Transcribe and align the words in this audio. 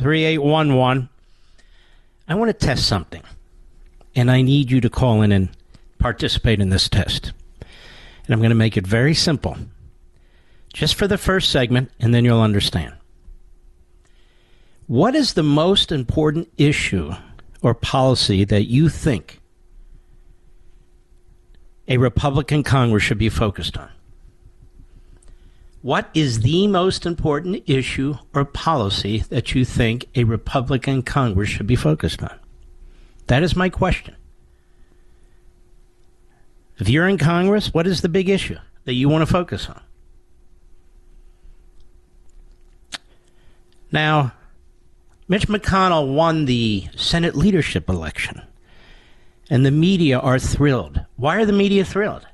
877-381-3811 0.00 1.08
I 2.28 2.34
want 2.34 2.48
to 2.48 2.54
test 2.54 2.88
something 2.88 3.22
and 4.14 4.30
I 4.30 4.40
need 4.40 4.70
you 4.70 4.80
to 4.80 4.88
call 4.88 5.20
in 5.20 5.32
and 5.32 5.50
participate 5.98 6.60
in 6.60 6.70
this 6.70 6.88
test. 6.88 7.32
And 7.60 8.32
I'm 8.32 8.38
going 8.38 8.48
to 8.48 8.56
make 8.56 8.78
it 8.78 8.86
very 8.86 9.12
simple. 9.12 9.58
Just 10.72 10.94
for 10.94 11.06
the 11.06 11.18
first 11.18 11.50
segment 11.50 11.90
and 12.00 12.14
then 12.14 12.24
you'll 12.24 12.40
understand. 12.40 12.94
What 14.86 15.14
is 15.14 15.34
the 15.34 15.42
most 15.42 15.92
important 15.92 16.48
issue 16.56 17.12
or 17.60 17.75
policy 17.75 18.44
that 18.44 18.64
you 18.64 18.88
think 18.88 19.41
a 21.88 21.98
Republican 21.98 22.62
Congress 22.62 23.02
should 23.02 23.19
be 23.19 23.28
focused 23.28 23.76
on? 23.76 23.91
What 25.82 26.10
is 26.14 26.41
the 26.41 26.66
most 26.66 27.06
important 27.06 27.62
issue 27.69 28.16
or 28.34 28.44
policy 28.44 29.19
that 29.28 29.54
you 29.54 29.64
think 29.64 30.06
a 30.14 30.25
Republican 30.25 31.02
Congress 31.02 31.48
should 31.48 31.66
be 31.66 31.76
focused 31.76 32.22
on? 32.22 32.36
That 33.28 33.42
is 33.42 33.54
my 33.54 33.69
question. 33.69 34.16
If 36.78 36.88
you're 36.88 37.08
in 37.08 37.19
Congress, 37.19 37.72
what 37.72 37.86
is 37.86 38.00
the 38.00 38.08
big 38.08 38.28
issue 38.28 38.58
that 38.84 38.94
you 38.94 39.08
want 39.08 39.22
to 39.22 39.32
focus 39.32 39.69
on? 39.69 39.80
Now, 43.92 44.32
Mitch 45.28 45.48
McConnell 45.48 46.14
won 46.14 46.44
the 46.44 46.88
Senate 46.96 47.34
leadership 47.34 47.88
election 47.88 48.42
and 49.50 49.64
the 49.64 49.70
media 49.70 50.18
are 50.18 50.38
thrilled. 50.38 51.00
Why 51.16 51.36
are 51.36 51.46
the 51.46 51.52
media 51.52 51.84
thrilled? 51.84 52.26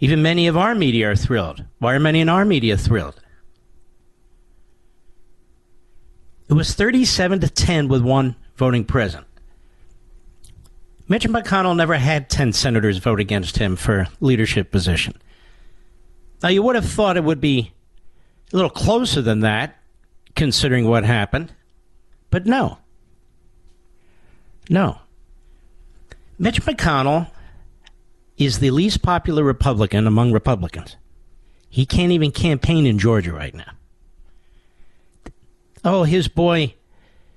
Even 0.00 0.22
many 0.22 0.46
of 0.46 0.56
our 0.56 0.74
media 0.74 1.10
are 1.10 1.16
thrilled. 1.16 1.64
Why 1.78 1.94
are 1.94 2.00
many 2.00 2.20
in 2.20 2.28
our 2.28 2.44
media 2.44 2.76
thrilled? 2.76 3.20
It 6.48 6.54
was 6.54 6.74
37 6.74 7.40
to 7.40 7.48
10 7.48 7.88
with 7.88 8.02
one 8.02 8.36
voting 8.56 8.84
present. 8.84 9.26
Mitch 11.08 11.28
McConnell 11.28 11.76
never 11.76 11.94
had 11.94 12.28
10 12.28 12.52
senators 12.52 12.98
vote 12.98 13.20
against 13.20 13.58
him 13.58 13.76
for 13.76 14.08
leadership 14.20 14.70
position. 14.70 15.14
Now, 16.42 16.48
you 16.48 16.62
would 16.62 16.74
have 16.74 16.86
thought 16.86 17.16
it 17.16 17.24
would 17.24 17.40
be 17.40 17.72
a 18.52 18.56
little 18.56 18.70
closer 18.70 19.22
than 19.22 19.40
that, 19.40 19.76
considering 20.34 20.88
what 20.88 21.04
happened, 21.04 21.52
but 22.30 22.46
no. 22.46 22.78
No. 24.68 24.98
Mitch 26.38 26.62
McConnell 26.62 27.30
is 28.36 28.58
the 28.58 28.70
least 28.70 29.02
popular 29.02 29.44
Republican 29.44 30.06
among 30.06 30.32
Republicans. 30.32 30.96
He 31.68 31.86
can't 31.86 32.12
even 32.12 32.32
campaign 32.32 32.86
in 32.86 32.98
Georgia 32.98 33.32
right 33.32 33.54
now. 33.54 33.72
Oh, 35.84 36.04
his 36.04 36.28
boy 36.28 36.74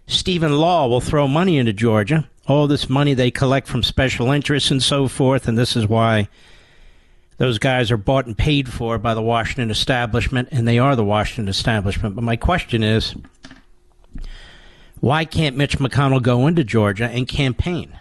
Stephen 0.08 0.58
Law 0.58 0.88
will 0.88 1.02
throw 1.02 1.28
money 1.28 1.58
into 1.58 1.74
Georgia. 1.74 2.30
All 2.48 2.68
this 2.68 2.90
money 2.90 3.14
they 3.14 3.32
collect 3.32 3.68
from 3.68 3.82
special 3.82 4.32
interests 4.32 4.70
and 4.72 4.82
so 4.82 5.08
forth, 5.08 5.48
and 5.48 5.58
this 5.58 5.76
is 5.76 5.88
why 5.88 6.28
those 7.38 7.58
guys 7.58 7.92
are 7.92 7.98
bought 7.98 8.28
and 8.28 8.38
paid 8.38 8.72
for 8.72 8.98
by 8.98 9.14
the 9.14 9.22
Washington 9.22 9.72
establishment, 9.72 10.50
and 10.52 10.68
they 10.68 10.80
are 10.80 10.96
the 10.96 11.04
Washington 11.04 11.50
establishment. 11.50 12.16
But 12.16 12.24
my 12.24 12.36
question 12.36 12.84
is 12.84 13.16
why 15.06 15.24
can't 15.24 15.56
Mitch 15.56 15.78
McConnell 15.78 16.20
go 16.20 16.48
into 16.48 16.64
Georgia 16.64 17.08
and 17.08 17.28
campaign 17.28 17.96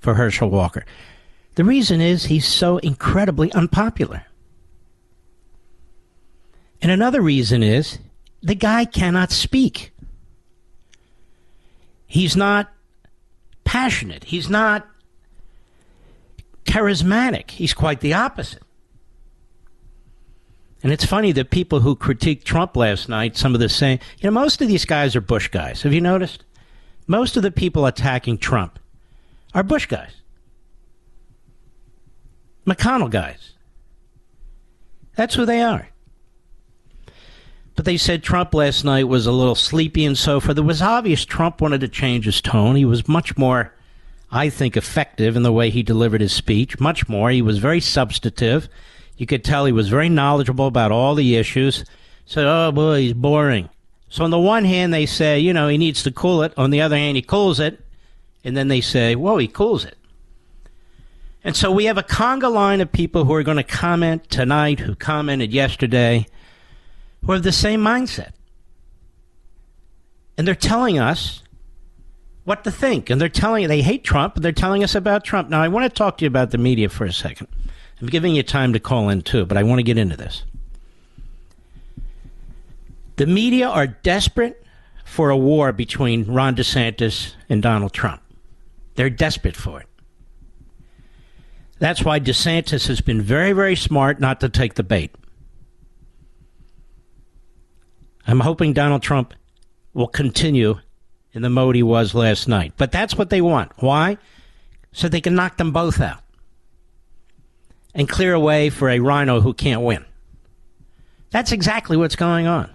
for 0.00 0.14
Herschel 0.14 0.50
Walker? 0.50 0.84
The 1.54 1.62
reason 1.62 2.00
is 2.00 2.24
he's 2.24 2.48
so 2.48 2.78
incredibly 2.78 3.52
unpopular. 3.52 4.24
And 6.80 6.90
another 6.90 7.20
reason 7.20 7.62
is 7.62 8.00
the 8.42 8.56
guy 8.56 8.86
cannot 8.86 9.30
speak. 9.30 9.92
He's 12.08 12.36
not 12.36 12.72
passionate. 13.62 14.24
He's 14.24 14.50
not 14.50 14.84
charismatic. 16.64 17.52
He's 17.52 17.72
quite 17.72 18.00
the 18.00 18.14
opposite. 18.14 18.64
And 20.82 20.92
it's 20.92 21.04
funny 21.04 21.32
that 21.32 21.50
people 21.50 21.80
who 21.80 21.94
critiqued 21.94 22.44
Trump 22.44 22.76
last 22.76 23.08
night, 23.08 23.36
some 23.36 23.54
of 23.54 23.60
the 23.60 23.68
same, 23.68 23.98
you 24.18 24.28
know, 24.28 24.32
most 24.32 24.60
of 24.60 24.68
these 24.68 24.84
guys 24.84 25.14
are 25.14 25.20
Bush 25.20 25.48
guys. 25.48 25.82
Have 25.82 25.94
you 25.94 26.00
noticed? 26.00 26.44
Most 27.06 27.36
of 27.36 27.42
the 27.42 27.52
people 27.52 27.86
attacking 27.86 28.38
Trump 28.38 28.78
are 29.54 29.62
Bush 29.62 29.86
guys, 29.86 30.12
McConnell 32.66 33.10
guys. 33.10 33.54
That's 35.14 35.34
who 35.34 35.44
they 35.44 35.60
are. 35.60 35.88
But 37.74 37.84
they 37.84 37.96
said 37.96 38.22
Trump 38.22 38.54
last 38.54 38.84
night 38.84 39.08
was 39.08 39.26
a 39.26 39.32
little 39.32 39.54
sleepy 39.54 40.04
and 40.04 40.16
so 40.16 40.40
forth. 40.40 40.58
It 40.58 40.62
was 40.62 40.82
obvious 40.82 41.24
Trump 41.24 41.60
wanted 41.60 41.80
to 41.82 41.88
change 41.88 42.24
his 42.24 42.40
tone. 42.40 42.76
He 42.76 42.84
was 42.84 43.08
much 43.08 43.36
more, 43.36 43.74
I 44.30 44.50
think, 44.50 44.76
effective 44.76 45.36
in 45.36 45.42
the 45.42 45.52
way 45.52 45.70
he 45.70 45.82
delivered 45.82 46.20
his 46.20 46.32
speech. 46.32 46.78
Much 46.80 47.08
more. 47.08 47.30
He 47.30 47.42
was 47.42 47.58
very 47.58 47.80
substantive. 47.80 48.68
You 49.22 49.26
could 49.26 49.44
tell 49.44 49.66
he 49.66 49.70
was 49.70 49.88
very 49.88 50.08
knowledgeable 50.08 50.66
about 50.66 50.90
all 50.90 51.14
the 51.14 51.36
issues. 51.36 51.84
Said, 52.26 52.44
oh 52.44 52.72
boy, 52.72 53.02
he's 53.02 53.12
boring. 53.12 53.68
So 54.08 54.24
on 54.24 54.30
the 54.30 54.38
one 54.40 54.64
hand, 54.64 54.92
they 54.92 55.06
say, 55.06 55.38
you 55.38 55.52
know, 55.52 55.68
he 55.68 55.78
needs 55.78 56.02
to 56.02 56.10
cool 56.10 56.42
it. 56.42 56.52
On 56.56 56.70
the 56.70 56.80
other 56.80 56.96
hand, 56.96 57.14
he 57.14 57.22
cools 57.22 57.60
it. 57.60 57.78
And 58.42 58.56
then 58.56 58.66
they 58.66 58.80
say, 58.80 59.14
whoa, 59.14 59.38
he 59.38 59.46
cools 59.46 59.84
it. 59.84 59.96
And 61.44 61.54
so 61.54 61.70
we 61.70 61.84
have 61.84 61.98
a 61.98 62.02
conga 62.02 62.52
line 62.52 62.80
of 62.80 62.90
people 62.90 63.24
who 63.24 63.32
are 63.34 63.44
going 63.44 63.58
to 63.58 63.62
comment 63.62 64.28
tonight, 64.28 64.80
who 64.80 64.96
commented 64.96 65.52
yesterday, 65.52 66.26
who 67.24 67.30
have 67.30 67.44
the 67.44 67.52
same 67.52 67.80
mindset. 67.80 68.32
And 70.36 70.48
they're 70.48 70.56
telling 70.56 70.98
us 70.98 71.44
what 72.42 72.64
to 72.64 72.72
think. 72.72 73.08
And 73.08 73.20
they're 73.20 73.28
telling, 73.28 73.68
they 73.68 73.82
hate 73.82 74.02
Trump, 74.02 74.34
but 74.34 74.42
they're 74.42 74.50
telling 74.50 74.82
us 74.82 74.96
about 74.96 75.22
Trump. 75.22 75.48
Now, 75.48 75.62
I 75.62 75.68
want 75.68 75.84
to 75.84 75.96
talk 75.96 76.18
to 76.18 76.24
you 76.24 76.26
about 76.26 76.50
the 76.50 76.58
media 76.58 76.88
for 76.88 77.04
a 77.04 77.12
second. 77.12 77.46
I'm 78.02 78.08
giving 78.08 78.34
you 78.34 78.42
time 78.42 78.72
to 78.72 78.80
call 78.80 79.08
in 79.10 79.22
too, 79.22 79.46
but 79.46 79.56
I 79.56 79.62
want 79.62 79.78
to 79.78 79.84
get 79.84 79.96
into 79.96 80.16
this. 80.16 80.42
The 83.14 83.26
media 83.26 83.68
are 83.68 83.86
desperate 83.86 84.66
for 85.04 85.30
a 85.30 85.36
war 85.36 85.72
between 85.72 86.24
Ron 86.24 86.56
DeSantis 86.56 87.34
and 87.48 87.62
Donald 87.62 87.92
Trump. 87.92 88.20
They're 88.96 89.08
desperate 89.08 89.54
for 89.54 89.80
it. 89.80 89.86
That's 91.78 92.02
why 92.02 92.18
DeSantis 92.18 92.88
has 92.88 93.00
been 93.00 93.22
very, 93.22 93.52
very 93.52 93.76
smart 93.76 94.18
not 94.18 94.40
to 94.40 94.48
take 94.48 94.74
the 94.74 94.82
bait. 94.82 95.14
I'm 98.26 98.40
hoping 98.40 98.72
Donald 98.72 99.02
Trump 99.02 99.32
will 99.94 100.08
continue 100.08 100.80
in 101.32 101.42
the 101.42 101.50
mode 101.50 101.76
he 101.76 101.84
was 101.84 102.14
last 102.14 102.48
night. 102.48 102.72
But 102.76 102.90
that's 102.90 103.16
what 103.16 103.30
they 103.30 103.40
want. 103.40 103.70
Why? 103.76 104.18
So 104.90 105.08
they 105.08 105.20
can 105.20 105.36
knock 105.36 105.56
them 105.56 105.70
both 105.70 106.00
out 106.00 106.21
and 107.94 108.08
clear 108.08 108.34
a 108.34 108.40
way 108.40 108.70
for 108.70 108.88
a 108.88 109.00
RINO 109.00 109.40
who 109.40 109.54
can't 109.54 109.82
win. 109.82 110.04
That's 111.30 111.52
exactly 111.52 111.96
what's 111.96 112.16
going 112.16 112.46
on. 112.46 112.70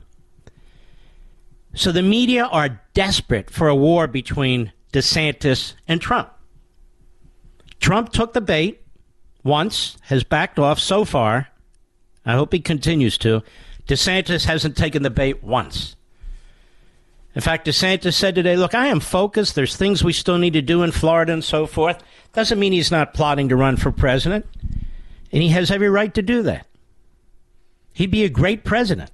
So 1.74 1.92
the 1.92 2.02
media 2.02 2.46
are 2.46 2.82
desperate 2.94 3.52
for 3.52 3.68
a 3.68 3.76
war 3.76 4.08
between 4.08 4.72
DeSantis 4.94 5.74
and 5.88 6.02
Trump. 6.02 6.32
Trump 7.80 8.12
took 8.12 8.34
the 8.34 8.42
bait 8.42 8.82
once, 9.44 9.98
has 10.04 10.24
backed 10.24 10.58
off 10.58 10.80
so 10.80 11.06
far. 11.06 11.50
I 12.26 12.34
hope 12.34 12.52
he 12.52 12.60
continues 12.60 13.18
to. 13.20 13.44
DeSantis 13.88 14.46
hasn't 14.46 14.76
taken 14.76 15.04
the 15.04 15.10
bait 15.10 15.44
once. 15.44 15.96
In 17.36 17.42
fact, 17.42 17.68
DeSantis 17.68 18.16
said 18.16 18.34
today, 18.34 18.58
look, 18.58 18.74
I 18.74 18.88
am 18.88 19.00
focused. 19.00 19.54
There's 19.54 19.76
things 19.76 20.04
we 20.04 20.14
still 20.14 20.40
need 20.40 20.54
to 20.54 20.62
do 20.64 20.82
in 20.82 20.92
Florida 20.92 21.32
and 21.32 21.44
so 21.44 21.68
forth. 21.68 22.02
Doesn't 22.34 22.60
mean 22.60 22.74
he's 22.74 22.90
not 22.90 23.14
plotting 23.14 23.50
to 23.50 23.56
run 23.56 23.78
for 23.78 23.92
president. 23.92 24.48
And 25.32 25.42
he 25.42 25.50
has 25.50 25.72
every 25.72 25.90
right 25.90 26.14
to 26.14 26.22
do 26.22 26.44
that. 26.44 26.68
He'd 27.94 28.12
be 28.12 28.24
a 28.24 28.30
great 28.30 28.64
president. 28.64 29.12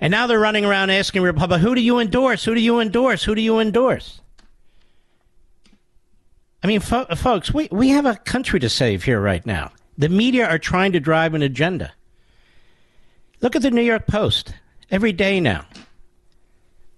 And 0.00 0.10
now 0.10 0.26
they're 0.26 0.38
running 0.38 0.64
around 0.64 0.90
asking 0.90 1.22
Republicans, 1.22 1.66
who 1.66 1.74
do 1.74 1.80
you 1.80 1.98
endorse? 1.98 2.44
Who 2.44 2.54
do 2.54 2.60
you 2.60 2.80
endorse? 2.80 3.24
Who 3.24 3.34
do 3.34 3.40
you 3.40 3.58
endorse? 3.58 4.20
I 6.62 6.66
mean, 6.66 6.80
fo- 6.80 7.06
folks, 7.16 7.52
we, 7.52 7.68
we 7.70 7.88
have 7.88 8.06
a 8.06 8.16
country 8.16 8.60
to 8.60 8.68
save 8.68 9.04
here 9.04 9.20
right 9.20 9.44
now. 9.44 9.72
The 9.98 10.08
media 10.08 10.48
are 10.48 10.58
trying 10.58 10.92
to 10.92 11.00
drive 11.00 11.34
an 11.34 11.42
agenda. 11.42 11.92
Look 13.40 13.56
at 13.56 13.62
the 13.62 13.70
New 13.70 13.82
York 13.82 14.06
Post 14.06 14.54
every 14.90 15.12
day 15.12 15.40
now 15.40 15.66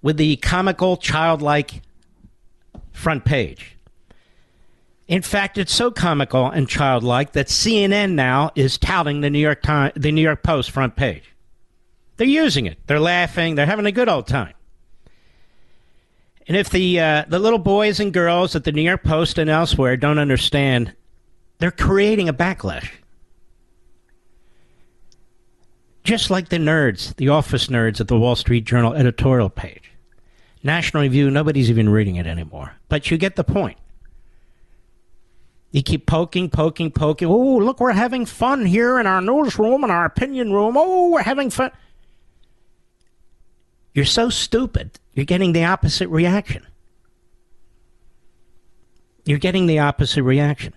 with 0.02 0.16
the 0.16 0.36
comical, 0.36 0.96
childlike 0.96 1.82
front 2.92 3.24
page. 3.24 3.73
In 5.06 5.20
fact, 5.20 5.58
it's 5.58 5.74
so 5.74 5.90
comical 5.90 6.46
and 6.46 6.68
childlike 6.68 7.32
that 7.32 7.48
CNN 7.48 8.12
now 8.12 8.50
is 8.54 8.78
touting 8.78 9.20
the 9.20 9.28
New 9.28 9.38
York 9.38 9.62
Times, 9.62 9.92
the 9.96 10.10
New 10.10 10.22
York 10.22 10.42
Post 10.42 10.70
front 10.70 10.96
page. 10.96 11.34
They're 12.16 12.26
using 12.26 12.66
it. 12.66 12.78
They're 12.86 13.00
laughing. 13.00 13.54
They're 13.54 13.66
having 13.66 13.86
a 13.86 13.92
good 13.92 14.08
old 14.08 14.26
time. 14.26 14.54
And 16.46 16.56
if 16.56 16.70
the 16.70 17.00
uh, 17.00 17.24
the 17.28 17.38
little 17.38 17.58
boys 17.58 18.00
and 18.00 18.12
girls 18.12 18.54
at 18.54 18.64
the 18.64 18.72
New 18.72 18.82
York 18.82 19.02
Post 19.02 19.38
and 19.38 19.50
elsewhere 19.50 19.96
don't 19.96 20.18
understand, 20.18 20.94
they're 21.58 21.70
creating 21.70 22.28
a 22.28 22.34
backlash. 22.34 22.90
Just 26.02 26.30
like 26.30 26.50
the 26.50 26.58
nerds, 26.58 27.16
the 27.16 27.30
office 27.30 27.68
nerds 27.68 27.98
at 27.98 28.08
the 28.08 28.18
Wall 28.18 28.36
Street 28.36 28.64
Journal 28.64 28.92
editorial 28.92 29.48
page. 29.48 29.90
National 30.62 31.02
Review, 31.02 31.30
nobody's 31.30 31.70
even 31.70 31.88
reading 31.88 32.16
it 32.16 32.26
anymore. 32.26 32.74
But 32.88 33.10
you 33.10 33.16
get 33.16 33.36
the 33.36 33.44
point. 33.44 33.78
You 35.74 35.82
keep 35.82 36.06
poking, 36.06 36.50
poking, 36.50 36.92
poking. 36.92 37.26
Oh, 37.26 37.56
look, 37.56 37.80
we're 37.80 37.90
having 37.90 38.26
fun 38.26 38.64
here 38.64 39.00
in 39.00 39.08
our 39.08 39.20
newsroom 39.20 39.82
and 39.82 39.90
our 39.90 40.04
opinion 40.04 40.52
room. 40.52 40.76
Oh, 40.76 41.10
we're 41.10 41.22
having 41.22 41.50
fun. 41.50 41.72
You're 43.92 44.04
so 44.04 44.30
stupid, 44.30 45.00
you're 45.14 45.24
getting 45.24 45.52
the 45.52 45.64
opposite 45.64 46.08
reaction. 46.10 46.64
You're 49.24 49.38
getting 49.38 49.66
the 49.66 49.80
opposite 49.80 50.22
reaction. 50.22 50.74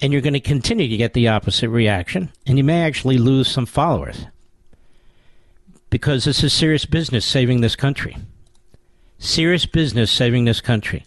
And 0.00 0.12
you're 0.12 0.22
going 0.22 0.34
to 0.34 0.40
continue 0.40 0.86
to 0.86 0.96
get 0.96 1.12
the 1.12 1.26
opposite 1.26 1.68
reaction, 1.68 2.30
and 2.46 2.58
you 2.58 2.62
may 2.62 2.84
actually 2.84 3.18
lose 3.18 3.48
some 3.48 3.66
followers. 3.66 4.26
Because 5.90 6.26
this 6.26 6.44
is 6.44 6.52
serious 6.52 6.84
business 6.84 7.24
saving 7.24 7.60
this 7.60 7.74
country. 7.74 8.16
Serious 9.18 9.66
business 9.66 10.12
saving 10.12 10.44
this 10.44 10.60
country. 10.60 11.04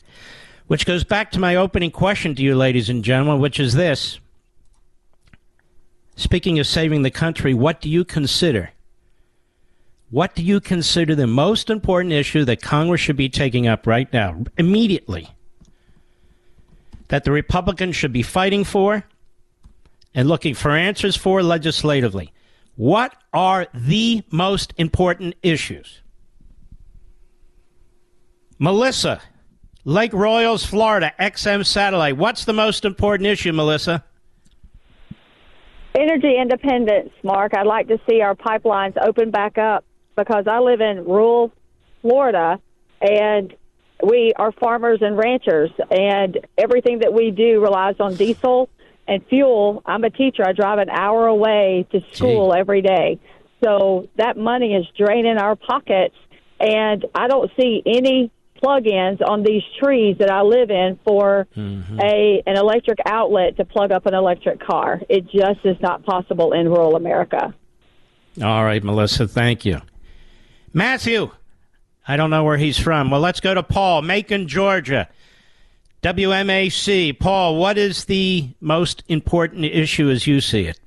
Which 0.68 0.86
goes 0.86 1.04
back 1.04 1.31
to 1.31 1.39
my 1.39 1.56
opening 1.56 1.92
question 1.92 2.36
to 2.36 2.42
you, 2.42 2.56
ladies 2.56 2.89
and 2.89 3.04
gentlemen, 3.04 3.42
which 3.42 3.60
is 3.60 3.74
this. 3.74 4.19
Speaking 6.15 6.60
of 6.60 6.68
saving 6.68 7.01
the 7.01 7.12
country, 7.12 7.54
what 7.54 7.81
do 7.81 7.89
you 7.89 8.06
consider 8.06 8.71
what 10.13 10.36
do 10.36 10.44
you 10.44 10.60
consider 10.60 11.15
the 11.15 11.25
most 11.25 11.71
important 11.71 12.13
issue 12.13 12.45
that 12.45 12.62
Congress 12.62 13.01
should 13.01 13.15
be 13.15 13.30
taking 13.30 13.65
up 13.65 13.88
right 13.88 14.13
now, 14.13 14.44
immediately? 14.60 15.27
That 17.07 17.24
the 17.24 17.31
Republicans 17.31 17.95
should 17.95 18.13
be 18.13 18.21
fighting 18.21 18.63
for 18.63 19.06
and 20.13 20.30
looking 20.30 20.54
for 20.54 20.69
answers 20.69 21.15
for 21.15 21.42
legislatively. 21.42 22.31
What 22.75 23.15
are 23.33 23.65
the 23.74 24.21
most 24.30 24.75
important 24.77 25.33
issues? 25.42 26.01
Melissa, 28.60 29.19
Lake 29.85 30.13
Royals, 30.13 30.65
Florida, 30.65 31.12
XM 31.19 31.65
Satellite. 31.65 32.15
What's 32.15 32.45
the 32.45 32.53
most 32.53 32.85
important 32.85 33.27
issue, 33.27 33.51
Melissa? 33.51 34.03
Energy 35.94 36.38
independence, 36.39 37.09
Mark. 37.21 37.53
I'd 37.53 37.68
like 37.68 37.89
to 37.89 38.00
see 38.09 38.21
our 38.21 38.33
pipelines 38.33 38.95
open 39.06 39.30
back 39.30 39.57
up 39.57 39.83
because 40.15 40.45
I 40.47 40.59
live 40.59 40.80
in 40.80 41.03
rural 41.03 41.51
Florida 42.01 42.59
and 43.01 43.53
we 44.01 44.33
are 44.38 44.53
farmers 44.53 45.00
and 45.01 45.18
ranchers 45.18 45.69
and 45.91 46.39
everything 46.57 47.00
that 47.00 47.13
we 47.13 47.31
do 47.31 47.62
relies 47.62 47.95
on 48.00 48.15
diesel 48.15 48.69
and 49.07 49.24
fuel. 49.27 49.81
I'm 49.86 50.03
a 50.06 50.09
teacher. 50.09 50.44
I 50.47 50.53
drive 50.53 50.79
an 50.79 50.89
hour 50.89 51.27
away 51.27 51.86
to 51.91 52.00
school 52.13 52.53
Gee. 52.53 52.59
every 52.59 52.81
day. 52.81 53.19
So 53.63 54.07
that 54.15 54.38
money 54.38 54.75
is 54.75 54.86
draining 54.97 55.38
our 55.38 55.56
pockets 55.57 56.15
and 56.59 57.06
I 57.13 57.27
don't 57.27 57.51
see 57.59 57.83
any 57.86 58.31
plug-ins 58.63 59.21
on 59.21 59.44
these 59.44 59.63
trees 59.80 60.18
that 60.19 60.31
I 60.31 60.42
live 60.42 60.71
in 60.71 60.98
for 61.04 61.48
mm-hmm. 61.55 62.00
a 62.00 62.41
an 62.46 62.58
electric 62.58 63.00
outlet 63.05 63.58
to 63.58 63.65
plug 63.65 63.91
up 63.91 64.05
an 64.05 64.13
electric 64.13 64.60
car. 64.60 65.01
It 65.10 65.25
just 65.25 65.65
is 65.65 65.77
not 65.82 66.03
possible 66.05 66.53
in 66.53 66.70
rural 66.70 66.96
America. 66.96 67.53
All 68.41 68.63
right, 68.63 68.84
Melissa, 68.84 69.27
thank 69.27 69.65
you. 69.65 69.82
Matthew. 70.74 71.32
I 72.05 72.17
don't 72.17 72.29
know 72.29 72.43
where 72.43 72.58
he's 72.58 72.77
from. 72.77 73.12
Well, 73.12 73.22
let's 73.22 73.39
go 73.39 73.53
to 73.53 73.63
Paul, 73.63 74.01
Macon, 74.01 74.50
Georgia. 74.50 75.08
WMAC. 76.01 77.17
Paul, 77.17 77.55
what 77.55 77.77
is 77.77 78.05
the 78.05 78.50
most 78.60 79.03
important 79.08 79.63
issue 79.63 80.10
as 80.10 80.27
you 80.27 80.41
see 80.41 80.65
it? 80.65 80.77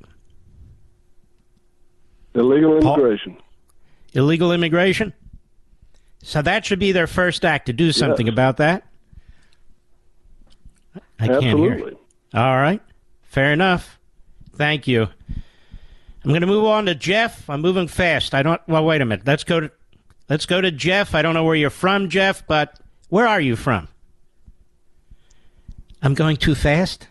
Illegal 2.35 2.77
immigration. 2.79 3.33
Paul? 3.33 3.43
Illegal 4.13 4.53
immigration? 4.53 5.15
So 6.27 6.43
that 6.43 6.67
should 6.67 6.81
be 6.81 6.91
their 6.91 7.07
first 7.07 7.45
act 7.45 7.67
to 7.67 7.73
do 7.73 7.93
something 7.93 8.27
yes. 8.27 8.33
about 8.33 8.57
that? 8.57 8.83
I 11.21 11.29
Absolutely. 11.29 11.69
can't 11.69 11.89
hear. 11.89 11.93
All 12.35 12.57
right. 12.57 12.83
Fair 13.23 13.53
enough. 13.53 14.01
Thank 14.57 14.89
you. 14.89 15.03
I'm 15.05 16.31
going 16.31 16.41
to 16.41 16.49
move 16.49 16.65
on 16.65 16.87
to 16.87 16.97
Jeff. 16.97 17.49
I'm 17.49 17.61
moving 17.61 17.87
fast. 17.87 18.35
I 18.35 18.43
don't. 18.43 18.61
Well, 18.67 18.85
wait 18.85 19.03
a 19.03 19.05
minute. 19.05 19.25
Let's 19.25 19.45
go 19.45 19.61
to 19.61 19.71
let's 20.29 20.47
go 20.47 20.61
to 20.61 20.73
Jeff. 20.73 21.15
I 21.15 21.23
don't 21.23 21.33
know 21.33 21.45
where 21.45 21.55
you're 21.55 21.71
from, 21.71 22.09
Jeff, 22.09 22.45
but 22.45 22.77
where 23.09 23.29
are 23.29 23.41
you 23.41 23.55
from? 23.55 23.87
I'm 26.03 26.15
going 26.15 26.39
too 26.39 26.57
fast. 26.57 27.07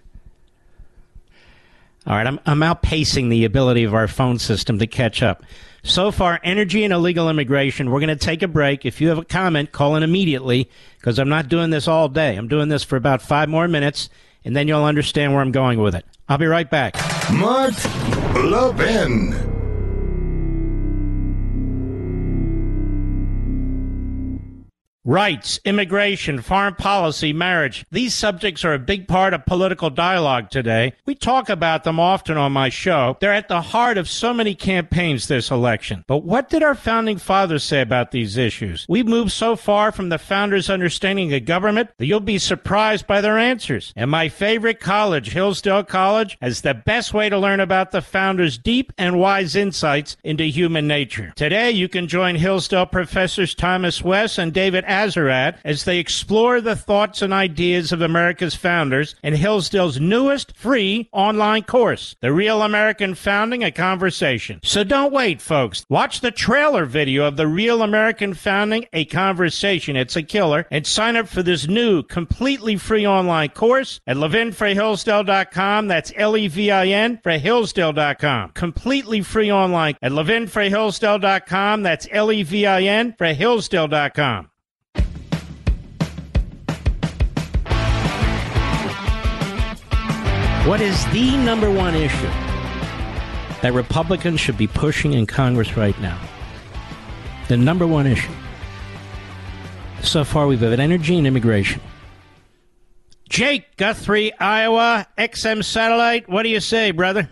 All 2.07 2.15
right, 2.15 2.27
I'm 2.27 2.39
I'm 2.45 2.59
outpacing 2.59 3.29
the 3.29 3.45
ability 3.45 3.83
of 3.83 3.93
our 3.93 4.07
phone 4.07 4.37
system 4.37 4.79
to 4.79 4.87
catch 4.87 5.23
up. 5.23 5.43
So 5.83 6.11
far, 6.11 6.39
energy 6.43 6.83
and 6.83 6.91
illegal 6.93 7.29
immigration. 7.29 7.91
We're 7.91 7.99
going 7.99 8.09
to 8.09 8.15
take 8.15 8.41
a 8.41 8.47
break. 8.47 8.85
If 8.85 9.01
you 9.01 9.09
have 9.09 9.19
a 9.19 9.25
comment, 9.25 9.71
call 9.71 9.95
in 9.95 10.03
immediately 10.03 10.69
because 10.97 11.19
I'm 11.19 11.29
not 11.29 11.47
doing 11.47 11.69
this 11.69 11.87
all 11.87 12.09
day. 12.09 12.35
I'm 12.35 12.47
doing 12.47 12.69
this 12.69 12.83
for 12.83 12.95
about 12.95 13.21
five 13.21 13.49
more 13.49 13.67
minutes, 13.67 14.09
and 14.43 14.55
then 14.55 14.67
you'll 14.67 14.83
understand 14.83 15.33
where 15.33 15.41
I'm 15.41 15.51
going 15.51 15.79
with 15.79 15.95
it. 15.95 16.05
I'll 16.27 16.39
be 16.39 16.47
right 16.47 16.69
back. 16.69 16.95
Mark 17.31 17.73
Levin. 18.35 19.54
Rights, 25.07 25.59
immigration, 25.65 26.41
foreign 26.41 26.73
policy, 26.73 27.31
marriage. 27.31 27.85
These 27.91 28.15
subjects 28.15 28.65
are 28.65 28.73
a 28.73 28.79
big 28.79 29.07
part 29.07 29.35
of 29.35 29.45
political 29.45 29.91
dialogue 29.91 30.49
today. 30.49 30.93
We 31.05 31.13
talk 31.13 31.47
about 31.47 31.83
them 31.83 31.99
often 31.99 32.37
on 32.37 32.53
my 32.53 32.69
show. 32.69 33.15
They're 33.21 33.31
at 33.31 33.47
the 33.47 33.61
heart 33.61 33.99
of 33.99 34.09
so 34.09 34.33
many 34.33 34.55
campaigns 34.55 35.27
this 35.27 35.51
election. 35.51 36.03
But 36.07 36.23
what 36.23 36.49
did 36.49 36.63
our 36.63 36.73
founding 36.73 37.19
fathers 37.19 37.63
say 37.63 37.81
about 37.81 38.09
these 38.09 38.35
issues? 38.35 38.87
We've 38.89 39.05
moved 39.05 39.31
so 39.31 39.55
far 39.55 39.91
from 39.91 40.09
the 40.09 40.17
founders' 40.17 40.71
understanding 40.71 41.31
of 41.35 41.45
government 41.45 41.91
that 41.99 42.07
you'll 42.07 42.19
be 42.19 42.39
surprised 42.39 43.05
by 43.05 43.21
their 43.21 43.37
answers. 43.37 43.93
And 43.95 44.09
my 44.09 44.27
favorite 44.27 44.79
college, 44.79 45.33
Hillsdale 45.33 45.83
College, 45.83 46.35
has 46.41 46.61
the 46.61 46.73
best 46.73 47.13
way 47.13 47.29
to 47.29 47.37
learn 47.37 47.59
about 47.59 47.91
the 47.91 48.01
founders' 48.01 48.57
deep 48.57 48.91
and 48.97 49.19
wise 49.19 49.55
insights 49.55 50.17
into 50.23 50.45
human 50.45 50.87
nature. 50.87 51.31
Today, 51.35 51.69
you 51.69 51.87
can 51.87 52.07
join 52.07 52.33
Hillsdale 52.33 52.87
professors 52.87 53.53
Thomas 53.53 54.03
West 54.03 54.39
and 54.39 54.51
David 54.51 54.83
Azerrad 54.95 55.57
as 55.65 55.83
they 55.83 55.99
explore 55.99 56.61
the 56.61 56.75
thoughts 56.75 57.21
and 57.21 57.33
ideas 57.33 57.91
of 57.91 58.01
America's 58.01 58.55
founders 58.55 59.15
in 59.23 59.33
Hillsdale's 59.33 59.99
newest 59.99 60.55
free 60.55 61.09
online 61.11 61.63
course, 61.63 62.15
The 62.21 62.31
Real 62.31 62.61
American 62.61 63.15
Founding, 63.15 63.63
a 63.63 63.71
Conversation. 63.71 64.59
So 64.63 64.83
don't 64.83 65.11
wait, 65.13 65.41
folks. 65.41 65.85
Watch 65.89 66.21
the 66.21 66.31
trailer 66.31 66.85
video 66.85 67.25
of 67.25 67.35
The 67.35 67.47
Real 67.47 67.81
American 67.81 68.33
Founding, 68.33 68.85
a 68.93 69.05
Conversation. 69.05 69.95
It's 69.95 70.15
a 70.15 70.23
killer. 70.23 70.65
And 70.71 70.87
sign 70.87 71.17
up 71.17 71.27
for 71.27 71.43
this 71.43 71.67
new, 71.67 72.03
completely 72.03 72.77
free 72.77 73.05
online 73.05 73.49
course 73.49 73.99
at 74.07 74.17
levinforhillsdale.com. 74.17 75.87
That's 75.87 76.13
L-E-V-I-N 76.15 77.19
for 77.21 77.31
Hillsdale.com. 77.31 78.51
Completely 78.51 79.21
free 79.21 79.51
online 79.51 79.95
at 80.01 80.11
levinforhillsdale.com. 80.11 81.83
That's 81.83 82.07
L-E-V-I-N 82.11 83.15
for 83.17 83.27
Hillsdale.com. 83.27 84.49
What 90.65 90.81
is 90.81 91.05
the 91.11 91.37
number 91.37 91.69
one 91.69 91.93
issue 91.93 92.27
that 93.61 93.71
Republicans 93.71 94.39
should 94.39 94.57
be 94.57 94.65
pushing 94.65 95.13
in 95.13 95.27
Congress 95.27 95.77
right 95.77 95.97
now? 96.01 96.19
The 97.49 97.55
number 97.55 97.85
one 97.85 98.07
issue. 98.07 98.31
So 100.01 100.23
far, 100.23 100.47
we've 100.47 100.59
had 100.61 100.79
energy 100.79 101.19
and 101.19 101.27
immigration. 101.27 101.81
Jake 103.29 103.77
Guthrie, 103.77 104.33
Iowa, 104.39 105.05
XM 105.19 105.63
Satellite. 105.63 106.27
What 106.27 106.41
do 106.41 106.49
you 106.49 106.59
say, 106.59 106.89
brother? 106.89 107.29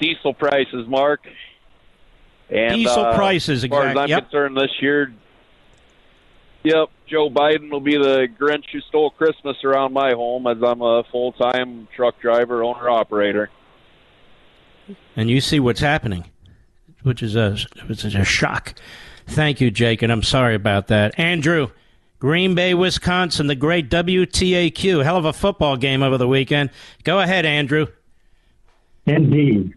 Diesel 0.00 0.34
prices, 0.34 0.88
Mark. 0.88 1.20
And, 2.50 2.74
Diesel 2.74 3.04
uh, 3.04 3.14
prices, 3.14 3.62
As 3.62 3.70
far 3.70 3.86
as. 3.86 3.96
I'm 3.96 4.08
Yep. 4.08 4.24
concerned, 4.24 4.56
this 4.56 4.72
year, 4.80 5.14
yep, 6.64 6.88
Joe 7.06 7.30
Biden 7.30 7.70
will 7.70 7.80
be 7.80 7.96
the 7.96 8.26
Grinch 8.40 8.64
who 8.72 8.80
stole 8.80 9.10
Christmas 9.10 9.56
around 9.62 9.92
my 9.92 10.12
home, 10.12 10.46
as 10.46 10.56
I'm 10.62 10.82
a 10.82 11.04
full-time 11.12 11.86
truck 11.94 12.20
driver, 12.20 12.64
owner, 12.64 12.90
operator. 12.90 13.50
and 15.16 15.30
you 15.30 15.40
see 15.40 15.60
what's 15.60 15.80
happening, 15.80 16.24
which 17.02 17.22
is 17.22 17.36
a 17.36 17.56
which 17.86 18.04
is 18.04 18.14
a 18.14 18.24
shock. 18.24 18.74
Thank 19.26 19.60
you, 19.60 19.70
Jake, 19.70 20.02
and 20.02 20.10
I'm 20.10 20.22
sorry 20.22 20.54
about 20.54 20.88
that. 20.88 21.18
Andrew, 21.18 21.68
Green 22.18 22.54
Bay, 22.54 22.74
Wisconsin, 22.74 23.46
the 23.46 23.54
great 23.54 23.88
WTAQ, 23.90 25.04
hell 25.04 25.16
of 25.16 25.24
a 25.24 25.32
football 25.32 25.76
game 25.76 26.02
over 26.02 26.18
the 26.18 26.28
weekend. 26.28 26.70
Go 27.04 27.20
ahead, 27.20 27.46
Andrew. 27.46 27.86
Indeed, 29.06 29.74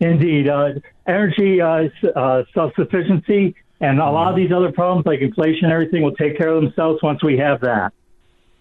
indeed. 0.00 0.48
Uh, 0.48 0.70
energy 1.06 1.60
uh, 1.60 1.88
uh, 2.14 2.44
self-sufficiency 2.54 3.54
and 3.80 4.00
a 4.00 4.10
lot 4.10 4.30
of 4.30 4.36
these 4.36 4.52
other 4.52 4.72
problems 4.72 5.06
like 5.06 5.20
inflation, 5.20 5.64
and 5.64 5.72
everything 5.72 6.02
will 6.02 6.16
take 6.16 6.36
care 6.36 6.48
of 6.48 6.62
themselves 6.62 7.02
once 7.02 7.22
we 7.22 7.38
have 7.38 7.60
that. 7.60 7.92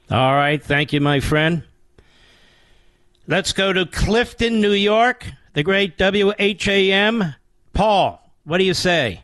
All 0.09 0.35
right, 0.35 0.61
thank 0.61 0.93
you, 0.93 1.01
my 1.01 1.19
friend. 1.19 1.63
Let's 3.27 3.51
go 3.51 3.73
to 3.73 3.85
Clifton, 3.85 4.61
New 4.61 4.71
York, 4.71 5.25
the 5.53 5.63
great 5.63 5.99
WHAM. 5.99 7.35
Paul, 7.73 8.31
what 8.45 8.59
do 8.59 8.63
you 8.63 8.73
say? 8.73 9.23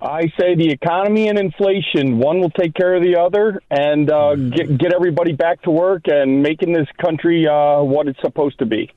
I 0.00 0.22
say 0.38 0.54
the 0.54 0.70
economy 0.70 1.28
and 1.28 1.38
inflation, 1.38 2.18
one 2.18 2.40
will 2.40 2.50
take 2.50 2.74
care 2.74 2.94
of 2.94 3.02
the 3.02 3.16
other, 3.16 3.62
and 3.70 4.10
uh, 4.10 4.34
get 4.34 4.76
get 4.76 4.92
everybody 4.92 5.32
back 5.32 5.62
to 5.62 5.70
work 5.70 6.02
and 6.06 6.42
making 6.42 6.72
this 6.72 6.88
country 7.02 7.46
uh, 7.46 7.80
what 7.82 8.06
it's 8.06 8.20
supposed 8.20 8.58
to 8.58 8.66
be. 8.66 8.92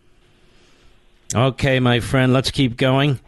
Okay, 1.33 1.79
my 1.79 1.99
friend, 2.01 2.33
let's 2.33 2.51
keep 2.51 2.75
going. 2.75 3.19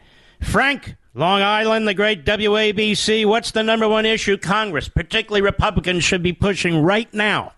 Frank, 0.42 0.96
Long 1.20 1.42
Island, 1.42 1.88
the 1.88 1.94
great 1.94 2.26
WABC. 2.26 3.26
What's 3.26 3.52
the 3.52 3.62
number 3.62 3.88
one 3.88 4.06
issue 4.06 4.38
Congress, 4.38 4.88
particularly 4.88 5.42
Republicans, 5.42 6.04
should 6.04 6.24
be 6.24 6.34
pushing 6.34 6.82
right 6.82 7.14
now? 7.14 7.54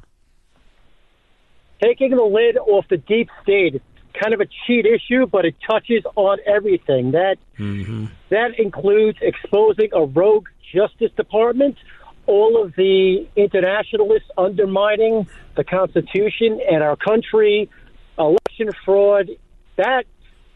taking 1.81 2.11
the 2.11 2.23
lid 2.23 2.57
off 2.57 2.85
the 2.89 2.97
deep 2.97 3.29
state. 3.41 3.75
It's 3.75 3.85
kind 4.21 4.33
of 4.33 4.41
a 4.41 4.47
cheat 4.65 4.85
issue, 4.85 5.25
but 5.25 5.45
it 5.45 5.55
touches 5.67 6.03
on 6.15 6.37
everything. 6.45 7.11
That 7.11 7.37
mm-hmm. 7.57 8.05
that 8.29 8.59
includes 8.59 9.17
exposing 9.21 9.89
a 9.93 10.05
rogue 10.05 10.47
Justice 10.73 11.11
Department, 11.17 11.77
all 12.27 12.63
of 12.63 12.75
the 12.75 13.27
internationalists 13.35 14.29
undermining 14.37 15.27
the 15.55 15.63
Constitution 15.63 16.59
and 16.69 16.83
our 16.83 16.95
country, 16.95 17.69
election 18.17 18.69
fraud. 18.85 19.29
That 19.77 20.05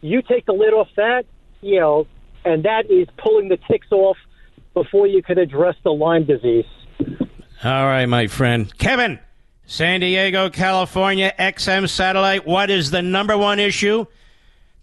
you 0.01 0.21
take 0.21 0.45
the 0.45 0.53
lid 0.53 0.73
off 0.73 0.89
that, 0.97 1.25
you 1.61 1.79
know, 1.79 2.07
and 2.45 2.63
that 2.63 2.89
is 2.89 3.07
pulling 3.17 3.49
the 3.49 3.57
ticks 3.69 3.91
off 3.91 4.17
before 4.73 5.07
you 5.07 5.23
can 5.23 5.37
address 5.37 5.75
the 5.83 5.91
Lyme 5.91 6.25
disease. 6.25 6.65
All 7.63 7.85
right, 7.85 8.05
my 8.05 8.27
friend. 8.27 8.75
Kevin, 8.77 9.19
San 9.65 10.01
Diego, 10.01 10.49
California, 10.49 11.33
XM 11.39 11.89
Satellite. 11.89 12.45
What 12.45 12.69
is 12.69 12.91
the 12.91 13.01
number 13.01 13.37
one 13.37 13.59
issue 13.59 14.05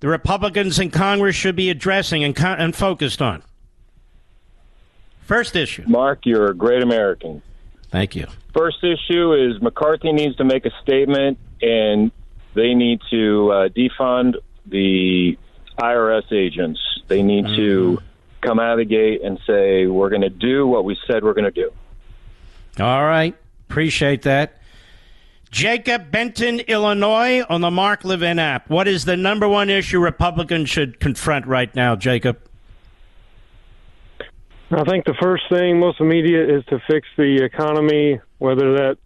the 0.00 0.08
Republicans 0.08 0.80
in 0.80 0.90
Congress 0.90 1.36
should 1.36 1.54
be 1.54 1.70
addressing 1.70 2.24
and, 2.24 2.34
con- 2.34 2.58
and 2.58 2.74
focused 2.74 3.22
on? 3.22 3.42
First 5.20 5.54
issue. 5.54 5.84
Mark, 5.86 6.26
you're 6.26 6.48
a 6.48 6.54
great 6.54 6.82
American. 6.82 7.42
Thank 7.90 8.16
you. 8.16 8.26
First 8.52 8.82
issue 8.82 9.34
is 9.34 9.62
McCarthy 9.62 10.12
needs 10.12 10.36
to 10.36 10.44
make 10.44 10.66
a 10.66 10.70
statement, 10.82 11.38
and 11.60 12.10
they 12.54 12.74
need 12.74 13.00
to 13.10 13.50
uh, 13.52 13.68
defund 13.68 14.34
the 14.66 15.38
IRS 15.82 16.32
agents. 16.32 16.80
They 17.08 17.22
need 17.22 17.46
to 17.56 17.98
come 18.40 18.60
out 18.60 18.72
of 18.72 18.78
the 18.78 18.84
gate 18.84 19.22
and 19.22 19.38
say, 19.46 19.86
we're 19.86 20.10
going 20.10 20.22
to 20.22 20.30
do 20.30 20.66
what 20.66 20.84
we 20.84 20.96
said 21.06 21.24
we're 21.24 21.34
going 21.34 21.52
to 21.52 21.62
do. 21.62 21.72
All 22.80 23.04
right. 23.04 23.36
Appreciate 23.68 24.22
that. 24.22 24.58
Jacob 25.50 26.10
Benton, 26.10 26.60
Illinois, 26.60 27.42
on 27.48 27.60
the 27.60 27.70
Mark 27.70 28.04
Levin 28.04 28.38
app. 28.38 28.70
What 28.70 28.88
is 28.88 29.04
the 29.04 29.16
number 29.16 29.46
one 29.46 29.68
issue 29.68 29.98
Republicans 29.98 30.70
should 30.70 30.98
confront 30.98 31.46
right 31.46 31.74
now, 31.74 31.94
Jacob? 31.94 32.38
I 34.70 34.84
think 34.84 35.04
the 35.04 35.14
first 35.20 35.44
thing, 35.50 35.78
most 35.78 36.00
immediate, 36.00 36.48
is 36.48 36.64
to 36.66 36.80
fix 36.88 37.06
the 37.18 37.44
economy, 37.44 38.18
whether 38.38 38.72
that 38.78 38.96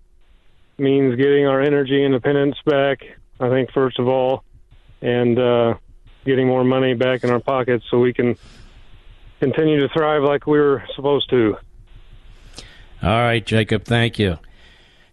means 0.78 1.16
getting 1.16 1.46
our 1.46 1.60
energy 1.60 2.04
independence 2.04 2.56
back, 2.64 3.00
I 3.40 3.48
think, 3.48 3.72
first 3.72 3.98
of 3.98 4.06
all, 4.06 4.44
and 5.02 5.36
uh, 5.36 5.74
getting 6.26 6.46
more 6.46 6.64
money 6.64 6.94
back 6.94 7.24
in 7.24 7.30
our 7.30 7.40
pockets 7.40 7.84
so 7.90 7.98
we 7.98 8.12
can 8.12 8.36
continue 9.40 9.80
to 9.80 9.88
thrive 9.88 10.22
like 10.22 10.46
we 10.46 10.58
were 10.58 10.84
supposed 10.94 11.30
to. 11.30 11.56
All 13.02 13.20
right, 13.20 13.44
Jacob, 13.44 13.84
thank 13.84 14.18
you. 14.18 14.38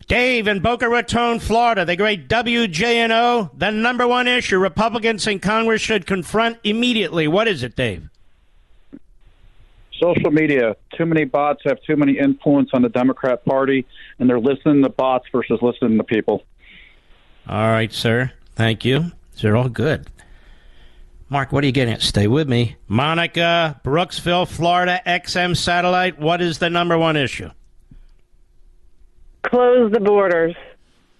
Dave 0.07 0.47
in 0.47 0.59
Boca 0.59 0.89
Raton, 0.89 1.39
Florida, 1.39 1.85
the 1.85 1.95
great 1.95 2.27
WJNO, 2.27 3.51
the 3.57 3.71
number 3.71 4.05
one 4.05 4.27
issue 4.27 4.57
Republicans 4.57 5.25
in 5.27 5.39
Congress 5.39 5.81
should 5.81 6.05
confront 6.05 6.57
immediately. 6.63 7.27
What 7.27 7.47
is 7.47 7.63
it, 7.63 7.75
Dave? 7.75 8.09
social 10.03 10.31
media. 10.31 10.75
Too 10.97 11.05
many 11.05 11.25
bots 11.25 11.61
have 11.65 11.81
too 11.83 11.95
many 11.95 12.17
influence 12.17 12.71
on 12.73 12.81
the 12.81 12.89
Democrat 12.89 13.45
Party, 13.45 13.85
and 14.19 14.29
they're 14.29 14.39
listening 14.39 14.83
to 14.83 14.89
bots 14.89 15.25
versus 15.31 15.59
listening 15.61 15.97
to 15.97 16.03
people. 16.03 16.43
All 17.47 17.67
right, 17.67 17.91
sir. 17.91 18.31
Thank 18.55 18.85
you. 18.85 19.11
They're 19.41 19.55
all 19.55 19.69
good. 19.69 20.07
Mark, 21.33 21.51
what 21.51 21.63
are 21.63 21.65
you 21.65 21.73
getting 21.73 21.95
at? 21.95 22.03
Stay 22.03 22.27
with 22.27 22.47
me. 22.47 22.75
Monica, 22.87 23.81
Brooksville, 23.83 24.47
Florida, 24.47 25.01
XM 25.07 25.57
Satellite. 25.57 26.19
What 26.19 26.43
is 26.43 26.59
the 26.59 26.69
number 26.69 26.95
one 26.95 27.17
issue? 27.17 27.49
Close 29.41 29.91
the 29.91 29.99
borders. 29.99 30.55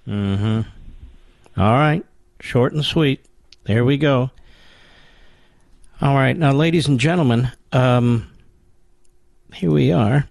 Mm-hmm. 0.08 0.70
All 1.60 1.74
right. 1.74 2.06
Short 2.40 2.74
and 2.74 2.86
sweet. 2.86 3.26
There 3.64 3.84
we 3.84 3.98
go. 3.98 4.30
All 6.00 6.14
right. 6.14 6.38
Now, 6.38 6.52
ladies 6.52 6.88
and 6.88 7.00
gentlemen, 7.00 7.52
um, 7.72 8.30
here 9.52 9.72
we 9.72 9.92
are. 9.92 10.30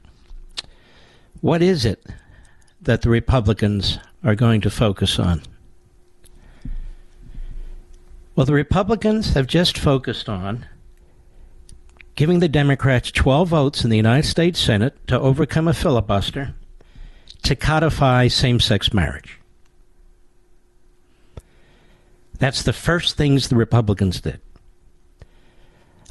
What 1.40 1.60
is 1.60 1.84
it 1.84 2.06
that 2.82 3.02
the 3.02 3.10
Republicans 3.10 3.98
are 4.22 4.36
going 4.36 4.60
to 4.60 4.70
focus 4.70 5.18
on? 5.18 5.42
Well, 8.34 8.46
the 8.46 8.54
Republicans 8.54 9.34
have 9.34 9.46
just 9.46 9.76
focused 9.76 10.26
on 10.26 10.66
giving 12.14 12.40
the 12.40 12.48
Democrats 12.48 13.10
12 13.10 13.48
votes 13.48 13.84
in 13.84 13.90
the 13.90 13.96
United 13.96 14.26
States 14.26 14.58
Senate 14.58 15.06
to 15.08 15.20
overcome 15.20 15.68
a 15.68 15.74
filibuster 15.74 16.54
to 17.42 17.54
codify 17.54 18.28
same 18.28 18.58
sex 18.58 18.92
marriage. 18.94 19.38
That's 22.38 22.62
the 22.62 22.72
first 22.72 23.18
things 23.18 23.48
the 23.48 23.56
Republicans 23.56 24.22
did. 24.22 24.40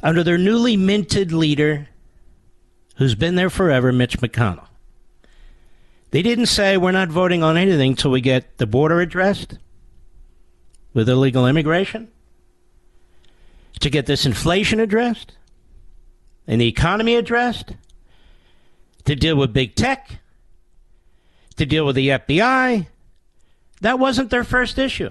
Under 0.00 0.22
their 0.22 0.38
newly 0.38 0.76
minted 0.76 1.32
leader, 1.32 1.88
who's 2.96 3.16
been 3.16 3.34
there 3.34 3.50
forever, 3.50 3.92
Mitch 3.92 4.18
McConnell, 4.18 4.68
they 6.12 6.22
didn't 6.22 6.46
say 6.46 6.76
we're 6.76 6.92
not 6.92 7.08
voting 7.08 7.42
on 7.42 7.56
anything 7.56 7.90
until 7.90 8.12
we 8.12 8.20
get 8.20 8.58
the 8.58 8.66
border 8.66 9.00
addressed 9.00 9.58
with 10.94 11.08
illegal 11.08 11.46
immigration, 11.46 12.08
to 13.80 13.90
get 13.90 14.06
this 14.06 14.26
inflation 14.26 14.80
addressed, 14.80 15.32
and 16.46 16.60
the 16.60 16.68
economy 16.68 17.16
addressed, 17.16 17.72
to 19.04 19.16
deal 19.16 19.36
with 19.36 19.52
big 19.52 19.74
tech, 19.74 20.18
to 21.56 21.66
deal 21.66 21.84
with 21.84 21.96
the 21.96 22.08
FBI. 22.08 22.86
That 23.80 23.98
wasn't 23.98 24.30
their 24.30 24.44
first 24.44 24.78
issue. 24.78 25.10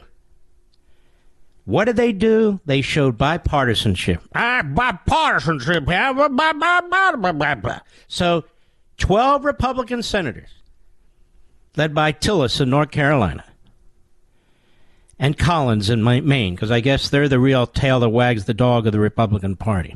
What 1.66 1.86
did 1.86 1.96
they 1.96 2.12
do? 2.12 2.60
They 2.66 2.82
showed 2.82 3.18
bipartisanship. 3.18 4.22
Ah, 4.34 4.62
bipartisanship. 4.64 5.86
So, 8.08 8.46
12 8.98 9.46
Republican 9.46 10.04
senators, 10.04 10.50
led 11.76 11.94
by 11.94 12.14
Tillis 12.14 12.60
in 12.62 12.70
North 12.70 12.92
Carolina, 12.92 13.46
and 15.22 15.38
Collins 15.38 15.92
in 15.92 16.04
Maine, 16.04 16.56
because 16.56 16.72
I 16.72 16.80
guess 16.80 17.10
they're 17.10 17.30
the 17.30 17.40
real 17.40 17.68
tail 17.68 18.00
that 18.00 18.10
wags 18.10 18.46
the 18.46 18.56
dog 18.56 18.88
of 18.88 18.92
the 18.92 19.00
Republican 19.00 19.56
Party. 19.56 19.96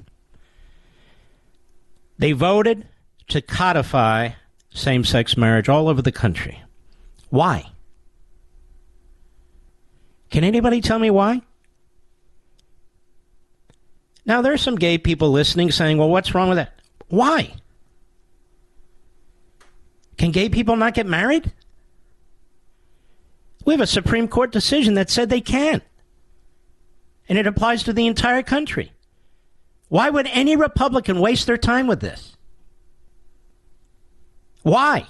They 2.19 2.31
voted 2.31 2.87
to 3.29 3.41
codify 3.41 4.29
same 4.69 5.03
sex 5.03 5.35
marriage 5.35 5.67
all 5.67 5.89
over 5.89 6.03
the 6.03 6.11
country. 6.11 6.61
Why? 7.29 7.65
Can 10.29 10.43
anybody 10.43 10.79
tell 10.79 10.99
me 10.99 11.09
why? 11.09 11.41
Now, 14.27 14.43
there 14.43 14.53
are 14.53 14.57
some 14.57 14.75
gay 14.75 14.99
people 14.99 15.31
listening 15.31 15.71
saying, 15.71 15.97
well, 15.97 16.09
what's 16.09 16.35
wrong 16.35 16.49
with 16.49 16.57
that? 16.57 16.79
Why? 17.07 17.51
Can 20.19 20.31
gay 20.31 20.49
people 20.49 20.75
not 20.75 20.93
get 20.93 21.07
married? 21.07 21.51
We 23.65 23.73
have 23.73 23.81
a 23.81 23.87
Supreme 23.87 24.27
Court 24.27 24.51
decision 24.51 24.93
that 24.93 25.09
said 25.09 25.29
they 25.29 25.41
can. 25.41 25.81
And 27.27 27.37
it 27.37 27.47
applies 27.47 27.83
to 27.83 27.93
the 27.93 28.05
entire 28.05 28.43
country. 28.43 28.93
Why 29.89 30.09
would 30.09 30.27
any 30.27 30.55
Republican 30.55 31.19
waste 31.19 31.47
their 31.47 31.57
time 31.57 31.87
with 31.87 31.99
this? 31.99 32.37
Why? 34.61 35.07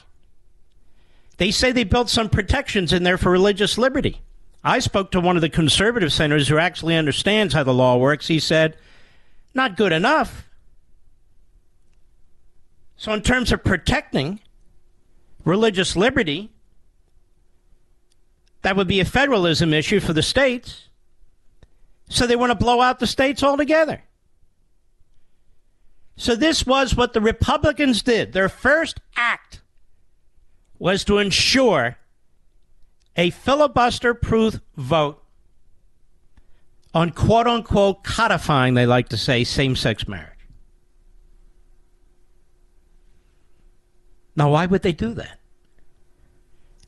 They 1.38 1.52
say 1.52 1.72
they 1.72 1.84
built 1.84 2.10
some 2.10 2.30
protections 2.30 2.94
in 2.94 3.04
there 3.04 3.18
for 3.18 3.30
religious 3.30 3.78
liberty. 3.78 4.22
I 4.64 4.80
spoke 4.80 5.12
to 5.12 5.20
one 5.20 5.36
of 5.36 5.42
the 5.42 5.50
conservative 5.50 6.12
senators 6.12 6.48
who 6.48 6.58
actually 6.58 6.96
understands 6.96 7.54
how 7.54 7.64
the 7.64 7.74
law 7.74 7.98
works. 7.98 8.28
He 8.28 8.40
said, 8.40 8.78
not 9.54 9.78
good 9.78 9.92
enough. 9.92 10.50
So, 12.98 13.14
in 13.14 13.22
terms 13.22 13.52
of 13.52 13.64
protecting 13.64 14.40
religious 15.44 15.96
liberty, 15.96 16.52
that 18.66 18.76
would 18.76 18.88
be 18.88 19.00
a 19.00 19.06
federalism 19.06 19.76
issue 19.76 20.00
for 20.00 20.12
the 20.12 20.24
states. 20.24 20.90
So, 22.10 22.26
they 22.26 22.36
want 22.36 22.50
to 22.50 22.56
blow 22.56 22.82
out 22.82 22.98
the 22.98 23.06
states 23.06 23.44
altogether. 23.44 24.02
So, 26.18 26.36
this 26.36 26.66
was 26.66 26.96
what 26.96 27.14
the 27.14 27.22
Republicans 27.22 28.02
did. 28.02 28.34
Their 28.34 28.50
first 28.50 29.02
act 29.16 29.62
was 30.80 31.04
to 31.04 31.20
ensure 31.20 31.98
a 33.16 33.30
filibuster 33.30 34.16
proof 34.16 34.60
vote 34.76 35.24
on 36.92 37.12
quote 37.12 37.46
unquote 37.46 38.04
codifying, 38.04 38.74
they 38.74 38.88
like 38.88 39.10
to 39.10 39.18
say, 39.18 39.44
same 39.44 39.76
sex 39.76 40.08
marriage. 40.08 40.32
Now, 44.36 44.50
why 44.50 44.66
would 44.66 44.82
they 44.82 44.92
do 44.92 45.14
that? 45.14 45.40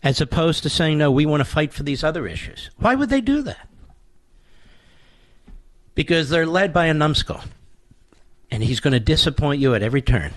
As 0.04 0.22
opposed 0.22 0.64
to 0.64 0.70
saying, 0.70 0.98
no, 0.98 1.12
we 1.12 1.26
want 1.26 1.42
to 1.42 1.46
fight 1.46 1.74
for 1.74 1.84
these 1.84 2.04
other 2.04 2.28
issues. 2.28 2.70
Why 2.78 2.96
would 2.96 3.10
they 3.10 3.22
do 3.22 3.42
that? 3.42 3.68
Because 5.96 6.30
they're 6.30 6.46
led 6.46 6.74
by 6.74 6.86
a 6.86 6.94
numbskull. 6.94 7.42
And 8.52 8.64
he's 8.64 8.80
going 8.80 8.94
to 8.94 9.00
disappoint 9.00 9.60
you 9.60 9.74
at 9.74 9.84
every 9.84 10.02
turn. 10.02 10.34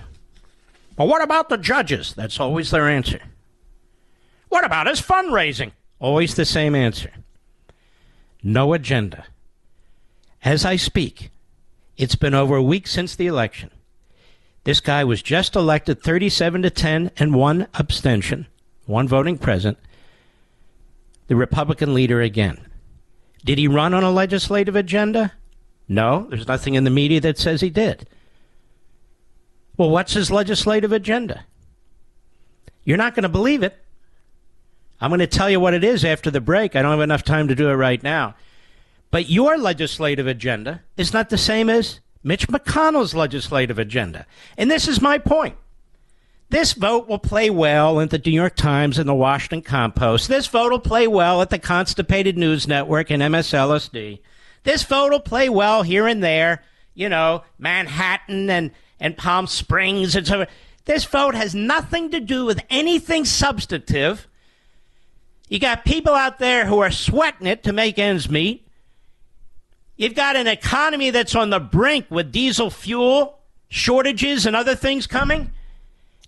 Well, 0.97 1.09
what 1.09 1.23
about 1.23 1.49
the 1.49 1.57
judges? 1.57 2.15
That's 2.15 2.41
always 2.41 2.71
their 2.71 2.89
answer. 2.89 3.21
What 4.49 4.65
about 4.65 4.87
his 4.87 5.01
fundraising? 5.01 5.73
Always 5.99 6.35
the 6.35 6.45
same 6.45 6.75
answer. 6.75 7.11
No 8.43 8.73
agenda. 8.73 9.27
As 10.43 10.65
I 10.65 10.77
speak, 10.77 11.31
it's 11.97 12.15
been 12.15 12.35
over 12.35 12.57
a 12.57 12.63
week 12.63 12.87
since 12.87 13.15
the 13.15 13.27
election. 13.27 13.71
This 14.65 14.81
guy 14.81 15.05
was 15.05 15.23
just 15.23 15.55
elected 15.55 16.03
37 16.03 16.63
to 16.63 16.71
10 16.71 17.11
and 17.19 17.35
one 17.35 17.67
abstention, 17.75 18.47
one 18.91 19.09
voting 19.09 19.39
present, 19.39 19.79
the 21.29 21.37
Republican 21.37 21.95
leader 21.95 22.21
again. 22.21 22.67
Did 23.45 23.59
he 23.59 23.69
run 23.69 23.95
on 23.95 24.03
a 24.03 24.11
legislative 24.11 24.77
agenda? 24.77 25.33
No, 25.89 26.27
there's 26.29 26.49
nothing 26.49 26.75
in 26.75 26.85
the 26.85 26.91
media 26.91 27.21
that 27.21 27.39
says 27.39 27.61
he 27.61 27.71
did. 27.71 28.07
Well, 29.77 29.91
what's 29.91 30.13
his 30.13 30.31
legislative 30.31 30.93
agenda? 30.93 31.47
You're 32.85 32.97
not 32.97 33.15
going 33.15 33.23
to 33.23 33.29
believe 33.29 33.63
it. 33.63 33.77
I'm 35.01 35.11
going 35.11 35.21
to 35.21 35.27
tell 35.27 35.49
you 35.49 35.59
what 35.59 35.73
it 35.73 35.83
is 35.83 36.05
after 36.05 36.31
the 36.31 36.41
break. 36.41 36.77
I 36.77 36.83
don't 36.83 36.91
have 36.91 37.01
enough 37.01 37.25
time 37.25 37.49
to 37.49 37.55
do 37.55 37.71
it 37.71 37.75
right 37.75 38.03
now. 38.03 38.35
But 39.11 39.31
your 39.31 39.57
legislative 39.57 40.27
agenda 40.27 40.83
is 40.97 41.13
not 41.13 41.31
the 41.31 41.39
same 41.39 41.71
as 41.71 42.01
Mitch 42.23 42.49
McConnell's 42.49 43.15
legislative 43.15 43.79
agenda. 43.79 44.27
And 44.59 44.71
this 44.71 44.87
is 44.87 45.01
my 45.01 45.19
point. 45.19 45.57
This 46.51 46.73
vote 46.73 47.09
will 47.09 47.21
play 47.21 47.49
well 47.49 48.01
in 48.01 48.09
the 48.09 48.19
New 48.19 48.33
York 48.33 48.57
Times 48.57 48.99
and 48.99 49.09
the 49.09 49.15
Washington 49.15 49.63
Compost. 49.63 50.27
This 50.27 50.49
vote 50.49 50.73
will 50.73 50.81
play 50.81 51.07
well 51.07 51.41
at 51.43 51.51
the 51.51 51.61
Constipated 51.61 52.37
News 52.37 52.67
Network 52.67 53.09
and 53.11 53.23
MSLSD. 53.23 54.19
This 54.65 54.83
vote 54.83 55.13
will 55.13 55.21
play 55.21 55.49
well 55.49 55.85
here 55.85 56.09
and 56.09 56.25
there, 56.25 56.65
you 56.93 57.09
know, 57.09 57.45
Manhattan 57.57 58.51
and, 58.51 58.73
and 58.99 59.17
Palm 59.17 59.47
Springs 59.47 60.17
and 60.17 60.27
so 60.27 60.41
on. 60.41 60.47
This 60.87 61.05
vote 61.05 61.37
has 61.37 61.55
nothing 61.55 62.11
to 62.11 62.19
do 62.19 62.45
with 62.45 62.61
anything 62.69 63.25
substantive. 63.25 64.27
You 65.49 65.61
got 65.61 65.85
people 65.85 66.15
out 66.15 66.41
there 66.41 66.67
who 66.67 66.81
are 66.81 66.91
sweating 66.91 67.47
it 67.47 67.63
to 67.63 67.73
make 67.73 67.97
ends 67.97 68.29
meet. 68.29 68.67
You've 69.97 70.17
got 70.17 70.35
an 70.35 70.49
economy 70.49 71.11
that's 71.11 71.37
on 71.37 71.51
the 71.51 71.61
brink 71.61 72.07
with 72.11 72.33
diesel 72.33 72.71
fuel 72.71 73.39
shortages 73.69 74.47
and 74.47 74.57
other 74.57 74.75
things 74.75 75.07
coming. 75.07 75.53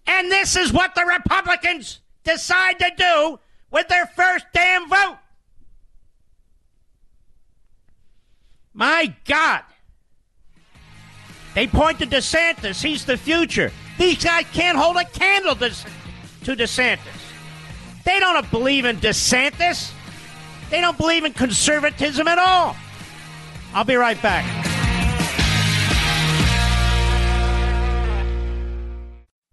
And 0.06 0.30
this 0.30 0.56
is 0.56 0.72
what 0.72 0.94
the 0.94 1.04
Republicans 1.04 2.00
decide 2.24 2.78
to 2.78 2.90
do 2.96 3.38
with 3.70 3.88
their 3.88 4.06
first 4.06 4.46
damn 4.52 4.88
vote. 4.88 5.18
My 8.74 9.14
God. 9.26 9.62
They 11.54 11.66
point 11.66 11.98
to 11.98 12.06
DeSantis. 12.06 12.82
He's 12.82 13.04
the 13.04 13.16
future. 13.16 13.70
These 13.98 14.24
guys 14.24 14.46
can't 14.52 14.78
hold 14.78 14.96
a 14.96 15.04
candle 15.04 15.54
to, 15.56 15.70
to 15.70 16.56
DeSantis. 16.56 16.98
They 18.04 18.18
don't 18.18 18.50
believe 18.50 18.84
in 18.84 18.96
DeSantis. 18.96 19.92
They 20.70 20.80
don't 20.80 20.96
believe 20.96 21.24
in 21.24 21.34
conservatism 21.34 22.26
at 22.26 22.38
all. 22.38 22.74
I'll 23.74 23.84
be 23.84 23.96
right 23.96 24.20
back. 24.22 24.71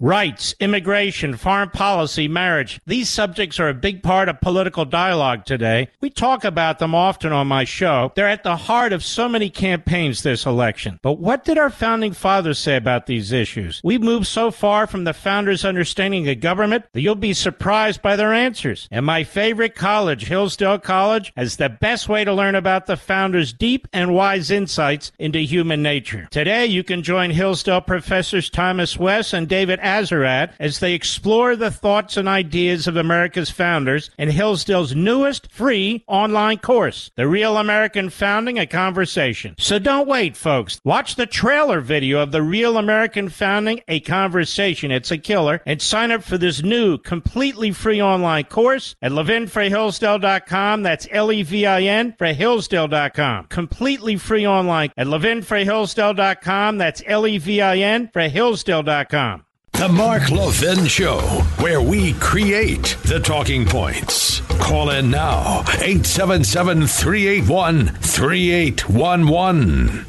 Rights, 0.01 0.55
immigration, 0.61 1.35
foreign 1.35 1.71
policy, 1.71 2.29
marriage. 2.29 2.79
These 2.87 3.09
subjects 3.09 3.59
are 3.59 3.67
a 3.67 3.73
big 3.73 4.01
part 4.01 4.29
of 4.29 4.39
political 4.39 4.85
dialogue 4.85 5.43
today. 5.43 5.89
We 5.99 6.09
talk 6.09 6.45
about 6.45 6.79
them 6.79 6.95
often 6.95 7.33
on 7.33 7.47
my 7.47 7.65
show. 7.65 8.13
They're 8.15 8.29
at 8.29 8.43
the 8.45 8.55
heart 8.55 8.93
of 8.93 9.03
so 9.03 9.27
many 9.27 9.49
campaigns 9.49 10.23
this 10.23 10.45
election. 10.45 11.01
But 11.01 11.19
what 11.19 11.43
did 11.43 11.57
our 11.57 11.69
founding 11.69 12.13
fathers 12.13 12.59
say 12.59 12.77
about 12.77 13.07
these 13.07 13.33
issues? 13.33 13.81
We've 13.83 14.01
moved 14.01 14.27
so 14.27 14.51
far 14.51 14.87
from 14.87 15.03
the 15.03 15.11
founders' 15.11 15.65
understanding 15.65 16.29
of 16.29 16.39
government 16.39 16.85
that 16.93 17.01
you'll 17.01 17.15
be 17.15 17.33
surprised 17.33 18.01
by 18.01 18.15
their 18.15 18.33
answers. 18.33 18.87
And 18.91 19.05
my 19.05 19.25
favorite 19.25 19.75
college, 19.75 20.27
Hillsdale 20.27 20.79
College, 20.79 21.33
has 21.35 21.57
the 21.57 21.67
best 21.67 22.07
way 22.07 22.23
to 22.23 22.31
learn 22.31 22.55
about 22.55 22.85
the 22.85 22.95
founders' 22.95 23.51
deep 23.51 23.85
and 23.91 24.15
wise 24.15 24.49
insights 24.49 25.11
into 25.19 25.39
human 25.39 25.83
nature. 25.83 26.29
Today, 26.31 26.67
you 26.67 26.85
can 26.85 27.03
join 27.03 27.31
Hillsdale 27.31 27.81
professors 27.81 28.49
Thomas 28.49 28.97
West 28.97 29.33
and 29.33 29.49
David 29.49 29.81
Azerrad 29.89 30.51
as 30.59 30.79
they 30.79 30.93
explore 30.93 31.55
the 31.55 31.71
thoughts 31.71 32.15
and 32.15 32.27
ideas 32.27 32.87
of 32.87 32.95
America's 32.95 33.49
founders 33.49 34.11
in 34.17 34.29
Hillsdale's 34.29 34.93
newest 34.95 35.51
free 35.51 36.03
online 36.07 36.59
course, 36.59 37.09
The 37.15 37.27
Real 37.27 37.57
American 37.57 38.09
Founding, 38.09 38.57
A 38.59 38.65
Conversation. 38.67 39.55
So 39.57 39.79
don't 39.79 40.07
wait, 40.07 40.37
folks. 40.37 40.79
Watch 40.83 41.15
the 41.15 41.25
trailer 41.25 41.81
video 41.81 42.19
of 42.19 42.31
The 42.31 42.43
Real 42.43 42.77
American 42.77 43.29
Founding, 43.29 43.81
A 43.87 43.99
Conversation. 43.99 44.91
It's 44.91 45.11
a 45.11 45.17
killer. 45.17 45.61
And 45.65 45.81
sign 45.81 46.11
up 46.11 46.23
for 46.23 46.37
this 46.37 46.61
new, 46.61 46.97
completely 46.97 47.71
free 47.71 48.01
online 48.01 48.45
course 48.45 48.95
at 49.01 49.11
levinforhillsdale.com. 49.11 50.83
That's 50.83 51.07
L-E-V-I-N 51.11 52.15
for 52.17 52.27
Hillsdale.com. 52.27 53.47
Completely 53.47 54.17
free 54.17 54.45
online 54.45 54.91
at 54.97 55.07
levinforhillsdale.com. 55.07 56.77
That's 56.77 57.03
L-E-V-I-N 57.05 58.09
for 58.13 58.21
Hillsdale.com. 58.21 59.48
The 59.79 59.87
Mark 59.87 60.29
Levin 60.29 60.85
Show, 60.87 61.19
where 61.59 61.81
we 61.81 62.11
create 62.15 62.97
the 63.05 63.17
talking 63.17 63.65
points. 63.65 64.41
Call 64.59 64.89
in 64.89 65.09
now, 65.09 65.61
877 65.79 66.85
381 66.85 67.87
3811. 67.87 70.05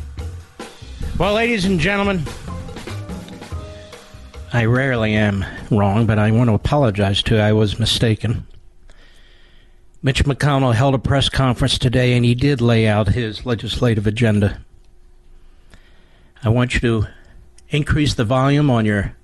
Well, 1.17 1.35
ladies 1.35 1.67
and 1.67 1.79
gentlemen, 1.79 2.25
I 4.53 4.65
rarely 4.65 5.15
am 5.15 5.45
wrong, 5.71 6.05
but 6.05 6.19
I 6.19 6.33
want 6.33 6.51
to 6.51 6.55
apologize 6.55 7.23
to 7.23 7.37
you. 7.37 7.41
I 7.41 7.53
was 7.53 7.79
mistaken. 7.79 8.45
Mitch 10.03 10.25
McConnell 10.25 10.75
held 10.75 10.97
a 10.97 10.99
press 10.99 11.29
conference 11.29 11.79
today 11.79 12.15
and 12.15 12.25
he 12.25 12.35
did 12.35 12.61
lay 12.61 12.89
out 12.89 13.11
his 13.11 13.47
legislative 13.47 14.09
agenda. 14.09 14.61
I 16.43 16.49
want 16.49 16.75
you 16.75 16.81
to 16.81 17.07
increase 17.69 18.15
the 18.15 18.25
volume 18.25 18.69
on 18.69 18.85
your 18.85 19.15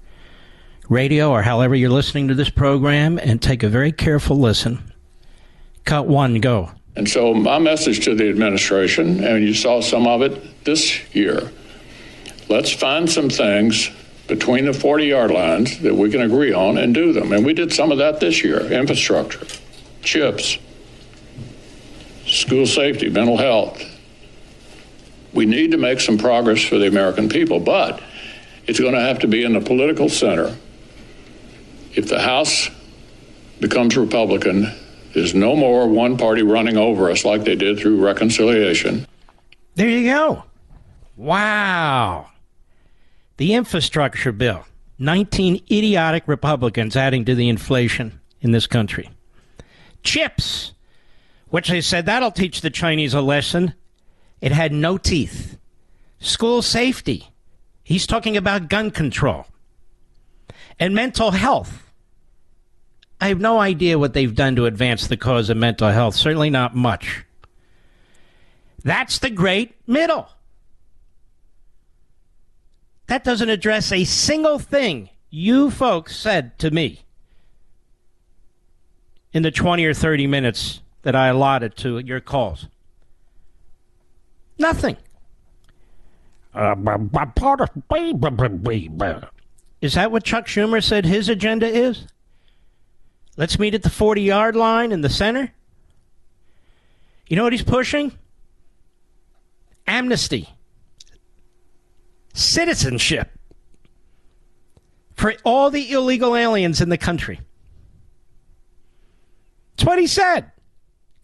radio 0.89 1.31
or 1.31 1.43
however 1.43 1.75
you're 1.75 1.91
listening 1.91 2.29
to 2.29 2.35
this 2.35 2.51
program 2.51 3.19
and 3.19 3.41
take 3.41 3.63
a 3.63 3.69
very 3.69 3.93
careful 3.93 4.39
listen. 4.39 4.93
Cut 5.85 6.07
one, 6.07 6.41
go. 6.41 6.71
And 6.97 7.09
so, 7.09 7.35
my 7.35 7.59
message 7.59 8.05
to 8.05 8.15
the 8.15 8.29
administration, 8.29 9.23
and 9.23 9.45
you 9.45 9.55
saw 9.55 9.81
some 9.81 10.07
of 10.07 10.23
it 10.23 10.65
this 10.65 11.15
year 11.15 11.51
let's 12.49 12.73
find 12.73 13.11
some 13.11 13.29
things 13.29 13.91
between 14.27 14.65
the 14.65 14.73
40 14.73 15.07
yard 15.07 15.31
lines 15.31 15.79
that 15.81 15.95
we 15.95 16.11
can 16.11 16.23
agree 16.23 16.53
on 16.53 16.79
and 16.79 16.95
do 16.95 17.13
them. 17.13 17.33
And 17.33 17.45
we 17.45 17.55
did 17.55 17.73
some 17.73 17.93
of 17.93 17.99
that 17.99 18.21
this 18.21 18.43
year 18.43 18.61
infrastructure, 18.73 19.47
chips, 20.03 20.59
school 22.27 22.67
safety, 22.67 23.09
mental 23.09 23.37
health. 23.37 23.83
We 25.33 25.47
need 25.47 25.71
to 25.73 25.77
make 25.77 26.01
some 26.01 26.19
progress 26.19 26.63
for 26.63 26.79
the 26.79 26.87
American 26.87 27.29
people, 27.29 27.61
but 27.61 28.03
it's 28.67 28.81
going 28.81 28.95
to 28.95 29.01
have 29.01 29.19
to 29.21 29.29
be 29.29 29.45
in 29.45 29.53
the 29.53 29.61
political 29.61 30.09
center. 30.09 30.57
If 31.97 32.09
the 32.09 32.21
House 32.21 32.69
becomes 33.59 33.97
Republican, 33.97 34.71
there's 35.15 35.35
no 35.35 35.57
more 35.57 35.89
one 35.89 36.19
party 36.19 36.43
running 36.43 36.77
over 36.77 37.11
us 37.11 37.25
like 37.25 37.45
they 37.45 37.57
did 37.57 37.79
through 37.79 38.05
reconciliation. 38.05 39.07
There 39.77 39.89
you 39.89 40.05
go. 40.05 40.45
Wow. 41.17 42.29
The 43.39 43.55
infrastructure 43.55 44.31
bill. 44.31 44.67
19 44.99 45.57
idiotic 45.71 46.29
Republicans 46.29 46.97
adding 46.97 47.25
to 47.25 47.35
the 47.35 47.49
inflation 47.49 48.21
in 48.43 48.51
this 48.51 48.67
country. 48.67 49.09
Chips, 50.03 50.73
which 51.49 51.69
they 51.69 51.81
said 51.81 52.05
that'll 52.05 52.31
teach 52.31 52.61
the 52.61 52.71
Chinese 52.71 53.15
a 53.15 53.23
lesson. 53.23 53.73
It 54.43 54.53
had 54.53 54.73
no 54.73 54.99
teeth. 54.99 55.59
School 56.21 56.61
safety. 56.61 57.31
He's 57.83 58.07
talking 58.07 58.37
about 58.37 58.69
gun 58.69 58.91
control. 58.91 59.47
And 60.79 60.95
mental 60.95 61.31
health. 61.31 61.86
I 63.21 63.29
have 63.29 63.41
no 63.41 63.59
idea 63.59 63.99
what 63.99 64.13
they've 64.13 64.35
done 64.35 64.57
to 64.57 64.67
advance 64.67 65.07
the 65.07 65.17
cause 65.17 65.49
of 65.49 65.57
mental 65.57 65.91
health. 65.91 66.15
Certainly 66.15 66.51
not 66.51 66.75
much. 66.75 67.25
That's 68.83 69.19
the 69.19 69.31
great 69.31 69.75
middle. 69.87 70.29
That 73.07 73.25
doesn't 73.25 73.49
address 73.49 73.91
a 73.93 74.05
single 74.05 74.59
thing 74.59 75.11
you 75.31 75.71
folks 75.71 76.17
said 76.17 76.59
to 76.59 76.71
me 76.71 77.03
in 79.33 79.43
the 79.43 79.51
20 79.51 79.85
or 79.85 79.95
30 79.95 80.27
minutes 80.27 80.81
that 81.03 81.15
I 81.15 81.29
allotted 81.29 81.77
to 81.79 81.99
your 81.99 82.21
calls. 82.21 82.67
Nothing. 84.59 84.97
Is 89.81 89.95
that 89.95 90.11
what 90.11 90.25
Chuck 90.25 90.47
Schumer 90.47 90.83
said 90.83 91.05
his 91.05 91.29
agenda 91.29 91.67
is? 91.67 92.07
Let's 93.37 93.59
meet 93.59 93.75
at 93.75 93.83
the 93.83 93.91
40 93.91 94.23
yard 94.23 94.57
line 94.57 94.93
in 94.93 95.03
the 95.03 95.11
center. 95.11 95.53
You 97.27 97.37
know 97.37 97.45
what 97.45 97.53
he's 97.53 97.63
pushing? 97.63 98.13
Amnesty, 99.87 100.49
citizenship 102.35 103.31
for 105.15 105.35
all 105.45 105.71
the 105.71 105.91
illegal 105.93 106.35
aliens 106.35 106.81
in 106.81 106.89
the 106.89 106.99
country. 106.99 107.41
That's 109.77 109.87
what 109.87 109.99
he 109.99 110.07
said. 110.07 110.51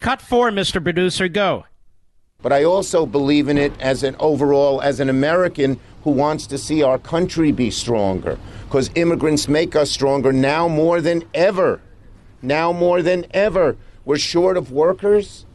Cut 0.01 0.21
four, 0.21 0.51
Mr. 0.51 0.83
Producer, 0.83 1.29
go. 1.29 1.65
But 2.41 2.53
I 2.53 2.65
also 2.65 3.07
believe 3.07 3.49
in 3.49 3.57
it 3.57 3.73
as 3.81 4.03
an 4.03 4.17
overall, 4.19 4.81
as 4.81 5.01
an 5.01 5.09
American 5.09 5.79
who 6.03 6.11
wants 6.11 6.47
to 6.49 6.59
see 6.59 6.83
our 6.83 6.99
country 6.99 7.53
be 7.53 7.71
stronger. 7.71 8.39
Because 8.65 8.91
immigrants 8.97 9.49
make 9.49 9.77
us 9.77 9.91
stronger 9.91 10.33
now 10.33 10.67
more 10.67 11.01
than 11.01 11.23
ever. 11.35 11.81
Now 12.43 12.73
more 12.73 13.03
than 13.03 13.27
ever. 13.33 13.77
We're 14.05 14.19
short 14.19 14.57
of 14.57 14.73
workers. 14.73 15.47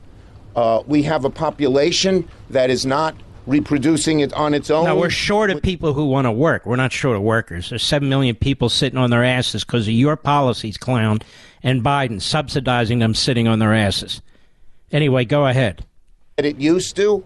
Uh, 0.55 0.81
we 0.87 1.03
have 1.03 1.25
a 1.25 1.29
population 1.29 2.27
that 2.49 2.69
is 2.69 2.85
not 2.85 3.15
reproducing 3.45 4.21
it 4.21 4.33
on 4.33 4.53
its 4.53 4.69
own. 4.69 4.85
No, 4.85 4.97
we're 4.97 5.09
short 5.09 5.49
of 5.49 5.61
people 5.61 5.93
who 5.93 6.07
want 6.07 6.25
to 6.25 6.31
work. 6.31 6.65
We're 6.65 6.75
not 6.75 6.91
short 6.91 7.15
of 7.15 7.21
workers. 7.21 7.69
There's 7.69 7.83
7 7.83 8.07
million 8.07 8.35
people 8.35 8.69
sitting 8.69 8.97
on 8.97 9.09
their 9.09 9.23
asses 9.23 9.63
because 9.63 9.87
of 9.87 9.93
your 9.93 10.15
policies, 10.15 10.77
clown, 10.77 11.19
and 11.63 11.83
Biden 11.83 12.21
subsidizing 12.21 12.99
them 12.99 13.13
sitting 13.13 13.47
on 13.47 13.59
their 13.59 13.73
asses. 13.73 14.21
Anyway, 14.91 15.25
go 15.25 15.47
ahead. 15.47 15.85
It 16.37 16.57
used 16.57 16.95
to. 16.97 17.25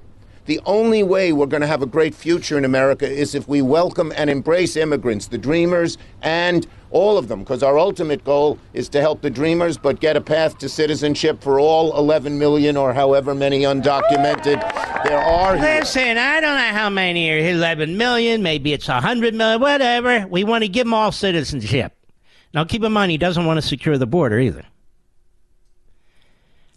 The 0.51 0.59
only 0.65 1.01
way 1.01 1.31
we're 1.31 1.45
going 1.45 1.61
to 1.61 1.67
have 1.67 1.81
a 1.81 1.85
great 1.85 2.13
future 2.13 2.57
in 2.57 2.65
America 2.65 3.09
is 3.09 3.35
if 3.35 3.47
we 3.47 3.61
welcome 3.61 4.11
and 4.17 4.29
embrace 4.29 4.75
immigrants, 4.75 5.27
the 5.27 5.37
dreamers, 5.37 5.97
and 6.21 6.67
all 6.89 7.17
of 7.17 7.29
them, 7.29 7.39
because 7.39 7.63
our 7.63 7.79
ultimate 7.79 8.25
goal 8.25 8.59
is 8.73 8.89
to 8.89 8.99
help 8.99 9.21
the 9.21 9.29
dreamers, 9.29 9.77
but 9.77 10.01
get 10.01 10.17
a 10.17 10.19
path 10.19 10.57
to 10.57 10.67
citizenship 10.67 11.41
for 11.41 11.57
all 11.57 11.97
11 11.97 12.37
million 12.37 12.75
or 12.75 12.93
however 12.93 13.33
many 13.33 13.61
undocumented 13.61 14.59
there 15.05 15.21
are. 15.21 15.55
Here. 15.55 15.79
Listen, 15.79 16.17
I 16.17 16.41
don't 16.41 16.57
know 16.57 16.77
how 16.77 16.89
many 16.89 17.29
are 17.29 17.37
11 17.37 17.95
million, 17.95 18.43
maybe 18.43 18.73
it's 18.73 18.89
100 18.89 19.33
million, 19.33 19.61
whatever. 19.61 20.27
We 20.27 20.43
want 20.43 20.65
to 20.65 20.67
give 20.67 20.83
them 20.83 20.93
all 20.93 21.13
citizenship. 21.13 21.93
Now, 22.53 22.65
keep 22.65 22.83
in 22.83 22.91
mind, 22.91 23.11
he 23.11 23.17
doesn't 23.17 23.45
want 23.45 23.57
to 23.57 23.65
secure 23.65 23.97
the 23.97 24.05
border 24.05 24.37
either. 24.37 24.65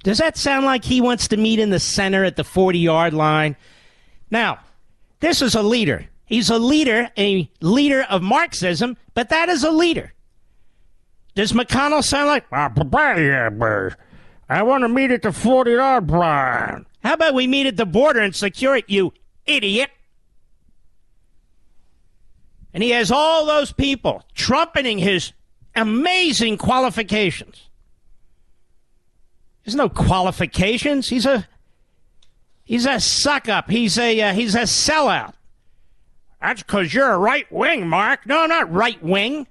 Does 0.04 0.18
that 0.18 0.36
sound 0.36 0.66
like 0.66 0.84
he 0.84 1.00
wants 1.00 1.28
to 1.28 1.38
meet 1.38 1.58
in 1.58 1.70
the 1.70 1.80
center 1.80 2.24
at 2.24 2.36
the 2.36 2.44
40 2.44 2.78
yard 2.78 3.14
line? 3.14 3.56
Now, 4.30 4.58
this 5.20 5.40
is 5.40 5.54
a 5.54 5.62
leader. 5.62 6.06
He's 6.26 6.50
a 6.50 6.58
leader, 6.58 7.10
a 7.16 7.50
leader 7.62 8.02
of 8.10 8.22
Marxism, 8.22 8.98
but 9.14 9.30
that 9.30 9.48
is 9.48 9.64
a 9.64 9.70
leader. 9.70 10.12
Does 11.34 11.52
McConnell 11.52 12.04
sound 12.04 12.26
like, 12.28 12.44
ah, 12.52 12.70
I 14.50 14.62
want 14.62 14.82
to 14.82 14.88
meet 14.88 15.10
at 15.10 15.22
the 15.22 15.32
40 15.32 15.70
yard 15.72 16.10
line? 16.10 16.84
How 17.02 17.14
about 17.14 17.32
we 17.32 17.46
meet 17.46 17.66
at 17.66 17.78
the 17.78 17.86
border 17.86 18.20
and 18.20 18.36
secure 18.36 18.76
it, 18.76 18.84
you 18.88 19.14
idiot? 19.46 19.90
And 22.74 22.82
he 22.82 22.90
has 22.90 23.10
all 23.10 23.46
those 23.46 23.72
people 23.72 24.22
trumpeting 24.34 24.98
his 24.98 25.32
amazing 25.74 26.58
qualifications. 26.58 27.63
There's 29.64 29.74
no 29.74 29.88
qualifications. 29.88 31.09
He's 31.09 31.27
a 31.27 31.48
he's 32.64 32.87
a 32.87 33.00
suck 33.00 33.48
up. 33.48 33.70
He's 33.70 33.98
a 33.98 34.20
uh, 34.20 34.33
he's 34.33 34.55
a 34.55 34.62
sellout. 34.62 35.35
That's 36.40 36.62
because 36.62 36.92
you're 36.92 37.11
a 37.11 37.18
right 37.18 37.50
wing, 37.50 37.88
Mark. 37.88 38.27
No, 38.27 38.44
not 38.44 38.70
right 38.70 39.03
wing. 39.03 39.46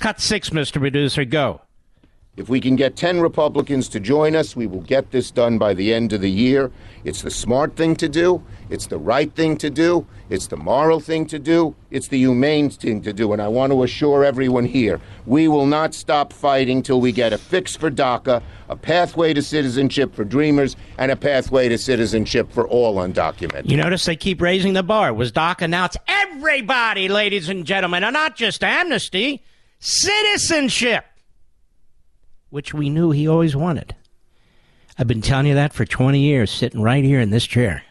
Cut 0.00 0.20
six, 0.20 0.50
Mr. 0.50 0.80
Producer. 0.80 1.24
Go. 1.24 1.60
If 2.38 2.48
we 2.48 2.60
can 2.60 2.76
get 2.76 2.94
10 2.94 3.20
Republicans 3.20 3.88
to 3.88 3.98
join 3.98 4.36
us, 4.36 4.54
we 4.54 4.68
will 4.68 4.82
get 4.82 5.10
this 5.10 5.32
done 5.32 5.58
by 5.58 5.74
the 5.74 5.92
end 5.92 6.12
of 6.12 6.20
the 6.20 6.30
year. 6.30 6.70
It's 7.02 7.22
the 7.22 7.32
smart 7.32 7.74
thing 7.74 7.96
to 7.96 8.08
do. 8.08 8.44
It's 8.70 8.86
the 8.86 8.96
right 8.96 9.34
thing 9.34 9.56
to 9.56 9.68
do. 9.68 10.06
It's 10.30 10.46
the 10.46 10.56
moral 10.56 11.00
thing 11.00 11.26
to 11.26 11.40
do. 11.40 11.74
It's 11.90 12.06
the 12.06 12.18
humane 12.18 12.70
thing 12.70 13.02
to 13.02 13.12
do. 13.12 13.32
And 13.32 13.42
I 13.42 13.48
want 13.48 13.72
to 13.72 13.82
assure 13.82 14.24
everyone 14.24 14.66
here 14.66 15.00
we 15.26 15.48
will 15.48 15.66
not 15.66 15.94
stop 15.94 16.32
fighting 16.32 16.80
till 16.80 17.00
we 17.00 17.10
get 17.10 17.32
a 17.32 17.38
fix 17.38 17.74
for 17.74 17.90
DACA, 17.90 18.40
a 18.68 18.76
pathway 18.76 19.34
to 19.34 19.42
citizenship 19.42 20.14
for 20.14 20.22
dreamers, 20.22 20.76
and 20.96 21.10
a 21.10 21.16
pathway 21.16 21.68
to 21.68 21.76
citizenship 21.76 22.52
for 22.52 22.68
all 22.68 22.96
undocumented. 22.96 23.68
You 23.68 23.78
notice 23.78 24.04
they 24.04 24.14
keep 24.14 24.40
raising 24.40 24.74
the 24.74 24.84
bar. 24.84 25.12
Was 25.12 25.32
DACA 25.32 25.68
now? 25.68 25.86
It's 25.86 25.96
everybody, 26.06 27.08
ladies 27.08 27.48
and 27.48 27.64
gentlemen, 27.64 28.04
and 28.04 28.14
not 28.14 28.36
just 28.36 28.62
amnesty, 28.62 29.42
citizenship 29.80 31.04
which 32.50 32.72
we 32.72 32.90
knew 32.90 33.10
he 33.10 33.28
always 33.28 33.54
wanted. 33.54 33.94
I've 34.98 35.06
been 35.06 35.22
telling 35.22 35.46
you 35.46 35.54
that 35.54 35.72
for 35.72 35.84
20 35.84 36.18
years, 36.18 36.50
sitting 36.50 36.82
right 36.82 37.04
here 37.04 37.20
in 37.20 37.30
this 37.30 37.46
chair. 37.46 37.84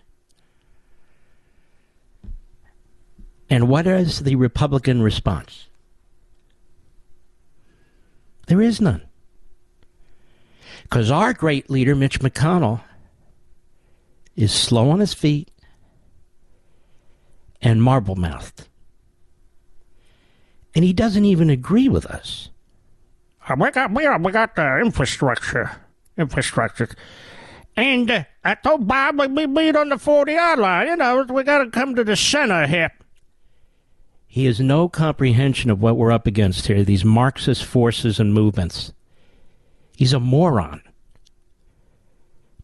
And 3.49 3.69
what 3.69 3.87
is 3.87 4.19
the 4.19 4.35
Republican 4.35 5.01
response? 5.01 5.67
There 8.47 8.61
is 8.61 8.81
none. 8.81 9.03
Because 10.83 11.11
our 11.11 11.33
great 11.33 11.69
leader, 11.69 11.95
Mitch 11.95 12.19
McConnell, 12.19 12.81
is 14.35 14.53
slow 14.53 14.89
on 14.89 14.99
his 14.99 15.13
feet 15.13 15.49
and 17.61 17.81
marble 17.81 18.15
mouthed. 18.15 18.67
And 20.75 20.85
he 20.85 20.93
doesn't 20.93 21.25
even 21.25 21.49
agree 21.49 21.89
with 21.89 22.05
us. 22.05 22.49
We 23.55 23.71
got 23.71 23.91
we 23.91 24.03
got, 24.03 24.21
we 24.21 24.31
got 24.31 24.55
the 24.55 24.79
infrastructure, 24.79 25.71
infrastructure, 26.17 26.89
and 27.77 28.11
uh, 28.11 28.23
I 28.43 28.55
told 28.55 28.87
Bob 28.87 29.19
we 29.19 29.47
meet 29.47 29.75
on 29.75 29.89
the 29.89 29.97
forty 29.97 30.33
yard 30.33 30.59
line. 30.59 30.87
You 30.87 30.95
know, 30.97 31.23
we 31.29 31.43
got 31.43 31.59
to 31.59 31.69
come 31.69 31.95
to 31.95 32.03
the 32.03 32.17
center 32.17 32.67
here. 32.67 32.91
He 34.27 34.45
has 34.45 34.59
no 34.59 34.89
comprehension 34.89 35.71
of 35.71 35.81
what 35.81 35.97
we're 35.97 36.11
up 36.11 36.27
against 36.27 36.67
here. 36.67 36.83
These 36.83 37.05
Marxist 37.05 37.63
forces 37.63 38.19
and 38.19 38.33
movements. 38.33 38.91
He's 39.95 40.13
a 40.13 40.19
moron. 40.19 40.81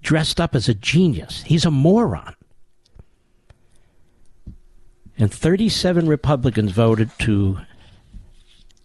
Dressed 0.01 0.41
up 0.41 0.53
as 0.53 0.67
a 0.67 0.73
genius. 0.73 1.43
He's 1.43 1.65
a 1.65 1.71
moron. 1.71 2.35
And 5.17 5.33
37 5.33 6.07
Republicans 6.07 6.71
voted 6.71 7.09
to 7.19 7.59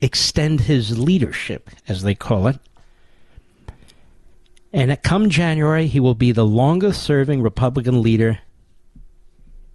extend 0.01 0.63
his 0.63 0.99
leadership, 0.99 1.71
as 1.89 2.03
they 2.03 2.15
call 2.15 2.47
it. 2.47 2.59
And 4.73 4.97
come 5.03 5.31
January, 5.31 5.87
he 5.87 6.01
will 6.01 6.15
be 6.15 6.33
the 6.33 6.47
longest 6.47 7.03
serving 7.03 7.43
Republican 7.43 8.03
leader 8.03 8.39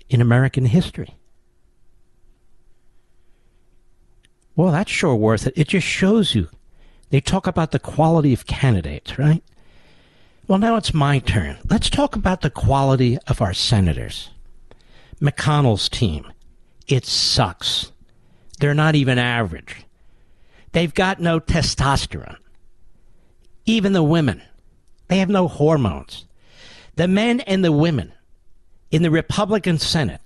in 0.10 0.22
American 0.22 0.66
history. 0.66 1.16
Well, 4.56 4.72
that's 4.72 4.92
sure 4.92 5.16
worth 5.16 5.48
it. 5.48 5.54
It 5.58 5.68
just 5.68 5.88
shows 5.88 6.36
you. 6.36 6.48
They 7.10 7.22
talk 7.22 7.48
about 7.48 7.72
the 7.72 7.80
quality 7.80 8.34
of 8.34 8.46
candidates, 8.46 9.18
right? 9.18 9.44
Well, 10.48 10.60
now 10.60 10.76
it's 10.76 10.94
my 10.94 11.20
turn. 11.20 11.58
Let's 11.70 11.90
talk 11.90 12.16
about 12.16 12.42
the 12.42 12.50
quality 12.50 13.18
of 13.28 13.42
our 13.42 13.54
senators. 13.54 14.30
McConnell's 15.22 15.90
team. 15.90 16.32
It 16.88 17.06
sucks. 17.06 17.92
They're 18.60 18.74
not 18.74 18.96
even 18.96 19.18
average. 19.18 19.86
They've 20.74 20.94
got 20.94 21.20
no 21.20 21.40
testosterone. 21.40 22.38
Even 23.66 23.94
the 23.94 24.04
women, 24.04 24.42
they 25.08 25.20
have 25.20 25.30
no 25.30 25.48
hormones. 25.48 26.26
The 26.96 27.08
men 27.08 27.40
and 27.42 27.64
the 27.64 27.72
women 27.72 28.12
in 28.92 29.02
the 29.02 29.12
Republican 29.12 29.80
Senate 29.80 30.22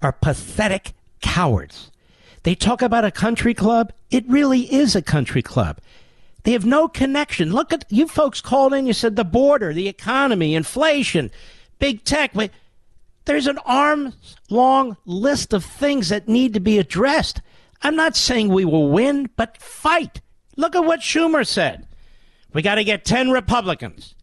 are 0.00 0.12
pathetic 0.12 0.92
cowards. 1.20 1.90
They 2.44 2.54
talk 2.54 2.82
about 2.82 3.04
a 3.04 3.10
country 3.10 3.54
club. 3.54 3.92
It 4.10 4.24
really 4.26 4.72
is 4.72 4.96
a 4.96 5.02
country 5.02 5.42
club. 5.42 5.78
They 6.44 6.52
have 6.52 6.64
no 6.64 6.88
connection. 6.88 7.52
Look 7.52 7.72
at 7.72 7.84
you 7.88 8.08
folks 8.08 8.40
called 8.40 8.74
in. 8.74 8.86
You 8.86 8.92
said 8.92 9.14
the 9.14 9.24
border, 9.24 9.72
the 9.72 9.88
economy, 9.88 10.54
inflation, 10.54 11.30
big 11.78 12.02
tech. 12.04 12.32
There's 13.26 13.46
an 13.46 13.58
arm's 13.58 14.36
long 14.50 14.96
list 15.06 15.52
of 15.52 15.64
things 15.64 16.08
that 16.08 16.28
need 16.28 16.54
to 16.54 16.60
be 16.60 16.78
addressed. 16.78 17.40
I'm 17.82 17.96
not 17.96 18.16
saying 18.16 18.48
we 18.48 18.64
will 18.64 18.88
win, 18.88 19.28
but 19.36 19.60
fight. 19.60 20.20
Look 20.56 20.76
at 20.76 20.84
what 20.84 21.00
Schumer 21.00 21.46
said. 21.46 21.86
We 22.52 22.62
got 22.62 22.76
to 22.76 22.84
get 22.84 23.04
10 23.04 23.30
Republicans. 23.30 24.14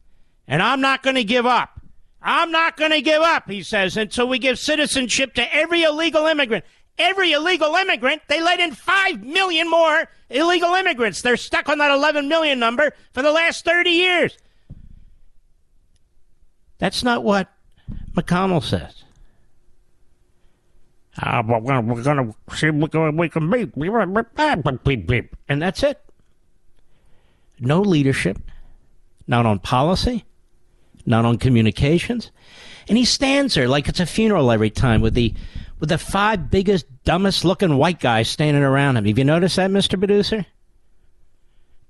And 0.47 0.61
I'm 0.61 0.81
not 0.81 1.03
going 1.03 1.15
to 1.15 1.23
give 1.23 1.45
up. 1.45 1.79
I'm 2.21 2.51
not 2.51 2.75
going 2.75 2.91
to 2.91 3.01
give 3.01 3.21
up, 3.21 3.49
he 3.49 3.63
says, 3.63 3.95
until 3.95 4.27
we 4.27 4.39
give 4.39 4.59
citizenship 4.59 5.33
to 5.35 5.55
every 5.55 5.83
illegal 5.83 6.25
immigrant. 6.25 6.65
Every 6.97 7.31
illegal 7.31 7.75
immigrant, 7.75 8.23
they 8.27 8.41
let 8.41 8.59
in 8.59 8.73
5 8.73 9.23
million 9.23 9.69
more 9.69 10.09
illegal 10.29 10.73
immigrants. 10.73 11.21
They're 11.21 11.37
stuck 11.37 11.69
on 11.69 11.77
that 11.77 11.91
11 11.91 12.27
million 12.27 12.59
number 12.59 12.91
for 13.13 13.21
the 13.21 13.31
last 13.31 13.63
30 13.63 13.89
years. 13.89 14.37
That's 16.77 17.03
not 17.03 17.23
what 17.23 17.49
McConnell 18.13 18.63
says. 18.63 19.03
Uh, 21.21 21.43
we're 21.45 21.59
gonna, 21.61 21.81
we're 21.81 22.03
gonna 22.03 22.33
see 22.53 22.69
what 22.69 23.13
we 23.15 23.29
can 23.29 23.49
beat. 23.49 25.29
And 25.49 25.61
that's 25.61 25.83
it. 25.83 25.99
No 27.59 27.81
leadership, 27.81 28.39
not 29.27 29.45
on 29.45 29.59
policy, 29.59 30.25
not 31.05 31.25
on 31.25 31.37
communications. 31.37 32.31
And 32.87 32.97
he 32.97 33.05
stands 33.05 33.55
there 33.55 33.67
like 33.67 33.89
it's 33.89 33.99
a 33.99 34.05
funeral 34.05 34.51
every 34.51 34.69
time 34.69 35.01
with 35.01 35.13
the 35.13 35.33
with 35.79 35.89
the 35.89 35.97
five 35.97 36.49
biggest, 36.49 36.85
dumbest 37.03 37.45
looking 37.45 37.77
white 37.77 37.99
guys 37.99 38.29
standing 38.29 38.63
around 38.63 38.97
him. 38.97 39.05
Have 39.05 39.17
you 39.17 39.23
noticed 39.23 39.55
that, 39.55 39.71
Mr. 39.71 39.97
Producer? 39.97 40.45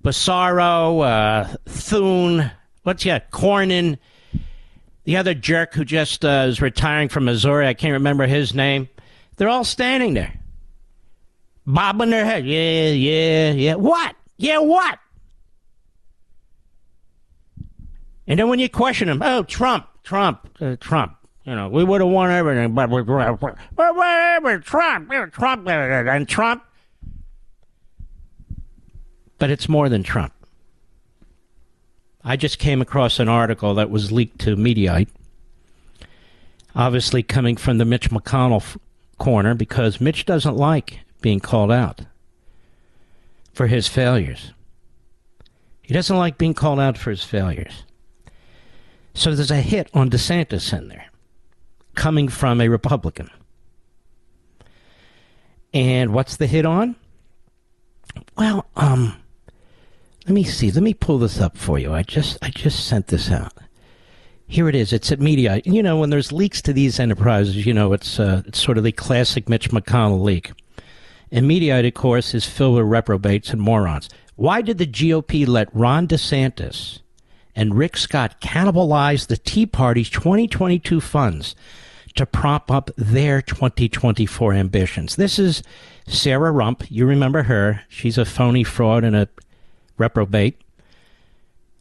Barrasso, 0.04 1.04
uh, 1.04 1.58
Thune, 1.68 2.52
what's 2.84 3.04
yeah, 3.04 3.20
Cornyn, 3.32 3.98
the 5.04 5.18
other 5.18 5.34
jerk 5.34 5.74
who 5.74 5.84
just 5.84 6.24
uh, 6.24 6.46
is 6.48 6.62
retiring 6.62 7.10
from 7.10 7.26
Missouri. 7.26 7.68
I 7.68 7.74
can't 7.74 7.94
remember 7.94 8.28
his 8.28 8.54
name. 8.54 8.88
They're 9.40 9.48
all 9.48 9.64
standing 9.64 10.16
there, 10.16 10.38
bobbing 11.66 12.10
their 12.10 12.26
head. 12.26 12.46
Yeah, 12.46 12.90
yeah, 12.90 13.52
yeah. 13.52 13.76
What? 13.76 14.14
Yeah, 14.36 14.58
what? 14.58 15.00
And 18.28 18.38
then 18.38 18.50
when 18.50 18.60
you 18.60 18.68
question 18.68 19.08
them, 19.08 19.22
oh, 19.24 19.44
Trump, 19.44 19.88
Trump, 20.04 20.50
uh, 20.60 20.76
Trump. 20.82 21.16
You 21.46 21.56
know, 21.56 21.70
we 21.70 21.86
would 21.86 22.02
have 22.02 22.10
won 22.10 22.30
everything, 22.32 22.76
but 22.76 22.90
we, 22.90 23.02
whatever, 23.02 24.60
Trump, 24.60 25.10
Trump, 25.32 25.68
and 25.70 26.28
Trump. 26.28 26.64
But 29.38 29.50
it's 29.50 29.70
more 29.70 29.88
than 29.88 30.04
Trump. 30.04 30.34
I 32.26 32.36
just 32.36 32.60
came 32.60 32.82
across 32.82 33.20
an 33.20 33.30
article 33.30 33.74
that 33.76 33.90
was 33.90 34.12
leaked 34.12 34.40
to 34.40 34.58
Mediaite, 34.58 35.08
obviously 36.76 37.24
coming 37.24 37.56
from 37.56 37.78
the 37.78 37.86
Mitch 37.86 38.10
McConnell 38.10 38.78
corner 39.20 39.54
because 39.54 40.02
Mitch 40.02 40.26
doesn't 40.26 40.56
like 40.56 41.02
being 41.22 41.40
called 41.40 41.72
out 41.72 42.02
for 43.54 43.68
his 43.68 43.88
failures. 43.88 44.54
He 45.82 45.94
doesn't 45.94 46.18
like 46.18 46.38
being 46.38 46.54
called 46.54 46.80
out 46.80 46.98
for 46.98 47.10
his 47.10 47.24
failures. 47.24 47.84
So 49.14 49.36
there's 49.36 49.52
a 49.52 49.62
hit 49.62 49.90
on 49.94 50.10
DeSantis 50.10 50.76
in 50.76 50.88
there 50.88 51.08
coming 51.96 52.30
from 52.30 52.62
a 52.62 52.70
Republican. 52.70 53.30
And 55.74 56.14
what's 56.14 56.38
the 56.38 56.48
hit 56.48 56.66
on? 56.66 56.96
Well, 58.38 58.66
um 58.76 59.22
let 60.26 60.34
me 60.34 60.44
see. 60.44 60.70
Let 60.70 60.84
me 60.84 60.94
pull 60.94 61.18
this 61.18 61.42
up 61.42 61.58
for 61.58 61.80
you. 61.80 61.94
I 61.94 62.04
just 62.04 62.38
I 62.42 62.50
just 62.50 62.86
sent 62.86 63.08
this 63.08 63.32
out 63.32 63.54
here 64.50 64.68
it 64.68 64.74
is. 64.74 64.92
It's 64.92 65.12
at 65.12 65.20
media. 65.20 65.62
You 65.64 65.84
know, 65.84 65.98
when 65.98 66.10
there's 66.10 66.32
leaks 66.32 66.60
to 66.64 66.74
these 66.74 67.00
enterprises, 67.00 67.68
you 67.68 67.74
know, 67.74 67.94
it's, 67.94 68.20
uh, 68.20 68.42
it's 68.48 68.62
sort 68.62 68.80
of 68.80 68.84
the 68.84 68.92
classic 68.92 69.48
Mitch 69.48 69.70
McConnell 69.70 70.24
leak. 70.24 70.52
And 71.32 71.46
Mediaite, 71.46 71.88
of 71.88 71.94
course, 71.94 72.34
is 72.34 72.46
filled 72.46 72.76
with 72.76 72.88
reprobates 72.88 73.52
and 73.52 73.62
morons. 73.62 74.10
Why 74.36 74.64
did 74.64 74.80
the 74.80 74.88
GOP 74.88 75.48
let 75.48 75.74
Ron 75.74 76.08
DeSantis 76.08 77.02
and 77.56 77.78
Rick 77.78 77.96
Scott 77.96 78.42
cannibalize 78.42 79.28
the 79.28 79.38
Tea 79.38 79.68
Party's 79.68 80.10
2022 80.10 81.00
funds 81.00 81.56
to 82.16 82.26
prop 82.26 82.72
up 82.72 82.90
their 82.98 83.44
2024 83.44 84.54
ambitions? 84.54 85.16
This 85.16 85.38
is 85.38 85.62
Sarah 86.08 86.52
Rumpf. 86.52 86.88
You 86.90 87.06
remember 87.06 87.44
her. 87.44 87.84
She's 87.88 88.18
a 88.18 88.26
phony 88.26 88.64
fraud 88.64 89.04
and 89.04 89.16
a 89.16 89.30
reprobate. 90.00 90.60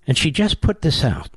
And 0.06 0.18
she 0.18 0.30
just 0.30 0.60
put 0.60 0.82
this 0.82 1.02
out. 1.02 1.30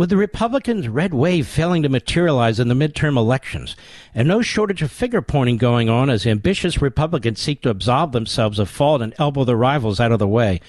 With 0.00 0.08
the 0.08 0.16
Republicans' 0.16 0.88
red 0.88 1.12
wave 1.12 1.46
failing 1.46 1.82
to 1.82 1.90
materialize 1.90 2.58
in 2.58 2.68
the 2.68 2.74
midterm 2.74 3.18
elections, 3.18 3.76
and 4.14 4.26
no 4.26 4.40
shortage 4.40 4.80
of 4.80 4.90
finger 4.90 5.20
pointing 5.20 5.58
going 5.58 5.90
on 5.90 6.08
as 6.08 6.26
ambitious 6.26 6.80
Republicans 6.80 7.38
seek 7.38 7.60
to 7.60 7.68
absolve 7.68 8.12
themselves 8.12 8.58
of 8.58 8.70
fault 8.70 9.02
and 9.02 9.12
elbow 9.18 9.44
their 9.44 9.56
rivals 9.56 10.00
out 10.00 10.10
of 10.10 10.18
the 10.18 10.26
way, 10.26 10.62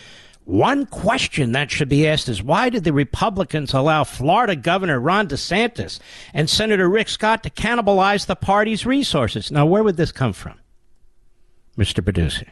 One 0.43 0.85
question 0.85 1.53
that 1.53 1.71
should 1.71 1.87
be 1.87 2.05
asked 2.05 2.27
is 2.27 2.43
why 2.43 2.67
did 2.69 2.83
the 2.83 2.91
Republicans 2.91 3.73
allow 3.73 4.03
Florida 4.03 4.53
Governor 4.53 4.99
Ron 4.99 5.29
DeSantis 5.29 6.01
and 6.33 6.49
Senator 6.49 6.89
Rick 6.89 7.07
Scott 7.07 7.41
to 7.43 7.49
cannibalize 7.49 8.25
the 8.25 8.35
party's 8.35 8.85
resources? 8.85 9.49
Now, 9.49 9.65
where 9.65 9.81
would 9.81 9.95
this 9.95 10.11
come 10.11 10.33
from, 10.33 10.59
Mr. 11.77 12.03
Producer? 12.03 12.47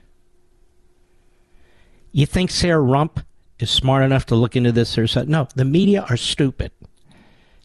You 2.13 2.25
think 2.25 2.51
Sarah 2.51 2.81
Rumpf 2.81 3.25
is 3.59 3.69
smart 3.69 4.03
enough 4.03 4.25
to 4.27 4.35
look 4.35 4.55
into 4.55 4.71
this 4.71 4.97
or 4.97 5.07
something. 5.07 5.31
No, 5.31 5.47
the 5.55 5.65
media 5.65 6.05
are 6.09 6.17
stupid. 6.17 6.71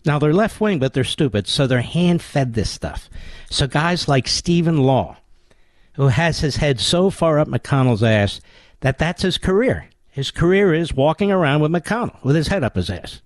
Now, 0.05 0.19
they're 0.19 0.35
left 0.35 0.61
wing, 0.61 0.79
but 0.79 0.93
they're 0.93 1.05
stupid, 1.05 1.47
so 1.47 1.67
they're 1.67 1.81
hand 1.81 2.21
fed 2.21 2.55
this 2.55 2.71
stuff. 2.71 3.09
So, 3.51 3.67
guys 3.67 4.07
like 4.07 4.29
Stephen 4.29 4.79
Law, 4.79 5.17
who 5.95 6.09
has 6.09 6.41
his 6.41 6.57
head 6.57 6.79
so 6.79 7.09
far 7.09 7.39
up 7.39 7.49
McConnell's 7.49 8.03
ass 8.03 8.41
that 8.81 8.99
that's 8.99 9.23
his 9.23 9.39
career. 9.39 9.89
His 10.11 10.31
career 10.31 10.75
is 10.75 10.93
walking 10.93 11.33
around 11.33 11.61
with 11.61 11.73
McConnell 11.73 12.23
with 12.23 12.37
his 12.37 12.49
head 12.49 12.63
up 12.63 12.77
his 12.77 12.91
ass. 12.91 13.23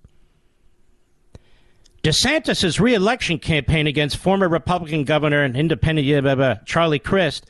DeSantis' 2.02 2.78
reelection 2.78 3.38
campaign 3.38 3.86
against 3.86 4.16
former 4.16 4.48
Republican 4.48 5.04
governor 5.04 5.42
and 5.42 5.56
independent 5.56 6.08
uh, 6.26 6.56
Charlie 6.64 7.00
Crist 7.00 7.46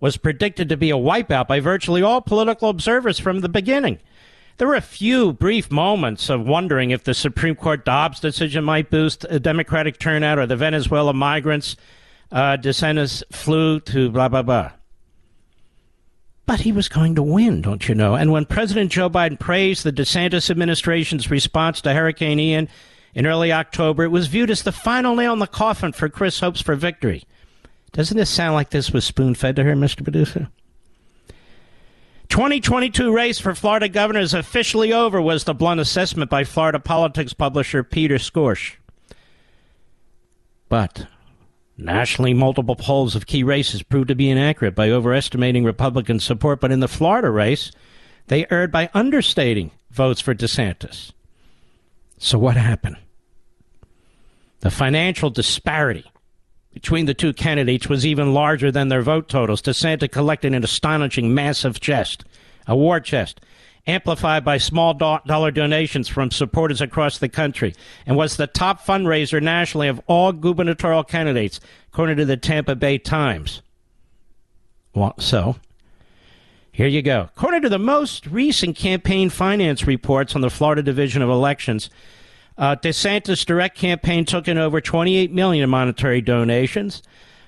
was 0.00 0.16
predicted 0.16 0.68
to 0.68 0.76
be 0.76 0.90
a 0.90 0.96
wipeout 0.96 1.46
by 1.46 1.60
virtually 1.60 2.02
all 2.02 2.20
political 2.20 2.68
observers 2.68 3.20
from 3.20 3.40
the 3.40 3.48
beginning. 3.48 4.00
There 4.56 4.68
were 4.68 4.76
a 4.76 4.80
few 4.80 5.32
brief 5.32 5.70
moments 5.70 6.30
of 6.30 6.46
wondering 6.46 6.90
if 6.90 7.02
the 7.02 7.14
Supreme 7.14 7.56
Court 7.56 7.84
Dobbs 7.84 8.20
decision 8.20 8.62
might 8.62 8.88
boost 8.88 9.26
a 9.28 9.40
Democratic 9.40 9.98
turnout 9.98 10.38
or 10.38 10.46
the 10.46 10.56
Venezuela 10.56 11.12
migrants 11.12 11.76
uh, 12.30 12.56
DeSantis 12.56 13.24
flew 13.32 13.80
to 13.80 14.10
blah, 14.10 14.28
blah, 14.28 14.42
blah. 14.42 14.70
But 16.46 16.60
he 16.60 16.72
was 16.72 16.88
going 16.88 17.16
to 17.16 17.22
win, 17.22 17.62
don't 17.62 17.88
you 17.88 17.94
know? 17.96 18.14
And 18.14 18.30
when 18.30 18.44
President 18.44 18.92
Joe 18.92 19.10
Biden 19.10 19.40
praised 19.40 19.82
the 19.82 19.92
DeSantis 19.92 20.50
administration's 20.50 21.30
response 21.30 21.80
to 21.80 21.94
Hurricane 21.94 22.38
Ian 22.38 22.68
in 23.14 23.26
early 23.26 23.50
October, 23.50 24.04
it 24.04 24.08
was 24.08 24.28
viewed 24.28 24.50
as 24.50 24.62
the 24.62 24.70
final 24.70 25.16
nail 25.16 25.32
in 25.32 25.38
the 25.40 25.46
coffin 25.46 25.92
for 25.92 26.08
Crist's 26.08 26.40
hopes 26.40 26.60
for 26.60 26.76
victory. 26.76 27.24
Doesn't 27.92 28.16
this 28.16 28.30
sound 28.30 28.54
like 28.54 28.70
this 28.70 28.92
was 28.92 29.04
spoon 29.04 29.34
fed 29.34 29.56
to 29.56 29.64
her, 29.64 29.74
Mr. 29.74 30.04
Producer? 30.04 30.48
2022 32.28 33.14
race 33.14 33.38
for 33.38 33.54
Florida 33.54 33.88
governor 33.88 34.20
is 34.20 34.34
officially 34.34 34.92
over, 34.92 35.20
was 35.20 35.44
the 35.44 35.54
blunt 35.54 35.80
assessment 35.80 36.30
by 36.30 36.44
Florida 36.44 36.80
politics 36.80 37.32
publisher 37.32 37.82
Peter 37.82 38.16
Schorsch. 38.16 38.74
But 40.68 41.06
Nationally, 41.76 42.34
multiple 42.34 42.76
polls 42.76 43.16
of 43.16 43.26
key 43.26 43.42
races 43.42 43.82
proved 43.82 44.08
to 44.08 44.14
be 44.14 44.30
inaccurate 44.30 44.76
by 44.76 44.90
overestimating 44.90 45.64
Republican 45.64 46.20
support, 46.20 46.60
but 46.60 46.70
in 46.70 46.80
the 46.80 46.88
Florida 46.88 47.30
race, 47.30 47.72
they 48.28 48.46
erred 48.48 48.70
by 48.70 48.90
understating 48.94 49.72
votes 49.90 50.20
for 50.20 50.34
DeSantis. 50.34 51.10
So, 52.18 52.38
what 52.38 52.56
happened? 52.56 52.96
The 54.60 54.70
financial 54.70 55.30
disparity 55.30 56.04
between 56.74 57.06
the 57.06 57.14
two 57.14 57.32
candidates 57.32 57.88
was 57.88 58.04
even 58.04 58.34
larger 58.34 58.70
than 58.70 58.88
their 58.88 59.00
vote 59.00 59.28
totals. 59.28 59.62
DeSantis 59.62 60.10
collected 60.10 60.52
an 60.52 60.64
astonishing 60.64 61.32
massive 61.32 61.80
chest, 61.80 62.24
a 62.66 62.76
war 62.76 62.98
chest, 62.98 63.40
amplified 63.86 64.44
by 64.44 64.58
small 64.58 64.92
dollar 64.92 65.52
donations 65.52 66.08
from 66.08 66.32
supporters 66.32 66.80
across 66.80 67.18
the 67.18 67.28
country, 67.28 67.74
and 68.06 68.16
was 68.16 68.36
the 68.36 68.48
top 68.48 68.84
fundraiser 68.84 69.40
nationally 69.40 69.86
of 69.86 70.00
all 70.08 70.32
gubernatorial 70.32 71.04
candidates, 71.04 71.60
according 71.92 72.16
to 72.16 72.24
the 72.24 72.36
Tampa 72.36 72.74
Bay 72.74 72.98
Times. 72.98 73.62
Well, 74.94 75.14
so, 75.18 75.56
here 76.72 76.88
you 76.88 77.02
go. 77.02 77.28
According 77.36 77.62
to 77.62 77.68
the 77.68 77.78
most 77.78 78.26
recent 78.26 78.76
campaign 78.76 79.30
finance 79.30 79.86
reports 79.86 80.34
on 80.34 80.40
the 80.40 80.50
Florida 80.50 80.82
Division 80.82 81.22
of 81.22 81.28
Elections, 81.28 81.88
uh, 82.56 82.76
DeSantis' 82.76 83.44
direct 83.44 83.76
campaign 83.76 84.24
took 84.24 84.46
in 84.48 84.58
over 84.58 84.80
28 84.80 85.32
million 85.32 85.64
in 85.64 85.70
monetary 85.70 86.20
donations. 86.20 87.02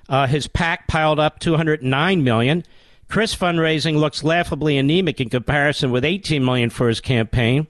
Uh, 0.09 0.27
his 0.27 0.47
PAC 0.47 0.89
piled 0.89 1.19
up 1.21 1.39
209 1.39 2.25
million. 2.25 2.65
Crist's 3.09 3.37
fundraising 3.37 3.97
looks 3.97 4.25
laughably 4.25 4.77
anemic 4.79 5.21
in 5.21 5.29
comparison 5.29 5.91
with 5.93 6.05
18 6.05 6.45
million 6.45 6.71
for 6.71 6.89
his 6.89 7.01
campaign, 7.01 7.67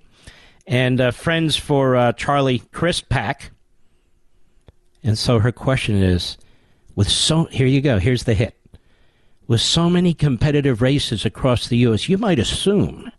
and 0.66 1.00
uh, 1.00 1.10
Friends 1.10 1.56
for 1.56 1.94
uh, 1.94 2.12
Charlie 2.12 2.60
Crist 2.72 3.08
PAC. 3.08 3.50
And 5.02 5.18
so 5.18 5.38
her 5.38 5.52
question 5.52 6.02
is, 6.02 6.38
with 6.94 7.08
so 7.08 7.44
here 7.44 7.66
you 7.66 7.82
go, 7.82 7.98
here's 7.98 8.24
the 8.24 8.34
hit. 8.34 8.54
With 9.46 9.60
so 9.60 9.88
many 9.88 10.14
competitive 10.14 10.82
races 10.82 11.24
across 11.24 11.68
the 11.68 11.76
U.S., 11.78 12.08
you 12.08 12.18
might 12.18 12.38
assume 12.38 13.12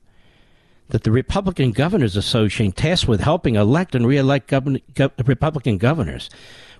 that 0.89 1.03
the 1.03 1.11
Republican 1.11 1.71
Governors 1.71 2.15
Association, 2.15 2.71
tasked 2.71 3.07
with 3.07 3.21
helping 3.21 3.55
elect 3.55 3.95
and 3.95 4.07
reelect 4.07 4.47
govern- 4.47 4.81
go- 4.93 5.11
Republican 5.25 5.77
governors, 5.77 6.29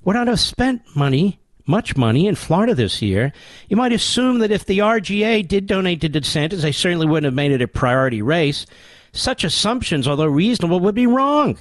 would 0.03 0.15
not 0.15 0.27
have 0.27 0.39
spent 0.39 0.81
money 0.95 1.39
much 1.67 1.95
money 1.97 2.27
in 2.27 2.35
Florida 2.35 2.73
this 2.73 3.01
year, 3.01 3.33
you 3.67 3.75
might 3.75 3.91
assume 3.91 4.39
that 4.39 4.51
if 4.51 4.63
the 4.65 4.79
RGA 4.79 5.45
did 5.47 5.67
donate 5.67 6.01
to 6.01 6.09
DeSantis, 6.09 6.61
they 6.61 6.71
certainly 6.71 7.05
wouldn't 7.05 7.25
have 7.25 7.33
made 7.33 7.51
it 7.51 7.61
a 7.61 7.67
priority 7.67 8.21
race. 8.21 8.65
Such 9.11 9.43
assumptions, 9.43 10.07
although 10.07 10.25
reasonable, 10.25 10.79
would 10.79 10.95
be 10.95 11.07
wrong. 11.07 11.57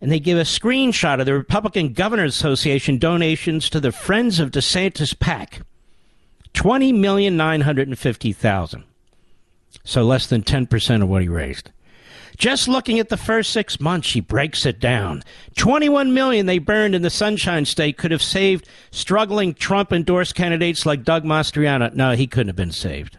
And 0.00 0.12
they 0.12 0.20
give 0.20 0.38
a 0.38 0.42
screenshot 0.42 1.20
of 1.20 1.26
the 1.26 1.34
Republican 1.34 1.92
Governors 1.92 2.36
Association 2.36 2.98
donations 2.98 3.68
to 3.70 3.80
the 3.80 3.92
Friends 3.92 4.40
of 4.40 4.50
DeSantis 4.50 5.18
PAC. 5.18 5.62
20,950,000. 6.54 8.84
So 9.84 10.02
less 10.02 10.26
than 10.26 10.42
10% 10.42 11.02
of 11.02 11.08
what 11.08 11.22
he 11.22 11.28
raised. 11.28 11.70
Just 12.36 12.68
looking 12.68 12.98
at 12.98 13.10
the 13.10 13.18
first 13.18 13.52
six 13.52 13.80
months, 13.80 14.08
she 14.08 14.20
breaks 14.20 14.64
it 14.64 14.80
down. 14.80 15.22
21 15.56 16.14
million 16.14 16.46
they 16.46 16.58
burned 16.58 16.94
in 16.94 17.02
the 17.02 17.10
Sunshine 17.10 17.66
State 17.66 17.98
could 17.98 18.10
have 18.10 18.22
saved 18.22 18.66
struggling 18.90 19.52
Trump 19.52 19.92
endorsed 19.92 20.34
candidates 20.34 20.86
like 20.86 21.04
Doug 21.04 21.24
Mastriano. 21.24 21.92
No, 21.92 22.12
he 22.12 22.26
couldn't 22.26 22.48
have 22.48 22.56
been 22.56 22.72
saved. 22.72 23.18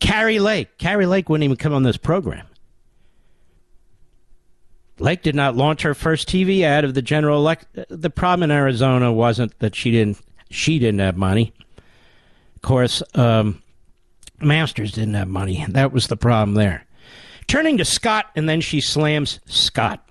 Kari 0.00 0.40
Lake. 0.40 0.76
Kari 0.78 1.06
Lake 1.06 1.28
wouldn't 1.28 1.44
even 1.44 1.56
come 1.56 1.72
on 1.72 1.84
this 1.84 1.96
program. 1.96 2.46
Lake 4.98 5.22
did 5.22 5.34
not 5.34 5.56
launch 5.56 5.82
her 5.82 5.94
first 5.94 6.28
TV 6.28 6.62
ad 6.62 6.84
of 6.84 6.94
the 6.94 7.02
general 7.02 7.38
elect. 7.38 7.66
The 7.88 8.10
problem 8.10 8.50
in 8.50 8.56
Arizona 8.56 9.12
wasn't 9.12 9.58
that 9.60 9.74
she 9.74 9.90
didn't 9.90 10.18
she 10.50 10.78
didn't 10.78 11.00
have 11.00 11.16
money. 11.16 11.52
Of 12.56 12.62
course, 12.62 13.02
um, 13.14 13.59
Masters 14.42 14.92
didn't 14.92 15.14
have 15.14 15.28
money. 15.28 15.64
That 15.68 15.92
was 15.92 16.06
the 16.06 16.16
problem 16.16 16.54
there 16.54 16.86
turning 17.50 17.76
to 17.78 17.84
Scott, 17.84 18.26
and 18.36 18.48
then 18.48 18.60
she 18.60 18.80
slams 18.80 19.40
Scott. 19.44 20.08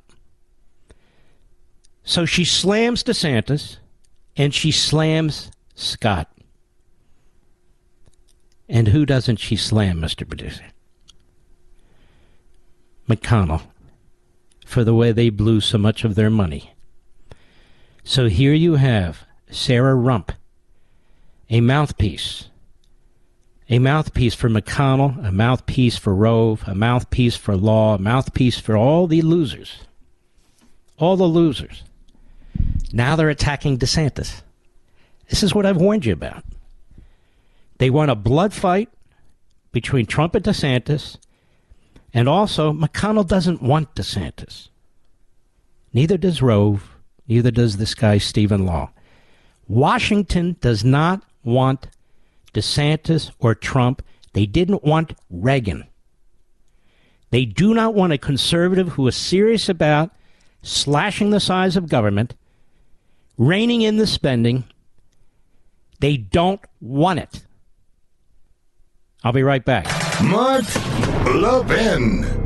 So 2.03 2.25
she 2.25 2.43
slams 2.43 3.01
DeSantis 3.01 3.77
and 4.35 4.53
she 4.53 4.71
slams 4.71 5.49
Scott. 5.73 6.29
And 8.67 8.89
who 8.89 9.05
doesn't 9.05 9.37
she 9.37 9.55
slam, 9.55 10.01
Mr. 10.01 10.27
Producer? 10.27 10.65
McConnell, 13.07 13.61
for 14.65 14.83
the 14.83 14.93
way 14.93 15.13
they 15.13 15.29
blew 15.29 15.61
so 15.61 15.77
much 15.77 16.03
of 16.03 16.15
their 16.15 16.29
money. 16.29 16.73
So 18.03 18.27
here 18.27 18.53
you 18.53 18.75
have 18.75 19.25
Sarah 19.49 19.95
Rumpf, 19.95 20.31
a 21.49 21.61
mouthpiece 21.61 22.48
a 23.69 23.77
mouthpiece 23.77 24.33
for 24.33 24.49
McConnell, 24.49 25.23
a 25.25 25.31
mouthpiece 25.31 25.95
for 25.95 26.15
Rove, 26.15 26.63
a 26.65 26.73
mouthpiece 26.73 27.37
for 27.37 27.55
Law, 27.55 27.95
a 27.95 27.99
mouthpiece 27.99 28.59
for 28.59 28.75
all 28.75 29.05
the 29.05 29.21
losers. 29.21 29.83
All 30.97 31.15
the 31.15 31.25
losers. 31.25 31.83
Now 32.91 33.15
they're 33.15 33.29
attacking 33.29 33.77
DeSantis. 33.77 34.41
This 35.29 35.43
is 35.43 35.53
what 35.53 35.67
I've 35.67 35.77
warned 35.77 36.05
you 36.05 36.13
about. 36.13 36.43
They 37.77 37.91
want 37.91 38.11
a 38.11 38.15
blood 38.15 38.53
fight 38.53 38.89
between 39.71 40.07
Trump 40.07 40.33
and 40.33 40.43
DeSantis, 40.43 41.17
and 42.11 42.27
also 42.27 42.73
McConnell 42.73 43.27
doesn't 43.27 43.61
want 43.61 43.93
DeSantis. 43.93 44.69
Neither 45.93 46.17
does 46.17 46.41
Rove, 46.41 46.95
neither 47.27 47.51
does 47.51 47.77
this 47.77 47.93
guy 47.93 48.17
Stephen 48.17 48.65
Law. 48.65 48.89
Washington 49.67 50.55
does 50.59 50.83
not 50.83 51.23
want 51.43 51.87
DeSantis, 52.53 53.31
or 53.39 53.55
Trump. 53.55 54.01
They 54.33 54.45
didn't 54.45 54.83
want 54.83 55.13
Reagan. 55.29 55.85
They 57.31 57.45
do 57.45 57.73
not 57.73 57.93
want 57.93 58.13
a 58.13 58.17
conservative 58.17 58.89
who 58.89 59.07
is 59.07 59.15
serious 59.15 59.69
about 59.69 60.11
slashing 60.61 61.29
the 61.29 61.39
size 61.39 61.77
of 61.77 61.89
government, 61.89 62.35
reining 63.37 63.81
in 63.81 63.97
the 63.97 64.07
spending. 64.07 64.63
They 65.99 66.17
don't 66.17 66.61
want 66.81 67.19
it. 67.19 67.43
I'll 69.23 69.33
be 69.33 69.43
right 69.43 69.63
back. 69.63 69.85
Mark 70.23 70.63
Levin. 71.25 72.38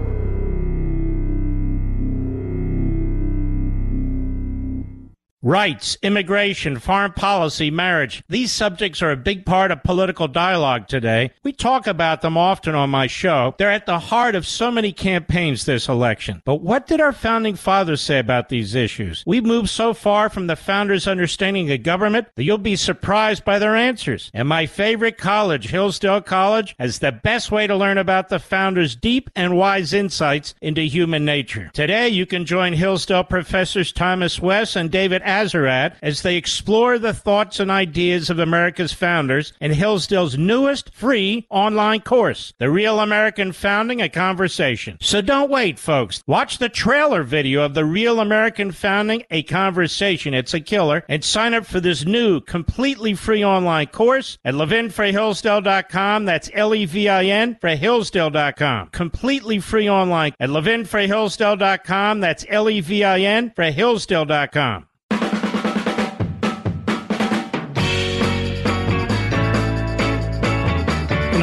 Rights, 5.46 5.98
immigration, 6.02 6.80
foreign 6.80 7.12
policy, 7.12 7.70
marriage. 7.70 8.24
These 8.30 8.54
subjects 8.54 9.02
are 9.02 9.12
a 9.12 9.18
big 9.18 9.46
part 9.46 9.72
of 9.72 9.84
political 9.84 10.30
dialogue 10.30 10.88
today. 10.88 11.32
We 11.44 11.52
talk 11.52 11.86
about 11.86 12.22
them 12.22 12.38
often 12.38 12.76
on 12.76 12.90
my 12.92 13.08
show. 13.08 13.54
They're 13.58 13.70
at 13.70 13.86
the 13.86 14.00
heart 14.00 14.36
of 14.36 14.48
so 14.48 14.72
many 14.72 14.94
campaigns 14.94 15.66
this 15.66 15.90
election. 15.90 16.42
But 16.46 16.62
what 16.62 16.88
did 16.88 17.02
our 17.02 17.12
founding 17.12 17.56
fathers 17.56 18.00
say 18.00 18.20
about 18.20 18.48
these 18.48 18.74
issues? 18.74 19.22
We've 19.28 19.44
moved 19.44 19.68
so 19.68 19.94
far 19.94 20.30
from 20.30 20.48
the 20.48 20.56
founders' 20.56 21.10
understanding 21.10 21.70
of 21.70 21.84
government 21.84 22.30
that 22.36 22.46
you'll 22.46 22.58
be 22.58 22.78
surprised 22.78 23.44
by 23.44 23.60
their 23.60 23.76
answers. 23.76 24.32
And 24.34 24.48
my 24.48 24.66
favorite 24.66 25.18
college, 25.18 25.68
Hillsdale 25.68 26.22
College, 26.22 26.74
has 26.80 27.00
the 27.00 27.12
best 27.12 27.52
way 27.52 27.68
to 27.68 27.76
learn 27.76 27.98
about 27.98 28.30
the 28.30 28.40
founders' 28.40 28.96
deep 28.96 29.30
and 29.36 29.58
wise 29.58 29.92
insights 29.92 30.56
into 30.62 30.84
human 30.84 31.26
nature. 31.26 31.70
Today, 31.74 32.08
you 32.08 32.26
can 32.26 32.46
join 32.46 32.72
Hillsdale 32.72 33.26
professors 33.26 33.92
Thomas 33.92 34.40
West 34.40 34.78
and 34.78 34.90
David 34.90 35.22
Azerrad 35.34 35.96
as 36.02 36.22
they 36.22 36.36
explore 36.36 37.00
the 37.00 37.14
thoughts 37.14 37.60
and 37.60 37.72
ideas 37.72 38.30
of 38.30 38.40
America's 38.40 38.94
founders 38.94 39.54
in 39.60 39.72
Hillsdale's 39.72 40.38
newest 40.38 40.94
free 40.94 41.48
online 41.50 42.02
course, 42.02 42.54
The 42.60 42.70
Real 42.70 43.00
American 43.00 43.52
Founding, 43.52 44.02
a 44.02 44.10
Conversation. 44.10 44.98
So 45.02 45.22
don't 45.22 45.50
wait, 45.50 45.80
folks. 45.80 46.24
Watch 46.28 46.58
the 46.60 46.70
trailer 46.70 47.24
video 47.24 47.64
of 47.64 47.74
The 47.74 47.86
Real 47.86 48.20
American 48.20 48.72
Founding, 48.72 49.24
a 49.32 49.44
Conversation. 49.44 50.34
It's 50.34 50.54
a 50.54 50.60
killer. 50.60 51.04
And 51.10 51.24
sign 51.24 51.54
up 51.54 51.66
for 51.66 51.80
this 51.80 52.06
new, 52.06 52.40
completely 52.42 53.16
free 53.16 53.44
online 53.44 53.88
course 53.88 54.38
at 54.46 54.54
levinforhillsdale.com. 54.54 56.26
That's 56.26 56.50
L-E-V-I-N 56.54 57.58
for 57.60 57.70
Hillsdale.com. 57.70 58.90
Completely 58.90 59.60
free 59.60 59.90
online 59.90 60.34
at 60.40 60.50
levinforhillsdale.com. 60.50 62.20
That's 62.20 62.46
L-E-V-I-N 62.48 63.54
for 63.56 63.64
Hillsdale.com. 63.64 64.88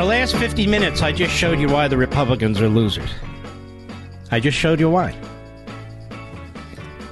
the 0.01 0.07
last 0.07 0.35
50 0.35 0.67
minutes, 0.67 1.03
I 1.03 1.13
just 1.13 1.35
showed 1.35 1.61
you 1.61 1.69
why 1.69 1.87
the 1.87 1.99
Republicans 1.99 2.59
are 2.59 2.71
losers. 2.71 3.11
I 4.31 4.41
just 4.41 4.57
showed 4.57 4.81
you 4.81 4.89
why. 4.89 5.15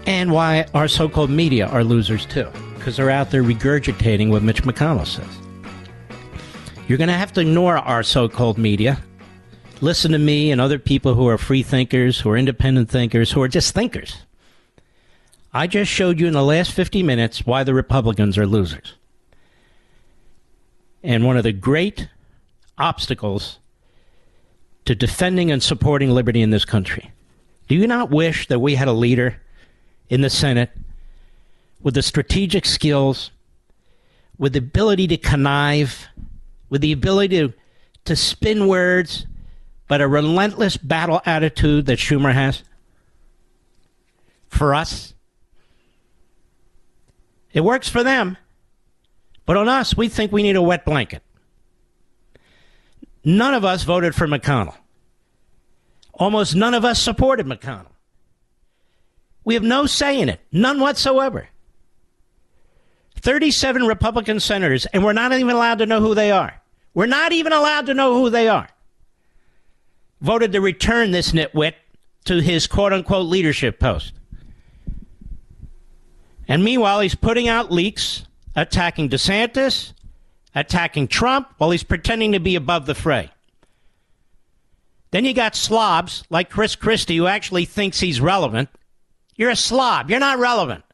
And 0.07 0.33
why 0.33 0.65
our 0.73 0.89
so 0.89 1.07
called 1.07 1.29
media 1.29 1.67
are 1.67 1.85
losers 1.85 2.25
too, 2.25 2.49
because 2.77 2.97
they're 2.97 3.11
out 3.11 3.31
there 3.31 3.43
regurgitating 3.43 4.31
what 4.31 4.43
Mitch 4.43 4.63
McConnell 4.63 5.07
says. 5.07 5.29
You're 6.89 6.97
going 6.97 7.09
to 7.09 7.15
have 7.15 7.31
to 7.35 7.43
ignore 7.43 7.77
our 7.77 8.03
so 8.03 8.27
called 8.27 8.57
media. 8.57 8.99
Listen 9.83 10.13
to 10.13 10.19
me 10.19 10.51
and 10.51 10.59
other 10.59 10.79
people 10.79 11.13
who 11.13 11.29
are 11.29 11.37
free 11.37 11.63
thinkers, 11.63 12.21
who 12.21 12.31
are 12.31 12.39
independent 12.39 12.89
thinkers, 12.89 13.33
who 13.33 13.43
are 13.43 13.49
just 13.49 13.75
thinkers. 13.75 14.17
I 15.53 15.67
just 15.67 15.91
showed 15.91 16.19
you 16.19 16.27
in 16.27 16.33
the 16.33 16.43
last 16.43 16.73
50 16.73 17.03
minutes 17.03 17.45
why 17.45 17.65
the 17.65 17.75
Republicans 17.75 18.39
are 18.39 18.47
losers. 18.47 18.95
And 21.03 21.27
one 21.27 21.37
of 21.37 21.43
the 21.43 21.53
great 21.53 22.09
obstacles 22.79 23.59
to 24.85 24.95
defending 24.95 25.51
and 25.51 25.63
supporting 25.63 26.11
liberty 26.11 26.41
in 26.41 26.51
this 26.51 26.65
country. 26.65 27.13
Do 27.69 27.75
you 27.75 27.87
not 27.87 28.11
wish 28.11 28.49
that 28.49 28.61
we 28.61 28.75
had 28.75 28.89
a 28.89 28.93
leader 28.93 29.41
in 30.09 30.23
the 30.23 30.31
Senate 30.31 30.71
with 31.83 31.95
the 31.95 32.03
strategic 32.03 32.65
skills, 32.65 33.31
with 34.39 34.55
the 34.55 34.61
ability 34.61 35.07
to 35.09 35.17
connive, 35.17 36.07
with 36.71 36.81
the 36.81 36.93
ability 36.93 37.39
to, 37.39 37.53
to 38.07 38.17
spin 38.17 38.67
words, 38.67 39.27
but 39.87 40.01
a 40.01 40.09
relentless 40.09 40.77
battle 40.77 41.21
attitude 41.27 41.87
that 41.87 41.99
Schumer 41.99 42.33
has? 42.33 42.63
For 44.49 44.75
us? 44.75 45.13
It 47.53 47.61
works 47.61 47.89
for 47.89 48.03
them. 48.03 48.39
But 49.45 49.57
on 49.57 49.69
us, 49.69 49.97
we 49.97 50.09
think 50.09 50.31
we 50.33 50.43
need 50.43 50.57
a 50.57 50.63
wet 50.63 50.85
blanket. 50.85 51.23
None 53.25 53.55
of 53.55 53.65
us 53.65 53.83
voted 53.85 54.15
for 54.15 54.27
McConnell. 54.27 54.77
Almost 56.15 56.55
none 56.55 56.75
of 56.75 56.85
us 56.85 57.01
supported 57.01 57.47
McConnell. 57.47 57.93
We 59.45 59.55
have 59.55 59.63
no 59.63 59.87
say 59.87 60.21
in 60.21 60.29
it, 60.29 60.41
none 60.53 60.81
whatsoever. 60.81 61.49
37 63.17 63.87
Republican 63.87 64.41
senators, 64.41 64.87
and 64.87 65.05
we're 65.05 65.13
not 65.13 65.33
even 65.33 65.55
allowed 65.55 65.79
to 65.79 65.87
know 65.87 66.01
who 66.01 66.15
they 66.15 66.31
are. 66.31 66.61
We're 66.95 67.07
not 67.07 67.33
even 67.33 67.53
allowed 67.53 67.87
to 67.87 67.95
know 67.95 68.15
who 68.15 68.31
they 68.31 68.49
are. 68.49 68.69
Voted 70.21 70.53
to 70.53 70.61
return 70.61 71.11
this 71.11 71.33
nitwit 71.33 71.75
to 72.25 72.41
his 72.41 72.67
quote 72.67 72.93
unquote 72.93 73.27
leadership 73.27 73.79
post. 73.79 74.13
And 76.47 76.65
meanwhile, 76.65 77.01
he's 77.01 77.15
putting 77.15 77.49
out 77.49 77.71
leaks 77.71 78.25
attacking 78.57 79.11
DeSantis, 79.11 79.93
attacking 80.61 81.09
Trump, 81.09 81.49
while 81.59 81.71
he's 81.71 81.83
pretending 81.83 82.33
to 82.33 82.41
be 82.41 82.57
above 82.57 82.87
the 82.87 82.95
fray. 82.95 83.31
Then 85.11 85.25
you 85.25 85.33
got 85.33 85.57
slobs 85.57 86.25
like 86.29 86.51
Chris 86.51 86.77
Christie 86.77 87.17
who 87.17 87.27
actually 87.27 87.65
thinks 87.65 87.99
he's 87.99 88.21
relevant. 88.21 88.69
You're 89.37 89.51
a 89.51 89.57
slob. 89.57 90.11
You're 90.11 90.21
not 90.21 90.39
relevant. 90.39 90.85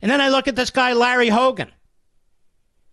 And 0.00 0.10
then 0.10 0.20
I 0.20 0.28
look 0.28 0.48
at 0.48 0.56
this 0.56 0.70
guy, 0.70 0.92
Larry 0.92 1.28
Hogan. 1.28 1.70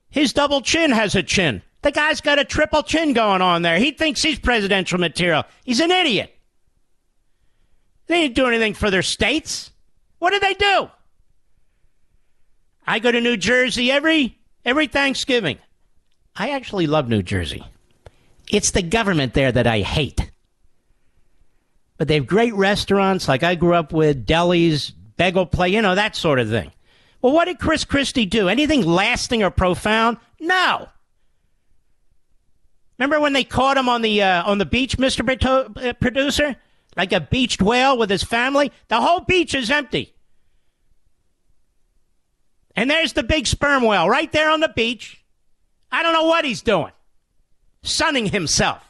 His 0.09 0.33
double 0.33 0.61
chin 0.61 0.91
has 0.91 1.15
a 1.15 1.23
chin. 1.23 1.61
The 1.81 1.91
guy's 1.91 2.21
got 2.21 2.39
a 2.39 2.45
triple 2.45 2.83
chin 2.83 3.13
going 3.13 3.41
on 3.41 3.61
there. 3.61 3.77
He 3.77 3.91
thinks 3.91 4.21
he's 4.21 4.39
presidential 4.39 4.99
material. 4.99 5.43
He's 5.63 5.79
an 5.79 5.91
idiot. 5.91 6.33
They 8.07 8.21
didn't 8.21 8.35
do 8.35 8.47
anything 8.47 8.73
for 8.73 8.89
their 8.89 9.01
states. 9.01 9.71
What 10.19 10.31
did 10.31 10.41
they 10.41 10.53
do? 10.53 10.89
I 12.85 12.99
go 12.99 13.11
to 13.11 13.21
New 13.21 13.37
Jersey 13.37 13.91
every 13.91 14.37
every 14.65 14.87
Thanksgiving. 14.87 15.57
I 16.35 16.51
actually 16.51 16.87
love 16.87 17.09
New 17.09 17.21
Jersey. 17.23 17.63
It's 18.51 18.71
the 18.71 18.81
government 18.81 19.33
there 19.33 19.51
that 19.51 19.67
I 19.67 19.81
hate. 19.81 20.31
But 21.97 22.07
they 22.07 22.15
have 22.15 22.27
great 22.27 22.53
restaurants 22.53 23.27
like 23.27 23.43
I 23.43 23.55
grew 23.55 23.75
up 23.75 23.93
with, 23.93 24.25
delis, 24.25 24.93
bagel 25.15 25.45
play, 25.45 25.69
you 25.69 25.81
know, 25.81 25.95
that 25.95 26.15
sort 26.15 26.39
of 26.39 26.49
thing. 26.49 26.71
Well, 27.21 27.33
what 27.33 27.45
did 27.45 27.59
Chris 27.59 27.85
Christie 27.85 28.25
do? 28.25 28.49
Anything 28.49 28.85
lasting 28.85 29.43
or 29.43 29.49
profound? 29.49 30.17
No. 30.39 30.89
Remember 32.97 33.19
when 33.19 33.33
they 33.33 33.43
caught 33.43 33.77
him 33.77 33.89
on 33.89 34.01
the 34.01 34.21
uh, 34.21 34.43
on 34.43 34.57
the 34.57 34.65
beach, 34.65 34.97
Mr. 34.97 35.23
Uh, 35.45 35.93
Producer? 35.93 36.55
Like 36.95 37.11
a 37.11 37.21
beached 37.21 37.61
whale 37.61 37.97
with 37.97 38.09
his 38.09 38.23
family? 38.23 38.71
The 38.87 39.01
whole 39.01 39.21
beach 39.21 39.55
is 39.55 39.71
empty. 39.71 40.13
And 42.75 42.89
there's 42.89 43.13
the 43.13 43.23
big 43.23 43.47
sperm 43.47 43.83
whale 43.83 44.09
right 44.09 44.31
there 44.31 44.49
on 44.51 44.59
the 44.59 44.71
beach. 44.75 45.22
I 45.93 46.01
don't 46.01 46.13
know 46.13 46.25
what 46.25 46.43
he's 46.43 46.63
doing. 46.63 46.91
Sunning 47.83 48.25
himself. 48.25 48.83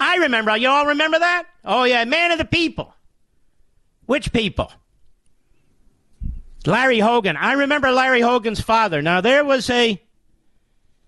I 0.00 0.16
remember. 0.16 0.56
You 0.56 0.68
all 0.68 0.86
remember 0.86 1.20
that? 1.20 1.44
Oh, 1.64 1.84
yeah. 1.84 2.04
Man 2.04 2.32
of 2.32 2.38
the 2.38 2.44
people. 2.44 2.92
Which 4.06 4.32
people? 4.32 4.72
Larry 6.66 6.98
Hogan. 6.98 7.36
I 7.36 7.52
remember 7.52 7.92
Larry 7.92 8.20
Hogan's 8.20 8.60
father. 8.60 9.02
Now, 9.02 9.20
there 9.20 9.44
was 9.44 9.70
a, 9.70 10.02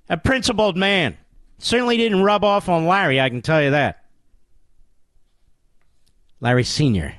a 0.08 0.16
principled 0.16 0.76
man. 0.76 1.18
Certainly 1.58 1.96
didn't 1.96 2.22
rub 2.22 2.44
off 2.44 2.68
on 2.68 2.86
Larry, 2.86 3.20
I 3.20 3.28
can 3.28 3.42
tell 3.42 3.60
you 3.60 3.72
that. 3.72 4.04
Larry 6.40 6.64
Sr. 6.64 7.14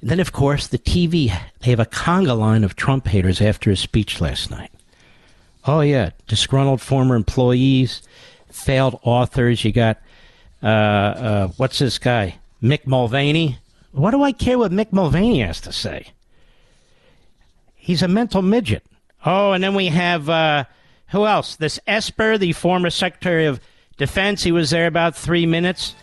And 0.00 0.10
then, 0.10 0.20
of 0.20 0.32
course, 0.32 0.66
the 0.66 0.78
TV, 0.78 1.34
they 1.60 1.70
have 1.70 1.80
a 1.80 1.86
conga 1.86 2.38
line 2.38 2.62
of 2.62 2.76
Trump 2.76 3.06
haters 3.06 3.40
after 3.40 3.70
his 3.70 3.80
speech 3.80 4.20
last 4.20 4.50
night. 4.50 4.70
Oh, 5.66 5.80
yeah. 5.80 6.10
Disgruntled 6.28 6.80
former 6.80 7.16
employees, 7.16 8.02
failed 8.50 8.98
authors. 9.02 9.64
You 9.64 9.72
got, 9.72 9.98
uh, 10.62 10.66
uh, 10.66 11.48
what's 11.56 11.78
this 11.78 11.98
guy? 11.98 12.36
Mick 12.62 12.86
Mulvaney. 12.86 13.58
What 13.92 14.12
do 14.12 14.22
I 14.22 14.32
care 14.32 14.58
what 14.58 14.72
Mick 14.72 14.92
Mulvaney 14.92 15.40
has 15.40 15.60
to 15.62 15.72
say? 15.72 16.08
He's 17.74 18.02
a 18.02 18.08
mental 18.08 18.42
midget. 18.42 18.84
Oh, 19.24 19.52
and 19.52 19.64
then 19.64 19.74
we 19.74 19.88
have, 19.88 20.28
uh, 20.28 20.64
who 21.08 21.26
else? 21.26 21.56
This 21.56 21.80
Esper, 21.86 22.38
the 22.38 22.52
former 22.52 22.90
Secretary 22.90 23.46
of 23.46 23.60
Defense. 23.96 24.42
He 24.42 24.52
was 24.52 24.70
there 24.70 24.86
about 24.86 25.16
three 25.16 25.46
minutes. 25.46 25.94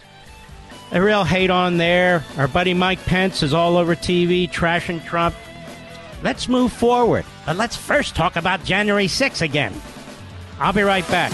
A 0.91 1.01
real 1.01 1.23
hate 1.23 1.49
on 1.49 1.77
there. 1.77 2.23
Our 2.37 2.47
buddy 2.47 2.73
Mike 2.73 3.03
Pence 3.05 3.43
is 3.43 3.53
all 3.53 3.77
over 3.77 3.95
TV 3.95 4.49
trashing 4.49 5.05
Trump. 5.05 5.35
Let's 6.23 6.47
move 6.47 6.71
forward. 6.71 7.25
But 7.45 7.57
let's 7.57 7.75
first 7.75 8.15
talk 8.15 8.37
about 8.37 8.63
January 8.63 9.07
6 9.09 9.41
again. 9.41 9.73
I'll 10.59 10.73
be 10.73 10.81
right 10.81 11.07
back. 11.09 11.31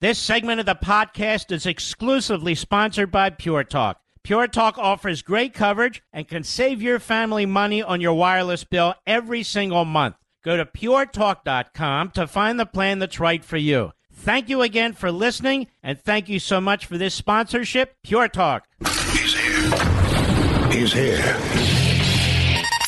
This 0.00 0.18
segment 0.18 0.60
of 0.60 0.66
the 0.66 0.74
podcast 0.74 1.52
is 1.52 1.66
exclusively 1.66 2.54
sponsored 2.54 3.10
by 3.10 3.28
Pure 3.28 3.64
Talk. 3.64 4.00
Pure 4.22 4.48
Talk 4.48 4.78
offers 4.78 5.20
great 5.20 5.52
coverage 5.52 6.02
and 6.10 6.26
can 6.26 6.42
save 6.42 6.80
your 6.80 6.98
family 6.98 7.44
money 7.44 7.82
on 7.82 8.00
your 8.00 8.14
wireless 8.14 8.64
bill 8.64 8.94
every 9.06 9.42
single 9.42 9.84
month. 9.84 10.16
Go 10.42 10.56
to 10.56 10.64
puretalk.com 10.64 12.12
to 12.12 12.26
find 12.26 12.58
the 12.58 12.64
plan 12.64 12.98
that's 12.98 13.20
right 13.20 13.44
for 13.44 13.58
you. 13.58 13.92
Thank 14.10 14.48
you 14.48 14.62
again 14.62 14.94
for 14.94 15.12
listening, 15.12 15.66
and 15.82 16.00
thank 16.00 16.30
you 16.30 16.38
so 16.38 16.62
much 16.62 16.86
for 16.86 16.96
this 16.96 17.14
sponsorship, 17.14 17.96
Pure 18.02 18.28
Talk. 18.28 18.64
He's 19.12 19.34
here. 19.34 19.70
is 20.72 20.92
here. 20.94 21.89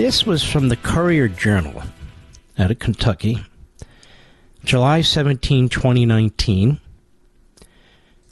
This 0.00 0.24
was 0.24 0.42
from 0.42 0.70
the 0.70 0.78
Courier 0.78 1.28
Journal 1.28 1.82
out 2.58 2.70
of 2.70 2.78
Kentucky, 2.78 3.44
July 4.64 5.02
17, 5.02 5.68
2019, 5.68 6.80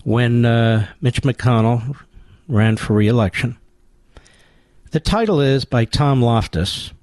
when 0.02 0.46
uh, 0.46 0.86
Mitch 1.02 1.20
McConnell 1.20 1.94
ran 2.48 2.78
for 2.78 2.94
re-election. 2.94 3.58
The 4.92 5.00
title 5.00 5.42
is 5.42 5.66
by 5.66 5.84
Tom 5.84 6.22
Loftus, 6.22 6.94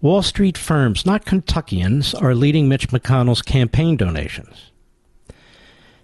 Wall 0.00 0.22
Street 0.22 0.56
firms, 0.56 1.04
not 1.04 1.26
Kentuckians, 1.26 2.14
are 2.14 2.34
leading 2.34 2.70
Mitch 2.70 2.88
McConnell's 2.88 3.42
campaign 3.42 3.98
donations. 3.98 4.72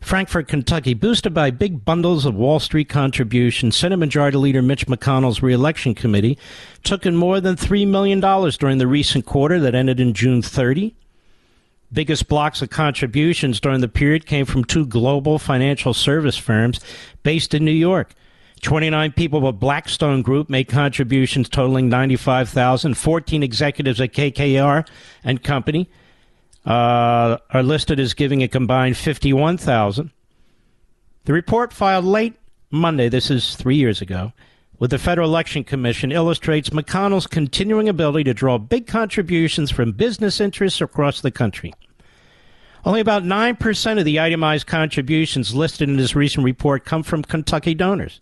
Frankfort, 0.04 0.48
Kentucky, 0.48 0.92
boosted 0.92 1.32
by 1.32 1.50
big 1.50 1.82
bundles 1.82 2.26
of 2.26 2.34
Wall 2.34 2.60
Street 2.60 2.90
contributions, 2.90 3.74
Senate 3.74 3.96
Majority 3.96 4.36
Leader 4.36 4.60
Mitch 4.60 4.86
McConnell's 4.86 5.42
reelection 5.42 5.94
committee 5.94 6.36
took 6.82 7.06
in 7.06 7.16
more 7.16 7.40
than 7.40 7.56
$3 7.56 7.88
million 7.88 8.20
during 8.20 8.76
the 8.76 8.86
recent 8.86 9.24
quarter 9.24 9.58
that 9.58 9.74
ended 9.74 9.98
in 10.00 10.12
June 10.12 10.42
30. 10.42 10.94
Biggest 11.90 12.28
blocks 12.28 12.60
of 12.60 12.68
contributions 12.68 13.60
during 13.60 13.80
the 13.80 13.88
period 13.88 14.26
came 14.26 14.44
from 14.44 14.62
two 14.62 14.84
global 14.84 15.38
financial 15.38 15.94
service 15.94 16.36
firms 16.36 16.80
based 17.22 17.54
in 17.54 17.64
New 17.64 17.70
York 17.70 18.14
29 18.60 19.12
people 19.12 19.46
of 19.48 19.58
Blackstone 19.58 20.20
Group 20.20 20.50
made 20.50 20.68
contributions 20.68 21.48
totaling 21.48 21.88
95,000. 21.88 22.94
14 22.94 23.42
executives 23.42 24.00
at 24.02 24.12
KKR 24.12 24.86
and 25.22 25.42
Company 25.42 25.88
uh, 26.64 27.38
are 27.50 27.62
listed 27.62 28.00
as 28.00 28.14
giving 28.14 28.42
a 28.42 28.48
combined 28.48 28.96
51,000. 28.96 30.10
The 31.24 31.32
report 31.32 31.72
filed 31.72 32.04
late 32.04 32.34
Monday, 32.70 33.08
this 33.08 33.30
is 33.30 33.56
three 33.56 33.76
years 33.76 34.00
ago, 34.00 34.32
with 34.78 34.90
the 34.90 34.98
Federal 34.98 35.28
Election 35.28 35.64
Commission 35.64 36.12
illustrates 36.12 36.70
McConnell's 36.70 37.26
continuing 37.26 37.88
ability 37.88 38.24
to 38.24 38.34
draw 38.34 38.58
big 38.58 38.86
contributions 38.86 39.70
from 39.70 39.92
business 39.92 40.40
interests 40.40 40.80
across 40.80 41.20
the 41.20 41.30
country. 41.30 41.72
Only 42.84 43.00
about 43.00 43.22
9% 43.22 43.98
of 43.98 44.04
the 44.04 44.20
itemized 44.20 44.66
contributions 44.66 45.54
listed 45.54 45.88
in 45.88 45.96
this 45.96 46.14
recent 46.14 46.44
report 46.44 46.84
come 46.84 47.02
from 47.02 47.22
Kentucky 47.22 47.74
donors 47.74 48.20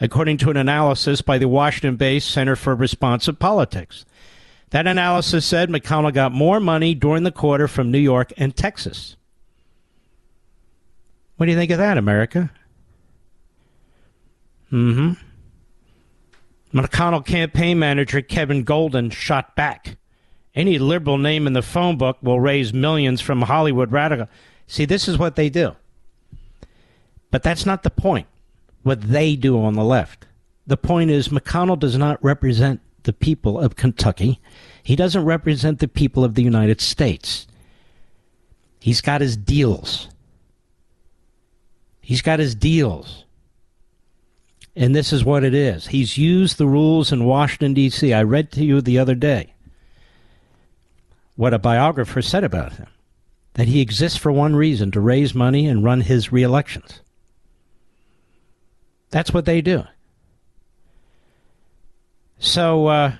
according 0.00 0.36
to 0.38 0.50
an 0.50 0.56
analysis 0.56 1.22
by 1.22 1.38
the 1.38 1.48
Washington 1.48 1.96
based 1.96 2.30
Center 2.30 2.56
for 2.56 2.74
Responsive 2.74 3.38
Politics. 3.38 4.04
That 4.74 4.88
analysis 4.88 5.46
said 5.46 5.68
McConnell 5.70 6.12
got 6.12 6.32
more 6.32 6.58
money 6.58 6.96
during 6.96 7.22
the 7.22 7.30
quarter 7.30 7.68
from 7.68 7.92
New 7.92 7.98
York 7.98 8.32
and 8.36 8.56
Texas. 8.56 9.14
What 11.36 11.46
do 11.46 11.52
you 11.52 11.56
think 11.56 11.70
of 11.70 11.78
that, 11.78 11.96
America? 11.96 12.50
Mm 14.72 15.16
hmm. 16.72 16.76
McConnell 16.76 17.24
campaign 17.24 17.78
manager 17.78 18.20
Kevin 18.20 18.64
Golden 18.64 19.10
shot 19.10 19.54
back. 19.54 19.96
Any 20.56 20.80
liberal 20.80 21.18
name 21.18 21.46
in 21.46 21.52
the 21.52 21.62
phone 21.62 21.96
book 21.96 22.18
will 22.20 22.40
raise 22.40 22.74
millions 22.74 23.20
from 23.20 23.42
Hollywood 23.42 23.92
radical. 23.92 24.28
See, 24.66 24.86
this 24.86 25.06
is 25.06 25.16
what 25.16 25.36
they 25.36 25.50
do. 25.50 25.76
But 27.30 27.44
that's 27.44 27.64
not 27.64 27.84
the 27.84 27.90
point 27.90 28.26
what 28.82 29.02
they 29.02 29.36
do 29.36 29.56
on 29.62 29.74
the 29.74 29.84
left. 29.84 30.26
The 30.66 30.76
point 30.76 31.12
is, 31.12 31.28
McConnell 31.28 31.78
does 31.78 31.96
not 31.96 32.18
represent 32.24 32.80
the 33.04 33.12
people 33.12 33.58
of 33.58 33.76
Kentucky. 33.76 34.40
He 34.82 34.96
doesn't 34.96 35.24
represent 35.24 35.78
the 35.78 35.88
people 35.88 36.24
of 36.24 36.34
the 36.34 36.42
United 36.42 36.80
States. 36.80 37.46
He's 38.80 39.00
got 39.00 39.20
his 39.20 39.36
deals. 39.36 40.08
He's 42.00 42.20
got 42.20 42.38
his 42.38 42.54
deals. 42.54 43.24
And 44.76 44.94
this 44.94 45.12
is 45.12 45.24
what 45.24 45.44
it 45.44 45.54
is. 45.54 45.86
He's 45.86 46.18
used 46.18 46.58
the 46.58 46.66
rules 46.66 47.12
in 47.12 47.24
Washington, 47.24 47.74
D.C. 47.74 48.12
I 48.12 48.22
read 48.22 48.50
to 48.52 48.64
you 48.64 48.80
the 48.80 48.98
other 48.98 49.14
day 49.14 49.54
what 51.36 51.54
a 51.54 51.58
biographer 51.58 52.22
said 52.22 52.44
about 52.44 52.74
him 52.74 52.86
that 53.54 53.68
he 53.68 53.80
exists 53.80 54.18
for 54.18 54.32
one 54.32 54.56
reason 54.56 54.90
to 54.90 55.00
raise 55.00 55.34
money 55.34 55.66
and 55.66 55.84
run 55.84 56.00
his 56.00 56.32
reelections. 56.32 57.00
That's 59.10 59.32
what 59.32 59.44
they 59.44 59.60
do. 59.60 59.84
So, 62.44 62.88
uh, 62.88 63.12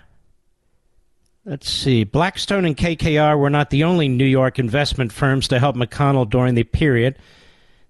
let's 1.46 1.68
see. 1.68 2.04
Blackstone 2.04 2.66
and 2.66 2.76
KKR 2.76 3.38
were 3.38 3.48
not 3.48 3.70
the 3.70 3.84
only 3.84 4.06
New 4.06 4.26
York 4.26 4.58
investment 4.58 5.12
firms 5.12 5.48
to 5.48 5.58
help 5.58 5.76
McConnell 5.76 6.28
during 6.28 6.54
the 6.54 6.64
period. 6.64 7.16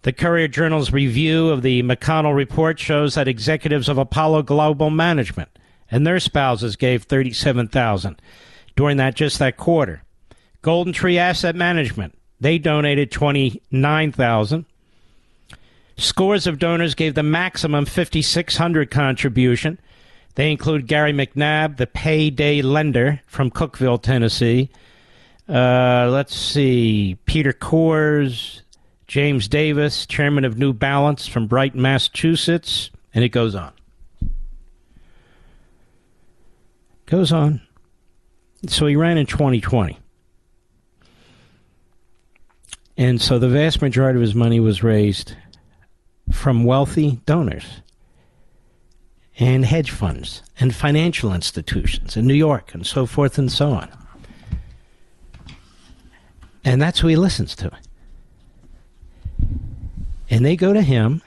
The 0.02 0.12
Courier 0.12 0.46
Journal's 0.46 0.92
review 0.92 1.48
of 1.48 1.62
the 1.62 1.82
McConnell 1.82 2.36
report 2.36 2.78
shows 2.78 3.16
that 3.16 3.26
executives 3.26 3.88
of 3.88 3.98
Apollo 3.98 4.44
Global 4.44 4.90
Management 4.90 5.48
and 5.90 6.06
their 6.06 6.20
spouses 6.20 6.76
gave 6.76 7.02
37,000 7.02 8.22
during 8.76 8.96
that 8.98 9.16
just 9.16 9.40
that 9.40 9.56
quarter. 9.56 10.04
Golden 10.62 10.92
Tree 10.92 11.18
Asset 11.18 11.56
Management, 11.56 12.16
they 12.38 12.58
donated 12.58 13.10
29,000. 13.10 14.66
Scores 15.96 16.46
of 16.46 16.60
donors 16.60 16.94
gave 16.94 17.16
the 17.16 17.24
maximum 17.24 17.86
5600 17.86 18.88
contribution. 18.88 19.80
They 20.34 20.50
include 20.50 20.86
Gary 20.88 21.12
McNabb, 21.12 21.76
the 21.76 21.86
payday 21.86 22.60
lender 22.62 23.20
from 23.26 23.50
Cookeville, 23.50 24.02
Tennessee. 24.02 24.68
Uh, 25.48 26.08
let's 26.10 26.34
see, 26.34 27.16
Peter 27.26 27.52
Coors, 27.52 28.62
James 29.06 29.46
Davis, 29.46 30.06
chairman 30.06 30.44
of 30.44 30.58
New 30.58 30.72
Balance 30.72 31.28
from 31.28 31.46
Brighton, 31.46 31.80
Massachusetts, 31.80 32.90
and 33.12 33.22
it 33.22 33.28
goes 33.28 33.54
on. 33.54 33.72
Goes 37.06 37.30
on. 37.30 37.60
So 38.66 38.86
he 38.86 38.96
ran 38.96 39.18
in 39.18 39.26
2020. 39.26 39.98
And 42.96 43.20
so 43.20 43.38
the 43.38 43.48
vast 43.48 43.82
majority 43.82 44.16
of 44.16 44.22
his 44.22 44.34
money 44.34 44.58
was 44.58 44.82
raised 44.82 45.36
from 46.32 46.64
wealthy 46.64 47.20
donors 47.26 47.82
and 49.38 49.64
hedge 49.64 49.90
funds 49.90 50.42
and 50.60 50.74
financial 50.74 51.32
institutions 51.32 52.16
in 52.16 52.26
New 52.26 52.34
York 52.34 52.74
and 52.74 52.86
so 52.86 53.06
forth 53.06 53.38
and 53.38 53.50
so 53.50 53.70
on. 53.70 53.90
And 56.64 56.80
that's 56.80 57.00
who 57.00 57.08
he 57.08 57.16
listens 57.16 57.54
to. 57.56 57.70
And 60.30 60.44
they 60.44 60.56
go 60.56 60.72
to 60.72 60.82
him 60.82 61.22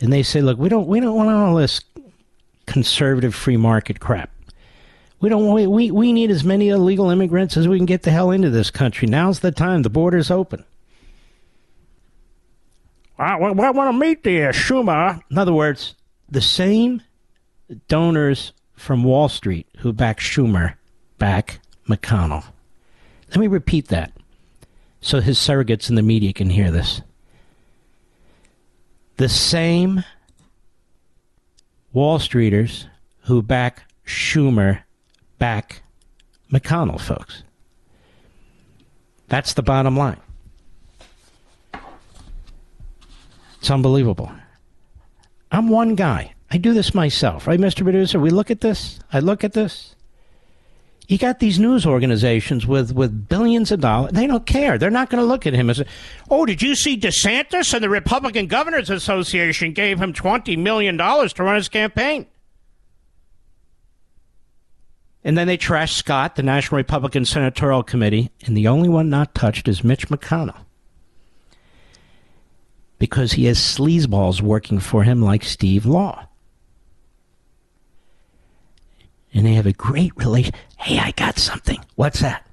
and 0.00 0.12
they 0.12 0.22
say, 0.22 0.40
look, 0.40 0.58
we 0.58 0.68
don't 0.68 0.86
we 0.86 1.00
don't 1.00 1.16
want 1.16 1.30
all 1.30 1.56
this 1.56 1.80
conservative 2.66 3.34
free 3.34 3.56
market 3.56 4.00
crap. 4.00 4.30
We 5.20 5.28
don't 5.28 5.52
we, 5.52 5.66
we, 5.66 5.90
we 5.90 6.12
need 6.12 6.30
as 6.30 6.42
many 6.42 6.68
illegal 6.68 7.10
immigrants 7.10 7.56
as 7.56 7.68
we 7.68 7.76
can 7.76 7.86
get 7.86 8.02
the 8.02 8.10
hell 8.10 8.30
into 8.30 8.50
this 8.50 8.70
country. 8.70 9.06
Now's 9.06 9.40
the 9.40 9.52
time. 9.52 9.82
The 9.82 9.90
border's 9.90 10.30
open. 10.30 10.64
I, 13.18 13.34
I 13.34 13.50
want 13.52 13.76
to 13.76 13.92
meet 13.92 14.24
the 14.24 14.44
uh, 14.44 14.52
Schumer. 14.52 15.22
In 15.30 15.38
other 15.38 15.52
words, 15.52 15.94
the 16.32 16.40
same 16.40 17.02
donors 17.88 18.54
from 18.74 19.04
Wall 19.04 19.28
Street 19.28 19.68
who 19.78 19.92
back 19.92 20.18
Schumer 20.18 20.74
back 21.18 21.60
McConnell. 21.86 22.44
Let 23.28 23.36
me 23.36 23.46
repeat 23.46 23.88
that 23.88 24.12
so 25.02 25.20
his 25.20 25.38
surrogates 25.38 25.90
in 25.90 25.94
the 25.94 26.02
media 26.02 26.32
can 26.32 26.48
hear 26.48 26.70
this. 26.70 27.02
The 29.18 29.28
same 29.28 30.04
Wall 31.92 32.18
Streeters 32.18 32.86
who 33.24 33.42
back 33.42 33.84
Schumer 34.06 34.82
back 35.38 35.82
McConnell, 36.50 37.00
folks. 37.00 37.42
That's 39.28 39.52
the 39.52 39.62
bottom 39.62 39.98
line. 39.98 40.20
It's 43.58 43.70
unbelievable. 43.70 44.32
I'm 45.52 45.68
one 45.68 45.94
guy. 45.94 46.32
I 46.50 46.56
do 46.56 46.72
this 46.72 46.94
myself, 46.94 47.46
right, 47.46 47.60
Mr. 47.60 47.82
Producer? 47.82 48.18
We 48.18 48.30
look 48.30 48.50
at 48.50 48.62
this. 48.62 48.98
I 49.12 49.20
look 49.20 49.44
at 49.44 49.52
this. 49.52 49.94
You 51.08 51.18
got 51.18 51.40
these 51.40 51.58
news 51.58 51.84
organizations 51.84 52.66
with, 52.66 52.92
with 52.92 53.28
billions 53.28 53.70
of 53.70 53.80
dollars. 53.80 54.12
They 54.12 54.26
don't 54.26 54.46
care. 54.46 54.78
They're 54.78 54.90
not 54.90 55.10
going 55.10 55.22
to 55.22 55.26
look 55.26 55.46
at 55.46 55.52
him 55.52 55.68
as, 55.68 55.82
oh, 56.30 56.46
did 56.46 56.62
you 56.62 56.74
see 56.74 56.98
DeSantis 56.98 57.74
and 57.74 57.84
the 57.84 57.90
Republican 57.90 58.46
Governors 58.46 58.88
Association 58.88 59.72
gave 59.72 60.00
him 60.00 60.14
$20 60.14 60.56
million 60.58 60.96
to 60.96 61.34
run 61.38 61.56
his 61.56 61.68
campaign? 61.68 62.26
And 65.24 65.36
then 65.36 65.46
they 65.46 65.58
trashed 65.58 65.94
Scott, 65.94 66.36
the 66.36 66.42
National 66.42 66.78
Republican 66.78 67.24
Senatorial 67.24 67.82
Committee, 67.82 68.30
and 68.46 68.56
the 68.56 68.68
only 68.68 68.88
one 68.88 69.10
not 69.10 69.34
touched 69.34 69.68
is 69.68 69.84
Mitch 69.84 70.08
McConnell. 70.08 70.64
Because 73.02 73.32
he 73.32 73.46
has 73.46 73.58
sleazeballs 73.58 74.40
working 74.40 74.78
for 74.78 75.02
him 75.02 75.20
like 75.20 75.42
Steve 75.42 75.86
Law. 75.86 76.28
And 79.34 79.44
they 79.44 79.54
have 79.54 79.66
a 79.66 79.72
great 79.72 80.12
relation. 80.14 80.54
Hey, 80.76 81.00
I 81.00 81.10
got 81.10 81.36
something. 81.36 81.84
What's 81.96 82.20
that? 82.20 82.46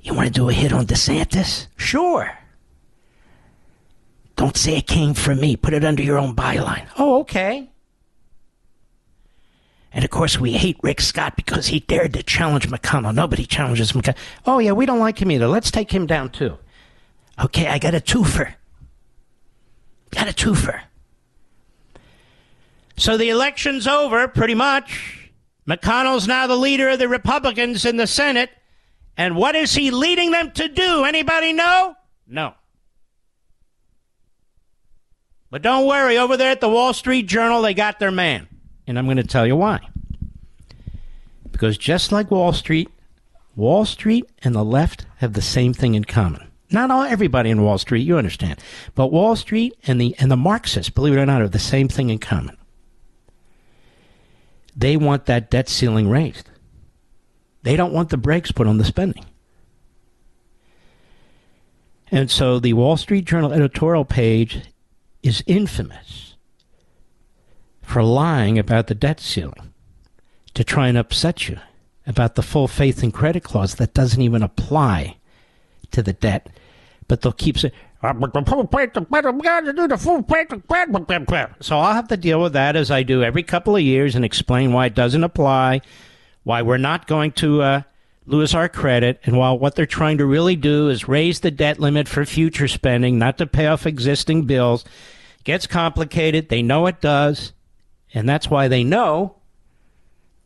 You 0.00 0.14
want 0.14 0.28
to 0.28 0.32
do 0.32 0.48
a 0.48 0.52
hit 0.52 0.72
on 0.72 0.86
DeSantis? 0.86 1.66
Sure. 1.74 2.38
Don't 4.36 4.56
say 4.56 4.76
it 4.76 4.86
came 4.86 5.14
from 5.14 5.40
me. 5.40 5.56
Put 5.56 5.74
it 5.74 5.84
under 5.84 6.04
your 6.04 6.16
own 6.16 6.36
byline. 6.36 6.86
Oh, 6.96 7.18
okay. 7.22 7.68
And 9.92 10.04
of 10.04 10.10
course, 10.12 10.38
we 10.38 10.52
hate 10.52 10.78
Rick 10.84 11.00
Scott 11.00 11.34
because 11.34 11.66
he 11.66 11.80
dared 11.80 12.12
to 12.12 12.22
challenge 12.22 12.68
McConnell. 12.68 13.12
Nobody 13.12 13.44
challenges 13.44 13.90
McConnell. 13.90 14.18
Oh, 14.46 14.60
yeah, 14.60 14.70
we 14.70 14.86
don't 14.86 15.00
like 15.00 15.20
him 15.20 15.32
either. 15.32 15.48
Let's 15.48 15.72
take 15.72 15.90
him 15.90 16.06
down, 16.06 16.30
too. 16.30 16.58
Okay, 17.42 17.66
I 17.66 17.80
got 17.80 17.96
a 17.96 18.00
twofer. 18.00 18.54
Got 20.14 20.28
a 20.28 20.32
twofer. 20.32 20.80
So 22.96 23.16
the 23.16 23.30
election's 23.30 23.86
over, 23.86 24.28
pretty 24.28 24.54
much. 24.54 25.30
McConnell's 25.68 26.28
now 26.28 26.46
the 26.46 26.56
leader 26.56 26.90
of 26.90 26.98
the 26.98 27.08
Republicans 27.08 27.84
in 27.84 27.96
the 27.96 28.06
Senate. 28.06 28.50
And 29.16 29.36
what 29.36 29.56
is 29.56 29.74
he 29.74 29.90
leading 29.90 30.30
them 30.30 30.52
to 30.52 30.68
do? 30.68 31.04
Anybody 31.04 31.52
know? 31.52 31.96
No. 32.26 32.54
But 35.50 35.62
don't 35.62 35.86
worry, 35.86 36.18
over 36.18 36.36
there 36.36 36.50
at 36.50 36.60
the 36.60 36.68
Wall 36.68 36.92
Street 36.92 37.26
Journal, 37.26 37.62
they 37.62 37.74
got 37.74 37.98
their 37.98 38.10
man. 38.10 38.48
And 38.86 38.98
I'm 38.98 39.06
going 39.06 39.16
to 39.18 39.24
tell 39.24 39.46
you 39.46 39.56
why. 39.56 39.80
Because 41.50 41.78
just 41.78 42.10
like 42.10 42.30
Wall 42.30 42.52
Street, 42.52 42.88
Wall 43.56 43.84
Street 43.84 44.28
and 44.42 44.54
the 44.54 44.64
left 44.64 45.06
have 45.18 45.32
the 45.32 45.42
same 45.42 45.72
thing 45.72 45.94
in 45.94 46.04
common. 46.04 46.50
Not 46.74 46.90
all 46.90 47.04
everybody 47.04 47.50
in 47.50 47.62
Wall 47.62 47.78
Street, 47.78 48.02
you 48.02 48.18
understand. 48.18 48.60
But 48.96 49.12
Wall 49.12 49.36
Street 49.36 49.78
and 49.86 50.00
the 50.00 50.16
and 50.18 50.28
the 50.28 50.36
Marxists, 50.36 50.90
believe 50.90 51.14
it 51.14 51.20
or 51.20 51.24
not, 51.24 51.40
have 51.40 51.52
the 51.52 51.58
same 51.60 51.86
thing 51.86 52.10
in 52.10 52.18
common. 52.18 52.56
They 54.76 54.96
want 54.96 55.26
that 55.26 55.50
debt 55.50 55.68
ceiling 55.68 56.10
raised. 56.10 56.50
They 57.62 57.76
don't 57.76 57.92
want 57.92 58.10
the 58.10 58.16
brakes 58.16 58.50
put 58.50 58.66
on 58.66 58.78
the 58.78 58.84
spending. 58.84 59.24
And 62.10 62.28
so 62.28 62.58
the 62.58 62.72
Wall 62.72 62.96
Street 62.96 63.24
Journal 63.24 63.52
editorial 63.52 64.04
page 64.04 64.62
is 65.22 65.44
infamous 65.46 66.34
for 67.82 68.02
lying 68.02 68.58
about 68.58 68.88
the 68.88 68.96
debt 68.96 69.20
ceiling 69.20 69.72
to 70.54 70.64
try 70.64 70.88
and 70.88 70.98
upset 70.98 71.48
you 71.48 71.60
about 72.04 72.34
the 72.34 72.42
full 72.42 72.66
faith 72.66 73.00
and 73.00 73.14
credit 73.14 73.44
clause 73.44 73.76
that 73.76 73.94
doesn't 73.94 74.20
even 74.20 74.42
apply 74.42 75.16
to 75.92 76.02
the 76.02 76.12
debt. 76.12 76.48
But 77.06 77.20
they'll 77.20 77.32
keep 77.32 77.58
saying, 77.58 77.74
so 78.00 78.10
I'll 81.78 81.94
have 81.94 82.08
to 82.08 82.16
deal 82.16 82.42
with 82.42 82.52
that 82.54 82.76
as 82.76 82.90
I 82.90 83.02
do 83.02 83.22
every 83.22 83.42
couple 83.42 83.76
of 83.76 83.82
years 83.82 84.14
and 84.14 84.24
explain 84.24 84.72
why 84.72 84.86
it 84.86 84.94
doesn't 84.94 85.24
apply, 85.24 85.80
why 86.42 86.62
we're 86.62 86.76
not 86.76 87.06
going 87.06 87.32
to 87.32 87.62
uh, 87.62 87.82
lose 88.26 88.54
our 88.54 88.68
credit, 88.68 89.20
and 89.24 89.36
while 89.36 89.58
what 89.58 89.74
they're 89.74 89.86
trying 89.86 90.18
to 90.18 90.26
really 90.26 90.56
do 90.56 90.88
is 90.88 91.08
raise 91.08 91.40
the 91.40 91.50
debt 91.50 91.78
limit 91.78 92.08
for 92.08 92.24
future 92.24 92.68
spending, 92.68 93.18
not 93.18 93.38
to 93.38 93.46
pay 93.46 93.66
off 93.66 93.86
existing 93.86 94.44
bills. 94.44 94.84
Gets 95.44 95.66
complicated. 95.66 96.48
They 96.48 96.62
know 96.62 96.86
it 96.86 97.02
does. 97.02 97.52
And 98.14 98.28
that's 98.28 98.48
why 98.48 98.68
they 98.68 98.82
know 98.82 99.36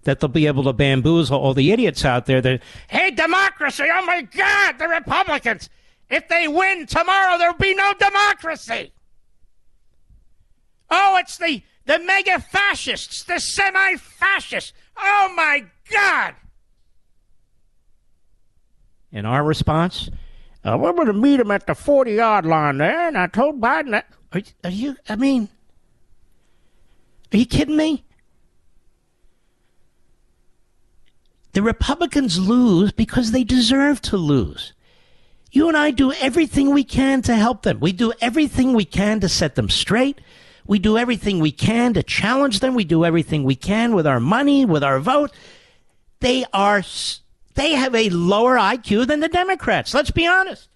that 0.04 0.20
they'll 0.20 0.28
be 0.28 0.46
able 0.46 0.64
to 0.64 0.72
bamboozle 0.72 1.38
all 1.38 1.54
the 1.54 1.70
idiots 1.70 2.04
out 2.04 2.26
there 2.26 2.40
that, 2.40 2.62
hey, 2.88 3.10
democracy, 3.10 3.84
oh 3.92 4.04
my 4.06 4.22
God, 4.22 4.78
the 4.78 4.88
Republicans. 4.88 5.70
If 6.10 6.28
they 6.28 6.48
win 6.48 6.86
tomorrow, 6.86 7.38
there'll 7.38 7.56
be 7.56 7.74
no 7.74 7.92
democracy. 7.98 8.92
Oh, 10.90 11.16
it's 11.20 11.36
the, 11.36 11.62
the 11.84 11.98
mega 11.98 12.40
fascists, 12.40 13.24
the 13.24 13.38
semi 13.38 13.96
fascists. 13.96 14.72
Oh 14.96 15.32
my 15.36 15.64
God. 15.90 16.34
And 19.12 19.26
our 19.26 19.44
response? 19.44 20.10
Uh, 20.64 20.76
we're 20.78 20.92
going 20.92 21.06
to 21.06 21.12
meet 21.12 21.40
him 21.40 21.50
at 21.50 21.66
the 21.66 21.74
40 21.74 22.12
yard 22.12 22.46
line 22.46 22.78
there, 22.78 23.08
and 23.08 23.16
I 23.16 23.26
told 23.26 23.60
Biden 23.60 23.90
that. 23.92 24.06
Are, 24.32 24.42
are 24.64 24.70
you, 24.70 24.96
I 25.08 25.16
mean, 25.16 25.48
are 27.32 27.36
you 27.38 27.46
kidding 27.46 27.76
me? 27.76 28.04
The 31.52 31.62
Republicans 31.62 32.38
lose 32.38 32.92
because 32.92 33.32
they 33.32 33.44
deserve 33.44 34.02
to 34.02 34.16
lose. 34.16 34.74
You 35.50 35.68
and 35.68 35.76
I 35.76 35.90
do 35.90 36.12
everything 36.12 36.72
we 36.72 36.84
can 36.84 37.22
to 37.22 37.34
help 37.34 37.62
them. 37.62 37.80
We 37.80 37.92
do 37.92 38.12
everything 38.20 38.74
we 38.74 38.84
can 38.84 39.20
to 39.20 39.28
set 39.28 39.54
them 39.54 39.70
straight. 39.70 40.20
We 40.66 40.78
do 40.78 40.98
everything 40.98 41.40
we 41.40 41.52
can 41.52 41.94
to 41.94 42.02
challenge 42.02 42.60
them. 42.60 42.74
We 42.74 42.84
do 42.84 43.04
everything 43.04 43.44
we 43.44 43.56
can 43.56 43.94
with 43.94 44.06
our 44.06 44.20
money, 44.20 44.66
with 44.66 44.84
our 44.84 45.00
vote. 45.00 45.32
They 46.20 46.44
are 46.52 46.82
they 47.54 47.72
have 47.72 47.94
a 47.94 48.10
lower 48.10 48.56
IQ 48.56 49.06
than 49.06 49.20
the 49.20 49.28
Democrats. 49.28 49.94
Let's 49.94 50.10
be 50.10 50.26
honest. 50.26 50.68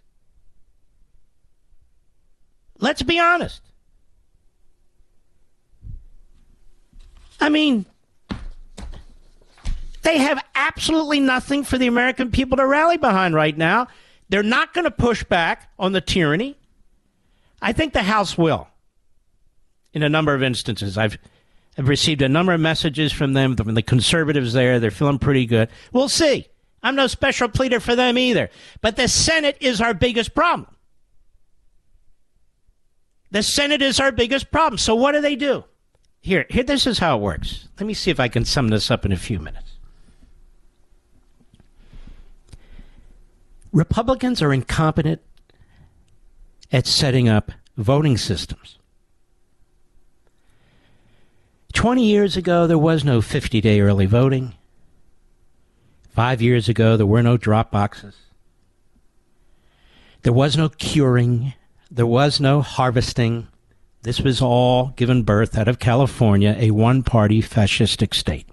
Let's 2.81 3.03
be 3.03 3.20
honest. 3.20 3.61
I 7.41 7.49
mean, 7.51 7.87
they 10.03 10.18
have 10.18 10.45
absolutely 10.55 11.20
nothing 11.20 11.64
for 11.64 11.77
the 11.77 11.87
American 11.87 12.31
people 12.31 12.57
to 12.57 12.66
rally 12.66 12.97
behind 12.97 13.35
right 13.35 13.57
now. 13.57 13.89
They're 14.33 14.43
not 14.43 14.72
going 14.72 14.87
to 14.87 14.91
push 14.91 15.22
back 15.24 15.70
on 15.78 15.93
the 15.93 16.01
tyranny. 16.01 16.57
I 17.61 17.74
think 17.74 17.93
the 17.93 18.03
House 18.03 18.39
will 18.39 18.66
in 19.93 20.03
a 20.03 20.09
number 20.09 20.33
of 20.35 20.43
instances. 20.43 20.97
I've, 20.97 21.18
I've 21.76 21.87
received 21.87 22.22
a 22.22 22.30
number 22.30 22.55
of 22.55 22.61
messages 22.61 23.12
from 23.12 23.35
them, 23.35 23.57
from 23.57 23.74
the 23.74 23.83
conservatives 23.83 24.55
there. 24.55 24.80
They're 24.80 24.91
feeling 24.91 25.18
pretty 25.18 25.45
good. 25.45 25.68
We'll 25.93 26.09
see. 26.09 26.47
I'm 26.83 26.95
no 26.95 27.09
special 27.09 27.47
pleader 27.51 27.78
for 27.78 27.95
them 27.95 28.16
either. 28.16 28.49
But 28.80 28.97
the 28.97 29.07
Senate 29.07 29.59
is 29.61 29.83
our 29.83 29.93
biggest 29.93 30.35
problem. 30.35 30.74
The 33.33 33.43
Senate 33.43 33.83
is 33.83 34.01
our 34.01 34.12
biggest 34.12 34.51
problem. 34.51 34.78
So 34.78 34.95
what 34.95 35.12
do 35.12 35.20
they 35.20 35.37
do? 35.37 35.64
Here, 36.22 36.47
here, 36.49 36.62
this 36.62 36.87
is 36.87 36.99
how 36.99 37.18
it 37.18 37.20
works. 37.20 37.68
Let 37.78 37.87
me 37.87 37.93
see 37.93 38.11
if 38.11 38.18
I 38.18 38.28
can 38.28 38.47
sum 38.47 38.68
this 38.68 38.91
up 38.91 39.05
in 39.05 39.12
a 39.12 39.16
few 39.18 39.39
minutes. 39.39 39.72
Republicans 43.73 44.43
are 44.43 44.53
incompetent 44.53 45.20
at 46.70 46.87
setting 46.87 47.29
up 47.29 47.53
voting 47.77 48.18
systems. 48.18 48.79
20 51.73 52.05
years 52.05 52.37
ago, 52.37 52.66
there 52.66 52.79
was 52.79 53.03
no 53.03 53.23
50 53.23 53.61
day 53.61 53.81
early 53.81 54.07
voting. 54.07 54.55
Five 56.11 56.43
years 56.43 56.68
ago, 56.68 56.99
there 56.99 57.07
were 57.07 57.23
no 57.23 57.39
drop 57.39 57.70
boxes. 57.70 58.14
There 60.23 60.33
was 60.35 60.57
no 60.57 60.68
curing. 60.68 61.55
There 61.91 62.07
was 62.07 62.41
no 62.41 62.61
harvesting. 62.61 63.49
This 64.03 64.20
was 64.20 64.43
all 64.43 64.89
given 64.97 65.23
birth 65.23 65.57
out 65.57 65.68
of 65.68 65.79
California, 65.79 66.55
a 66.59 66.73
one 66.73 67.03
party 67.03 67.41
fascistic 67.41 68.12
state. 68.12 68.47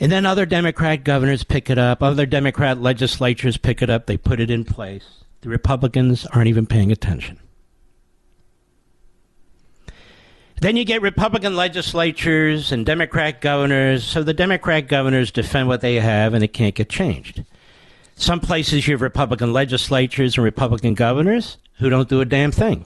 And 0.00 0.10
then 0.10 0.24
other 0.24 0.46
Democrat 0.46 1.04
governors 1.04 1.44
pick 1.44 1.68
it 1.68 1.76
up, 1.76 2.02
other 2.02 2.24
Democrat 2.24 2.80
legislatures 2.80 3.58
pick 3.58 3.82
it 3.82 3.90
up, 3.90 4.06
they 4.06 4.16
put 4.16 4.40
it 4.40 4.50
in 4.50 4.64
place. 4.64 5.24
The 5.42 5.50
Republicans 5.50 6.24
aren't 6.26 6.48
even 6.48 6.66
paying 6.66 6.90
attention. 6.90 7.38
Then 10.60 10.76
you 10.76 10.84
get 10.84 11.02
Republican 11.02 11.54
legislatures 11.54 12.72
and 12.72 12.84
Democrat 12.84 13.40
governors, 13.40 14.04
so 14.04 14.22
the 14.22 14.34
Democrat 14.34 14.88
governors 14.88 15.30
defend 15.30 15.68
what 15.68 15.80
they 15.80 15.96
have 15.96 16.34
and 16.34 16.42
it 16.42 16.48
can't 16.48 16.74
get 16.74 16.88
changed. 16.88 17.44
Some 18.14 18.40
places 18.40 18.86
you 18.86 18.94
have 18.94 19.00
Republican 19.00 19.52
legislatures 19.52 20.36
and 20.36 20.44
Republican 20.44 20.94
governors 20.94 21.56
who 21.78 21.88
don't 21.88 22.10
do 22.10 22.20
a 22.20 22.26
damn 22.26 22.52
thing. 22.52 22.84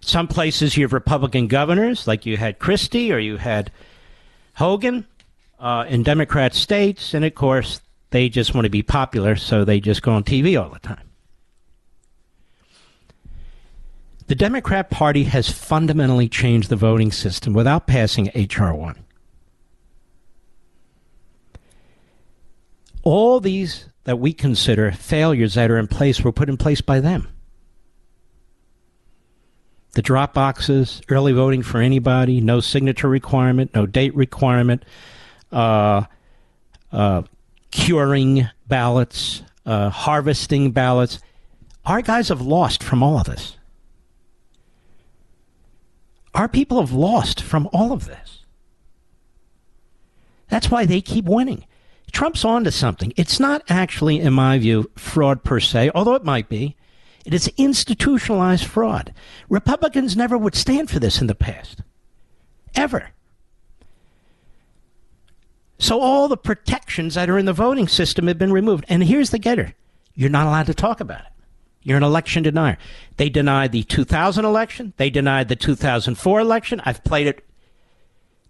Some 0.00 0.28
places 0.28 0.76
you 0.76 0.84
have 0.84 0.92
Republican 0.94 1.48
governors, 1.48 2.06
like 2.06 2.24
you 2.24 2.38
had 2.38 2.58
Christie 2.58 3.12
or 3.12 3.18
you 3.18 3.36
had 3.36 3.70
Hogan, 4.54 5.06
uh, 5.58 5.84
in 5.88 6.02
Democrat 6.02 6.54
states, 6.54 7.14
and 7.14 7.24
of 7.24 7.34
course, 7.34 7.80
they 8.10 8.28
just 8.28 8.54
want 8.54 8.64
to 8.64 8.70
be 8.70 8.82
popular, 8.82 9.36
so 9.36 9.64
they 9.64 9.80
just 9.80 10.02
go 10.02 10.12
on 10.12 10.24
TV 10.24 10.60
all 10.60 10.70
the 10.70 10.78
time. 10.78 11.08
The 14.28 14.34
Democrat 14.34 14.90
Party 14.90 15.24
has 15.24 15.50
fundamentally 15.50 16.28
changed 16.28 16.68
the 16.68 16.76
voting 16.76 17.10
system 17.12 17.54
without 17.54 17.86
passing 17.86 18.30
H.R. 18.34 18.74
1. 18.74 19.04
All 23.02 23.40
these 23.40 23.86
that 24.04 24.18
we 24.18 24.34
consider 24.34 24.92
failures 24.92 25.54
that 25.54 25.70
are 25.70 25.78
in 25.78 25.86
place 25.86 26.20
were 26.20 26.32
put 26.32 26.48
in 26.48 26.58
place 26.58 26.80
by 26.80 27.00
them. 27.00 27.28
the 29.98 30.02
drop 30.02 30.32
boxes, 30.32 31.02
early 31.08 31.32
voting 31.32 31.60
for 31.60 31.80
anybody, 31.80 32.40
no 32.40 32.60
signature 32.60 33.08
requirement, 33.08 33.74
no 33.74 33.84
date 33.84 34.14
requirement, 34.14 34.84
uh, 35.52 36.02
uh, 36.92 37.22
curing 37.70 38.48
ballots, 38.66 39.42
uh, 39.66 39.90
harvesting 39.90 40.70
ballots. 40.72 41.20
Our 41.84 42.02
guys 42.02 42.28
have 42.28 42.40
lost 42.40 42.82
from 42.82 43.02
all 43.02 43.18
of 43.18 43.26
this. 43.26 43.56
Our 46.34 46.48
people 46.48 46.80
have 46.80 46.92
lost 46.92 47.40
from 47.40 47.68
all 47.72 47.92
of 47.92 48.06
this. 48.06 48.44
That's 50.48 50.70
why 50.70 50.86
they 50.86 51.00
keep 51.00 51.24
winning. 51.24 51.64
Trump's 52.12 52.44
on 52.44 52.64
to 52.64 52.70
something. 52.70 53.12
It's 53.16 53.38
not 53.38 53.62
actually, 53.68 54.20
in 54.20 54.32
my 54.32 54.58
view, 54.58 54.90
fraud 54.96 55.44
per 55.44 55.60
se, 55.60 55.90
although 55.94 56.14
it 56.14 56.24
might 56.24 56.48
be. 56.48 56.76
It 57.24 57.34
is 57.34 57.52
institutionalized 57.58 58.64
fraud. 58.64 59.12
Republicans 59.50 60.16
never 60.16 60.38
would 60.38 60.54
stand 60.54 60.90
for 60.90 60.98
this 60.98 61.20
in 61.20 61.26
the 61.26 61.34
past. 61.34 61.82
Ever. 62.74 63.10
So 65.78 66.00
all 66.00 66.28
the 66.28 66.36
protections 66.36 67.14
that 67.14 67.30
are 67.30 67.38
in 67.38 67.46
the 67.46 67.52
voting 67.52 67.88
system 67.88 68.26
have 68.26 68.38
been 68.38 68.52
removed. 68.52 68.84
And 68.88 69.04
here's 69.04 69.30
the 69.30 69.38
getter 69.38 69.74
you're 70.14 70.30
not 70.30 70.46
allowed 70.46 70.66
to 70.66 70.74
talk 70.74 71.00
about 71.00 71.20
it. 71.20 71.32
You're 71.82 71.96
an 71.96 72.02
election 72.02 72.42
denier. 72.42 72.76
They 73.16 73.28
denied 73.28 73.72
the 73.72 73.84
2000 73.84 74.44
election. 74.44 74.92
They 74.96 75.10
denied 75.10 75.48
the 75.48 75.56
2004 75.56 76.40
election. 76.40 76.82
I've 76.84 77.04
played 77.04 77.28
it 77.28 77.48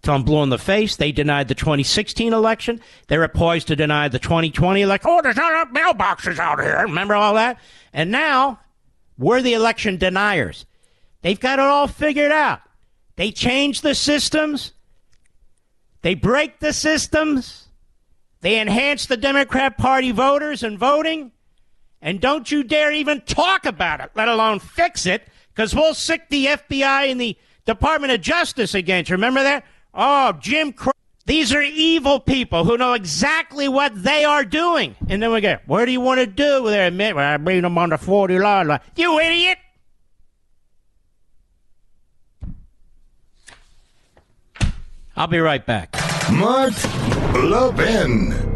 till 0.01 0.15
I'm 0.15 0.23
blue 0.23 0.41
in 0.41 0.49
the 0.49 0.57
face. 0.57 0.95
They 0.95 1.11
denied 1.11 1.47
the 1.47 1.55
2016 1.55 2.33
election. 2.33 2.81
They 3.07 3.17
were 3.17 3.27
poised 3.27 3.67
to 3.67 3.75
deny 3.75 4.07
the 4.07 4.19
2020 4.19 4.81
election. 4.81 5.09
Oh, 5.11 5.21
there's 5.21 5.35
not 5.35 5.51
enough 5.51 5.69
mailboxes 5.71 6.39
out 6.39 6.59
here. 6.59 6.79
Remember 6.81 7.15
all 7.15 7.35
that? 7.35 7.59
And 7.93 8.11
now 8.11 8.59
we're 9.17 9.41
the 9.41 9.53
election 9.53 9.97
deniers. 9.97 10.65
They've 11.21 11.39
got 11.39 11.59
it 11.59 11.65
all 11.65 11.87
figured 11.87 12.31
out. 12.31 12.61
They 13.15 13.31
change 13.31 13.81
the 13.81 13.93
systems. 13.93 14.73
They 16.01 16.15
break 16.15 16.59
the 16.59 16.73
systems. 16.73 17.67
They 18.41 18.59
enhance 18.59 19.05
the 19.05 19.17
Democrat 19.17 19.77
Party 19.77 20.11
voters 20.11 20.63
and 20.63 20.79
voting. 20.79 21.31
And 22.01 22.21
don't 22.21 22.49
you 22.49 22.63
dare 22.63 22.91
even 22.93 23.21
talk 23.21 23.65
about 23.65 23.99
it, 23.99 24.11
let 24.15 24.29
alone 24.29 24.59
fix 24.59 25.05
it, 25.05 25.27
because 25.53 25.75
we'll 25.75 25.93
sick 25.93 26.29
the 26.29 26.45
FBI 26.45 27.11
and 27.11 27.19
the 27.19 27.37
Department 27.65 28.13
of 28.13 28.21
Justice 28.21 28.73
against 28.73 29.09
you. 29.09 29.15
Remember 29.15 29.43
that? 29.43 29.65
Oh, 29.93 30.31
Jim 30.33 30.71
Crow. 30.71 30.93
These 31.25 31.53
are 31.53 31.61
evil 31.61 32.19
people 32.19 32.63
who 32.63 32.77
know 32.77 32.93
exactly 32.93 33.67
what 33.67 34.01
they 34.01 34.23
are 34.23 34.43
doing. 34.43 34.95
And 35.09 35.21
then 35.21 35.31
we 35.31 35.41
go, 35.41 35.57
what 35.67 35.85
do 35.85 35.91
you 35.91 36.01
want 36.01 36.19
to 36.19 36.25
do 36.25 36.63
with 36.63 36.73
their 36.73 36.91
Well, 37.13 37.19
I 37.19 37.37
bring 37.37 37.61
them 37.61 37.77
on 37.77 37.89
the 37.89 37.99
40 37.99 38.39
line. 38.39 38.79
You 38.95 39.19
idiot! 39.19 39.59
I'll 45.19 45.27
be 45.27 45.39
right 45.39 45.65
back. 45.65 45.93
Mark 46.31 46.73
Levin. 47.33 48.49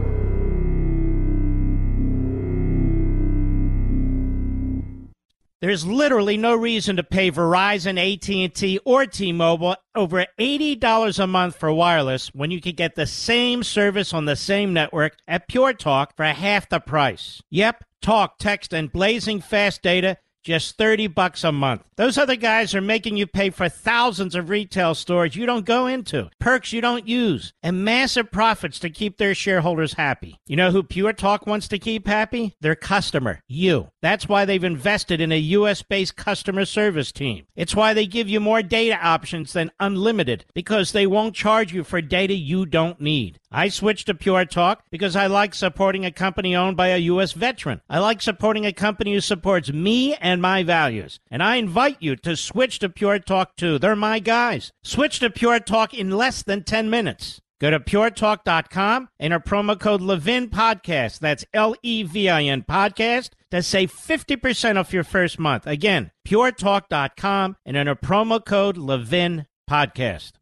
There's 5.59 5.85
literally 5.85 6.37
no 6.37 6.55
reason 6.55 6.95
to 6.95 7.03
pay 7.03 7.31
Verizon, 7.31 7.97
AT&T, 7.97 8.79
or 8.85 9.05
T-Mobile 9.05 9.75
over 9.93 10.25
$80 10.39 11.19
a 11.19 11.27
month 11.27 11.57
for 11.57 11.73
wireless 11.73 12.27
when 12.33 12.49
you 12.49 12.61
can 12.61 12.75
get 12.75 12.95
the 12.95 13.07
same 13.07 13.63
service 13.63 14.13
on 14.13 14.23
the 14.23 14.35
same 14.37 14.71
network 14.71 15.17
at 15.27 15.49
Pure 15.49 15.73
Talk 15.73 16.15
for 16.15 16.23
half 16.23 16.69
the 16.69 16.79
price. 16.79 17.41
Yep, 17.49 17.83
talk, 18.01 18.37
text, 18.39 18.73
and 18.73 18.91
blazing 18.91 19.41
fast 19.41 19.81
data 19.81 20.17
just 20.43 20.77
30 20.77 21.07
bucks 21.07 21.43
a 21.43 21.51
month. 21.51 21.83
Those 21.95 22.17
other 22.17 22.35
guys 22.35 22.73
are 22.73 22.81
making 22.81 23.17
you 23.17 23.27
pay 23.27 23.49
for 23.49 23.69
thousands 23.69 24.35
of 24.35 24.49
retail 24.49 24.95
stores 24.95 25.35
you 25.35 25.45
don't 25.45 25.65
go 25.65 25.85
into, 25.85 26.29
perks 26.39 26.73
you 26.73 26.81
don't 26.81 27.07
use, 27.07 27.53
and 27.61 27.85
massive 27.85 28.31
profits 28.31 28.79
to 28.79 28.89
keep 28.89 29.17
their 29.17 29.35
shareholders 29.35 29.93
happy. 29.93 30.39
You 30.47 30.55
know 30.55 30.71
who 30.71 30.83
Pure 30.83 31.13
Talk 31.13 31.45
wants 31.45 31.67
to 31.67 31.79
keep 31.79 32.07
happy? 32.07 32.55
Their 32.61 32.75
customer, 32.75 33.41
you. 33.47 33.89
That's 34.01 34.27
why 34.27 34.45
they've 34.45 34.63
invested 34.63 35.21
in 35.21 35.31
a 35.31 35.37
US 35.37 35.81
based 35.83 36.15
customer 36.15 36.65
service 36.65 37.11
team. 37.11 37.45
It's 37.55 37.75
why 37.75 37.93
they 37.93 38.07
give 38.07 38.27
you 38.27 38.39
more 38.39 38.63
data 38.63 38.97
options 39.05 39.53
than 39.53 39.71
unlimited 39.79 40.45
because 40.53 40.91
they 40.91 41.05
won't 41.07 41.35
charge 41.35 41.73
you 41.73 41.83
for 41.83 42.01
data 42.01 42.33
you 42.33 42.65
don't 42.65 42.99
need. 42.99 43.39
I 43.53 43.69
switched 43.69 44.07
to 44.07 44.15
Pure 44.15 44.45
Talk 44.45 44.83
because 44.89 45.15
I 45.15 45.27
like 45.27 45.53
supporting 45.53 46.05
a 46.05 46.11
company 46.11 46.55
owned 46.55 46.75
by 46.75 46.87
a 46.87 46.97
U.S. 46.97 47.33
veteran. 47.33 47.81
I 47.87 47.99
like 47.99 48.21
supporting 48.21 48.65
a 48.65 48.73
company 48.73 49.13
who 49.13 49.21
supports 49.21 49.71
me 49.71 50.15
and 50.15 50.41
my 50.41 50.63
values. 50.63 51.19
And 51.29 51.43
I 51.43 51.57
invite 51.57 51.97
you 51.99 52.15
to 52.17 52.35
switch 52.35 52.79
to 52.79 52.89
Pure 52.89 53.19
Talk 53.19 53.55
too. 53.55 53.77
They're 53.77 53.95
my 53.95 54.17
guys. 54.19 54.71
Switch 54.83 55.19
to 55.19 55.29
Pure 55.29 55.59
Talk 55.61 55.93
in 55.93 56.09
less 56.09 56.41
than 56.41 56.63
10 56.63 56.89
minutes. 56.89 57.41
Go 57.61 57.69
to 57.69 57.79
puretalk.com 57.79 59.09
and 59.19 59.31
our 59.31 59.39
promo 59.39 59.79
code 59.79 60.01
Levin 60.01 60.49
Podcast. 60.49 61.19
That's 61.19 61.45
L 61.53 61.75
E 61.81 62.03
V 62.03 62.27
I 62.27 62.43
N 62.43 62.63
Podcast 62.63 63.29
to 63.51 63.63
save 63.63 63.93
50% 63.93 64.77
off 64.77 64.91
your 64.91 65.05
first 65.05 65.39
month. 65.39 65.65
Again, 65.65 66.11
puretalk.com 66.27 67.55
and 67.65 67.77
enter 67.77 67.95
promo 67.95 68.43
code 68.43 68.75
Levin 68.77 69.45
Podcast. 69.69 70.33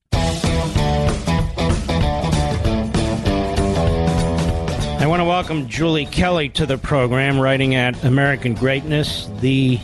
I 5.01 5.07
want 5.07 5.19
to 5.19 5.25
welcome 5.25 5.67
Julie 5.67 6.05
Kelly 6.05 6.49
to 6.49 6.67
the 6.67 6.77
program, 6.77 7.39
writing 7.39 7.73
at 7.73 8.03
American 8.03 8.53
Greatness, 8.53 9.27
the 9.39 9.79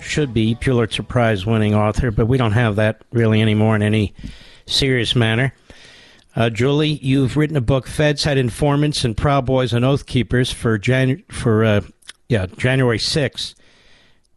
should 0.00 0.32
be 0.32 0.54
Pulitzer 0.54 1.02
Prize 1.02 1.44
winning 1.44 1.74
author, 1.74 2.10
but 2.10 2.24
we 2.24 2.38
don't 2.38 2.52
have 2.52 2.76
that 2.76 3.02
really 3.12 3.42
anymore 3.42 3.76
in 3.76 3.82
any 3.82 4.14
serious 4.64 5.14
manner. 5.14 5.52
Uh, 6.34 6.48
Julie, 6.48 6.98
you've 7.02 7.36
written 7.36 7.58
a 7.58 7.60
book, 7.60 7.86
Feds 7.86 8.24
had 8.24 8.38
informants 8.38 9.04
and 9.04 9.14
Proud 9.14 9.44
Boys 9.44 9.74
and 9.74 9.84
Oath 9.84 10.06
Keepers 10.06 10.50
for 10.50 10.78
Janu- 10.78 11.30
for 11.30 11.66
uh, 11.66 11.82
yeah 12.30 12.46
January 12.46 12.96
6th. 12.96 13.54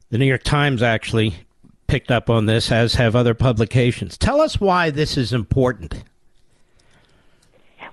The 0.10 0.18
New 0.18 0.26
York 0.26 0.44
Times 0.44 0.84
actually 0.84 1.36
picked 1.88 2.12
up 2.12 2.30
on 2.30 2.46
this, 2.46 2.74
as 2.74 2.96
have 2.96 3.16
other 3.16 3.36
publications. 3.36 4.18
Tell 4.18 4.42
us 4.42 4.60
why 4.60 4.90
this 4.90 5.16
is 5.16 5.32
important. 5.32 6.04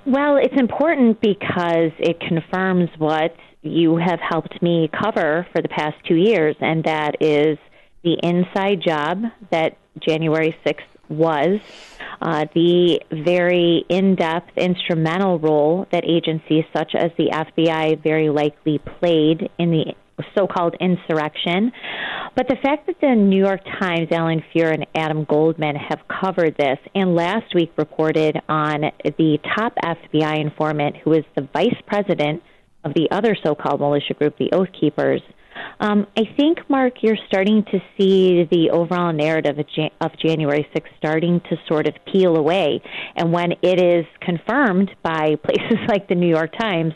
Well, 0.05 0.37
it's 0.37 0.59
important 0.59 1.21
because 1.21 1.93
it 1.99 2.19
confirms 2.21 2.91
what 2.99 3.37
you 3.63 3.97
have 3.97 4.19
helped 4.19 4.61
me 4.61 4.91
cover 4.93 5.47
for 5.53 5.63
the 5.63 5.69
past 5.69 5.97
two 6.07 6.17
years, 6.17 6.57
and 6.61 6.83
that 6.85 7.17
is 7.21 7.57
the 8.03 8.19
inside 8.21 8.83
job 8.85 9.23
that 9.51 9.77
January 10.01 10.57
6th 10.67 10.81
was, 11.09 11.61
uh, 12.21 12.47
the 12.55 13.01
very 13.11 13.85
in 13.89 14.17
depth 14.17 14.51
instrumental 14.57 15.39
role 15.39 15.87
that 15.93 16.05
agencies 16.05 16.65
such 16.75 16.95
as 16.97 17.11
the 17.17 17.29
FBI 17.31 18.03
very 18.03 18.29
likely 18.29 18.79
played 18.79 19.51
in 19.59 19.71
the 19.71 19.95
so 20.37 20.47
called 20.47 20.77
insurrection. 20.81 21.73
But 22.35 22.49
the 22.49 22.57
fact 22.63 22.87
that 22.87 23.01
the 23.01 23.15
New 23.15 23.39
York 23.39 23.61
Times, 23.81 24.09
Alan 24.11 24.43
Feuer, 24.53 24.73
and 24.73 24.87
Adam 24.95 25.25
Goldman 25.25 25.77
have 25.77 26.01
covered 26.09 26.57
this 26.57 26.79
and 26.95 27.15
last 27.15 27.55
week 27.55 27.73
reported 27.77 28.41
on 28.49 28.83
the 29.05 29.39
top 29.57 29.75
FBI 29.85 30.41
informant 30.41 30.97
who 31.05 31.13
is 31.13 31.25
the 31.37 31.49
vice 31.53 31.77
president 31.87 32.43
of 32.85 32.95
the 32.95 33.09
other 33.11 33.37
so 33.43 33.55
called 33.55 33.81
militia 33.81 34.15
group, 34.15 34.37
the 34.39 34.51
Oath 34.53 34.69
Keepers. 34.79 35.23
Um, 35.81 36.07
I 36.17 36.23
think, 36.37 36.59
Mark, 36.69 37.03
you're 37.03 37.19
starting 37.29 37.65
to 37.65 37.79
see 37.99 38.45
the 38.51 38.71
overall 38.71 39.13
narrative 39.13 39.59
of, 39.59 39.67
Jan- 39.69 39.91
of 40.01 40.13
January 40.19 40.67
6th 40.75 40.87
starting 40.99 41.41
to 41.51 41.57
sort 41.69 41.87
of 41.87 41.95
peel 42.11 42.37
away. 42.37 42.81
And 43.17 43.33
when 43.33 43.53
it 43.63 43.81
is 43.81 44.07
confirmed 44.21 44.91
by 45.03 45.37
places 45.45 45.79
like 45.89 46.09
the 46.09 46.15
New 46.15 46.29
York 46.29 46.53
Times, 46.59 46.95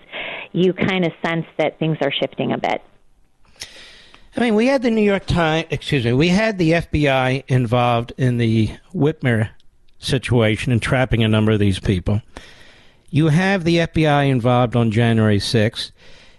you 0.53 0.73
kind 0.73 1.05
of 1.05 1.13
sense 1.25 1.47
that 1.59 1.79
things 1.79 1.99
are 2.01 2.13
shifting 2.13 2.53
a 2.53 2.59
bit. 2.59 2.81
I 4.37 4.41
mean, 4.41 4.55
we 4.55 4.67
had 4.67 4.83
the 4.83 4.91
New 4.91 5.03
York 5.03 5.25
Times, 5.25 5.67
excuse 5.71 6.05
me, 6.05 6.13
we 6.13 6.29
had 6.29 6.59
the 6.59 6.73
FBI 6.73 7.45
involved 7.49 8.13
in 8.19 8.37
the 8.37 8.71
Whitmer 8.95 9.49
situation 9.99 10.73
and 10.73 10.83
trapping 10.83 11.25
a 11.25 11.29
number 11.29 11.53
of 11.53 11.59
these 11.59 11.81
people. 11.81 12.21
You 13.09 13.29
have 13.29 13.65
the 13.65 13.79
FBI 13.79 14.29
involved 14.29 14.77
on 14.77 14.91
January 14.91 15.39
6th. 15.39 15.91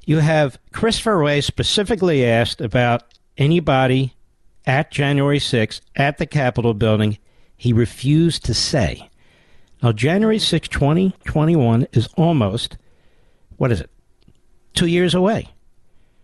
You 0.06 0.20
have 0.20 0.60
Christopher 0.72 1.18
Wray 1.18 1.42
specifically 1.42 2.24
asked 2.24 2.62
about 2.62 3.02
anybody 3.36 4.14
at 4.68 4.92
January 4.92 5.40
6th 5.40 5.82
at 5.96 6.20
the 6.20 6.28
Capitol 6.28 6.76
building. 6.76 7.18
He 7.56 7.74
refused 7.74 8.46
to 8.46 8.54
say. 8.54 9.10
Now, 9.82 9.92
January 9.92 10.38
6, 10.38 10.68
2021 10.68 11.88
is 11.94 12.10
almost, 12.16 12.78
what 13.58 13.72
is 13.72 13.82
it, 13.82 13.90
two 14.76 14.86
years 14.86 15.16
away. 15.16 15.50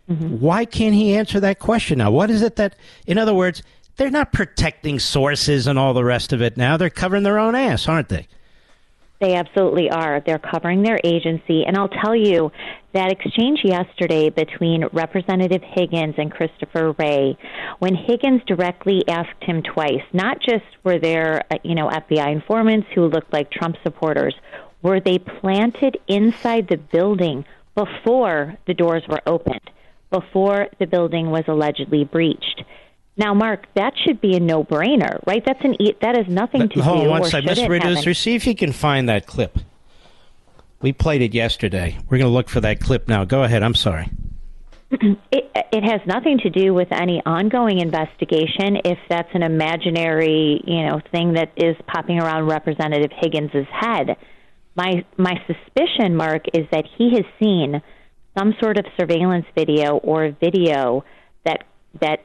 Mm-hmm. 0.10 0.40
Why 0.40 0.66
can't 0.66 0.96
he 0.96 1.16
answer 1.16 1.40
that 1.40 1.60
question 1.60 2.00
now? 2.00 2.12
What 2.12 2.30
is 2.30 2.42
it 2.42 2.56
that, 2.58 2.76
in 3.08 3.18
other 3.18 3.34
words, 3.34 3.64
they're 3.96 4.10
not 4.10 4.34
protecting 4.34 5.00
sources 5.00 5.68
and 5.68 5.78
all 5.78 5.94
the 5.94 6.04
rest 6.04 6.34
of 6.34 6.42
it 6.42 6.58
now. 6.58 6.78
They're 6.78 6.90
covering 6.90 7.24
their 7.24 7.40
own 7.40 7.56
ass, 7.56 7.88
aren't 7.88 8.10
they? 8.10 8.28
They 9.22 9.36
absolutely 9.36 9.90
are. 9.90 10.20
They're 10.20 10.40
covering 10.40 10.84
their 10.84 11.00
agency. 11.04 11.64
And 11.66 11.78
I'll 11.78 11.88
tell 11.88 12.16
you 12.16 12.52
that 12.94 13.10
exchange 13.10 13.62
yesterday 13.64 14.30
between 14.30 14.86
Representative 14.92 15.62
Higgins 15.64 16.16
and 16.18 16.30
Christopher 16.30 16.94
Wray, 17.00 17.38
when 17.80 17.96
Higgins 17.96 18.42
directly 18.46 19.08
asked 19.08 19.42
him 19.42 19.64
twice, 19.64 20.04
not 20.12 20.42
just 20.42 20.66
were 20.84 21.00
there, 21.00 21.46
uh, 21.50 21.56
you 21.64 21.74
know, 21.74 21.88
FBI 21.88 22.34
informants 22.34 22.88
who 22.94 23.08
looked 23.08 23.32
like 23.32 23.50
Trump 23.50 23.78
supporters, 23.82 24.36
were 24.82 25.00
they 25.00 25.20
planted 25.20 25.98
inside 26.10 26.68
the 26.68 26.78
building 26.78 27.46
before 27.76 28.58
the 28.68 28.74
doors 28.74 29.04
were 29.08 29.22
opened, 29.26 29.70
before 30.14 30.68
the 30.80 30.86
building 30.86 31.32
was 31.32 31.44
allegedly 31.48 32.06
breached? 32.06 32.64
Now, 33.18 33.34
Mark, 33.34 33.68
that 33.76 33.94
should 34.06 34.22
be 34.22 34.36
a 34.36 34.40
no-brainer, 34.40 35.26
right? 35.28 35.44
That's 35.46 35.64
an 35.64 35.80
e- 35.82 35.96
that 36.02 36.16
has 36.16 36.28
nothing 36.28 36.70
to 36.70 36.82
Hold 36.82 37.04
do. 37.04 37.04
on 37.06 37.20
one 37.22 37.30
second. 37.30 37.50
Mr. 37.50 37.84
any- 37.84 38.14
see 38.14 38.36
if 38.36 38.48
you 38.48 38.56
can 38.56 38.72
find 38.72 39.10
that 39.10 39.28
clip. 39.28 39.58
We 40.82 40.94
played 40.94 41.22
it 41.22 41.34
yesterday. 41.34 41.98
We're 42.10 42.18
going 42.18 42.30
to 42.30 42.34
look 42.34 42.50
for 42.50 42.62
that 42.62 42.80
clip 42.80 43.08
now. 43.08 43.24
Go 43.24 43.44
ahead. 43.44 43.64
I'm 43.64 43.76
sorry. 43.76 44.10
It, 45.32 45.52
it 45.72 45.84
has 45.84 46.02
nothing 46.06 46.38
to 46.40 46.50
do 46.52 46.74
with 46.74 46.88
any 46.92 47.22
ongoing 47.26 47.80
investigation. 47.80 48.78
If 48.86 49.00
that's 49.10 49.30
an 49.34 49.42
imaginary, 49.42 50.62
you 50.66 50.86
know, 50.86 51.00
thing 51.12 51.34
that 51.34 51.52
is 51.58 51.76
popping 51.88 52.20
around 52.20 52.48
Representative 52.48 53.10
Higgins's 53.12 53.68
head, 53.72 54.16
my 54.76 55.04
my 55.18 55.34
suspicion, 55.48 56.16
Mark, 56.16 56.44
is 56.54 56.68
that 56.72 56.86
he 56.98 57.12
has 57.16 57.26
seen 57.40 57.82
some 58.38 58.54
sort 58.62 58.78
of 58.78 58.86
surveillance 59.00 59.46
video 59.56 59.98
or 59.98 60.36
video 60.40 61.04
that 61.46 61.64
that 62.02 62.20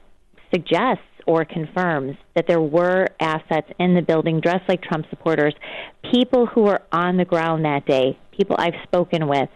suggests 0.53 1.03
or 1.27 1.45
confirms 1.45 2.17
that 2.35 2.47
there 2.49 2.61
were 2.61 3.07
assets 3.21 3.69
in 3.79 3.95
the 3.95 4.01
building 4.01 4.41
dressed 4.41 4.67
like 4.67 4.83
Trump 4.83 5.05
supporters. 5.11 5.55
People 6.11 6.47
who 6.47 6.63
were 6.63 6.81
on 6.91 7.19
the 7.19 7.25
ground 7.25 7.67
that 7.67 7.85
day, 7.85 8.19
people 8.33 8.57
I've 8.59 8.81
spoken 8.85 9.29
with, 9.29 9.49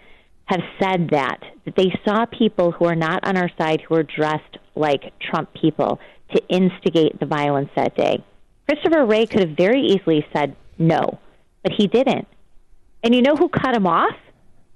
have 0.45 0.61
said 0.79 1.09
that 1.13 1.39
that 1.65 1.77
they 1.77 1.91
saw 2.05 2.27
people 2.27 2.73
who 2.73 2.85
are 2.85 2.95
not 2.95 3.27
on 3.27 3.37
our 3.37 3.51
side 3.57 3.81
who 3.81 3.95
were 3.95 4.03
dressed 4.03 4.59
like 4.75 5.13
Trump 5.19 5.49
people 5.55 5.99
to 6.35 6.43
instigate 6.49 7.19
the 7.19 7.27
violence 7.27 7.71
that 7.77 7.97
day. 7.97 8.23
Christopher 8.69 9.07
Wray 9.07 9.27
could 9.27 9.41
have 9.41 9.57
very 9.57 9.81
easily 9.81 10.27
said 10.35 10.57
no, 10.79 11.19
but 11.63 11.73
he 11.77 11.87
didn't. 11.87 12.29
And 13.03 13.15
you 13.15 13.23
know 13.23 13.37
who 13.37 13.49
cut 13.49 13.75
him 13.75 13.87
off? 13.87 14.15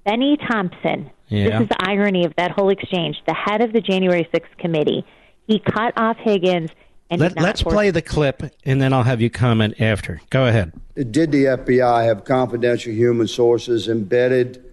Bennie 0.05 0.37
Thompson. 0.49 1.11
Yeah. 1.29 1.59
This 1.59 1.61
is 1.63 1.69
the 1.69 1.87
irony 1.89 2.25
of 2.25 2.33
that 2.37 2.51
whole 2.51 2.69
exchange. 2.69 3.17
The 3.27 3.33
head 3.33 3.61
of 3.61 3.73
the 3.73 3.81
January 3.81 4.27
6th 4.33 4.57
committee. 4.57 5.05
He 5.47 5.59
cut 5.59 5.93
off 5.97 6.17
Higgins 6.17 6.69
and 7.09 7.21
Let, 7.21 7.39
let's 7.39 7.61
force- 7.61 7.73
play 7.73 7.89
the 7.91 8.01
clip, 8.01 8.43
and 8.65 8.81
then 8.81 8.93
I'll 8.93 9.03
have 9.03 9.21
you 9.21 9.29
comment 9.29 9.79
after. 9.79 10.19
Go 10.29 10.45
ahead. 10.47 10.73
Did 10.95 11.31
the 11.31 11.45
FBI 11.45 12.05
have 12.05 12.25
confidential 12.25 12.91
human 12.93 13.27
sources 13.27 13.87
embedded 13.87 14.63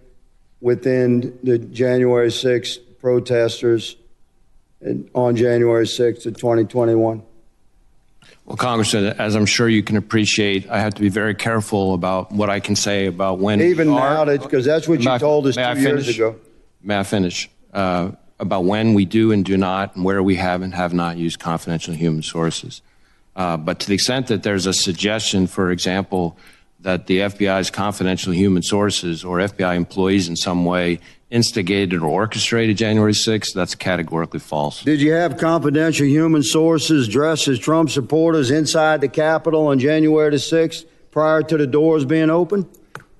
within 0.61 1.37
the 1.43 1.57
January 1.59 2.29
6th 2.29 2.79
protesters 2.99 3.95
on 5.13 5.35
January 5.35 5.85
6th 5.85 6.25
of 6.25 6.35
2021? 6.37 7.21
Well, 8.45 8.57
Congressman, 8.57 9.05
as 9.19 9.35
I'm 9.35 9.45
sure 9.45 9.67
you 9.69 9.81
can 9.83 9.97
appreciate, 9.97 10.69
I 10.69 10.79
have 10.79 10.93
to 10.95 11.01
be 11.01 11.09
very 11.09 11.33
careful 11.35 11.93
about 11.93 12.31
what 12.31 12.49
I 12.49 12.59
can 12.59 12.75
say 12.75 13.05
about 13.07 13.39
when. 13.39 13.61
Even 13.61 13.91
we 13.91 13.97
are- 13.97 14.25
now, 14.25 14.37
because 14.37 14.65
that's 14.65 14.87
what 14.87 14.99
you 15.01 15.09
May 15.09 15.17
told 15.19 15.47
us 15.47 15.55
may 15.55 15.63
I 15.65 15.73
two 15.73 15.81
years 15.81 16.01
finish? 16.05 16.15
ago. 16.17 16.35
May 16.85 16.99
I 16.99 17.03
finish? 17.03 17.49
Uh, 17.73 18.11
about 18.39 18.63
when 18.63 18.93
we 18.93 19.05
do 19.05 19.31
and 19.31 19.43
do 19.43 19.57
not, 19.57 19.95
and 19.95 20.05
where 20.05 20.21
we 20.21 20.35
have 20.35 20.61
and 20.61 20.73
have 20.73 20.93
not 20.93 21.17
used 21.17 21.39
confidential 21.39 21.93
human 21.93 22.21
sources. 22.21 22.81
Uh, 23.35 23.57
but 23.57 23.79
to 23.79 23.87
the 23.87 23.95
extent 23.95 24.27
that 24.27 24.43
there's 24.43 24.65
a 24.65 24.73
suggestion, 24.73 25.47
for 25.47 25.71
example, 25.71 26.37
that 26.81 27.07
the 27.07 27.19
FBI's 27.19 27.71
confidential 27.71 28.31
human 28.33 28.61
sources 28.61 29.25
or 29.25 29.39
FBI 29.39 29.75
employees 29.75 30.29
in 30.29 30.35
some 30.35 30.63
way 30.63 30.99
instigated 31.31 32.01
or 32.01 32.07
orchestrated 32.07 32.77
January 32.77 33.13
6th, 33.13 33.53
that's 33.53 33.73
categorically 33.73 34.39
false. 34.39 34.83
Did 34.83 35.01
you 35.01 35.11
have 35.13 35.37
confidential 35.37 36.05
human 36.05 36.43
sources 36.43 37.07
dressed 37.07 37.47
as 37.47 37.57
Trump 37.57 37.89
supporters 37.89 38.51
inside 38.51 39.01
the 39.01 39.07
Capitol 39.09 39.67
on 39.67 39.79
January 39.79 40.29
the 40.29 40.37
6th 40.37 40.85
prior 41.09 41.41
to 41.41 41.57
the 41.57 41.65
doors 41.65 42.05
being 42.05 42.29
open? 42.29 42.69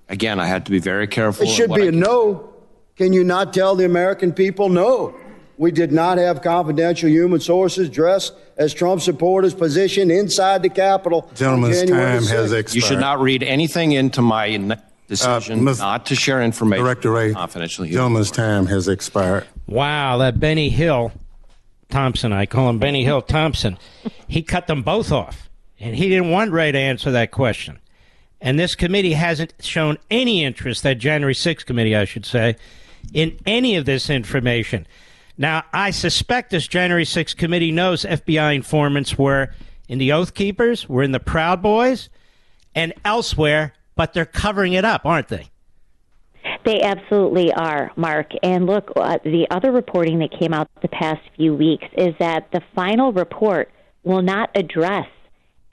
Again, 0.08 0.40
I 0.40 0.46
had 0.46 0.66
to 0.66 0.72
be 0.72 0.80
very 0.80 1.08
careful. 1.08 1.48
It 1.48 1.50
should 1.50 1.74
be 1.74 1.84
I 1.84 1.86
a 1.88 1.92
no. 1.92 2.55
Can 2.96 3.12
you 3.12 3.24
not 3.26 3.54
tell 3.54 3.76
the 3.76 3.84
American 3.86 4.32
people 4.32 4.70
no? 4.70 5.16
We 5.58 5.72
did 5.72 5.92
not 5.92 6.18
have 6.18 6.42
confidential 6.42 7.10
human 7.10 7.40
sources 7.40 7.90
dressed 7.90 8.34
as 8.58 8.74
Trump 8.74 9.02
supporters 9.02 9.54
positioned 9.54 10.12
inside 10.12 10.64
the 10.64 10.70
Capitol. 10.70 11.28
on 11.30 11.36
Gentleman's 11.36 11.80
January 11.80 12.04
time 12.06 12.24
the 12.24 12.30
has 12.30 12.52
6th. 12.52 12.76
You 12.76 12.82
should 12.82 13.00
not 13.00 13.20
read 13.20 13.44
anything 13.44 13.92
into 13.92 14.22
my 14.22 14.78
decision 15.08 15.60
uh, 15.60 15.64
Ms. 15.64 15.80
not 15.80 16.06
to 16.08 16.16
share 16.16 16.42
information. 16.42 16.84
Director 16.84 17.12
Wray, 17.12 17.34
confidential 17.34 17.86
human 17.86 17.98
gentleman's 17.98 18.32
time 18.32 18.66
has 18.68 18.88
expired. 18.88 19.46
Wow, 19.68 20.18
that 20.20 20.40
Benny 20.40 20.70
Hill 20.70 21.12
Thompson, 21.90 22.34
I 22.34 22.46
call 22.46 22.70
him 22.70 22.80
Benny 22.80 23.04
Hill 23.04 23.22
Thompson, 23.22 23.78
he 24.28 24.42
cut 24.42 24.68
them 24.68 24.84
both 24.84 25.12
off. 25.12 25.50
And 25.80 25.96
he 25.96 26.08
didn't 26.08 26.32
want 26.32 26.52
Wray 26.52 26.72
to 26.72 26.80
answer 26.80 27.12
that 27.12 27.32
question. 27.32 27.80
And 28.42 28.58
this 28.58 28.76
committee 28.76 29.14
hasn't 29.14 29.54
shown 29.60 29.98
any 30.10 30.44
interest, 30.44 30.84
that 30.84 30.96
January 30.96 31.34
6th 31.34 31.66
committee, 31.66 31.96
I 31.96 32.06
should 32.06 32.26
say, 32.26 32.56
in 33.14 33.38
any 33.46 33.76
of 33.76 33.86
this 33.86 34.10
information. 34.10 34.88
Now, 35.38 35.64
I 35.74 35.92
suspect 35.92 36.52
this 36.52 36.68
January 36.68 37.06
6th 37.06 37.36
committee 37.36 37.72
knows 37.72 38.04
FBI 38.04 38.56
informants 38.56 39.18
were 39.18 39.50
in 39.88 39.98
the 39.98 40.12
Oath 40.12 40.34
Keepers, 40.34 40.88
were 40.88 41.04
in 41.04 41.12
the 41.12 41.20
Proud 41.20 41.62
Boys, 41.62 42.10
and 42.74 42.94
elsewhere, 43.04 43.74
but 43.96 44.14
they're 44.14 44.26
covering 44.26 44.74
it 44.74 44.86
up, 44.86 45.06
aren't 45.06 45.28
they? 45.28 45.50
They 46.66 46.82
absolutely 46.82 47.52
are, 47.54 47.92
Mark. 47.96 48.32
And 48.44 48.66
look, 48.66 48.92
uh, 48.96 49.18
the 49.24 49.48
other 49.52 49.72
reporting 49.72 50.20
that 50.20 50.32
came 50.40 50.54
out 50.54 50.68
the 50.82 50.88
past 50.88 51.22
few 51.36 51.54
weeks 51.54 51.86
is 51.98 52.16
that 52.20 52.52
the 52.52 52.62
final 52.74 53.12
report 53.12 53.72
will 54.04 54.22
not 54.22 54.50
address 54.56 55.08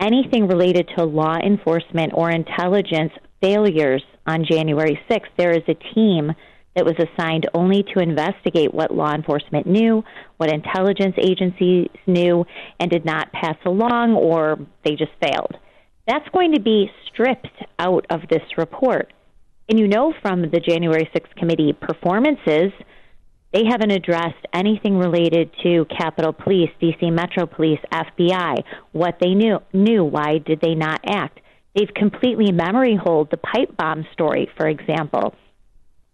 anything 0.01 0.49
related 0.49 0.91
to 0.97 1.05
law 1.05 1.37
enforcement 1.37 2.13
or 2.15 2.31
intelligence 2.31 3.13
failures 3.41 4.03
on 4.27 4.45
January 4.45 4.99
6th. 5.09 5.29
There 5.37 5.53
is 5.53 5.63
a 5.69 5.75
team 5.95 6.33
that 6.75 6.85
was 6.85 6.95
assigned 6.99 7.49
only 7.55 7.83
to 7.95 8.01
investigate 8.01 8.73
what 8.73 8.95
law 8.95 9.15
enforcement 9.15 9.67
knew, 9.67 10.03
what 10.39 10.51
intelligence 10.53 11.15
agencies 11.19 11.89
knew, 12.07 12.45
and 12.81 12.91
did 12.91 13.05
not 13.05 13.33
pass 13.33 13.57
along 13.67 14.15
or 14.15 14.59
they 14.85 14.93
just 14.93 15.13
failed. 15.21 15.57
That's 16.07 16.29
going 16.31 16.53
to 16.53 16.61
be 16.61 16.91
stripped 17.07 17.63
out 17.79 18.07
of 18.11 18.23
this 18.29 18.43
report. 18.57 19.13
And 19.69 19.79
you 19.79 19.87
know 19.87 20.13
from 20.21 20.43
the 20.43 20.61
January 20.61 21.09
6th 21.15 21.35
committee 21.37 21.73
performances, 21.73 22.73
they 23.53 23.65
haven't 23.71 23.91
addressed 23.91 24.47
anything 24.53 24.97
related 24.97 25.51
to 25.63 25.85
Capitol 25.97 26.33
Police, 26.33 26.71
DC 26.81 27.13
Metro 27.13 27.47
Police, 27.47 27.81
FBI, 27.93 28.65
what 28.93 29.19
they 29.21 29.35
knew, 29.35 29.59
knew, 29.75 30.05
why 30.05 30.39
did 30.39 30.61
they 30.63 30.75
not 30.75 31.01
act? 31.07 31.39
They've 31.75 31.93
completely 31.95 32.51
memory 32.51 32.97
hold 32.97 33.31
the 33.31 33.37
pipe 33.37 33.77
bomb 33.77 34.07
story, 34.13 34.51
for 34.57 34.69
example. 34.69 35.35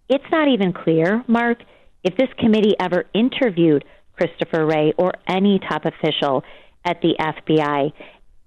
It's 0.08 0.24
not 0.30 0.48
even 0.48 0.72
clear, 0.72 1.22
Mark, 1.26 1.58
if 2.02 2.16
this 2.16 2.28
committee 2.38 2.74
ever 2.80 3.04
interviewed 3.14 3.84
Christopher 4.16 4.66
Wray 4.66 4.92
or 4.96 5.12
any 5.26 5.58
top 5.58 5.84
official 5.84 6.42
at 6.84 7.00
the 7.02 7.14
FBI. 7.18 7.92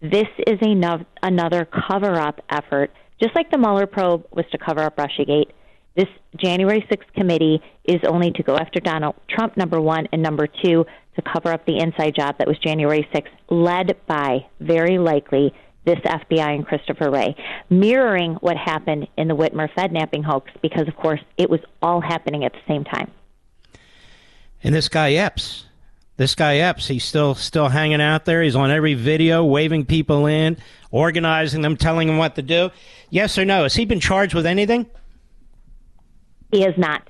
This 0.01 0.28
is 0.47 0.57
ano- 0.62 1.05
another 1.22 1.66
cover 1.66 2.16
up 2.20 2.41
effort, 2.49 2.91
just 3.22 3.36
like 3.36 3.51
the 3.51 3.57
Mueller 3.57 3.86
probe 3.86 4.26
was 4.32 4.45
to 4.51 4.57
cover 4.57 4.82
up 4.82 4.97
Russiagate. 4.97 5.51
This 5.95 6.07
January 6.38 6.84
6th 6.89 7.14
committee 7.16 7.62
is 7.84 7.99
only 8.07 8.32
to 8.32 8.43
go 8.43 8.55
after 8.55 8.80
Donald 8.80 9.16
Trump, 9.30 9.57
number 9.57 9.80
one, 9.80 10.07
and 10.12 10.22
number 10.24 10.47
two, 10.47 10.86
to 11.16 11.22
cover 11.22 11.51
up 11.51 11.66
the 11.66 11.78
inside 11.78 12.16
job 12.16 12.38
that 12.39 12.47
was 12.47 12.57
January 12.59 13.07
6th, 13.14 13.30
led 13.49 13.95
by, 14.07 14.45
very 14.59 14.97
likely, 14.97 15.53
this 15.86 15.99
FBI 15.99 16.55
and 16.55 16.65
Christopher 16.65 17.09
Wray, 17.09 17.36
mirroring 17.69 18.34
what 18.36 18.55
happened 18.57 19.07
in 19.17 19.27
the 19.27 19.36
Whitmer 19.36 19.67
Fednapping 19.73 20.23
hoax, 20.23 20.51
because, 20.61 20.88
of 20.88 20.95
course, 20.95 21.19
it 21.38 21.49
was 21.49 21.59
all 21.82 22.01
happening 22.01 22.43
at 22.45 22.53
the 22.53 22.59
same 22.67 22.84
time. 22.84 23.09
And 24.63 24.75
this 24.75 24.89
guy 24.89 25.13
Epps, 25.13 25.65
this 26.17 26.36
guy 26.36 26.57
Epps, 26.57 26.88
he's 26.88 27.03
still 27.03 27.34
still 27.34 27.69
hanging 27.69 27.99
out 28.01 28.25
there. 28.25 28.43
He's 28.43 28.55
on 28.55 28.69
every 28.69 28.93
video, 28.93 29.43
waving 29.43 29.86
people 29.86 30.27
in, 30.27 30.57
organizing 30.91 31.61
them, 31.63 31.75
telling 31.77 32.07
them 32.07 32.17
what 32.17 32.36
to 32.36 32.43
do. 32.43 32.69
Yes 33.09 33.38
or 33.39 33.45
no? 33.45 33.63
Has 33.63 33.73
he 33.73 33.86
been 33.86 33.99
charged 33.99 34.36
with 34.36 34.45
anything? 34.45 34.86
He 36.51 36.63
is 36.63 36.77
not. 36.77 37.07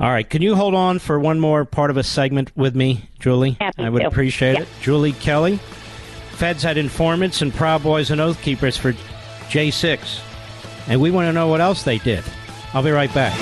All 0.00 0.10
right. 0.10 0.28
Can 0.28 0.42
you 0.42 0.56
hold 0.56 0.74
on 0.74 0.98
for 0.98 1.20
one 1.20 1.38
more 1.38 1.64
part 1.64 1.90
of 1.90 1.96
a 1.96 2.02
segment 2.02 2.50
with 2.56 2.74
me, 2.74 3.08
Julie? 3.20 3.56
Happy 3.60 3.84
I 3.84 3.88
would 3.90 4.00
to. 4.00 4.08
appreciate 4.08 4.54
Yeah. 4.54 4.62
it. 4.62 4.68
Julie 4.80 5.12
Kelly. 5.12 5.60
Feds 6.34 6.62
had 6.62 6.76
informants 6.76 7.42
and 7.42 7.54
Proud 7.54 7.82
Boys 7.82 8.10
and 8.10 8.20
Oath 8.20 8.40
Keepers 8.42 8.76
for 8.76 8.92
J6. 8.92 10.20
And 10.88 11.00
we 11.00 11.10
want 11.10 11.28
to 11.28 11.32
know 11.32 11.48
what 11.48 11.60
else 11.60 11.82
they 11.82 11.98
did. 11.98 12.24
I'll 12.72 12.82
be 12.82 12.90
right 12.90 13.12
back. 13.14 13.32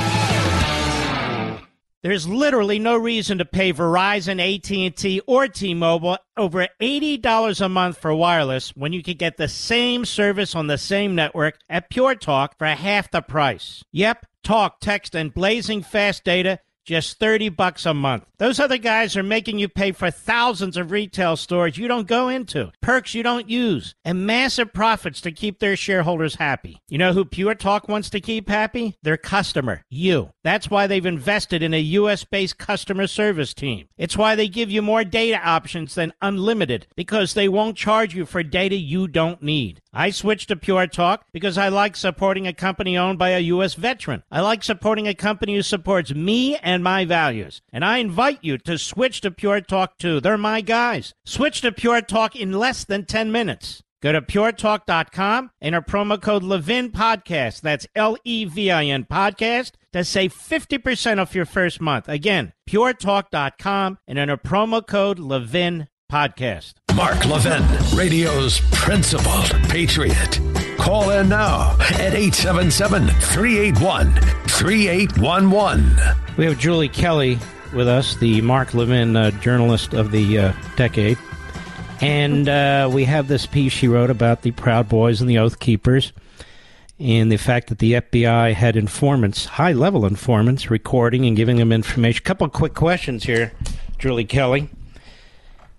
There's 2.02 2.26
literally 2.26 2.80
no 2.80 2.96
reason 2.96 3.38
to 3.38 3.44
pay 3.44 3.72
Verizon, 3.72 4.40
AT&T, 4.40 5.20
or 5.26 5.46
T-Mobile 5.46 6.18
over 6.36 6.66
$80 6.80 7.60
a 7.60 7.68
month 7.68 7.98
for 7.98 8.12
wireless 8.12 8.74
when 8.74 8.92
you 8.92 9.04
can 9.04 9.16
get 9.16 9.36
the 9.36 9.46
same 9.46 10.04
service 10.04 10.56
on 10.56 10.66
the 10.66 10.78
same 10.78 11.14
network 11.14 11.58
at 11.70 11.90
Pure 11.90 12.16
Talk 12.16 12.58
for 12.58 12.66
half 12.66 13.08
the 13.12 13.22
price. 13.22 13.84
Yep, 13.92 14.26
talk, 14.42 14.80
text, 14.80 15.14
and 15.14 15.32
blazing 15.32 15.82
fast 15.82 16.24
data 16.24 16.58
just 16.84 17.18
30 17.18 17.48
bucks 17.50 17.86
a 17.86 17.94
month. 17.94 18.24
Those 18.38 18.58
other 18.58 18.78
guys 18.78 19.16
are 19.16 19.22
making 19.22 19.58
you 19.58 19.68
pay 19.68 19.92
for 19.92 20.10
thousands 20.10 20.76
of 20.76 20.90
retail 20.90 21.36
stores 21.36 21.78
you 21.78 21.86
don't 21.86 22.08
go 22.08 22.28
into, 22.28 22.72
perks 22.80 23.14
you 23.14 23.22
don't 23.22 23.48
use, 23.48 23.94
and 24.04 24.26
massive 24.26 24.72
profits 24.72 25.20
to 25.20 25.32
keep 25.32 25.58
their 25.60 25.76
shareholders 25.76 26.36
happy. 26.36 26.82
You 26.88 26.98
know 26.98 27.12
who 27.12 27.24
Pure 27.24 27.56
Talk 27.56 27.88
wants 27.88 28.10
to 28.10 28.20
keep 28.20 28.48
happy? 28.48 28.96
Their 29.02 29.16
customer, 29.16 29.84
you. 29.88 30.30
That's 30.42 30.70
why 30.70 30.86
they've 30.86 31.06
invested 31.06 31.62
in 31.62 31.72
a 31.74 31.80
US 31.80 32.24
based 32.24 32.58
customer 32.58 33.06
service 33.06 33.54
team. 33.54 33.88
It's 33.96 34.16
why 34.16 34.34
they 34.34 34.48
give 34.48 34.70
you 34.70 34.82
more 34.82 35.04
data 35.04 35.38
options 35.38 35.94
than 35.94 36.12
unlimited 36.20 36.86
because 36.96 37.34
they 37.34 37.48
won't 37.48 37.76
charge 37.76 38.14
you 38.14 38.26
for 38.26 38.42
data 38.42 38.74
you 38.74 39.06
don't 39.06 39.42
need. 39.42 39.80
I 39.94 40.10
switched 40.10 40.48
to 40.48 40.56
Pure 40.56 40.86
Talk 40.88 41.26
because 41.32 41.58
I 41.58 41.68
like 41.68 41.96
supporting 41.96 42.46
a 42.46 42.52
company 42.52 42.96
owned 42.96 43.18
by 43.18 43.30
a 43.30 43.40
U.S. 43.40 43.74
veteran. 43.74 44.22
I 44.30 44.40
like 44.40 44.64
supporting 44.64 45.06
a 45.06 45.14
company 45.14 45.54
who 45.54 45.62
supports 45.62 46.14
me 46.14 46.56
and 46.56 46.71
my 46.80 47.04
values. 47.04 47.60
And 47.72 47.84
I 47.84 47.98
invite 47.98 48.38
you 48.42 48.56
to 48.58 48.78
switch 48.78 49.20
to 49.22 49.32
Pure 49.32 49.62
Talk 49.62 49.98
too. 49.98 50.20
They're 50.20 50.38
my 50.38 50.60
guys. 50.60 51.12
Switch 51.26 51.60
to 51.62 51.72
Pure 51.72 52.02
Talk 52.02 52.36
in 52.36 52.52
less 52.52 52.84
than 52.84 53.04
10 53.04 53.32
minutes. 53.32 53.82
Go 54.02 54.12
to 54.12 54.20
puretalk.com 54.20 55.50
and 55.60 55.74
enter 55.74 55.84
promo 55.84 56.20
code 56.20 56.42
Levin 56.42 56.90
Podcast. 56.90 57.60
That's 57.60 57.86
L 57.94 58.16
E 58.24 58.44
V 58.44 58.70
I 58.70 58.84
N 58.84 59.04
Podcast 59.04 59.72
to 59.92 60.04
save 60.04 60.34
50% 60.34 61.18
off 61.18 61.34
your 61.34 61.44
first 61.44 61.80
month. 61.80 62.08
Again, 62.08 62.52
puretalk.com 62.68 63.98
and 64.06 64.18
enter 64.18 64.36
promo 64.36 64.84
code 64.86 65.18
Levin 65.18 65.88
Podcast. 66.10 66.74
Mark 66.96 67.24
Levin, 67.26 67.62
radio's 67.96 68.60
principal 68.72 69.42
patriot. 69.68 70.40
Call 70.78 71.10
in 71.10 71.28
now 71.28 71.72
at 71.80 72.12
877 72.12 73.06
381 73.06 74.14
3811. 74.48 76.21
We 76.38 76.46
have 76.46 76.58
Julie 76.58 76.88
Kelly 76.88 77.38
with 77.74 77.86
us, 77.86 78.16
the 78.16 78.40
Mark 78.40 78.72
Levin 78.72 79.16
uh, 79.16 79.30
journalist 79.32 79.92
of 79.92 80.12
the 80.12 80.38
uh, 80.38 80.52
decade. 80.76 81.18
And 82.00 82.48
uh, 82.48 82.88
we 82.90 83.04
have 83.04 83.28
this 83.28 83.44
piece 83.44 83.72
she 83.72 83.86
wrote 83.86 84.08
about 84.08 84.40
the 84.40 84.50
Proud 84.52 84.88
Boys 84.88 85.20
and 85.20 85.28
the 85.28 85.36
Oath 85.38 85.58
Keepers 85.58 86.14
and 86.98 87.30
the 87.30 87.36
fact 87.36 87.68
that 87.68 87.80
the 87.80 87.92
FBI 87.92 88.54
had 88.54 88.76
informants, 88.76 89.44
high 89.44 89.72
level 89.72 90.06
informants, 90.06 90.70
recording 90.70 91.26
and 91.26 91.36
giving 91.36 91.58
them 91.58 91.70
information. 91.70 92.22
A 92.22 92.24
couple 92.24 92.46
of 92.46 92.52
quick 92.52 92.72
questions 92.72 93.24
here, 93.24 93.52
Julie 93.98 94.24
Kelly. 94.24 94.70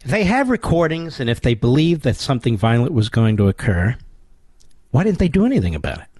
If 0.06 0.12
they 0.12 0.24
have 0.24 0.49
recordings 0.49 1.20
and 1.20 1.32
if 1.32 1.41
they 1.41 1.56
believe 1.56 2.04
that 2.04 2.16
something 2.16 2.58
violent 2.58 2.93
was 2.93 3.10
going 3.10 3.38
to 3.38 3.47
occur, 3.47 3.95
why 4.91 5.04
didn't 5.04 5.20
they 5.20 5.30
do 5.30 5.47
anything 5.47 5.74
about 5.74 5.97
it? 5.97 6.12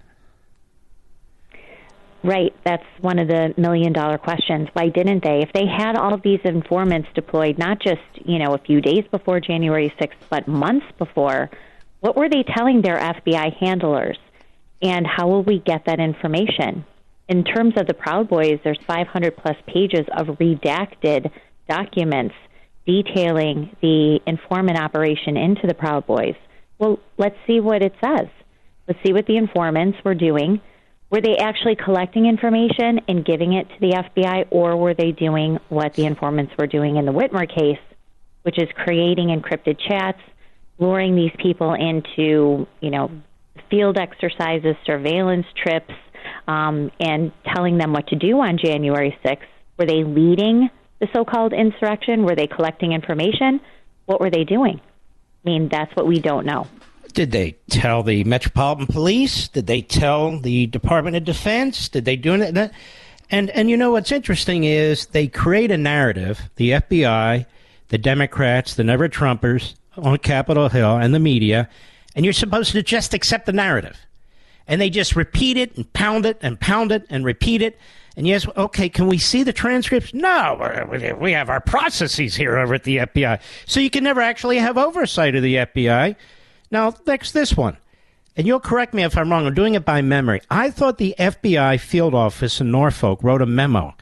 Right. 2.24 2.54
That's 2.64 2.86
one 3.02 3.18
of 3.18 3.28
the 3.28 3.52
million 3.58 3.92
dollar 3.92 4.16
questions. 4.16 4.68
Why 4.72 4.88
didn't 4.88 5.22
they? 5.22 5.42
If 5.42 5.52
they 5.52 5.66
had 5.66 5.94
all 5.94 6.14
of 6.14 6.22
these 6.22 6.40
informants 6.42 7.08
deployed, 7.14 7.58
not 7.58 7.80
just, 7.80 8.00
you 8.24 8.38
know, 8.38 8.54
a 8.54 8.58
few 8.58 8.80
days 8.80 9.04
before 9.10 9.40
January 9.40 9.92
6th, 10.00 10.16
but 10.30 10.48
months 10.48 10.86
before, 10.96 11.50
what 12.00 12.16
were 12.16 12.30
they 12.30 12.42
telling 12.42 12.80
their 12.80 12.98
FBI 12.98 13.54
handlers? 13.58 14.16
And 14.80 15.06
how 15.06 15.28
will 15.28 15.42
we 15.42 15.58
get 15.58 15.84
that 15.84 16.00
information? 16.00 16.86
In 17.28 17.44
terms 17.44 17.74
of 17.76 17.86
the 17.86 17.94
Proud 17.94 18.30
Boys, 18.30 18.58
there's 18.64 18.80
500 18.86 19.36
plus 19.36 19.56
pages 19.66 20.06
of 20.16 20.38
redacted 20.38 21.30
documents 21.68 22.34
detailing 22.86 23.76
the 23.82 24.20
informant 24.26 24.78
operation 24.78 25.36
into 25.36 25.66
the 25.66 25.74
Proud 25.74 26.06
Boys. 26.06 26.36
Well, 26.78 26.98
let's 27.18 27.36
see 27.46 27.60
what 27.60 27.82
it 27.82 27.94
says. 28.02 28.28
Let's 28.88 29.00
see 29.04 29.12
what 29.12 29.26
the 29.26 29.36
informants 29.36 29.98
were 30.04 30.14
doing. 30.14 30.62
Were 31.14 31.20
they 31.20 31.36
actually 31.36 31.76
collecting 31.76 32.26
information 32.26 33.02
and 33.06 33.24
giving 33.24 33.52
it 33.52 33.68
to 33.68 33.74
the 33.78 33.90
FBI, 33.92 34.48
or 34.50 34.76
were 34.76 34.94
they 34.94 35.12
doing 35.12 35.60
what 35.68 35.94
the 35.94 36.06
informants 36.06 36.52
were 36.58 36.66
doing 36.66 36.96
in 36.96 37.06
the 37.06 37.12
Whitmer 37.12 37.48
case, 37.48 37.78
which 38.42 38.58
is 38.58 38.68
creating 38.74 39.28
encrypted 39.28 39.78
chats, 39.78 40.18
luring 40.80 41.14
these 41.14 41.30
people 41.38 41.72
into, 41.74 42.66
you 42.80 42.90
know, 42.90 43.12
field 43.70 43.96
exercises, 43.96 44.74
surveillance 44.84 45.46
trips, 45.56 45.94
um, 46.48 46.90
and 46.98 47.30
telling 47.54 47.78
them 47.78 47.92
what 47.92 48.08
to 48.08 48.16
do 48.16 48.40
on 48.40 48.58
January 48.58 49.16
6th? 49.24 49.46
Were 49.78 49.86
they 49.86 50.02
leading 50.02 50.68
the 50.98 51.06
so 51.12 51.24
called 51.24 51.52
insurrection? 51.52 52.24
Were 52.24 52.34
they 52.34 52.48
collecting 52.48 52.90
information? 52.90 53.60
What 54.06 54.20
were 54.20 54.30
they 54.30 54.42
doing? 54.42 54.80
I 54.82 55.48
mean, 55.48 55.68
that's 55.68 55.94
what 55.94 56.08
we 56.08 56.18
don't 56.18 56.44
know. 56.44 56.66
Did 57.14 57.30
they 57.30 57.52
tell 57.70 58.02
the 58.02 58.24
Metropolitan 58.24 58.86
Police? 58.86 59.48
Did 59.48 59.68
they 59.68 59.82
tell 59.82 60.38
the 60.38 60.66
Department 60.66 61.16
of 61.16 61.24
Defense? 61.24 61.88
Did 61.88 62.04
they 62.04 62.16
do 62.16 62.34
it? 62.34 62.72
And 63.30 63.50
and 63.50 63.70
you 63.70 63.76
know 63.76 63.92
what's 63.92 64.12
interesting 64.12 64.64
is 64.64 65.06
they 65.06 65.28
create 65.28 65.70
a 65.70 65.78
narrative. 65.78 66.42
The 66.56 66.70
FBI, 66.72 67.46
the 67.88 67.98
Democrats, 67.98 68.74
the 68.74 68.84
Never 68.84 69.08
Trumpers 69.08 69.74
on 69.96 70.18
Capitol 70.18 70.68
Hill, 70.68 70.96
and 70.96 71.14
the 71.14 71.20
media, 71.20 71.68
and 72.16 72.24
you're 72.24 72.32
supposed 72.34 72.72
to 72.72 72.82
just 72.82 73.14
accept 73.14 73.46
the 73.46 73.52
narrative. 73.52 73.96
And 74.66 74.80
they 74.80 74.90
just 74.90 75.14
repeat 75.14 75.56
it 75.56 75.76
and 75.76 75.90
pound 75.92 76.26
it 76.26 76.38
and 76.42 76.58
pound 76.58 76.90
it 76.90 77.06
and 77.10 77.24
repeat 77.24 77.62
it. 77.62 77.78
And 78.16 78.26
yes, 78.26 78.46
okay, 78.56 78.88
can 78.88 79.08
we 79.08 79.18
see 79.18 79.42
the 79.42 79.52
transcripts? 79.52 80.14
No, 80.14 81.16
we 81.20 81.32
have 81.32 81.50
our 81.50 81.60
processes 81.60 82.34
here 82.34 82.56
over 82.56 82.74
at 82.74 82.84
the 82.84 82.98
FBI. 82.98 83.40
So 83.66 83.80
you 83.80 83.90
can 83.90 84.04
never 84.04 84.20
actually 84.20 84.58
have 84.58 84.78
oversight 84.78 85.34
of 85.34 85.42
the 85.42 85.56
FBI. 85.56 86.16
Now, 86.74 86.92
next 87.06 87.30
this 87.30 87.56
one. 87.56 87.76
And 88.36 88.48
you'll 88.48 88.58
correct 88.58 88.94
me 88.94 89.04
if 89.04 89.16
I'm 89.16 89.30
wrong. 89.30 89.46
I'm 89.46 89.54
doing 89.54 89.74
it 89.74 89.84
by 89.84 90.02
memory. 90.02 90.42
I 90.50 90.70
thought 90.70 90.98
the 90.98 91.14
FBI 91.16 91.78
field 91.78 92.16
office 92.16 92.60
in 92.60 92.72
Norfolk 92.72 93.22
wrote 93.22 93.40
a 93.40 93.46
memo 93.46 93.94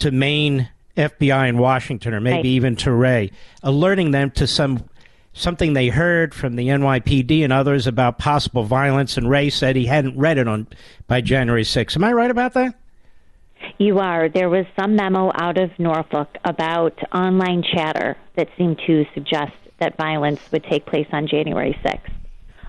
to 0.00 0.10
main 0.10 0.68
FBI 0.98 1.48
in 1.48 1.56
Washington, 1.56 2.12
or 2.12 2.20
maybe 2.20 2.36
right. 2.36 2.44
even 2.44 2.76
to 2.76 2.92
Wray, 2.92 3.30
alerting 3.62 4.10
them 4.10 4.30
to 4.32 4.46
some 4.46 4.84
something 5.32 5.72
they 5.72 5.88
heard 5.88 6.34
from 6.34 6.56
the 6.56 6.68
NYPD 6.68 7.42
and 7.44 7.52
others 7.52 7.86
about 7.86 8.18
possible 8.18 8.64
violence. 8.64 9.16
And 9.16 9.30
Wray 9.30 9.48
said 9.48 9.74
he 9.74 9.86
hadn't 9.86 10.18
read 10.18 10.36
it 10.36 10.46
on 10.46 10.66
by 11.06 11.22
January 11.22 11.62
6th. 11.62 11.96
Am 11.96 12.04
I 12.04 12.12
right 12.12 12.30
about 12.30 12.52
that? 12.52 12.74
You 13.78 14.00
are. 14.00 14.28
There 14.28 14.50
was 14.50 14.66
some 14.78 14.96
memo 14.96 15.32
out 15.34 15.56
of 15.56 15.70
Norfolk 15.78 16.28
about 16.44 16.98
online 17.14 17.62
chatter 17.62 18.18
that 18.36 18.48
seemed 18.58 18.80
to 18.86 19.06
suggest 19.14 19.52
that 19.80 19.96
violence 19.96 20.40
would 20.52 20.64
take 20.64 20.86
place 20.86 21.08
on 21.12 21.26
January 21.26 21.78
6th. 21.84 22.12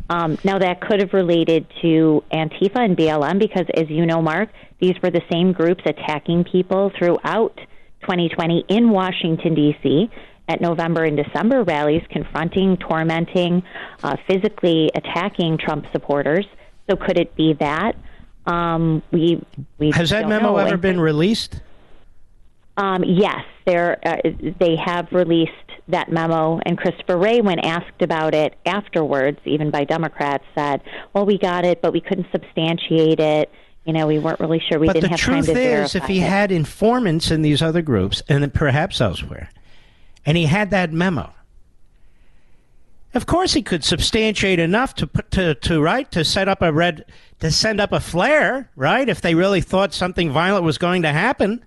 Um, 0.10 0.38
now, 0.44 0.60
that 0.60 0.82
could 0.82 1.00
have 1.00 1.14
related 1.14 1.66
to 1.82 2.24
Antifa 2.34 2.78
and 2.78 2.98
BLM 2.98 3.40
because, 3.40 3.66
as 3.76 3.90
you 3.90 4.06
know, 4.06 4.22
Mark, 4.22 4.50
these 4.80 4.96
were 5.02 5.10
the 5.10 5.22
same 5.32 5.54
groups 5.54 5.84
attacking 5.86 6.44
people 6.44 6.92
throughout 6.98 7.56
2020 8.02 8.66
in 8.68 8.90
Washington, 8.90 9.56
D.C., 9.56 10.10
at 10.50 10.60
November 10.60 11.06
and 11.06 11.16
December 11.16 11.64
rallies, 11.64 12.04
confronting, 12.10 12.76
tormenting, 12.76 13.64
uh, 14.04 14.18
physically 14.28 14.90
attacking 14.96 15.58
Trump 15.58 15.86
supporters. 15.94 16.46
So, 16.90 16.98
could 16.98 17.18
it 17.18 17.34
be 17.36 17.54
that? 17.54 17.96
Um, 18.46 19.02
we 19.12 19.42
we 19.78 19.92
has 19.92 20.10
that 20.10 20.28
memo 20.28 20.54
know. 20.54 20.58
ever 20.58 20.76
been 20.76 21.00
released? 21.00 21.62
Um, 22.76 23.04
yes, 23.06 23.46
uh, 23.68 23.96
they 24.60 24.76
have 24.76 25.08
released 25.12 25.52
that 25.92 26.12
memo, 26.12 26.60
and 26.66 26.78
Christopher 26.78 27.18
Wray, 27.18 27.42
when 27.42 27.60
asked 27.60 28.02
about 28.02 28.34
it 28.34 28.56
afterwards, 28.66 29.40
even 29.46 29.72
by 29.72 29.84
Democrats, 29.84 30.44
said, 30.56 30.82
"Well, 31.14 31.26
we 31.26 31.38
got 31.38 31.66
it, 31.66 31.82
but 31.82 31.94
we 31.94 32.02
couldn't 32.02 32.28
substantiate 32.32 33.20
it. 33.20 33.52
You 33.86 33.94
know, 33.94 34.08
we 34.08 34.20
weren't 34.20 34.40
really 34.40 34.62
sure. 34.70 34.80
We 34.80 34.88
but 34.88 34.94
didn't 34.94 35.12
have 35.12 35.20
time 35.20 35.44
to 35.44 35.54
verify." 35.54 35.54
But 35.54 35.60
the 35.60 35.76
truth 35.76 35.86
is, 35.86 35.96
if 35.96 36.04
he 36.06 36.20
it. 36.22 36.28
had 36.30 36.52
informants 36.52 37.32
in 37.32 37.42
these 37.42 37.62
other 37.62 37.82
groups, 37.82 38.22
and 38.28 38.54
perhaps 38.54 39.00
elsewhere, 39.00 39.50
and 40.26 40.38
he 40.38 40.46
had 40.46 40.72
that 40.72 40.92
memo, 40.92 41.34
of 43.14 43.26
course, 43.26 43.54
he 43.54 43.62
could 43.62 43.84
substantiate 43.84 44.60
enough 44.60 44.96
to 44.96 45.08
put 45.08 45.32
to 45.32 45.56
to 45.56 45.82
right 45.82 46.10
to 46.12 46.24
set 46.24 46.48
up 46.48 46.62
a 46.62 46.72
red 46.72 47.06
to 47.40 47.52
send 47.52 47.82
up 47.82 47.92
a 47.92 48.00
flare, 48.00 48.70
right? 48.76 49.08
If 49.08 49.22
they 49.22 49.36
really 49.36 49.62
thought 49.62 49.94
something 49.94 50.32
violent 50.32 50.64
was 50.64 50.78
going 50.78 51.02
to 51.02 51.12
happen. 51.12 51.66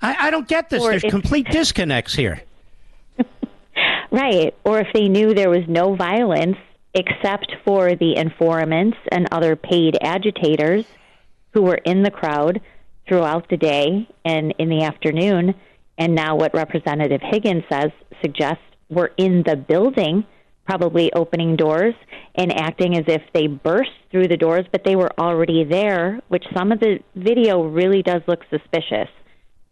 I, 0.00 0.28
I 0.28 0.30
don't 0.30 0.48
get 0.48 0.68
this. 0.68 0.82
Or 0.82 0.90
There's 0.90 1.02
complete 1.02 1.48
disconnects 1.50 2.14
here. 2.14 2.42
Right. 4.12 4.54
Or 4.64 4.78
if 4.78 4.88
they 4.92 5.08
knew 5.08 5.32
there 5.32 5.48
was 5.48 5.64
no 5.66 5.96
violence 5.96 6.58
except 6.94 7.50
for 7.64 7.96
the 7.96 8.14
informants 8.16 8.98
and 9.10 9.26
other 9.32 9.56
paid 9.56 9.96
agitators 10.02 10.84
who 11.54 11.62
were 11.62 11.80
in 11.86 12.02
the 12.02 12.10
crowd 12.10 12.60
throughout 13.08 13.48
the 13.48 13.56
day 13.56 14.06
and 14.24 14.54
in 14.58 14.68
the 14.68 14.84
afternoon. 14.84 15.54
And 15.96 16.14
now, 16.14 16.36
what 16.36 16.54
Representative 16.54 17.22
Higgins 17.22 17.64
says 17.70 17.90
suggests 18.20 18.62
were 18.90 19.12
in 19.16 19.44
the 19.46 19.56
building, 19.56 20.26
probably 20.66 21.10
opening 21.14 21.56
doors 21.56 21.94
and 22.34 22.52
acting 22.52 22.96
as 22.96 23.04
if 23.06 23.22
they 23.32 23.46
burst 23.46 23.90
through 24.10 24.28
the 24.28 24.36
doors, 24.36 24.66
but 24.72 24.84
they 24.84 24.96
were 24.96 25.10
already 25.18 25.64
there, 25.64 26.20
which 26.28 26.44
some 26.54 26.70
of 26.70 26.80
the 26.80 26.98
video 27.16 27.62
really 27.62 28.02
does 28.02 28.20
look 28.26 28.40
suspicious. 28.50 29.08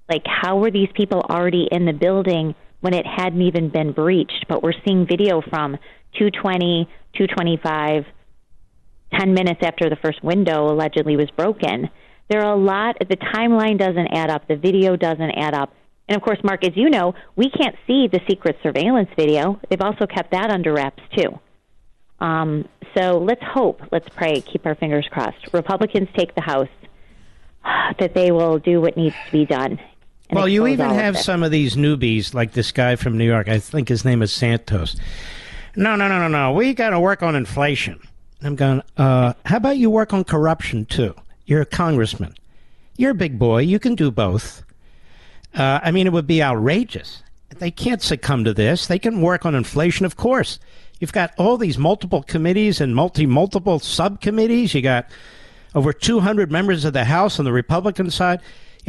Like, 0.08 0.22
how 0.24 0.56
were 0.58 0.70
these 0.70 0.88
people 0.94 1.20
already 1.28 1.68
in 1.70 1.84
the 1.84 1.92
building 1.92 2.54
when 2.80 2.94
it 2.94 3.06
hadn't 3.06 3.42
even 3.42 3.68
been 3.68 3.92
breached? 3.92 4.46
But 4.48 4.62
we're 4.62 4.74
seeing 4.84 5.06
video 5.06 5.40
from 5.40 5.76
220, 6.18 6.88
225, 7.16 8.04
10 9.18 9.34
minutes 9.34 9.60
after 9.62 9.88
the 9.88 9.96
first 9.96 10.22
window 10.22 10.70
allegedly 10.70 11.16
was 11.16 11.30
broken. 11.36 11.88
There 12.28 12.42
are 12.42 12.52
a 12.52 12.56
lot, 12.56 12.96
the 13.00 13.16
timeline 13.16 13.78
doesn't 13.78 14.08
add 14.14 14.30
up, 14.30 14.46
the 14.46 14.56
video 14.56 14.96
doesn't 14.96 15.32
add 15.32 15.54
up. 15.54 15.74
And 16.08 16.16
of 16.16 16.22
course, 16.22 16.38
Mark, 16.42 16.64
as 16.64 16.76
you 16.76 16.90
know, 16.90 17.14
we 17.36 17.50
can't 17.50 17.76
see 17.86 18.08
the 18.08 18.20
secret 18.28 18.56
surveillance 18.62 19.08
video. 19.16 19.60
They've 19.68 19.80
also 19.80 20.06
kept 20.06 20.32
that 20.32 20.50
under 20.50 20.72
wraps, 20.72 21.02
too. 21.16 21.38
Um, 22.20 22.68
so 22.96 23.18
let's 23.18 23.42
hope, 23.42 23.80
let's 23.92 24.08
pray, 24.10 24.40
keep 24.40 24.66
our 24.66 24.74
fingers 24.74 25.06
crossed. 25.10 25.52
Republicans 25.52 26.08
take 26.16 26.34
the 26.34 26.40
House, 26.40 26.68
that 27.98 28.14
they 28.14 28.30
will 28.30 28.58
do 28.58 28.80
what 28.80 28.96
needs 28.96 29.14
to 29.26 29.32
be 29.32 29.46
done. 29.46 29.78
Well, 30.32 30.48
you 30.48 30.66
even 30.66 30.90
have 30.90 31.18
some 31.18 31.42
of 31.42 31.50
these 31.50 31.76
newbies, 31.76 32.34
like 32.34 32.52
this 32.52 32.72
guy 32.72 32.96
from 32.96 33.18
New 33.18 33.24
York. 33.24 33.48
I 33.48 33.58
think 33.58 33.88
his 33.88 34.04
name 34.04 34.22
is 34.22 34.32
Santos. 34.32 34.96
No, 35.76 35.96
no, 35.96 36.08
no, 36.08 36.18
no, 36.18 36.28
no. 36.28 36.52
We 36.52 36.74
got 36.74 36.90
to 36.90 37.00
work 37.00 37.22
on 37.22 37.34
inflation. 37.34 38.00
I'm 38.42 38.56
going. 38.56 38.82
Uh, 38.96 39.34
how 39.44 39.56
about 39.56 39.76
you 39.76 39.90
work 39.90 40.12
on 40.12 40.24
corruption 40.24 40.86
too? 40.86 41.14
You're 41.46 41.60
a 41.60 41.66
congressman. 41.66 42.34
You're 42.96 43.10
a 43.10 43.14
big 43.14 43.38
boy. 43.38 43.62
You 43.62 43.78
can 43.78 43.94
do 43.94 44.10
both. 44.10 44.62
Uh, 45.54 45.80
I 45.82 45.90
mean, 45.90 46.06
it 46.06 46.12
would 46.12 46.26
be 46.26 46.42
outrageous. 46.42 47.22
They 47.58 47.70
can't 47.70 48.02
succumb 48.02 48.44
to 48.44 48.54
this. 48.54 48.86
They 48.86 48.98
can 48.98 49.20
work 49.20 49.44
on 49.44 49.54
inflation, 49.54 50.06
of 50.06 50.16
course. 50.16 50.58
You've 51.00 51.12
got 51.12 51.32
all 51.38 51.56
these 51.56 51.78
multiple 51.78 52.22
committees 52.22 52.80
and 52.80 52.94
multi 52.94 53.26
multiple 53.26 53.78
subcommittees. 53.78 54.74
You 54.74 54.82
got 54.82 55.08
over 55.74 55.92
200 55.92 56.50
members 56.50 56.84
of 56.84 56.92
the 56.92 57.04
House 57.04 57.38
on 57.38 57.44
the 57.44 57.52
Republican 57.52 58.10
side. 58.10 58.40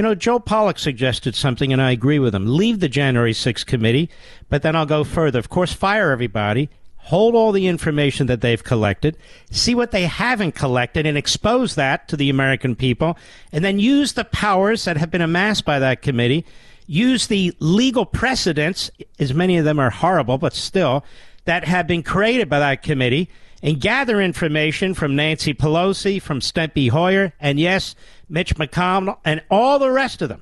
You 0.02 0.08
know, 0.08 0.16
Joel 0.16 0.40
Pollak 0.40 0.80
suggested 0.80 1.36
something, 1.36 1.72
and 1.72 1.80
I 1.80 1.92
agree 1.92 2.18
with 2.18 2.34
him. 2.34 2.48
Leave 2.48 2.80
the 2.80 2.90
January 2.90 3.34
6th 3.34 3.68
committee, 3.68 4.10
but 4.50 4.64
then 4.64 4.76
I'll 4.76 4.88
go 4.88 5.04
further. 5.04 5.38
Of 5.38 5.50
course, 5.50 5.74
fire 5.74 6.10
everybody, 6.10 6.72
hold 6.96 7.36
all 7.36 7.52
the 7.52 7.68
information 7.68 8.26
that 8.26 8.42
they've 8.42 8.64
collected, 8.64 9.16
see 9.52 9.76
what 9.76 9.92
they 9.92 10.08
haven't 10.08 10.56
collected, 10.56 11.06
and 11.06 11.20
expose 11.20 11.76
that 11.76 12.08
to 12.08 12.18
the 12.18 12.32
American 12.32 12.76
people, 12.76 13.16
and 13.52 13.64
then 13.64 13.78
use 13.78 14.14
the 14.14 14.26
powers 14.26 14.86
that 14.86 14.98
have 14.98 15.12
been 15.12 15.22
amassed 15.22 15.66
by 15.66 15.78
that 15.78 16.02
committee, 16.02 16.48
use 16.88 17.28
the 17.28 17.56
legal 17.60 18.08
precedents, 18.08 18.90
as 19.20 19.36
many 19.36 19.56
of 19.58 19.66
them 19.66 19.78
are 19.78 19.92
horrible, 19.92 20.40
but 20.40 20.56
still, 20.56 21.06
that 21.46 21.66
have 21.66 21.86
been 21.86 22.02
created 22.02 22.50
by 22.50 22.58
that 22.58 22.82
committee 22.82 23.30
and 23.62 23.80
gather 23.80 24.20
information 24.20 24.96
from 24.96 25.16
Nancy 25.16 25.54
Pelosi, 25.54 26.20
from 26.20 26.40
Steny 26.40 26.90
Hoyer, 26.90 27.34
and 27.40 27.60
yes, 27.60 27.94
Mitch 28.32 28.56
McConnell, 28.56 29.18
and 29.26 29.44
all 29.52 29.78
the 29.78 29.92
rest 29.92 30.22
of 30.22 30.30
them, 30.30 30.42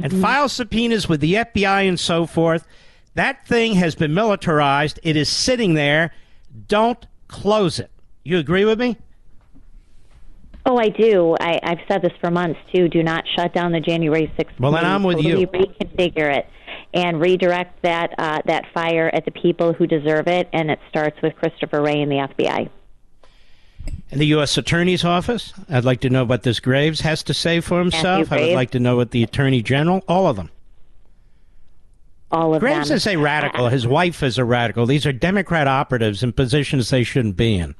and 0.00 0.12
file 0.20 0.48
subpoenas 0.48 1.08
with 1.08 1.20
the 1.20 1.34
FBI 1.34 1.88
and 1.88 1.98
so 1.98 2.26
forth. 2.26 2.66
That 3.14 3.46
thing 3.46 3.74
has 3.74 3.94
been 3.94 4.14
militarized. 4.14 4.98
It 5.02 5.16
is 5.16 5.28
sitting 5.28 5.74
there. 5.74 6.12
Don't 6.68 7.06
close 7.28 7.78
it. 7.78 7.90
You 8.24 8.38
agree 8.38 8.64
with 8.64 8.80
me? 8.80 8.96
Oh, 10.66 10.78
I 10.78 10.88
do. 10.88 11.36
I, 11.40 11.60
I've 11.62 11.80
said 11.88 12.02
this 12.02 12.12
for 12.20 12.30
months 12.30 12.58
too. 12.74 12.88
Do 12.88 13.02
not 13.02 13.24
shut 13.36 13.52
down 13.52 13.72
the 13.72 13.80
January 13.80 14.32
6th. 14.38 14.58
Well, 14.58 14.72
then. 14.72 14.84
I'm 14.84 15.02
with 15.02 15.18
totally 15.18 15.40
you. 15.40 15.46
Reconfigure 15.46 16.38
it 16.38 16.46
and 16.94 17.20
redirect 17.20 17.82
that 17.82 18.14
uh, 18.18 18.40
that 18.46 18.64
fire 18.72 19.10
at 19.12 19.24
the 19.24 19.30
people 19.30 19.74
who 19.74 19.86
deserve 19.86 20.26
it. 20.26 20.48
And 20.52 20.70
it 20.70 20.78
starts 20.88 21.20
with 21.22 21.34
Christopher 21.36 21.82
Wray 21.82 22.00
and 22.00 22.10
the 22.10 22.16
FBI. 22.16 22.70
In 24.14 24.20
the 24.20 24.26
U.S. 24.26 24.56
Attorney's 24.56 25.04
Office, 25.04 25.52
I'd 25.68 25.84
like 25.84 26.00
to 26.02 26.08
know 26.08 26.24
what 26.24 26.44
this 26.44 26.60
Graves 26.60 27.00
has 27.00 27.24
to 27.24 27.34
say 27.34 27.58
for 27.58 27.80
himself. 27.80 28.30
I 28.30 28.42
would 28.42 28.54
like 28.54 28.70
to 28.70 28.78
know 28.78 28.94
what 28.94 29.10
the 29.10 29.24
Attorney 29.24 29.60
General, 29.60 30.04
all 30.06 30.28
of 30.28 30.36
them. 30.36 30.52
All 32.30 32.54
of 32.54 32.60
Graves 32.60 32.90
them. 32.90 32.96
is 32.96 33.08
a 33.08 33.16
radical. 33.16 33.68
His 33.70 33.88
wife 33.88 34.22
is 34.22 34.38
a 34.38 34.44
radical. 34.44 34.86
These 34.86 35.04
are 35.04 35.12
Democrat 35.12 35.66
operatives 35.66 36.22
in 36.22 36.32
positions 36.32 36.90
they 36.90 37.02
shouldn't 37.02 37.36
be 37.36 37.56
in. 37.56 37.74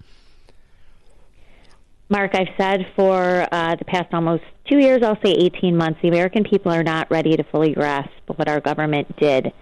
Mark, 2.08 2.34
I've 2.34 2.48
said 2.56 2.84
for 2.96 3.46
uh, 3.52 3.76
the 3.76 3.84
past 3.84 4.12
almost 4.12 4.42
two 4.68 4.78
years, 4.78 5.04
I'll 5.04 5.20
say 5.24 5.30
18 5.30 5.76
months, 5.76 6.00
the 6.02 6.08
American 6.08 6.42
people 6.42 6.72
are 6.72 6.82
not 6.82 7.08
ready 7.12 7.36
to 7.36 7.44
fully 7.44 7.74
grasp 7.74 8.10
what 8.26 8.48
our 8.48 8.60
government 8.60 9.16
did 9.18 9.52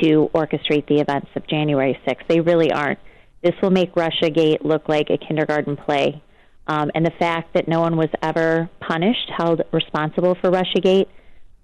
to 0.00 0.30
orchestrate 0.32 0.86
the 0.86 1.00
events 1.00 1.30
of 1.34 1.48
January 1.48 1.98
6th. 2.06 2.28
They 2.28 2.38
really 2.38 2.70
aren't. 2.70 3.00
This 3.42 3.54
will 3.60 3.70
make 3.70 3.94
Russiagate 3.94 4.64
look 4.64 4.88
like 4.88 5.10
a 5.10 5.18
kindergarten 5.18 5.76
play. 5.76 6.22
Um, 6.66 6.90
and 6.94 7.04
the 7.04 7.12
fact 7.18 7.54
that 7.54 7.66
no 7.66 7.80
one 7.80 7.96
was 7.96 8.08
ever 8.22 8.70
punished, 8.80 9.30
held 9.36 9.62
responsible 9.72 10.36
for 10.40 10.50
Russiagate, 10.50 11.08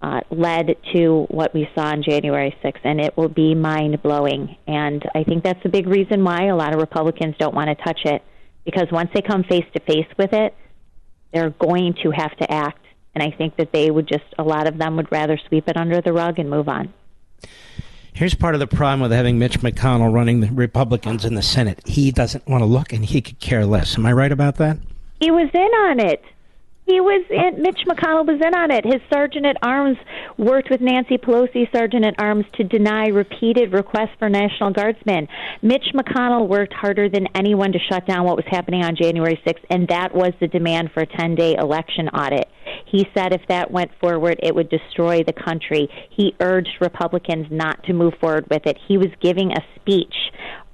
uh, 0.01 0.21
led 0.29 0.75
to 0.93 1.25
what 1.29 1.53
we 1.53 1.69
saw 1.75 1.87
on 1.87 2.03
January 2.03 2.55
6th, 2.63 2.79
and 2.83 2.99
it 2.99 3.15
will 3.17 3.29
be 3.29 3.55
mind 3.55 4.01
blowing. 4.01 4.57
And 4.67 5.03
I 5.15 5.23
think 5.23 5.43
that's 5.43 5.63
a 5.65 5.69
big 5.69 5.87
reason 5.87 6.23
why 6.23 6.47
a 6.47 6.55
lot 6.55 6.73
of 6.73 6.79
Republicans 6.79 7.35
don't 7.39 7.55
want 7.55 7.67
to 7.69 7.83
touch 7.83 8.01
it, 8.05 8.21
because 8.65 8.87
once 8.91 9.09
they 9.13 9.21
come 9.21 9.43
face 9.43 9.65
to 9.73 9.79
face 9.81 10.07
with 10.17 10.33
it, 10.33 10.55
they're 11.33 11.51
going 11.51 11.95
to 12.03 12.11
have 12.11 12.35
to 12.37 12.51
act. 12.51 12.85
And 13.13 13.23
I 13.23 13.35
think 13.35 13.57
that 13.57 13.71
they 13.73 13.89
would 13.89 14.07
just, 14.07 14.23
a 14.37 14.43
lot 14.43 14.67
of 14.67 14.77
them 14.77 14.95
would 14.97 15.11
rather 15.11 15.39
sweep 15.47 15.67
it 15.67 15.77
under 15.77 16.01
the 16.01 16.13
rug 16.13 16.39
and 16.39 16.49
move 16.49 16.69
on. 16.69 16.93
Here's 18.19 18.35
part 18.35 18.53
of 18.53 18.59
the 18.59 18.67
problem 18.67 18.99
with 18.99 19.13
having 19.13 19.39
Mitch 19.39 19.61
McConnell 19.61 20.13
running 20.13 20.41
the 20.41 20.51
Republicans 20.51 21.23
in 21.23 21.35
the 21.35 21.41
Senate. 21.41 21.79
He 21.87 22.11
doesn't 22.11 22.45
want 22.49 22.63
to 22.63 22.65
look, 22.65 22.91
and 22.91 23.05
he 23.05 23.21
could 23.21 23.39
care 23.39 23.65
less. 23.65 23.97
Am 23.97 24.05
I 24.05 24.11
right 24.11 24.33
about 24.33 24.57
that? 24.57 24.77
He 25.21 25.31
was 25.31 25.49
in 25.53 25.61
on 25.61 26.01
it. 26.01 26.21
He 26.89 26.99
was 26.99 27.23
in. 27.29 27.61
Mitch 27.61 27.81
McConnell 27.87 28.25
was 28.25 28.41
in 28.43 28.55
on 28.55 28.71
it. 28.71 28.83
His 28.83 28.99
sergeant 29.13 29.45
at 29.45 29.57
arms 29.61 29.99
worked 30.39 30.71
with 30.71 30.81
Nancy 30.81 31.19
Pelosi, 31.19 31.71
sergeant 31.71 32.03
at 32.03 32.15
arms, 32.17 32.45
to 32.53 32.63
deny 32.63 33.09
repeated 33.09 33.73
requests 33.73 34.15
for 34.17 34.27
National 34.27 34.71
Guardsmen. 34.71 35.27
Mitch 35.61 35.93
McConnell 35.93 36.47
worked 36.47 36.73
harder 36.73 37.07
than 37.07 37.27
anyone 37.35 37.71
to 37.73 37.79
shut 37.91 38.07
down 38.07 38.25
what 38.25 38.37
was 38.37 38.45
happening 38.47 38.83
on 38.83 38.95
January 38.95 39.39
6th, 39.45 39.63
and 39.69 39.87
that 39.89 40.15
was 40.15 40.33
the 40.39 40.47
demand 40.47 40.89
for 40.91 41.01
a 41.01 41.05
10 41.05 41.35
day 41.35 41.53
election 41.53 42.09
audit. 42.09 42.47
He 42.85 43.07
said 43.13 43.33
if 43.33 43.41
that 43.49 43.69
went 43.69 43.91
forward, 44.01 44.39
it 44.41 44.55
would 44.55 44.69
destroy 44.69 45.21
the 45.23 45.33
country. 45.33 45.87
He 46.09 46.35
urged 46.39 46.81
Republicans 46.81 47.45
not 47.51 47.83
to 47.83 47.93
move 47.93 48.15
forward 48.19 48.47
with 48.49 48.65
it. 48.65 48.79
He 48.87 48.97
was 48.97 49.09
giving 49.21 49.51
a 49.51 49.61
speech 49.75 50.15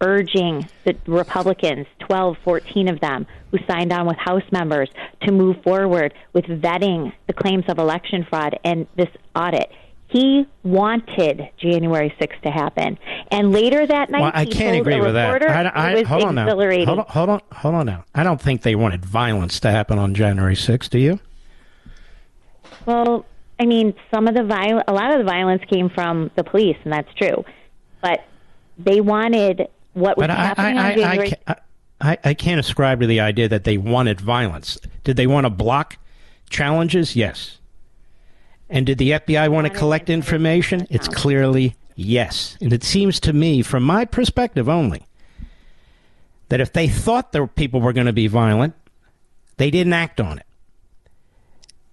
urging 0.01 0.67
the 0.83 0.95
Republicans, 1.07 1.87
12, 1.99 2.37
14 2.43 2.87
of 2.89 2.99
them, 2.99 3.25
who 3.51 3.57
signed 3.67 3.91
on 3.91 4.05
with 4.07 4.17
House 4.17 4.43
members, 4.51 4.89
to 5.23 5.31
move 5.31 5.61
forward 5.63 6.13
with 6.33 6.45
vetting 6.45 7.13
the 7.27 7.33
claims 7.33 7.63
of 7.67 7.77
election 7.79 8.25
fraud 8.29 8.59
and 8.63 8.87
this 8.95 9.09
audit. 9.35 9.71
He 10.07 10.45
wanted 10.63 11.49
January 11.57 12.13
6th 12.21 12.39
to 12.43 12.51
happen. 12.51 12.97
And 13.31 13.51
later 13.51 13.85
that 13.85 14.09
night, 14.09 14.21
Well, 14.21 14.31
I 14.33 14.43
he 14.45 14.51
can't 14.51 14.77
agree 14.79 15.01
with 15.01 15.15
that. 15.15 15.41
I, 15.75 15.93
I- 15.99 16.03
hold 16.03 16.23
on 16.23 16.35
now. 16.35 16.45
Hold 16.55 16.99
on, 16.99 17.05
hold 17.07 17.29
on, 17.29 17.41
hold 17.51 17.75
on 17.75 17.85
now. 17.85 18.05
I 18.13 18.23
don't 18.23 18.39
think 18.39 18.61
they 18.61 18.75
wanted 18.75 19.03
violence 19.03 19.59
to 19.61 19.71
happen 19.71 19.97
on 19.97 20.13
January 20.13 20.55
6th. 20.55 20.89
Do 20.89 20.99
you? 20.99 21.19
Well, 22.85 23.25
I 23.59 23.65
mean, 23.65 23.93
some 24.13 24.27
of 24.27 24.35
the 24.35 24.43
viol- 24.43 24.83
a 24.87 24.93
lot 24.93 25.11
of 25.11 25.17
the 25.19 25.23
violence 25.29 25.63
came 25.69 25.89
from 25.89 26.29
the 26.35 26.43
police, 26.43 26.77
and 26.83 26.93
that's 26.93 27.11
true. 27.15 27.43
But 28.01 28.23
they 28.77 29.01
wanted 29.01 29.67
what 29.95 30.17
was 30.17 30.23
But 30.27 30.29
I, 30.29 30.35
happening 30.45 30.77
I, 30.77 30.79
on 30.79 30.85
I, 30.85 30.91
I, 30.91 30.95
January. 30.95 31.31
ca- 31.47 31.55
I, 32.01 32.17
I 32.23 32.33
can't 32.33 32.59
ascribe 32.59 33.01
to 33.01 33.07
the 33.07 33.21
idea 33.21 33.47
that 33.49 33.63
they 33.63 33.77
wanted 33.77 34.21
violence. 34.21 34.77
Did 35.03 35.17
they 35.17 35.25
want 35.27 35.45
to 35.45 35.49
block 35.49 35.97
challenges? 36.49 37.15
Yes. 37.15 37.57
And 38.69 38.85
did 38.85 38.97
the 38.97 39.11
FBI 39.11 39.49
want 39.49 39.67
to 39.67 39.73
collect 39.73 40.09
information? 40.09 40.85
It's 40.89 41.07
clearly 41.07 41.75
yes. 41.95 42.57
And 42.61 42.73
it 42.73 42.83
seems 42.83 43.19
to 43.21 43.33
me, 43.33 43.61
from 43.61 43.83
my 43.83 44.05
perspective 44.05 44.67
only, 44.67 45.07
that 46.49 46.59
if 46.59 46.73
they 46.73 46.87
thought 46.87 47.31
the 47.31 47.47
people 47.47 47.79
were 47.79 47.93
going 47.93 48.07
to 48.07 48.13
be 48.13 48.27
violent, 48.27 48.73
they 49.57 49.71
didn't 49.71 49.93
act 49.93 50.19
on 50.19 50.37
it. 50.39 50.45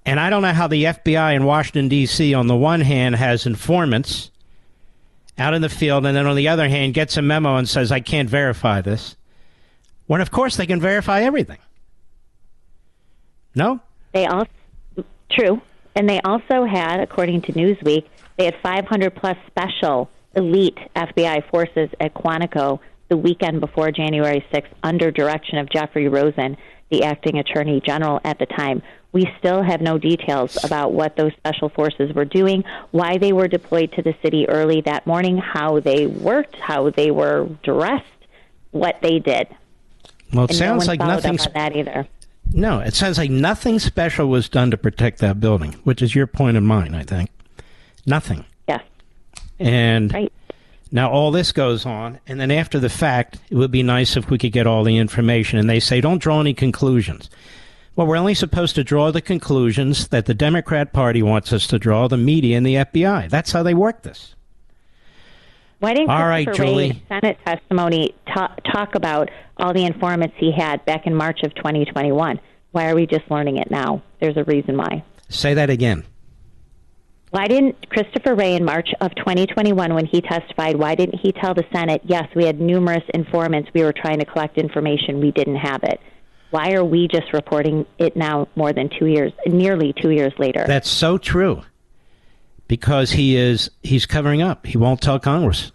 And 0.04 0.18
I 0.18 0.30
don't 0.30 0.42
know 0.42 0.52
how 0.52 0.66
the 0.66 0.84
FBI 0.84 1.36
in 1.36 1.44
Washington, 1.44 1.88
D.C., 1.88 2.34
on 2.34 2.48
the 2.48 2.56
one 2.56 2.80
hand, 2.80 3.14
has 3.14 3.46
informants 3.46 4.31
out 5.38 5.54
in 5.54 5.62
the 5.62 5.68
field, 5.68 6.06
and 6.06 6.16
then 6.16 6.26
on 6.26 6.36
the 6.36 6.48
other 6.48 6.68
hand, 6.68 6.94
gets 6.94 7.16
a 7.16 7.22
memo 7.22 7.56
and 7.56 7.68
says, 7.68 7.90
I 7.90 8.00
can't 8.00 8.28
verify 8.28 8.80
this. 8.80 9.16
When, 10.06 10.20
of 10.20 10.30
course, 10.30 10.56
they 10.56 10.66
can 10.66 10.80
verify 10.80 11.22
everything. 11.22 11.58
No? 13.54 13.80
They 14.12 14.26
also 14.26 14.50
true, 15.30 15.60
and 15.94 16.08
they 16.08 16.20
also 16.20 16.64
had, 16.64 17.00
according 17.00 17.42
to 17.42 17.52
Newsweek, 17.52 18.04
they 18.36 18.44
had 18.44 18.56
500 18.62 19.14
plus 19.14 19.36
special 19.46 20.10
elite 20.34 20.78
FBI 20.96 21.48
forces 21.50 21.90
at 22.00 22.14
Quantico 22.14 22.80
the 23.08 23.16
weekend 23.16 23.60
before 23.60 23.90
January 23.90 24.44
6th, 24.52 24.70
under 24.82 25.10
direction 25.10 25.58
of 25.58 25.68
Jeffrey 25.68 26.08
Rosen, 26.08 26.56
the 26.92 27.02
acting 27.02 27.38
attorney 27.38 27.80
general 27.80 28.20
at 28.22 28.38
the 28.38 28.46
time. 28.46 28.82
We 29.12 29.28
still 29.38 29.62
have 29.62 29.80
no 29.80 29.98
details 29.98 30.62
about 30.64 30.92
what 30.92 31.16
those 31.16 31.32
special 31.34 31.68
forces 31.68 32.14
were 32.14 32.24
doing, 32.24 32.64
why 32.92 33.18
they 33.18 33.32
were 33.32 33.48
deployed 33.48 33.92
to 33.92 34.02
the 34.02 34.14
city 34.22 34.48
early 34.48 34.80
that 34.82 35.06
morning, 35.06 35.38
how 35.38 35.80
they 35.80 36.06
worked, 36.06 36.56
how 36.56 36.90
they 36.90 37.10
were 37.10 37.48
dressed, 37.62 38.06
what 38.70 38.96
they 39.02 39.18
did. 39.18 39.48
Well, 40.32 40.44
it 40.44 40.50
and 40.50 40.60
no 40.60 40.66
sounds 40.66 40.78
one 40.78 40.86
like 40.86 41.00
nothing. 41.00 41.40
on 41.40 41.52
that 41.54 41.76
either. 41.76 42.06
No, 42.54 42.80
it 42.80 42.94
sounds 42.94 43.18
like 43.18 43.30
nothing 43.30 43.78
special 43.78 44.28
was 44.28 44.48
done 44.48 44.70
to 44.70 44.76
protect 44.76 45.18
that 45.18 45.40
building, 45.40 45.72
which 45.84 46.02
is 46.02 46.14
your 46.14 46.26
point 46.26 46.56
and 46.56 46.66
mine, 46.66 46.94
I 46.94 47.02
think. 47.02 47.30
Nothing. 48.06 48.44
Yes. 48.68 48.82
And 49.58 50.12
Right. 50.12 50.32
Now 50.92 51.10
all 51.10 51.30
this 51.30 51.52
goes 51.52 51.86
on, 51.86 52.20
and 52.26 52.38
then 52.38 52.50
after 52.50 52.78
the 52.78 52.90
fact, 52.90 53.38
it 53.50 53.56
would 53.56 53.70
be 53.70 53.82
nice 53.82 54.16
if 54.16 54.28
we 54.30 54.36
could 54.36 54.52
get 54.52 54.66
all 54.66 54.84
the 54.84 54.98
information. 54.98 55.58
And 55.58 55.68
they 55.68 55.80
say, 55.80 56.02
don't 56.02 56.22
draw 56.22 56.38
any 56.38 56.52
conclusions. 56.52 57.30
Well, 57.96 58.06
we're 58.06 58.16
only 58.16 58.34
supposed 58.34 58.74
to 58.74 58.84
draw 58.84 59.10
the 59.10 59.22
conclusions 59.22 60.08
that 60.08 60.26
the 60.26 60.34
Democrat 60.34 60.92
Party 60.92 61.22
wants 61.22 61.52
us 61.52 61.66
to 61.68 61.78
draw, 61.78 62.08
the 62.08 62.18
media 62.18 62.56
and 62.56 62.66
the 62.66 62.76
FBI. 62.76 63.30
That's 63.30 63.52
how 63.52 63.62
they 63.62 63.74
work 63.74 64.02
this. 64.02 64.34
Why 65.78 65.94
didn't 65.94 66.10
All 66.10 66.26
right, 66.26 66.50
Julie. 66.54 67.02
Senate 67.08 67.38
testimony 67.44 68.14
ta- 68.32 68.54
talk 68.72 68.94
about 68.94 69.30
all 69.56 69.72
the 69.72 69.84
informants 69.84 70.36
he 70.38 70.52
had 70.52 70.84
back 70.84 71.06
in 71.06 71.14
March 71.14 71.42
of 71.42 71.54
2021? 71.54 72.38
Why 72.70 72.88
are 72.88 72.94
we 72.94 73.06
just 73.06 73.30
learning 73.30 73.56
it 73.56 73.70
now? 73.70 74.02
There's 74.20 74.36
a 74.36 74.44
reason 74.44 74.76
why. 74.76 75.02
Say 75.28 75.54
that 75.54 75.70
again. 75.70 76.04
Why 77.32 77.46
didn't 77.46 77.88
Christopher 77.88 78.34
Wray 78.34 78.56
in 78.56 78.62
March 78.62 78.90
of 79.00 79.14
2021, 79.14 79.94
when 79.94 80.04
he 80.04 80.20
testified, 80.20 80.76
why 80.76 80.94
didn't 80.94 81.18
he 81.18 81.32
tell 81.32 81.54
the 81.54 81.64
Senate, 81.72 82.02
yes, 82.04 82.28
we 82.36 82.44
had 82.44 82.60
numerous 82.60 83.02
informants, 83.14 83.70
we 83.72 83.82
were 83.82 83.94
trying 83.94 84.18
to 84.18 84.26
collect 84.26 84.58
information, 84.58 85.18
we 85.18 85.30
didn't 85.30 85.56
have 85.56 85.82
it? 85.82 85.98
Why 86.50 86.72
are 86.72 86.84
we 86.84 87.08
just 87.08 87.32
reporting 87.32 87.86
it 87.98 88.18
now 88.18 88.48
more 88.54 88.74
than 88.74 88.90
two 88.98 89.06
years, 89.06 89.32
nearly 89.46 89.94
two 89.94 90.10
years 90.10 90.34
later? 90.38 90.66
That's 90.66 90.90
so 90.90 91.16
true. 91.16 91.62
Because 92.68 93.12
he 93.12 93.36
is 93.36 93.70
he's 93.82 94.04
covering 94.04 94.42
up. 94.42 94.66
He 94.66 94.76
won't 94.76 95.00
tell 95.00 95.18
Congress. 95.18 95.72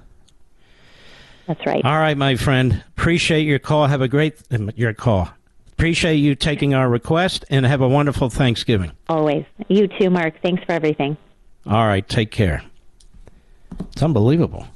That's 1.47 1.65
right. 1.65 1.83
All 1.83 1.97
right, 1.97 2.17
my 2.17 2.35
friend. 2.35 2.83
Appreciate 2.89 3.47
your 3.47 3.57
call. 3.57 3.87
Have 3.87 4.01
a 4.01 4.07
great 4.07 4.35
uh, 4.51 4.71
your 4.75 4.93
call. 4.93 5.29
Appreciate 5.71 6.17
you 6.17 6.35
taking 6.35 6.75
our 6.75 6.87
request 6.87 7.45
and 7.49 7.65
have 7.65 7.81
a 7.81 7.89
wonderful 7.89 8.29
Thanksgiving. 8.29 8.91
Always. 9.09 9.45
You 9.69 9.87
too, 9.87 10.11
Mark. 10.11 10.35
Thanks 10.43 10.63
for 10.63 10.73
everything. 10.73 11.17
All 11.69 11.85
right, 11.85 12.07
take 12.07 12.31
care. 12.31 12.63
It's 13.91 14.01
unbelievable. 14.01 14.67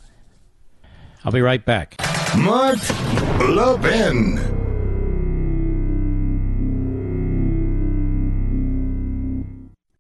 I'll 1.24 1.32
be 1.32 1.40
right 1.40 1.64
back. 1.64 1.96
Mark 2.38 2.80
Levin. 3.48 4.40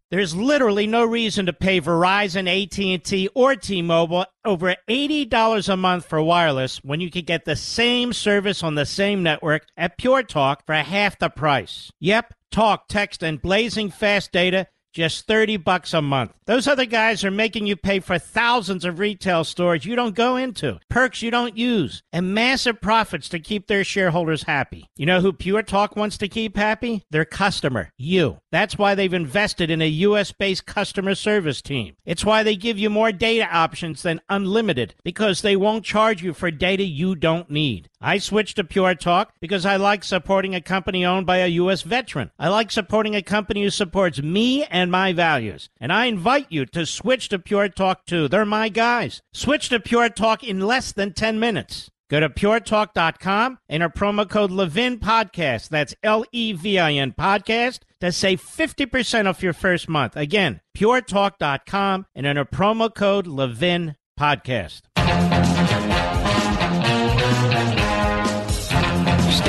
There's 0.10 0.36
literally 0.36 0.88
no 0.88 1.06
reason 1.06 1.46
to 1.46 1.54
pay 1.54 1.80
Verizon, 1.80 2.46
AT&T, 2.50 3.30
or 3.34 3.56
T-Mobile 3.56 4.26
over 4.44 4.76
$80 4.90 5.70
a 5.70 5.78
month 5.78 6.06
for 6.06 6.22
wireless 6.22 6.84
when 6.84 7.00
you 7.00 7.10
can 7.10 7.24
get 7.24 7.46
the 7.46 7.56
same 7.56 8.12
service 8.12 8.62
on 8.62 8.76
the 8.76 8.86
same 8.86 9.24
network 9.24 9.66
at 9.78 9.98
Pure 9.98 10.24
Talk 10.24 10.66
for 10.66 10.76
half 10.76 11.18
the 11.18 11.30
price. 11.30 11.90
Yep, 12.02 12.34
talk, 12.52 12.90
text, 12.90 13.24
and 13.24 13.42
blazing 13.42 13.90
fast 13.90 14.34
data 14.34 14.68
just 14.92 15.28
30 15.28 15.58
bucks 15.58 15.94
a 15.94 16.02
month. 16.02 16.34
Those 16.46 16.68
other 16.68 16.86
guys 16.86 17.24
are 17.24 17.32
making 17.32 17.68
you 17.68 17.76
pay 17.76 18.00
for 18.00 18.20
thousands 18.20 18.84
of 18.84 19.00
retail 19.00 19.44
stores 19.44 19.86
you 19.86 19.96
don't 19.96 20.16
go 20.16 20.36
into, 20.36 20.80
perks 20.90 21.22
you 21.22 21.32
don't 21.32 21.56
use, 21.58 22.04
and 22.12 22.34
massive 22.34 22.82
profits 22.82 23.30
to 23.30 23.40
keep 23.40 23.68
their 23.68 23.84
shareholders 23.84 24.44
happy. 24.44 24.90
You 24.98 25.06
know 25.06 25.22
who 25.22 25.34
Pure 25.34 25.64
Talk 25.64 25.96
wants 25.96 26.18
to 26.18 26.28
keep 26.28 26.58
happy? 26.58 27.04
Their 27.10 27.26
customer, 27.26 27.92
you. 27.98 28.40
That's 28.52 28.78
why 28.78 28.96
they've 28.96 29.14
invested 29.14 29.72
in 29.72 29.82
a 29.82 29.88
US 29.88 30.32
based 30.32 30.66
customer 30.66 31.16
service 31.16 31.62
team. 31.62 31.96
It's 32.06 32.26
why 32.26 32.44
they 32.44 32.56
give 32.56 32.78
you 32.78 32.90
more 32.90 33.12
data 33.12 33.48
options 33.50 34.02
than 34.04 34.22
unlimited 34.30 34.96
because 35.04 35.42
they 35.42 35.56
won't 35.56 35.86
charge 35.86 36.22
you 36.22 36.34
for 36.34 36.52
data 36.52 36.84
you 36.84 37.16
don't 37.16 37.50
need. 37.50 37.90
I 38.02 38.18
switched 38.18 38.56
to 38.56 38.64
Pure 38.64 38.96
Talk 38.96 39.34
because 39.40 39.66
I 39.66 39.76
like 39.76 40.04
supporting 40.04 40.56
a 40.56 40.62
company 40.62 41.06
owned 41.06 41.28
by 41.28 41.38
a 41.38 41.48
U.S. 41.48 41.84
veteran. 41.84 42.32
I 42.40 42.50
like 42.50 42.72
supporting 42.72 43.16
a 43.16 43.22
company 43.22 43.64
who 43.64 43.70
supports 43.70 44.22
me 44.22 44.64
and 44.66 44.92
my 44.92 45.14
values. 45.14 45.70
And 45.80 45.94
I 45.94 46.06
invite 46.06 46.48
you 46.50 46.66
to 46.66 46.86
switch 46.86 47.30
to 47.30 47.40
Pure 47.40 47.70
Talk 47.70 48.06
too. 48.06 48.28
They're 48.28 48.46
my 48.46 48.70
guys. 48.70 49.22
Switch 49.34 49.70
to 49.70 49.80
Pure 49.80 50.10
Talk 50.10 50.44
in 50.44 50.62
less 50.62 50.92
than 50.92 51.14
10 51.14 51.40
minutes. 51.40 51.92
Go 52.10 52.20
to 52.20 52.28
puretalk.com, 52.28 53.60
and 53.70 53.84
enter 53.84 53.90
promo 53.90 54.30
code 54.30 54.52
Levin 54.52 55.00
Podcast. 55.00 55.70
That's 55.70 55.96
L 56.04 56.26
E 56.34 56.52
V 56.52 56.78
I 56.78 56.92
N 56.92 57.14
Podcast 57.18 57.80
to 58.02 58.12
save 58.12 58.42
50% 58.42 59.28
off 59.28 59.42
your 59.42 59.54
first 59.54 59.88
month. 59.88 60.18
Again, 60.18 60.60
puretalk.com 60.76 62.06
and 62.14 62.26
enter 62.26 62.44
promo 62.44 62.94
code 62.94 63.28
Levin 63.28 63.96
Podcast. 64.20 64.82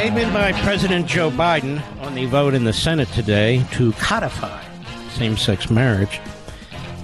Statement 0.02 0.32
by 0.32 0.50
President 0.62 1.06
Joe 1.06 1.30
Biden 1.30 1.80
on 2.00 2.16
the 2.16 2.24
vote 2.24 2.54
in 2.54 2.64
the 2.64 2.72
Senate 2.72 3.06
today 3.10 3.64
to 3.70 3.92
codify 3.92 4.60
same 5.10 5.36
sex 5.36 5.70
marriage. 5.70 6.20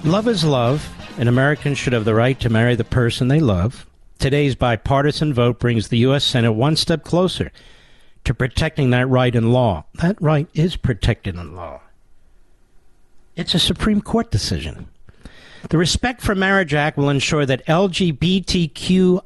Love 0.03 0.27
is 0.27 0.43
love, 0.43 0.85
and 1.17 1.29
Americans 1.29 1.77
should 1.77 1.93
have 1.93 2.03
the 2.03 2.13
right 2.13 2.37
to 2.41 2.49
marry 2.49 2.75
the 2.75 2.83
person 2.83 3.29
they 3.29 3.39
love. 3.39 3.85
Today's 4.17 4.53
bipartisan 4.53 5.33
vote 5.33 5.59
brings 5.59 5.87
the 5.87 5.99
U.S. 5.99 6.25
Senate 6.25 6.51
one 6.51 6.75
step 6.75 7.05
closer 7.05 7.53
to 8.25 8.33
protecting 8.33 8.89
that 8.89 9.07
right 9.07 9.33
in 9.33 9.53
law. 9.53 9.85
That 9.93 10.21
right 10.21 10.49
is 10.53 10.75
protected 10.75 11.35
in 11.35 11.55
law. 11.55 11.79
It's 13.37 13.53
a 13.53 13.59
Supreme 13.59 14.01
Court 14.01 14.29
decision. 14.29 14.89
The 15.69 15.77
Respect 15.77 16.19
for 16.19 16.35
Marriage 16.35 16.73
Act 16.73 16.97
will 16.97 17.09
ensure 17.09 17.45
that 17.45 17.65
LGBTQI 17.65 19.21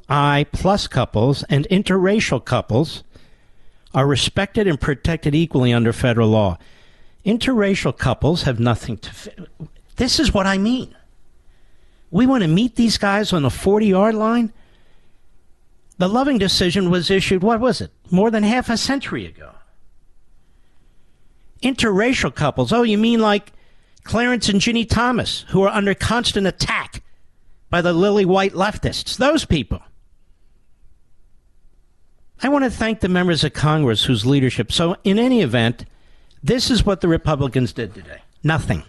plus 0.52 0.86
couples 0.86 1.42
and 1.50 1.66
interracial 1.70 2.44
couples 2.44 3.02
are 3.94 4.06
respected 4.06 4.66
and 4.66 4.80
protected 4.80 5.34
equally 5.34 5.72
under 5.72 5.92
federal 5.92 6.28
law. 6.28 6.58
Interracial 7.24 7.96
couples 7.96 8.42
have 8.42 8.58
nothing 8.58 8.98
to. 8.98 9.10
This 9.96 10.18
is 10.18 10.34
what 10.34 10.46
I 10.46 10.58
mean. 10.58 10.94
We 12.10 12.26
want 12.26 12.42
to 12.42 12.48
meet 12.48 12.76
these 12.76 12.98
guys 12.98 13.32
on 13.32 13.42
the 13.42 13.50
40 13.50 13.86
yard 13.86 14.14
line. 14.14 14.52
The 15.98 16.08
Loving 16.08 16.38
decision 16.38 16.90
was 16.90 17.10
issued, 17.10 17.42
what 17.42 17.60
was 17.60 17.80
it? 17.80 17.92
More 18.10 18.30
than 18.30 18.42
half 18.42 18.68
a 18.68 18.76
century 18.76 19.26
ago. 19.26 19.52
Interracial 21.62 22.34
couples. 22.34 22.72
Oh, 22.72 22.82
you 22.82 22.98
mean 22.98 23.20
like 23.20 23.52
Clarence 24.02 24.48
and 24.48 24.60
Ginni 24.60 24.88
Thomas, 24.88 25.44
who 25.48 25.62
are 25.62 25.68
under 25.68 25.94
constant 25.94 26.46
attack 26.46 27.02
by 27.70 27.80
the 27.80 27.92
lily 27.92 28.24
white 28.24 28.52
leftists? 28.52 29.16
Those 29.16 29.44
people. 29.44 29.80
I 32.42 32.48
want 32.48 32.64
to 32.64 32.70
thank 32.70 33.00
the 33.00 33.08
members 33.08 33.44
of 33.44 33.52
Congress 33.52 34.04
whose 34.04 34.26
leadership. 34.26 34.72
So, 34.72 34.96
in 35.04 35.18
any 35.18 35.40
event, 35.40 35.84
this 36.42 36.70
is 36.70 36.84
what 36.84 37.00
the 37.00 37.08
Republicans 37.08 37.72
did 37.72 37.94
today 37.94 38.20
nothing. 38.42 38.82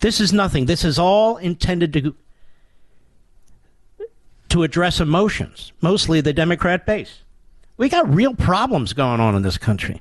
This 0.00 0.20
is 0.20 0.32
nothing. 0.32 0.66
This 0.66 0.84
is 0.84 0.98
all 0.98 1.36
intended 1.38 1.92
to 1.94 2.14
to 4.48 4.62
address 4.62 5.00
emotions, 5.00 5.72
mostly 5.80 6.20
the 6.20 6.32
Democrat 6.32 6.86
base. 6.86 7.22
We 7.76 7.88
got 7.88 8.08
real 8.08 8.34
problems 8.34 8.92
going 8.92 9.20
on 9.20 9.34
in 9.34 9.42
this 9.42 9.58
country. 9.58 10.00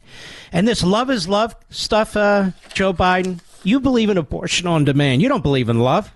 And 0.52 0.68
this 0.68 0.84
love 0.84 1.10
is 1.10 1.28
love 1.28 1.56
stuff, 1.70 2.16
uh, 2.16 2.52
Joe 2.74 2.94
Biden, 2.94 3.40
you 3.64 3.80
believe 3.80 4.10
in 4.10 4.18
abortion 4.18 4.68
on 4.68 4.86
demand. 4.86 5.22
You 5.22 5.28
don't 5.28 5.44
believe 5.44 5.68
in 5.68 5.80
love. 5.80 6.14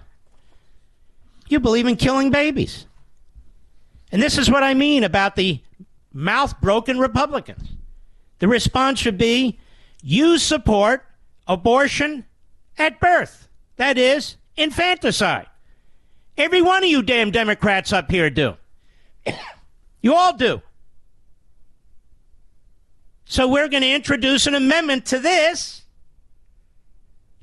You 1.48 1.60
believe 1.60 1.88
in 1.88 1.96
killing 1.96 2.30
babies. 2.30 2.86
And 4.12 4.22
this 4.22 4.38
is 4.38 4.50
what 4.50 4.64
I 4.64 4.74
mean 4.74 5.04
about 5.04 5.36
the 5.36 5.62
mouth 6.14 6.60
broken 6.62 7.00
Republicans. 7.00 7.70
The 8.40 8.48
response 8.48 9.00
should 9.00 9.18
be 9.18 9.60
you 10.02 10.38
support 10.38 11.06
abortion 11.48 12.26
at 12.78 13.00
birth. 13.00 13.48
That 13.76 13.98
is 13.98 14.38
infanticide. 14.56 15.48
Every 16.38 16.62
one 16.62 16.84
of 16.84 16.90
you 16.90 17.02
damn 17.02 17.32
Democrats 17.32 17.92
up 17.92 18.10
here 18.10 18.30
do. 18.30 18.56
you 20.02 20.14
all 20.14 20.34
do. 20.34 20.62
So 23.26 23.48
we're 23.48 23.68
going 23.68 23.84
to 23.84 23.92
introduce 23.92 24.48
an 24.48 24.56
amendment 24.56 25.06
to 25.08 25.20
this 25.20 25.84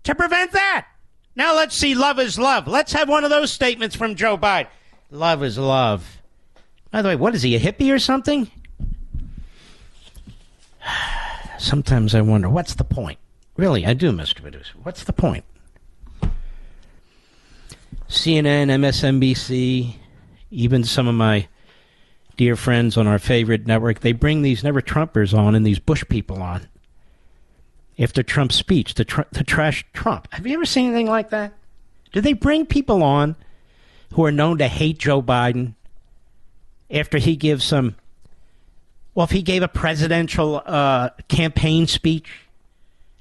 to 0.03 0.15
prevent 0.15 0.53
that. 0.53 0.87
Now 1.37 1.55
let's 1.55 1.77
see 1.77 1.95
love 1.95 2.19
is 2.19 2.39
love. 2.39 2.67
Let's 2.67 2.93
have 2.93 3.09
one 3.09 3.23
of 3.23 3.31
those 3.31 3.53
statements 3.53 3.95
from 3.95 4.15
Joe 4.15 4.39
Biden. 4.39 4.69
Love 5.11 5.45
is 5.45 5.59
love. 5.59 6.16
By 6.97 7.03
the 7.03 7.09
way, 7.09 7.17
what 7.17 7.35
is 7.35 7.43
he, 7.43 7.55
a 7.55 7.61
hippie 7.61 7.93
or 7.93 7.99
something? 7.99 8.51
Sometimes 11.59 12.15
I 12.15 12.23
wonder, 12.23 12.49
what's 12.49 12.75
the 12.75 12.85
point? 12.85 13.19
Really, 13.55 13.85
I 13.85 13.93
do, 13.93 14.13
Mr. 14.13 14.41
Producer. 14.41 14.73
What's 14.83 15.05
the 15.05 15.13
point? 15.13 15.45
CNN, 18.09 18.71
MSNBC, 18.71 19.97
even 20.51 20.85
some 20.85 21.07
of 21.07 21.15
my 21.15 21.49
dear 22.39 22.57
friends 22.57 22.97
on 22.97 23.07
our 23.07 23.19
favorite 23.19 23.67
network, 23.67 24.01
they 24.01 24.13
bring 24.13 24.41
these 24.41 24.65
never 24.65 24.81
Trumpers 24.81 25.37
on 25.37 25.55
and 25.55 25.67
these 25.67 25.79
Bush 25.79 26.03
people 26.09 26.43
on 26.43 26.67
after 27.99 28.23
Trump's 28.23 28.57
speech 28.57 28.95
to, 28.95 29.05
tr- 29.05 29.21
to 29.35 29.45
trash 29.45 29.85
Trump. 29.93 30.29
Have 30.33 30.47
you 30.47 30.55
ever 30.55 30.65
seen 30.65 30.87
anything 30.87 31.09
like 31.09 31.29
that? 31.29 31.53
Do 32.15 32.23
they 32.23 32.33
bring 32.33 32.65
people 32.65 33.03
on 33.03 33.37
who 34.15 34.25
are 34.25 34.33
known 34.33 34.57
to 34.57 34.67
hate 34.67 34.97
Joe 34.97 35.21
Biden 35.21 35.75
after 36.91 37.19
he 37.19 37.37
gives 37.37 37.65
some, 37.65 37.97
well, 39.15 39.25
if 39.25 39.31
he 39.31 39.43
gave 39.43 39.63
a 39.63 39.69
presidential 39.69 40.63
uh, 40.65 41.11
campaign 41.29 41.87
speech? 41.87 42.29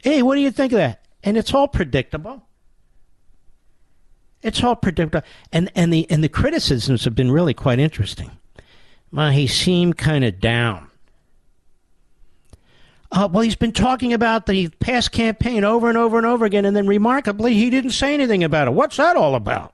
Hey, 0.03 0.21
what 0.21 0.35
do 0.35 0.41
you 0.41 0.51
think 0.51 0.71
of 0.73 0.77
that? 0.77 1.01
And 1.23 1.37
it's 1.37 1.53
all 1.53 1.67
predictable. 1.67 2.43
It's 4.43 4.63
all 4.63 4.75
predictable, 4.75 5.25
and 5.51 5.71
and 5.73 5.91
the 5.91 6.05
and 6.11 6.23
the 6.23 6.29
criticisms 6.29 7.03
have 7.05 7.15
been 7.15 7.31
really 7.31 7.55
quite 7.55 7.79
interesting. 7.79 8.29
Well, 9.11 9.31
he 9.31 9.47
seemed 9.47 9.97
kind 9.97 10.23
of 10.23 10.39
down. 10.39 10.91
Uh, 13.11 13.29
well, 13.31 13.43
he's 13.43 13.55
been 13.55 13.71
talking 13.71 14.13
about 14.13 14.45
the 14.45 14.67
past 14.79 15.11
campaign 15.11 15.63
over 15.63 15.87
and 15.87 15.97
over 15.97 16.17
and 16.17 16.25
over 16.25 16.43
again, 16.43 16.65
and 16.65 16.75
then 16.75 16.85
remarkably, 16.85 17.53
he 17.53 17.69
didn't 17.69 17.91
say 17.91 18.13
anything 18.13 18.43
about 18.43 18.67
it. 18.67 18.71
What's 18.71 18.97
that 18.97 19.15
all 19.15 19.35
about? 19.35 19.73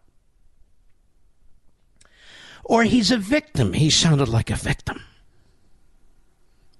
Or 2.71 2.85
he's 2.85 3.11
a 3.11 3.17
victim. 3.17 3.73
He 3.73 3.89
sounded 3.89 4.29
like 4.29 4.49
a 4.49 4.55
victim. 4.55 5.01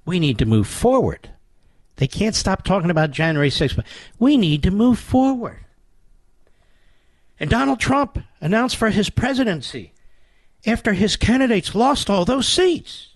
We 0.06 0.22
need 0.22 0.38
to 0.38 0.46
move 0.46 0.66
forward. 0.66 1.32
They 1.98 2.08
can't 2.08 2.34
stop 2.34 2.64
talking 2.64 2.90
about 2.90 3.12
January 3.12 3.50
6th, 3.50 3.76
but 3.76 3.86
we 4.18 4.38
need 4.38 4.64
to 4.64 4.72
move 4.72 5.00
forward. 5.00 5.66
And 7.42 7.50
Donald 7.50 7.82
Trump 7.82 8.20
announced 8.40 8.78
for 8.78 8.90
his 8.90 9.10
presidency 9.10 9.92
after 10.66 10.94
his 10.94 11.18
candidates 11.18 11.76
lost 11.76 12.10
all 12.10 12.24
those 12.24 12.48
seats. 12.48 13.10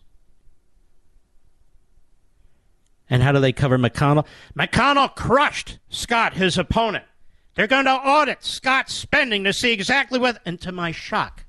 And 3.10 3.24
how 3.24 3.32
do 3.32 3.40
they 3.40 3.54
cover 3.54 3.78
McConnell? 3.78 4.26
McConnell 4.54 5.16
crushed 5.16 5.80
Scott, 5.88 6.34
his 6.34 6.58
opponent. 6.58 7.06
They're 7.54 7.68
going 7.68 7.86
to 7.86 7.94
audit 7.94 8.44
Scott's 8.44 8.94
spending 8.94 9.46
to 9.46 9.54
see 9.54 9.72
exactly 9.72 10.20
what. 10.20 10.42
And 10.46 10.60
to 10.60 10.74
my 10.74 10.92
shock, 10.92 11.45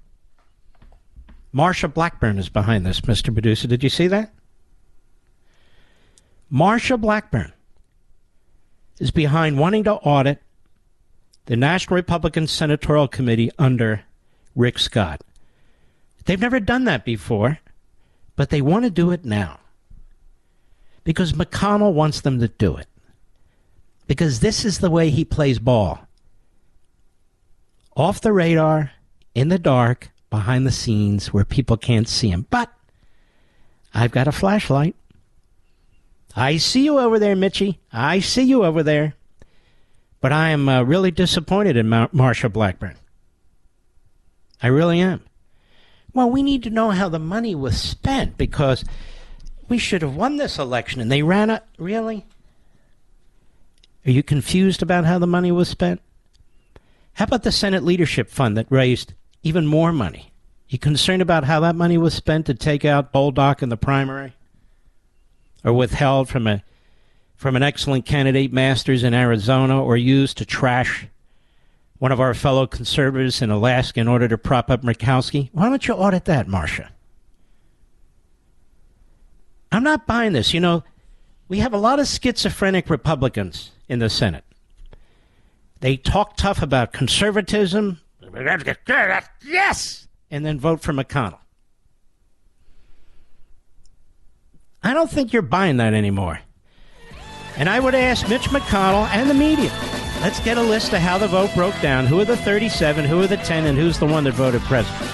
Marsha 1.57 1.93
Blackburn 1.93 2.39
is 2.39 2.51
behind 2.51 2.85
this, 2.85 3.01
Mr. 3.01 3.33
Producer. 3.33 3.67
Did 3.67 3.83
you 3.83 3.89
see 3.89 4.09
that? 4.09 4.35
Marsha 6.53 7.01
Blackburn 7.01 7.55
is 9.01 9.11
behind 9.11 9.59
wanting 9.59 9.85
to 9.85 9.95
audit 9.95 10.43
the 11.47 11.57
National 11.57 11.97
Republican 11.97 12.47
Senatorial 12.47 13.09
Committee 13.09 13.51
under 13.59 14.03
Rick 14.55 14.79
Scott. 14.79 15.23
They've 16.27 16.41
never 16.41 16.61
done 16.61 16.85
that 16.85 17.07
before, 17.07 17.61
but 18.35 18.51
they 18.51 18.61
want 18.61 18.85
to 18.85 18.91
do 18.91 19.11
it 19.11 19.25
now 19.25 19.61
because 21.05 21.33
McConnell 21.33 21.95
wants 21.95 22.21
them 22.21 22.39
to 22.41 22.49
do 22.49 22.77
it. 22.77 22.87
Because 24.07 24.41
this 24.41 24.65
is 24.65 24.79
the 24.79 24.91
way 24.91 25.09
he 25.09 25.25
plays 25.25 25.59
ball 25.59 26.07
off 27.97 28.21
the 28.21 28.33
radar, 28.33 28.93
in 29.35 29.49
the 29.49 29.59
dark, 29.59 30.11
behind 30.37 30.67
the 30.67 30.71
scenes 30.71 31.33
where 31.33 31.47
people 31.47 31.79
can't 31.79 32.07
see 32.07 32.29
him. 32.29 32.45
But 32.51 32.71
I've 33.95 34.11
got 34.11 34.29
a 34.29 34.33
flashlight. 34.33 34.95
I 36.37 36.59
see 36.59 36.85
you 36.85 36.99
over 36.99 37.19
there, 37.19 37.35
Mitchie. 37.35 37.79
I 37.91 38.21
see 38.21 38.43
you 38.43 38.63
over 38.63 38.83
there. 38.83 39.15
But 40.21 40.33
I 40.33 40.51
am 40.51 40.69
uh, 40.69 40.83
really 40.83 41.11
disappointed 41.11 41.79
in 41.79 41.89
Mar- 41.89 42.09
Marsha 42.09 42.53
Blackburn. 42.53 42.97
I 44.63 44.67
really 44.67 45.01
am. 45.01 45.23
Well, 46.13 46.29
we 46.29 46.43
need 46.43 46.63
to 46.65 46.71
know 46.71 46.91
how 46.91 47.09
the 47.09 47.19
money 47.19 47.55
was 47.55 47.81
spent 47.81 48.37
because 48.37 48.85
we 49.71 49.79
should 49.79 50.03
have 50.03 50.17
won 50.17 50.37
this 50.37 50.59
election 50.59 51.01
and 51.01 51.11
they 51.11 51.23
ran 51.23 51.49
it. 51.49 51.63
Really? 51.79 52.27
Are 54.05 54.11
you 54.11 54.23
confused 54.23 54.83
about 54.83 55.07
how 55.07 55.19
the 55.19 55.27
money 55.27 55.51
was 55.51 55.71
spent? 55.71 56.03
How 57.15 57.25
about 57.25 57.43
the 57.43 57.53
Senate 57.53 57.85
Leadership 57.85 58.29
Fund 58.29 58.55
that 58.59 58.67
raised 58.69 59.15
even 59.47 59.67
more 59.67 59.93
money? 59.93 60.33
You 60.69 60.79
concerned 60.79 61.23
about 61.23 61.45
how 61.45 61.61
that 61.61 61.77
money 61.77 61.97
was 61.97 62.15
spent 62.15 62.47
to 62.47 62.55
take 62.55 62.85
out 62.85 63.13
Bolduc 63.13 63.63
in 63.63 63.69
the 63.69 63.77
primary? 63.77 64.35
Or 65.65 65.73
withheld 65.73 66.29
from 66.29 66.47
a 66.47 66.63
from 67.37 67.55
an 67.55 67.63
excellent 67.63 68.07
candidate, 68.07 68.53
Masters 68.53 69.05
in 69.05 69.13
Arizona, 69.13 69.83
or 69.83 69.97
used 69.97 70.39
to 70.39 70.47
trash 70.47 71.07
one 71.99 72.11
of 72.11 72.21
our 72.21 72.35
fellow 72.35 72.67
conservatives 72.67 73.43
in 73.43 73.51
Alaska 73.51 74.01
in 74.01 74.09
order 74.09 74.27
to 74.27 74.39
prop 74.39 74.71
up 74.71 74.83
Murkowski? 74.83 75.51
Why 75.53 75.69
don't 75.69 75.87
you 75.87 75.95
audit 75.95 76.25
that, 76.25 76.47
Marsha? 76.49 76.89
I'm 79.71 79.83
not 79.83 80.07
buying 80.07 80.33
this. 80.33 80.55
You 80.55 80.61
know, 80.61 80.83
we 81.49 81.59
have 81.59 81.75
a 81.75 81.79
lot 81.79 82.01
of 82.01 82.09
schizophrenic 82.09 82.89
Republicans 82.89 83.71
in 83.89 83.99
the 83.99 84.09
Senate. 84.09 84.45
They 85.81 85.97
talk 85.97 86.37
tough 86.37 86.63
about 86.63 86.93
conservatism. 86.93 88.01
Yes! 89.45 90.09
And 90.31 90.45
then 90.45 90.61
vote 90.61 90.81
for 90.81 90.93
McConnell. 90.93 91.39
I 94.83 94.95
don't 94.95 95.11
think 95.11 95.33
you're 95.33 95.43
buying 95.43 95.79
that 95.79 95.95
anymore. 95.95 96.41
And 97.57 97.69
I 97.69 97.81
would 97.81 97.95
ask 97.95 98.29
Mitch 98.29 98.49
McConnell 98.51 99.09
and 99.09 99.31
the 99.31 99.35
media 99.35 99.73
let's 100.21 100.41
get 100.41 100.59
a 100.59 100.63
list 100.63 100.93
of 100.93 101.01
how 101.01 101.19
the 101.19 101.29
vote 101.29 101.53
broke 101.55 101.79
down. 101.81 102.07
Who 102.07 102.21
are 102.21 102.25
the 102.25 102.37
37, 102.37 103.05
who 103.05 103.21
are 103.23 103.27
the 103.27 103.37
10, 103.37 103.67
and 103.67 103.79
who's 103.79 103.99
the 103.99 104.07
one 104.07 104.25
that 104.25 104.35
voted 104.35 104.61
president? 104.63 105.11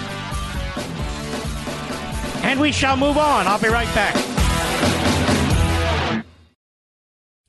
And 2.44 2.60
we 2.60 2.72
shall 2.72 2.96
move 2.96 3.18
on. 3.18 3.46
I'll 3.46 3.60
be 3.60 3.68
right 3.68 3.92
back. 3.94 4.14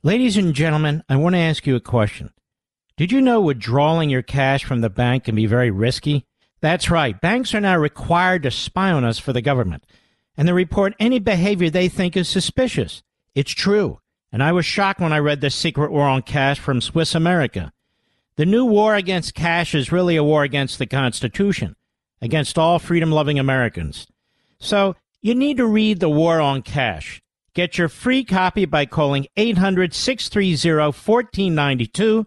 Ladies 0.02 0.36
and 0.36 0.54
gentlemen, 0.54 1.02
I 1.08 1.16
want 1.16 1.34
to 1.34 1.38
ask 1.38 1.66
you 1.66 1.76
a 1.76 1.80
question. 1.80 2.30
Did 2.96 3.10
you 3.10 3.20
know 3.20 3.40
withdrawing 3.40 4.08
your 4.08 4.22
cash 4.22 4.64
from 4.64 4.80
the 4.80 4.88
bank 4.88 5.24
can 5.24 5.34
be 5.34 5.46
very 5.46 5.70
risky? 5.70 6.24
That's 6.60 6.90
right. 6.90 7.20
Banks 7.20 7.52
are 7.52 7.60
now 7.60 7.76
required 7.76 8.44
to 8.44 8.52
spy 8.52 8.92
on 8.92 9.04
us 9.04 9.18
for 9.18 9.32
the 9.32 9.42
government, 9.42 9.84
and 10.36 10.46
they 10.46 10.52
report 10.52 10.94
any 11.00 11.18
behavior 11.18 11.70
they 11.70 11.88
think 11.88 12.16
is 12.16 12.28
suspicious. 12.28 13.02
It's 13.34 13.50
true. 13.50 13.98
And 14.30 14.44
I 14.44 14.52
was 14.52 14.64
shocked 14.64 15.00
when 15.00 15.12
I 15.12 15.18
read 15.18 15.40
The 15.40 15.50
Secret 15.50 15.90
War 15.90 16.08
on 16.08 16.22
Cash 16.22 16.60
from 16.60 16.80
Swiss 16.80 17.16
America. 17.16 17.72
The 18.36 18.46
new 18.46 18.64
war 18.64 18.94
against 18.94 19.34
cash 19.34 19.74
is 19.74 19.92
really 19.92 20.14
a 20.14 20.24
war 20.24 20.44
against 20.44 20.78
the 20.78 20.86
Constitution, 20.86 21.74
against 22.20 22.58
all 22.58 22.78
freedom 22.78 23.10
loving 23.10 23.40
Americans. 23.40 24.06
So 24.58 24.94
you 25.20 25.34
need 25.34 25.56
to 25.56 25.66
read 25.66 25.98
The 25.98 26.08
War 26.08 26.40
on 26.40 26.62
Cash. 26.62 27.22
Get 27.54 27.76
your 27.76 27.88
free 27.88 28.24
copy 28.24 28.64
by 28.64 28.86
calling 28.86 29.26
800 29.36 29.94
630 29.94 30.86
1492, 30.86 32.26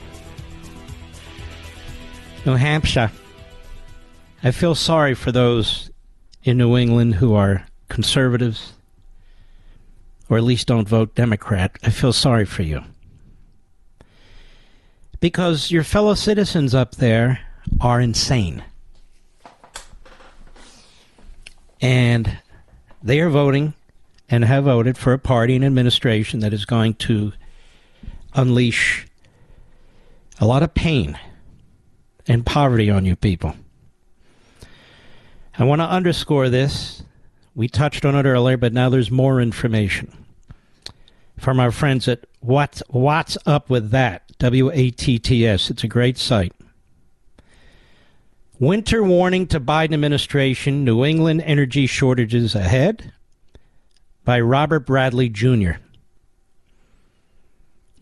New 2.45 2.55
Hampshire. 2.55 3.11
I 4.43 4.51
feel 4.51 4.73
sorry 4.73 5.13
for 5.13 5.31
those 5.31 5.91
in 6.43 6.57
New 6.57 6.75
England 6.75 7.15
who 7.15 7.35
are 7.35 7.67
conservatives 7.87 8.73
or 10.27 10.37
at 10.37 10.43
least 10.43 10.67
don't 10.67 10.87
vote 10.87 11.13
Democrat. 11.13 11.77
I 11.83 11.91
feel 11.91 12.13
sorry 12.13 12.45
for 12.45 12.63
you. 12.63 12.81
Because 15.19 15.69
your 15.69 15.83
fellow 15.83 16.15
citizens 16.15 16.73
up 16.73 16.95
there 16.95 17.41
are 17.79 18.01
insane. 18.01 18.63
And 21.79 22.39
they 23.03 23.19
are 23.19 23.29
voting 23.29 23.73
and 24.29 24.45
have 24.45 24.63
voted 24.63 24.97
for 24.97 25.13
a 25.13 25.19
party 25.19 25.55
and 25.55 25.65
administration 25.65 26.39
that 26.39 26.53
is 26.53 26.65
going 26.65 26.93
to 26.95 27.33
unleash 28.33 29.05
a 30.39 30.45
lot 30.47 30.63
of 30.63 30.73
pain 30.73 31.19
and 32.27 32.45
poverty 32.45 32.89
on 32.89 33.05
you 33.05 33.15
people. 33.15 33.55
I 35.57 35.63
want 35.63 35.81
to 35.81 35.85
underscore 35.85 36.49
this. 36.49 37.03
We 37.53 37.67
touched 37.67 38.05
on 38.05 38.15
it 38.15 38.25
earlier, 38.25 38.57
but 38.57 38.73
now 38.73 38.89
there's 38.89 39.11
more 39.11 39.41
information 39.41 40.25
from 41.37 41.59
our 41.59 41.71
friends 41.71 42.07
at 42.07 42.25
What's, 42.39 42.81
Watts 42.89 43.37
Up 43.45 43.69
With 43.69 43.91
That, 43.91 44.23
W 44.39 44.71
A 44.71 44.91
T 44.91 45.19
T 45.19 45.45
S. 45.45 45.69
It's 45.69 45.83
a 45.83 45.87
great 45.87 46.17
site. 46.17 46.53
Winter 48.59 49.03
warning 49.03 49.47
to 49.47 49.59
Biden 49.59 49.93
administration 49.93 50.85
New 50.85 51.03
England 51.03 51.41
energy 51.45 51.87
shortages 51.87 52.53
ahead 52.53 53.11
by 54.23 54.39
Robert 54.39 54.85
Bradley 54.85 55.29
Jr. 55.29 55.73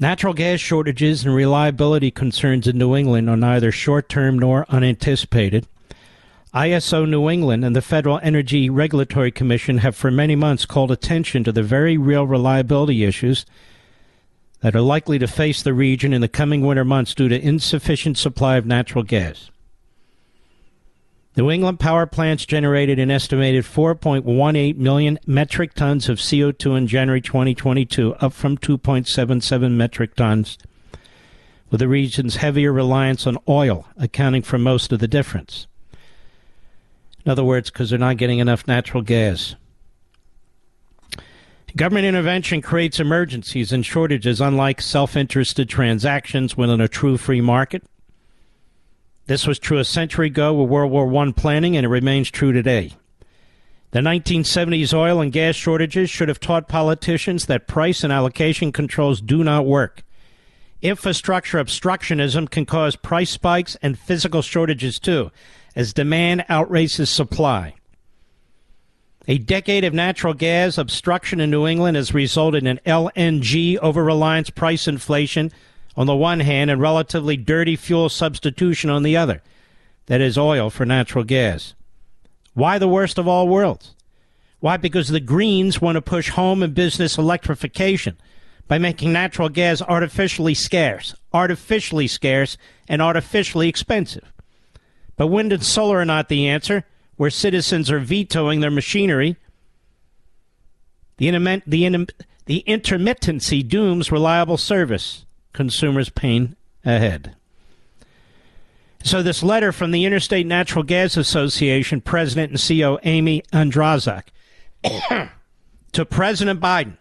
Natural 0.01 0.33
gas 0.33 0.61
shortages 0.61 1.25
and 1.25 1.35
reliability 1.35 2.09
concerns 2.09 2.67
in 2.67 2.77
New 2.77 2.95
England 2.95 3.29
are 3.29 3.35
neither 3.35 3.69
short 3.69 4.07
term 4.07 4.39
nor 4.39 4.65
unanticipated. 4.69 5.67
ISO 6.53 7.07
New 7.07 7.29
England 7.29 7.65
and 7.65 7.75
the 7.75 7.81
Federal 7.81 8.17
Energy 8.23 8.69
Regulatory 8.69 9.29
Commission 9.29 9.79
have 9.79 9.97
for 9.97 10.09
many 10.09 10.37
months 10.37 10.65
called 10.65 10.89
attention 10.89 11.43
to 11.43 11.51
the 11.51 11.63
very 11.63 11.97
real 11.97 12.25
reliability 12.25 13.03
issues 13.03 13.45
that 14.61 14.73
are 14.73 14.81
likely 14.81 15.19
to 15.19 15.27
face 15.27 15.61
the 15.61 15.73
region 15.73 16.13
in 16.13 16.21
the 16.21 16.29
coming 16.29 16.61
winter 16.61 16.85
months 16.85 17.13
due 17.13 17.27
to 17.27 17.45
insufficient 17.45 18.17
supply 18.17 18.55
of 18.55 18.65
natural 18.65 19.03
gas. 19.03 19.51
New 21.39 21.49
England 21.49 21.79
power 21.79 22.05
plants 22.05 22.45
generated 22.45 22.99
an 22.99 23.09
estimated 23.09 23.63
4.18 23.63 24.75
million 24.75 25.17
metric 25.25 25.73
tons 25.73 26.09
of 26.09 26.17
CO2 26.17 26.77
in 26.77 26.85
January 26.85 27.21
2022, 27.21 28.13
up 28.15 28.33
from 28.33 28.57
2.77 28.57 29.71
metric 29.71 30.15
tons, 30.15 30.57
with 31.69 31.79
the 31.79 31.87
region's 31.87 32.35
heavier 32.35 32.73
reliance 32.73 33.25
on 33.25 33.37
oil 33.47 33.87
accounting 33.95 34.41
for 34.41 34.57
most 34.57 34.91
of 34.91 34.99
the 34.99 35.07
difference. 35.07 35.65
In 37.23 37.31
other 37.31 37.45
words, 37.45 37.69
because 37.69 37.89
they're 37.89 37.97
not 37.97 38.17
getting 38.17 38.39
enough 38.39 38.67
natural 38.67 39.01
gas. 39.01 39.55
Government 41.73 42.05
intervention 42.05 42.61
creates 42.61 42.99
emergencies 42.99 43.71
and 43.71 43.85
shortages, 43.85 44.41
unlike 44.41 44.81
self 44.81 45.15
interested 45.15 45.69
transactions 45.69 46.57
within 46.57 46.81
a 46.81 46.89
true 46.89 47.15
free 47.15 47.39
market. 47.39 47.81
This 49.29 49.45
was 49.45 49.59
true 49.59 49.77
a 49.77 49.85
century 49.85 50.25
ago 50.25 50.55
with 50.55 50.71
World 50.71 50.91
War 50.91 51.23
I 51.23 51.31
planning, 51.31 51.77
and 51.77 51.85
it 51.85 51.89
remains 51.89 52.31
true 52.31 52.51
today. 52.51 52.93
The 53.91 53.99
1970s 53.99 54.91
oil 54.91 55.21
and 55.21 55.31
gas 55.31 55.55
shortages 55.55 56.09
should 56.09 56.29
have 56.29 56.39
taught 56.39 56.67
politicians 56.67 57.45
that 57.45 57.67
price 57.67 58.03
and 58.03 58.11
allocation 58.11 58.71
controls 58.71 59.21
do 59.21 59.43
not 59.43 59.67
work. 59.67 60.01
Infrastructure 60.81 61.63
obstructionism 61.63 62.49
can 62.49 62.65
cause 62.65 62.95
price 62.95 63.29
spikes 63.29 63.77
and 63.83 63.99
physical 63.99 64.41
shortages 64.41 64.97
too, 64.97 65.29
as 65.75 65.93
demand 65.93 66.43
outraces 66.49 67.09
supply. 67.09 67.75
A 69.27 69.37
decade 69.37 69.83
of 69.83 69.93
natural 69.93 70.33
gas 70.33 70.79
obstruction 70.79 71.39
in 71.39 71.51
New 71.51 71.67
England 71.67 71.97
has 71.97 72.15
resulted 72.15 72.65
in 72.65 72.79
LNG 72.83 73.77
over 73.77 74.03
reliance 74.03 74.49
price 74.49 74.87
inflation 74.87 75.51
on 75.95 76.07
the 76.07 76.15
one 76.15 76.39
hand 76.39 76.71
and 76.71 76.81
relatively 76.81 77.37
dirty 77.37 77.75
fuel 77.75 78.09
substitution 78.09 78.89
on 78.89 79.03
the 79.03 79.17
other. 79.17 79.41
That 80.05 80.21
is 80.21 80.37
oil 80.37 80.69
for 80.69 80.85
natural 80.85 81.23
gas. 81.23 81.73
Why 82.53 82.77
the 82.77 82.87
worst 82.87 83.17
of 83.17 83.27
all 83.27 83.47
worlds? 83.47 83.95
Why? 84.59 84.77
Because 84.77 85.07
the 85.07 85.19
Greens 85.19 85.81
want 85.81 85.95
to 85.95 86.01
push 86.01 86.29
home 86.29 86.63
and 86.63 86.73
business 86.73 87.17
electrification 87.17 88.17
by 88.67 88.77
making 88.77 89.13
natural 89.13 89.49
gas 89.49 89.81
artificially 89.81 90.53
scarce, 90.53 91.15
artificially 91.33 92.07
scarce, 92.07 92.57
and 92.87 93.01
artificially 93.01 93.69
expensive. 93.69 94.31
But 95.15 95.27
wind 95.27 95.53
and 95.53 95.63
solar 95.63 95.99
are 95.99 96.05
not 96.05 96.29
the 96.29 96.47
answer, 96.47 96.85
where 97.17 97.29
citizens 97.29 97.91
are 97.91 97.99
vetoing 97.99 98.59
their 98.59 98.71
machinery. 98.71 99.37
The, 101.17 101.31
intermittency 101.31 103.67
dooms 103.67 104.11
reliable 104.11 104.57
service 104.57 105.25
consumers' 105.53 106.09
pain 106.09 106.55
ahead. 106.85 107.35
So, 109.03 109.23
this 109.23 109.41
letter 109.41 109.71
from 109.71 109.91
the 109.91 110.05
Interstate 110.05 110.45
Natural 110.45 110.83
Gas 110.83 111.15
Association 111.15 112.01
President 112.01 112.51
and 112.51 112.59
CEO 112.59 112.99
Amy 113.03 113.43
Andryszak 113.53 114.25
to 115.93 116.05
President 116.05 116.59
Biden 116.59 116.97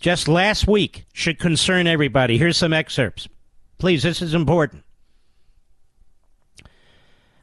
just 0.00 0.28
last 0.28 0.66
week 0.66 1.04
should 1.12 1.38
concern 1.38 1.86
everybody. 1.86 2.38
Here's 2.38 2.56
some 2.56 2.72
excerpts. 2.72 3.28
Please, 3.78 4.02
this 4.02 4.22
is 4.22 4.34
important. 4.34 4.84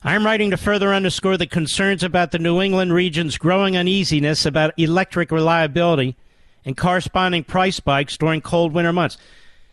I'm 0.03 0.26
writing 0.26 0.52
to 0.52 0.57
further 0.57 0.94
underscore 0.94 1.38
the 1.38 1.48
concerns 1.48 2.03
about 2.03 2.32
the 2.32 2.40
New 2.40 2.61
England 2.61 2.94
region's 2.94 3.38
growing 3.38 3.76
uneasiness 3.76 4.45
about 4.45 4.77
electric 4.77 5.32
reliability 5.32 6.15
and 6.64 6.77
corresponding 6.77 7.44
price 7.44 7.77
spikes 7.77 8.18
during 8.18 8.41
cold 8.41 8.72
winter 8.73 8.94
months. 8.94 9.18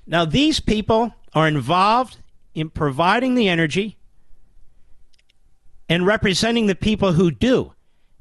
Now, 0.06 0.24
these 0.24 0.60
people 0.60 1.14
are 1.34 1.48
involved 1.48 2.18
in 2.54 2.70
providing 2.70 3.34
the 3.34 3.48
energy 3.48 3.96
and 5.88 6.06
representing 6.06 6.66
the 6.66 6.74
people 6.74 7.12
who 7.12 7.30
do. 7.30 7.72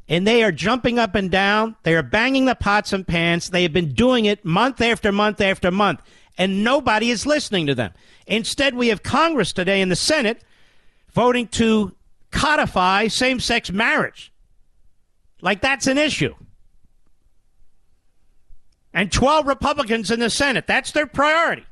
And 0.08 0.28
they 0.28 0.44
are 0.44 0.52
jumping 0.52 1.00
up 1.00 1.16
and 1.16 1.32
down. 1.32 1.76
They 1.84 1.96
are 1.96 2.04
banging 2.04 2.46
the 2.46 2.56
pots 2.56 2.92
and 2.94 3.08
pans. 3.08 3.50
They 3.50 3.64
have 3.64 3.74
been 3.74 3.94
doing 3.94 4.26
it 4.26 4.44
month 4.44 4.82
after 4.82 5.12
month 5.12 5.42
after 5.42 5.72
month. 5.72 6.02
And 6.38 6.64
nobody 6.64 7.10
is 7.10 7.26
listening 7.26 7.68
to 7.68 7.76
them. 7.76 7.94
Instead, 8.28 8.76
we 8.76 8.90
have 8.90 9.04
Congress 9.04 9.54
today 9.54 9.82
in 9.82 9.90
the 9.90 9.96
Senate 9.96 10.44
voting 11.14 11.48
to 11.48 11.96
codify 12.32 13.08
same 13.08 13.40
sex 13.40 13.72
marriage. 13.72 14.32
Like 15.42 15.62
that's 15.62 15.88
an 15.88 15.98
issue 15.98 16.36
and 18.94 19.12
12 19.12 19.48
Republicans 19.48 20.12
in 20.12 20.20
the 20.20 20.30
Senate. 20.30 20.68
That's 20.68 20.92
their 20.92 21.08
priority. 21.08 21.66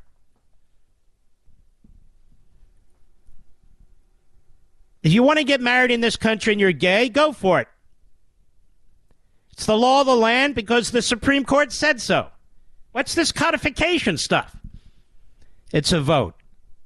If 5.04 5.14
you 5.14 5.24
want 5.24 5.40
to 5.40 5.46
get 5.46 5.62
married 5.62 5.92
in 5.92 6.02
this 6.02 6.16
country 6.16 6.54
and 6.54 6.60
you're 6.60 6.72
gay, 6.72 7.10
go 7.10 7.32
for 7.32 7.62
it. 7.62 7.68
It's 9.52 9.66
the 9.66 9.78
law 9.78 10.02
of 10.02 10.08
the 10.08 10.16
land 10.16 10.56
because 10.56 10.92
the 10.92 11.02
Supreme 11.02 11.46
Court 11.46 11.72
said 11.72 12.02
so. 12.02 12.28
What's 12.92 13.16
this 13.16 13.32
codification 13.32 14.18
stuff? 14.18 14.56
It's 15.72 15.92
a 15.92 16.02
vote 16.02 16.36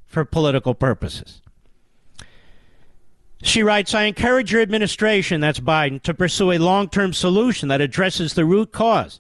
for 0.06 0.26
political 0.26 0.74
purposes. 0.74 1.42
She 3.42 3.62
writes, 3.62 3.94
I 3.94 4.04
encourage 4.04 4.52
your 4.52 4.62
administration, 4.62 5.42
that's 5.42 5.60
Biden, 5.60 6.02
to 6.04 6.14
pursue 6.14 6.52
a 6.52 6.58
long 6.58 6.88
term 6.88 7.14
solution 7.14 7.68
that 7.70 7.82
addresses 7.82 8.34
the 8.34 8.46
root 8.46 8.72
cause 8.72 9.20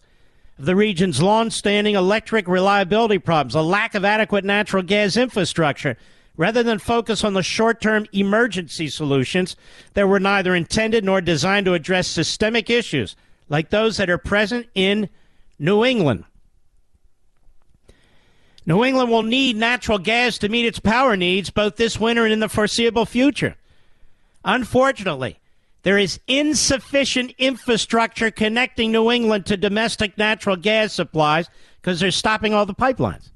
of 0.57 0.65
the 0.65 0.76
region's 0.76 1.22
long 1.22 1.49
standing 1.49 1.95
electric 1.95 2.48
reliability 2.48 3.20
problems, 3.20 3.56
a 3.56 3.61
lack 3.61 3.95
of 3.95 4.06
adequate 4.06 4.45
natural 4.45 4.82
gas 4.82 5.18
infrastructure, 5.18 5.98
rather 6.35 6.64
than 6.64 6.80
focus 6.80 7.23
on 7.23 7.34
the 7.34 7.43
short 7.43 7.81
term 7.81 8.05
emergency 8.11 8.88
solutions 8.88 9.55
that 9.93 10.07
were 10.07 10.19
neither 10.19 10.55
intended 10.55 11.03
nor 11.03 11.22
designed 11.22 11.65
to 11.65 11.73
address 11.73 12.07
systemic 12.07 12.69
issues 12.69 13.15
like 13.49 13.69
those 13.69 13.97
that 13.97 14.10
are 14.10 14.18
present 14.18 14.68
in 14.73 15.10
New 15.60 15.85
England. 15.85 16.23
New 18.65 18.84
England 18.84 19.11
will 19.11 19.23
need 19.23 19.57
natural 19.57 19.99
gas 19.99 20.38
to 20.38 20.49
meet 20.49 20.65
its 20.65 20.80
power 20.80 21.18
needs 21.18 21.49
both 21.49 21.76
this 21.76 21.99
winter 21.99 22.23
and 22.23 22.34
in 22.34 22.39
the 22.39 22.47
foreseeable 22.47 23.05
future. 23.05 23.55
Unfortunately, 24.45 25.39
there 25.84 25.97
is 25.97 26.19
insufficient 26.27 27.34
infrastructure 27.38 28.31
connecting 28.31 28.91
New 28.91 29.11
England 29.11 29.45
to 29.47 29.57
domestic 29.57 30.18
natural 30.18 30.55
gas 30.55 30.93
supplies 30.93 31.49
because 31.81 31.99
they're 31.99 32.11
stopping 32.11 32.53
all 32.53 32.65
the 32.65 32.73
pipelines 32.73 33.32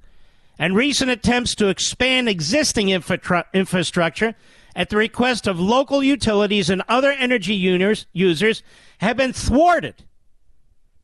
and 0.59 0.75
recent 0.75 1.11
attempts 1.11 1.55
to 1.55 1.67
expand 1.67 2.27
existing 2.27 2.89
infra- 2.89 3.45
infrastructure 3.53 4.35
at 4.75 4.89
the 4.89 4.97
request 4.97 5.47
of 5.47 5.59
local 5.59 6.03
utilities 6.03 6.69
and 6.69 6.83
other 6.87 7.11
energy 7.11 7.55
users 7.55 8.63
have 8.99 9.17
been 9.17 9.33
thwarted 9.33 10.03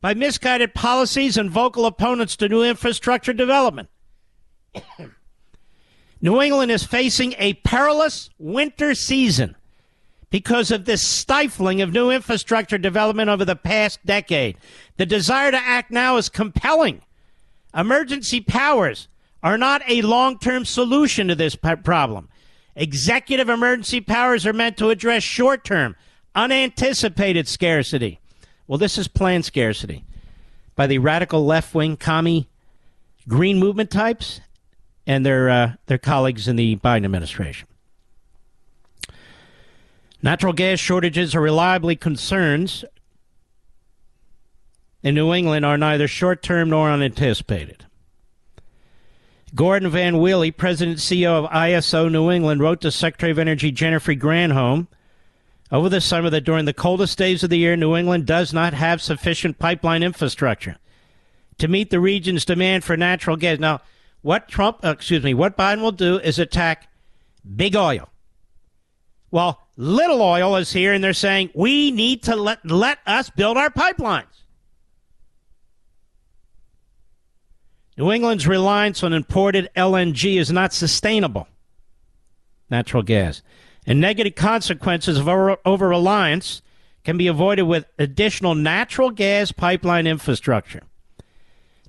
by 0.00 0.14
misguided 0.14 0.74
policies 0.74 1.36
and 1.36 1.50
vocal 1.50 1.86
opponents 1.86 2.36
to 2.36 2.48
new 2.48 2.62
infrastructure 2.62 3.32
development. 3.32 3.88
New 6.20 6.40
England 6.40 6.70
is 6.70 6.84
facing 6.84 7.34
a 7.38 7.54
perilous 7.54 8.30
winter 8.38 8.94
season 8.94 9.56
because 10.30 10.70
of 10.70 10.84
this 10.84 11.06
stifling 11.06 11.80
of 11.80 11.92
new 11.92 12.10
infrastructure 12.10 12.78
development 12.78 13.28
over 13.28 13.44
the 13.44 13.56
past 13.56 14.04
decade. 14.04 14.56
The 14.96 15.06
desire 15.06 15.50
to 15.50 15.56
act 15.56 15.90
now 15.90 16.16
is 16.16 16.28
compelling. 16.28 17.02
Emergency 17.74 18.40
powers 18.40 19.08
are 19.44 19.58
not 19.58 19.82
a 19.86 20.00
long 20.02 20.38
term 20.38 20.64
solution 20.64 21.28
to 21.28 21.34
this 21.34 21.54
problem. 21.54 22.30
Executive 22.74 23.48
emergency 23.48 24.00
powers 24.00 24.46
are 24.46 24.52
meant 24.54 24.78
to 24.78 24.88
address 24.88 25.22
short 25.22 25.64
term, 25.64 25.94
unanticipated 26.34 27.46
scarcity. 27.46 28.18
Well, 28.66 28.78
this 28.78 28.98
is 28.98 29.06
planned 29.06 29.44
scarcity 29.44 30.04
by 30.74 30.86
the 30.86 30.98
radical 30.98 31.44
left 31.44 31.74
wing 31.74 31.96
commie 31.96 32.48
green 33.28 33.58
movement 33.58 33.90
types 33.90 34.40
and 35.06 35.24
their, 35.24 35.50
uh, 35.50 35.72
their 35.86 35.98
colleagues 35.98 36.48
in 36.48 36.56
the 36.56 36.76
Biden 36.76 37.04
administration. 37.04 37.68
Natural 40.22 40.54
gas 40.54 40.80
shortages 40.80 41.34
are 41.34 41.40
reliably 41.42 41.96
concerns 41.96 42.82
in 45.02 45.14
New 45.14 45.34
England 45.34 45.66
are 45.66 45.76
neither 45.76 46.08
short 46.08 46.42
term 46.42 46.70
nor 46.70 46.90
unanticipated. 46.90 47.84
Gordon 49.54 49.88
Van 49.90 50.14
Welie, 50.14 50.56
President 50.56 50.98
CEO 50.98 51.44
of 51.44 51.50
ISO 51.50 52.10
New 52.10 52.28
England, 52.28 52.60
wrote 52.60 52.80
to 52.80 52.90
Secretary 52.90 53.30
of 53.30 53.38
Energy 53.38 53.70
Jennifer 53.70 54.14
Granholm 54.14 54.88
over 55.70 55.88
the 55.88 56.00
summer 56.00 56.28
that 56.30 56.40
during 56.40 56.64
the 56.64 56.72
coldest 56.72 57.16
days 57.18 57.44
of 57.44 57.50
the 57.50 57.58
year, 57.58 57.76
New 57.76 57.94
England 57.94 58.26
does 58.26 58.52
not 58.52 58.74
have 58.74 59.00
sufficient 59.00 59.60
pipeline 59.60 60.02
infrastructure 60.02 60.76
to 61.58 61.68
meet 61.68 61.90
the 61.90 62.00
region's 62.00 62.44
demand 62.44 62.82
for 62.82 62.96
natural 62.96 63.36
gas. 63.36 63.60
Now, 63.60 63.80
what 64.22 64.48
Trump, 64.48 64.84
uh, 64.84 64.88
excuse 64.88 65.22
me, 65.22 65.34
what 65.34 65.56
Biden 65.56 65.82
will 65.82 65.92
do 65.92 66.18
is 66.18 66.40
attack 66.40 66.88
big 67.54 67.76
oil. 67.76 68.08
Well, 69.30 69.60
little 69.76 70.20
oil 70.20 70.56
is 70.56 70.72
here, 70.72 70.92
and 70.92 71.02
they're 71.02 71.12
saying 71.12 71.50
we 71.54 71.92
need 71.92 72.24
to 72.24 72.34
let 72.34 72.64
let 72.68 72.98
us 73.06 73.30
build 73.30 73.56
our 73.56 73.70
pipelines. 73.70 74.43
New 77.96 78.10
England's 78.10 78.46
reliance 78.46 79.02
on 79.02 79.12
imported 79.12 79.68
LNG 79.76 80.38
is 80.38 80.50
not 80.50 80.72
sustainable. 80.72 81.46
Natural 82.70 83.02
gas. 83.02 83.42
And 83.86 84.00
negative 84.00 84.34
consequences 84.34 85.18
of 85.18 85.28
over 85.28 85.88
reliance 85.88 86.62
can 87.04 87.16
be 87.16 87.26
avoided 87.26 87.62
with 87.62 87.86
additional 87.98 88.54
natural 88.54 89.10
gas 89.10 89.52
pipeline 89.52 90.06
infrastructure. 90.06 90.82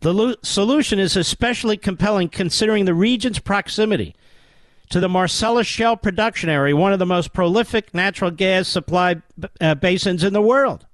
The 0.02 0.14
lo- 0.14 0.36
solution 0.44 1.00
is 1.00 1.16
especially 1.16 1.78
compelling 1.78 2.30
considering 2.30 2.86
the 2.86 2.94
region's 2.94 3.40
proximity 3.40 4.16
to 4.90 5.00
the 5.00 5.10
Marcellus 5.10 5.66
Shale 5.66 5.96
production 5.96 6.50
area, 6.50 6.76
one 6.76 6.94
of 6.94 7.00
the 7.00 7.06
most 7.06 7.34
prolific 7.34 7.94
natural 7.94 8.30
gas 8.30 8.68
supply 8.68 9.16
uh, 9.60 9.76
basins 9.76 10.24
in 10.24 10.34
the 10.34 10.42
world. 10.42 10.86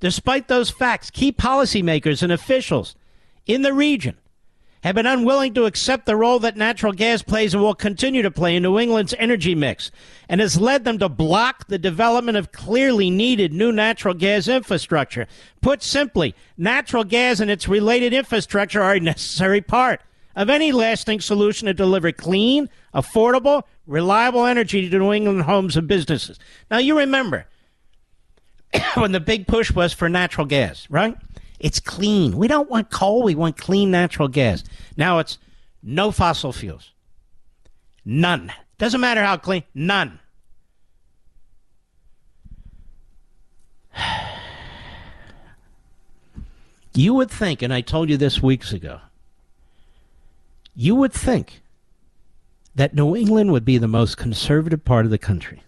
Despite 0.00 0.48
those 0.48 0.68
facts, 0.68 1.10
key 1.10 1.32
policymakers 1.32 2.22
and 2.22 2.32
officials 2.32 2.96
in 3.46 3.62
the 3.62 3.72
region 3.72 4.18
have 4.82 4.94
been 4.94 5.06
unwilling 5.06 5.52
to 5.52 5.64
accept 5.64 6.06
the 6.06 6.16
role 6.16 6.38
that 6.38 6.56
natural 6.56 6.92
gas 6.92 7.20
plays 7.20 7.54
and 7.54 7.62
will 7.62 7.74
continue 7.74 8.22
to 8.22 8.30
play 8.30 8.54
in 8.54 8.62
New 8.62 8.78
England's 8.78 9.14
energy 9.18 9.52
mix, 9.52 9.90
and 10.28 10.40
has 10.40 10.60
led 10.60 10.84
them 10.84 10.98
to 10.98 11.08
block 11.08 11.66
the 11.66 11.78
development 11.78 12.38
of 12.38 12.52
clearly 12.52 13.10
needed 13.10 13.52
new 13.52 13.72
natural 13.72 14.14
gas 14.14 14.46
infrastructure. 14.46 15.26
Put 15.60 15.82
simply, 15.82 16.36
natural 16.56 17.02
gas 17.02 17.40
and 17.40 17.50
its 17.50 17.66
related 17.66 18.12
infrastructure 18.12 18.80
are 18.80 18.94
a 18.94 19.00
necessary 19.00 19.60
part 19.60 20.02
of 20.36 20.50
any 20.50 20.70
lasting 20.70 21.20
solution 21.20 21.66
to 21.66 21.74
deliver 21.74 22.12
clean, 22.12 22.68
affordable, 22.94 23.64
reliable 23.88 24.44
energy 24.44 24.88
to 24.88 24.98
New 24.98 25.12
England 25.12 25.42
homes 25.42 25.76
and 25.76 25.88
businesses. 25.88 26.38
Now, 26.70 26.78
you 26.78 26.96
remember 26.96 27.46
when 28.94 29.10
the 29.10 29.20
big 29.20 29.48
push 29.48 29.72
was 29.72 29.92
for 29.92 30.08
natural 30.08 30.46
gas, 30.46 30.88
right? 30.90 31.16
It's 31.58 31.80
clean. 31.80 32.36
We 32.36 32.48
don't 32.48 32.70
want 32.70 32.90
coal. 32.90 33.22
We 33.22 33.34
want 33.34 33.56
clean 33.56 33.90
natural 33.90 34.28
gas. 34.28 34.62
Now 34.96 35.18
it's 35.18 35.38
no 35.82 36.10
fossil 36.10 36.52
fuels. 36.52 36.92
None. 38.04 38.52
Doesn't 38.78 39.00
matter 39.00 39.22
how 39.22 39.36
clean. 39.36 39.64
None. 39.74 40.20
You 46.94 47.12
would 47.12 47.30
think, 47.30 47.60
and 47.60 47.74
I 47.74 47.82
told 47.82 48.08
you 48.08 48.16
this 48.16 48.42
weeks 48.42 48.72
ago, 48.72 49.00
you 50.74 50.94
would 50.94 51.12
think 51.12 51.60
that 52.74 52.94
New 52.94 53.14
England 53.14 53.52
would 53.52 53.66
be 53.66 53.76
the 53.76 53.86
most 53.86 54.16
conservative 54.16 54.82
part 54.82 55.04
of 55.04 55.10
the 55.10 55.18
country, 55.18 55.62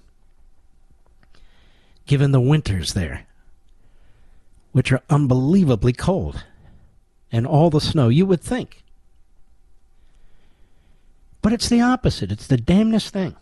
given 2.06 2.32
the 2.32 2.40
winters 2.40 2.94
there 2.94 3.27
which 4.78 4.92
are 4.92 5.02
unbelievably 5.10 5.92
cold, 5.92 6.44
and 7.32 7.44
all 7.44 7.68
the 7.68 7.80
snow, 7.80 8.08
you 8.08 8.24
would 8.24 8.40
think. 8.40 8.84
But 11.42 11.52
it's 11.52 11.68
the 11.68 11.80
opposite. 11.80 12.30
It's 12.30 12.46
the 12.46 12.56
damnedest 12.56 13.12
thing. 13.12 13.34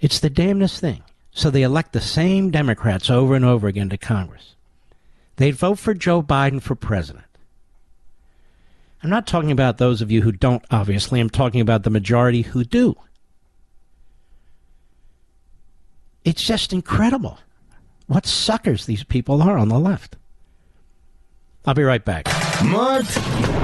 It's 0.00 0.20
the 0.20 0.30
damnedest 0.30 0.80
thing. 0.80 1.02
So 1.32 1.50
they 1.50 1.64
elect 1.64 1.92
the 1.92 2.00
same 2.00 2.52
Democrats 2.52 3.10
over 3.10 3.34
and 3.34 3.44
over 3.44 3.66
again 3.66 3.88
to 3.88 3.98
Congress. 3.98 4.54
They'd 5.38 5.56
vote 5.56 5.80
for 5.80 5.92
Joe 5.92 6.22
Biden 6.22 6.62
for 6.62 6.76
president. 6.76 7.26
I'm 9.02 9.10
not 9.10 9.26
talking 9.26 9.50
about 9.50 9.78
those 9.78 10.02
of 10.02 10.12
you 10.12 10.22
who 10.22 10.30
don't, 10.30 10.64
obviously. 10.70 11.18
I'm 11.18 11.30
talking 11.30 11.60
about 11.60 11.82
the 11.82 11.90
majority 11.90 12.42
who 12.42 12.62
do. 12.62 12.94
It's 16.24 16.44
just 16.44 16.72
incredible 16.72 17.40
what 18.08 18.26
suckers 18.26 18.86
these 18.86 19.04
people 19.04 19.42
are 19.42 19.56
on 19.56 19.68
the 19.68 19.78
left. 19.78 20.16
I'll 21.64 21.74
be 21.74 21.82
right 21.84 22.04
back. 22.04 22.26
Mark 22.64 23.04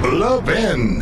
Levin. 0.03 1.01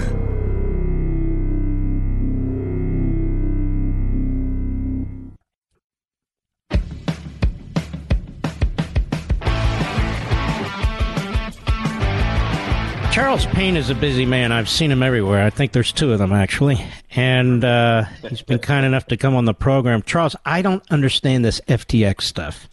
Charles 13.12 13.46
Payne 13.48 13.78
is 13.78 13.92
a 13.92 13.96
busy 13.96 14.26
man. 14.26 14.52
I've 14.52 14.68
seen 14.68 14.90
him 14.90 15.04
everywhere. 15.04 15.46
I 15.46 15.52
think 15.52 15.72
there's 15.72 15.92
two 15.92 16.14
of 16.14 16.20
them 16.20 16.34
actually, 16.34 16.84
and 17.12 17.64
uh, 17.64 18.06
he's 18.28 18.42
been 18.42 18.58
kind 18.58 18.86
enough 18.88 19.06
to 19.08 19.18
come 19.18 19.36
on 19.36 19.46
the 19.46 19.54
program. 19.54 20.02
Charles, 20.02 20.36
I 20.46 20.64
don't 20.64 20.84
understand 20.90 21.46
this 21.46 21.62
FTX 21.68 22.22
stuff. 22.22 22.68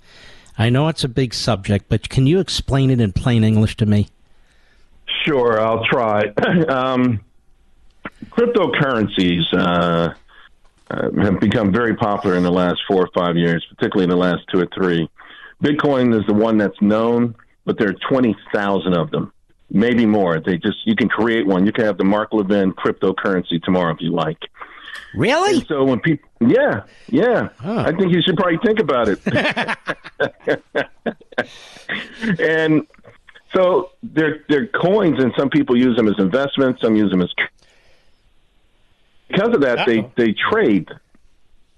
I 0.60 0.68
know 0.68 0.88
it's 0.88 1.04
a 1.04 1.08
big 1.08 1.32
subject, 1.32 1.86
but 1.88 2.10
can 2.10 2.26
you 2.26 2.38
explain 2.38 2.90
it 2.90 3.00
in 3.00 3.12
plain 3.12 3.44
English 3.44 3.78
to 3.78 3.86
me? 3.86 4.08
Sure, 5.24 5.58
I'll 5.58 5.86
try. 5.86 6.24
um, 6.68 7.18
cryptocurrencies 8.26 9.40
uh, 9.54 10.12
uh, 10.90 11.10
have 11.22 11.40
become 11.40 11.72
very 11.72 11.96
popular 11.96 12.36
in 12.36 12.42
the 12.42 12.52
last 12.52 12.78
four 12.86 13.04
or 13.04 13.08
five 13.14 13.38
years, 13.38 13.64
particularly 13.70 14.04
in 14.04 14.10
the 14.10 14.16
last 14.16 14.42
two 14.52 14.60
or 14.60 14.68
three. 14.76 15.08
Bitcoin 15.64 16.14
is 16.14 16.26
the 16.26 16.34
one 16.34 16.58
that's 16.58 16.80
known, 16.82 17.34
but 17.64 17.78
there 17.78 17.88
are 17.88 17.96
20,000 18.10 18.92
of 18.92 19.10
them, 19.10 19.32
maybe 19.70 20.04
more. 20.04 20.40
They 20.40 20.58
just 20.58 20.76
you 20.84 20.94
can 20.94 21.08
create 21.08 21.46
one. 21.46 21.64
You 21.64 21.72
can 21.72 21.86
have 21.86 21.96
the 21.96 22.04
Mark 22.04 22.34
Levin 22.34 22.74
cryptocurrency 22.74 23.62
tomorrow 23.62 23.94
if 23.94 24.00
you 24.02 24.10
like. 24.10 24.36
Really? 25.14 25.58
And 25.58 25.66
so 25.66 25.84
when 25.84 26.00
people, 26.00 26.28
yeah, 26.40 26.82
yeah, 27.08 27.48
I 27.60 27.92
think 27.92 28.12
you 28.12 28.22
should 28.24 28.36
probably 28.36 28.58
think 28.64 28.78
about 28.78 29.08
it. 29.08 29.20
and 32.40 32.86
so 33.52 33.90
they're 34.02 34.44
they're 34.48 34.66
coins, 34.68 35.22
and 35.22 35.32
some 35.36 35.50
people 35.50 35.76
use 35.76 35.96
them 35.96 36.08
as 36.08 36.14
investments. 36.18 36.80
Some 36.82 36.96
use 36.96 37.10
them 37.10 37.22
as 37.22 37.32
because 39.28 39.54
of 39.54 39.60
that 39.62 39.80
Uh-oh. 39.80 39.86
they 39.86 40.12
they 40.16 40.34
trade. 40.50 40.88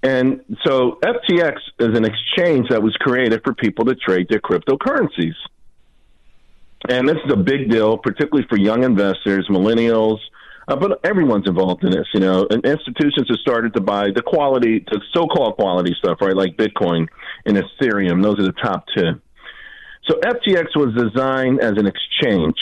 And 0.05 0.45
so 0.65 0.99
FTX 1.03 1.59
is 1.79 1.97
an 1.97 2.05
exchange 2.05 2.69
that 2.71 2.83
was 2.83 2.93
created 2.97 3.43
for 3.45 3.55
people 3.55 3.85
to 3.85 3.95
trade 3.95 4.27
their 4.29 4.41
cryptocurrencies. 4.41 5.35
And 6.89 7.09
this 7.09 7.19
is 7.25 7.33
a 7.33 7.37
big 7.37 7.71
deal, 7.71 7.97
particularly 7.97 8.45
for 8.49 8.59
young 8.59 8.83
investors, 8.83 9.47
millennials, 9.49 10.19
uh, 10.69 10.77
but 10.77 11.01
everyone's 11.05 11.47
involved 11.47 11.85
in 11.85 11.91
this, 11.91 12.07
you 12.15 12.21
know. 12.21 12.47
And 12.51 12.65
institutions 12.65 13.27
have 13.29 13.39
started 13.39 13.75
to 13.75 13.81
buy 13.81 14.11
the 14.15 14.23
quality, 14.23 14.85
the 14.91 15.01
so-called 15.13 15.57
quality 15.57 15.95
stuff, 15.99 16.19
right? 16.21 16.37
Like 16.37 16.57
Bitcoin 16.57 17.09
and 17.47 17.57
Ethereum. 17.57 18.23
Those 18.23 18.39
are 18.39 18.45
the 18.45 18.53
top 18.53 18.87
two. 18.95 19.21
So 20.09 20.19
FTX 20.21 20.77
was 20.77 20.95
designed 20.95 21.61
as 21.61 21.73
an 21.79 21.87
exchange. 21.87 22.57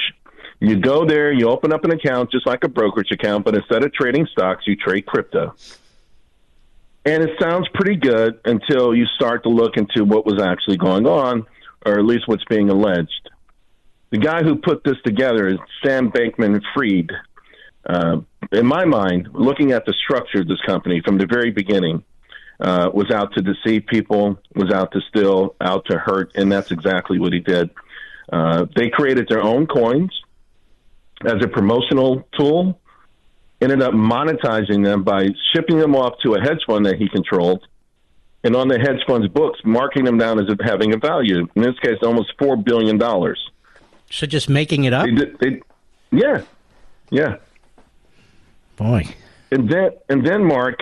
You 0.61 0.79
go 0.79 1.07
there, 1.07 1.33
you 1.33 1.49
open 1.49 1.73
up 1.73 1.85
an 1.85 1.93
account 1.93 2.31
just 2.31 2.47
like 2.47 2.65
a 2.65 2.69
brokerage 2.69 3.11
account, 3.13 3.47
but 3.47 3.55
instead 3.55 3.83
of 3.83 3.95
trading 3.95 4.27
stocks, 4.31 4.65
you 4.67 4.77
trade 4.77 5.07
crypto. 5.07 5.55
And 7.07 7.23
it 7.23 7.31
sounds 7.41 7.67
pretty 7.73 7.97
good 7.97 8.41
until 8.45 8.95
you 8.95 9.07
start 9.17 9.43
to 9.45 9.49
look 9.49 9.79
into 9.79 10.05
what 10.05 10.27
was 10.27 10.41
actually 10.41 10.77
going 10.77 11.07
on, 11.07 11.47
or 11.87 11.99
at 11.99 12.05
least 12.05 12.29
what's 12.29 12.45
being 12.45 12.69
alleged. 12.69 13.31
The 14.11 14.19
guy 14.19 14.43
who 14.43 14.57
put 14.57 14.85
this 14.85 14.97
together 15.05 15.49
is 15.49 15.59
Sam 15.83 16.11
Bankman 16.11 16.61
Fried, 16.75 17.11
uh, 17.91 18.21
in 18.53 18.67
my 18.67 18.85
mind, 18.85 19.29
looking 19.33 19.73
at 19.73 19.85
the 19.85 19.95
structure 20.05 20.41
of 20.41 20.49
this 20.49 20.61
company 20.63 21.01
from 21.05 21.19
the 21.19 21.27
very 21.27 21.51
beginning, 21.51 22.05
uh, 22.61 22.91
was 22.93 23.11
out 23.11 23.33
to 23.35 23.43
deceive 23.43 23.87
people, 23.87 24.39
was 24.55 24.71
out 24.71 24.93
to 24.93 25.01
steal, 25.09 25.55
out 25.61 25.85
to 25.87 25.99
hurt, 25.99 26.31
and 26.37 26.53
that's 26.53 26.71
exactly 26.71 27.19
what 27.19 27.33
he 27.33 27.41
did. 27.41 27.71
Uh, 28.33 28.67
they 28.77 28.91
created 28.91 29.27
their 29.29 29.43
own 29.43 29.67
coins 29.67 30.11
as 31.25 31.43
a 31.43 31.49
promotional 31.49 32.23
tool, 32.39 32.79
ended 33.61 33.83
up 33.83 33.93
monetizing 33.93 34.85
them 34.85 35.03
by 35.03 35.29
shipping 35.53 35.79
them 35.79 35.97
off 35.97 36.15
to 36.23 36.35
a 36.35 36.41
hedge 36.41 36.63
fund 36.67 36.87
that 36.87 36.97
he 36.97 37.09
controlled, 37.09 37.67
and 38.45 38.55
on 38.55 38.69
the 38.69 38.79
hedge 38.79 39.01
fund's 39.07 39.29
books, 39.29 39.59
marking 39.65 40.05
them 40.05 40.17
down 40.17 40.39
as 40.39 40.47
having 40.63 40.95
a 40.95 40.97
value. 40.97 41.49
In 41.57 41.63
this 41.63 41.79
case, 41.81 41.99
almost 42.03 42.33
four 42.39 42.57
billion 42.57 42.99
dollars. 42.99 43.51
So 44.11 44.27
just 44.27 44.49
making 44.49 44.85
it 44.85 44.93
up? 44.93 45.07
They 45.07 45.13
did, 45.13 45.39
they, 45.39 45.63
yeah, 46.13 46.43
yeah. 47.11 47.37
Boy. 48.81 49.05
In, 49.51 49.67
Den- 49.67 49.93
in 50.09 50.25
Denmark, 50.25 50.81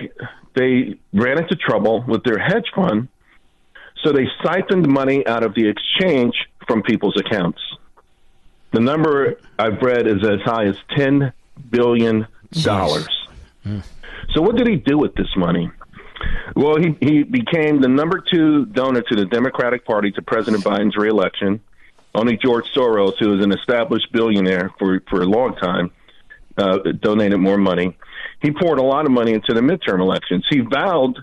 they 0.55 0.97
ran 1.13 1.37
into 1.37 1.55
trouble 1.55 2.03
with 2.07 2.23
their 2.23 2.39
hedge 2.39 2.71
fund, 2.73 3.09
so 4.03 4.13
they 4.13 4.25
siphoned 4.41 4.87
money 4.87 5.27
out 5.27 5.43
of 5.43 5.53
the 5.53 5.67
exchange 5.67 6.33
from 6.65 6.81
people's 6.81 7.19
accounts. 7.19 7.59
The 8.71 8.79
number 8.79 9.39
I've 9.57 9.81
read 9.81 10.07
is 10.07 10.23
as 10.23 10.39
high 10.45 10.65
as 10.65 10.77
$10 10.97 11.33
billion. 11.69 12.25
Hmm. 13.63 13.79
So, 14.33 14.41
what 14.41 14.55
did 14.55 14.67
he 14.67 14.77
do 14.77 14.97
with 14.97 15.15
this 15.15 15.35
money? 15.35 15.69
Well, 16.55 16.77
he, 16.77 16.95
he 17.01 17.23
became 17.23 17.81
the 17.81 17.87
number 17.87 18.23
two 18.31 18.65
donor 18.67 19.01
to 19.01 19.15
the 19.15 19.25
Democratic 19.25 19.85
Party 19.85 20.11
to 20.11 20.21
President 20.21 20.63
Biden's 20.63 20.95
reelection. 20.95 21.61
Only 22.15 22.37
George 22.37 22.65
Soros, 22.75 23.13
who 23.19 23.37
is 23.37 23.43
an 23.43 23.51
established 23.51 24.11
billionaire 24.11 24.71
for, 24.79 25.01
for 25.09 25.21
a 25.21 25.25
long 25.25 25.55
time, 25.55 25.91
uh, 26.59 26.77
donated 26.99 27.39
more 27.39 27.57
money. 27.57 27.97
He 28.41 28.51
poured 28.51 28.79
a 28.79 28.83
lot 28.83 29.05
of 29.05 29.11
money 29.11 29.33
into 29.33 29.53
the 29.53 29.61
midterm 29.61 29.99
elections. 30.01 30.45
He 30.49 30.59
vowed 30.59 31.17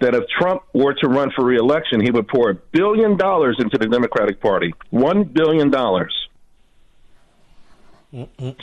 that 0.00 0.14
if 0.14 0.24
Trump 0.28 0.62
were 0.72 0.94
to 0.94 1.08
run 1.08 1.30
for 1.34 1.44
reelection, 1.44 2.00
he 2.00 2.10
would 2.10 2.28
pour 2.28 2.50
a 2.50 2.54
billion 2.54 3.16
dollars 3.16 3.56
into 3.58 3.78
the 3.78 3.86
Democratic 3.86 4.40
Party. 4.40 4.74
One 4.90 5.24
billion 5.24 5.70
dollars. 5.70 6.14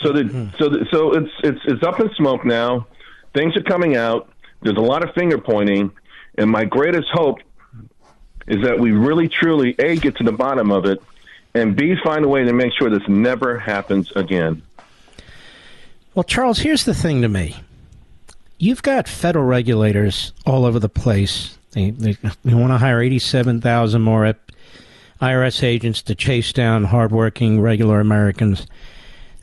So 0.02 0.12
the, 0.12 0.50
so 0.58 0.68
the, 0.68 0.86
so 0.90 1.12
it's 1.12 1.30
it's 1.44 1.60
it's 1.66 1.82
up 1.84 2.00
in 2.00 2.10
smoke 2.16 2.44
now. 2.44 2.86
Things 3.34 3.56
are 3.56 3.62
coming 3.62 3.96
out. 3.96 4.28
There's 4.62 4.76
a 4.76 4.80
lot 4.80 5.06
of 5.06 5.14
finger 5.14 5.38
pointing, 5.38 5.92
and 6.36 6.50
my 6.50 6.64
greatest 6.64 7.08
hope 7.12 7.38
is 8.48 8.62
that 8.64 8.78
we 8.80 8.92
really 8.92 9.28
truly 9.28 9.74
a 9.78 9.96
get 9.96 10.16
to 10.16 10.24
the 10.24 10.32
bottom 10.32 10.72
of 10.72 10.84
it, 10.86 11.00
and 11.54 11.76
b 11.76 11.94
find 12.02 12.24
a 12.24 12.28
way 12.28 12.44
to 12.44 12.52
make 12.52 12.72
sure 12.78 12.90
this 12.90 13.06
never 13.08 13.58
happens 13.58 14.10
again. 14.16 14.62
Well, 16.16 16.24
Charles, 16.24 16.60
here's 16.60 16.86
the 16.86 16.94
thing 16.94 17.20
to 17.20 17.28
me. 17.28 17.56
You've 18.56 18.82
got 18.82 19.06
federal 19.06 19.44
regulators 19.44 20.32
all 20.46 20.64
over 20.64 20.78
the 20.78 20.88
place. 20.88 21.58
They, 21.72 21.90
they, 21.90 22.16
they 22.42 22.54
want 22.54 22.72
to 22.72 22.78
hire 22.78 23.02
87,000 23.02 24.00
more 24.00 24.34
IRS 25.20 25.62
agents 25.62 26.00
to 26.00 26.14
chase 26.14 26.54
down 26.54 26.84
hardworking, 26.84 27.60
regular 27.60 28.00
Americans. 28.00 28.66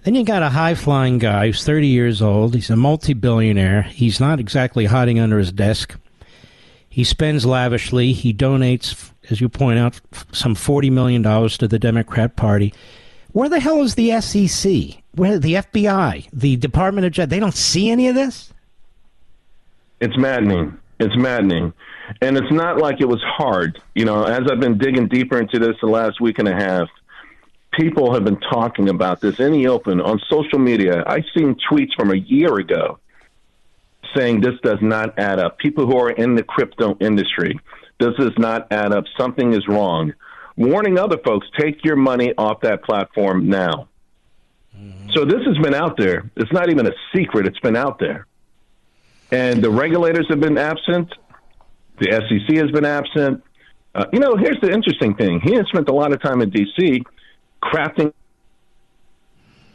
Then 0.03 0.15
you 0.15 0.23
got 0.25 0.41
a 0.41 0.49
high 0.49 0.73
flying 0.73 1.19
guy 1.19 1.45
who's 1.45 1.63
30 1.63 1.85
years 1.85 2.23
old. 2.23 2.55
He's 2.55 2.71
a 2.71 2.75
multi 2.75 3.13
billionaire. 3.13 3.83
He's 3.83 4.19
not 4.19 4.39
exactly 4.39 4.85
hiding 4.85 5.19
under 5.19 5.37
his 5.37 5.51
desk. 5.51 5.95
He 6.89 7.03
spends 7.03 7.45
lavishly. 7.45 8.13
He 8.13 8.33
donates, 8.33 9.11
as 9.29 9.39
you 9.39 9.47
point 9.47 9.77
out, 9.77 10.01
some 10.31 10.55
$40 10.55 10.91
million 10.91 11.21
to 11.21 11.67
the 11.67 11.77
Democrat 11.77 12.35
Party. 12.35 12.73
Where 13.31 13.47
the 13.47 13.59
hell 13.59 13.83
is 13.83 13.93
the 13.93 14.19
SEC? 14.19 15.02
Where 15.15 15.37
the 15.37 15.55
FBI, 15.55 16.29
the 16.33 16.55
Department 16.55 17.05
of 17.05 17.13
Justice? 17.13 17.29
They 17.29 17.39
don't 17.39 17.53
see 17.53 17.89
any 17.89 18.07
of 18.07 18.15
this. 18.15 18.51
It's 19.99 20.17
maddening. 20.17 20.79
It's 20.99 21.15
maddening, 21.17 21.73
and 22.21 22.37
it's 22.37 22.51
not 22.51 22.77
like 22.77 23.01
it 23.01 23.07
was 23.07 23.21
hard. 23.25 23.81
You 23.95 24.05
know, 24.05 24.23
as 24.23 24.41
I've 24.49 24.59
been 24.59 24.77
digging 24.77 25.07
deeper 25.07 25.39
into 25.39 25.59
this 25.59 25.75
the 25.81 25.87
last 25.87 26.21
week 26.21 26.39
and 26.39 26.47
a 26.47 26.53
half, 26.53 26.87
people 27.73 28.13
have 28.13 28.23
been 28.23 28.39
talking 28.39 28.89
about 28.89 29.19
this 29.19 29.39
in 29.39 29.51
the 29.51 29.67
open 29.67 29.99
on 29.99 30.19
social 30.29 30.59
media. 30.59 31.03
I've 31.05 31.25
seen 31.35 31.55
tweets 31.69 31.93
from 31.95 32.11
a 32.11 32.15
year 32.15 32.57
ago 32.57 32.99
saying 34.15 34.41
this 34.41 34.59
does 34.63 34.79
not 34.81 35.17
add 35.17 35.39
up. 35.39 35.57
People 35.57 35.87
who 35.87 35.97
are 35.97 36.11
in 36.11 36.35
the 36.35 36.43
crypto 36.43 36.95
industry, 36.99 37.59
this 37.99 38.13
does 38.17 38.37
not 38.37 38.71
add 38.71 38.93
up. 38.93 39.05
Something 39.17 39.53
is 39.53 39.67
wrong. 39.67 40.13
Warning 40.55 40.99
other 40.99 41.17
folks, 41.17 41.47
take 41.59 41.83
your 41.83 41.95
money 41.95 42.33
off 42.37 42.61
that 42.61 42.83
platform 42.83 43.49
now. 43.49 43.87
So 45.13 45.25
this 45.25 45.41
has 45.45 45.57
been 45.59 45.75
out 45.75 45.97
there. 45.97 46.31
It's 46.35 46.51
not 46.51 46.69
even 46.69 46.87
a 46.87 46.91
secret. 47.15 47.47
It's 47.47 47.59
been 47.59 47.75
out 47.75 47.99
there. 47.99 48.25
And 49.31 49.63
the 49.63 49.69
regulators 49.69 50.27
have 50.29 50.39
been 50.39 50.57
absent. 50.57 51.13
The 51.99 52.11
SEC 52.11 52.57
has 52.57 52.71
been 52.71 52.85
absent. 52.85 53.43
Uh, 53.93 54.05
you 54.11 54.19
know, 54.19 54.35
here's 54.35 54.59
the 54.61 54.71
interesting 54.71 55.15
thing. 55.15 55.39
He 55.43 55.53
has 55.53 55.67
spent 55.67 55.87
a 55.89 55.93
lot 55.93 56.13
of 56.13 56.21
time 56.21 56.41
in 56.41 56.49
D.C. 56.49 57.03
crafting. 57.61 58.13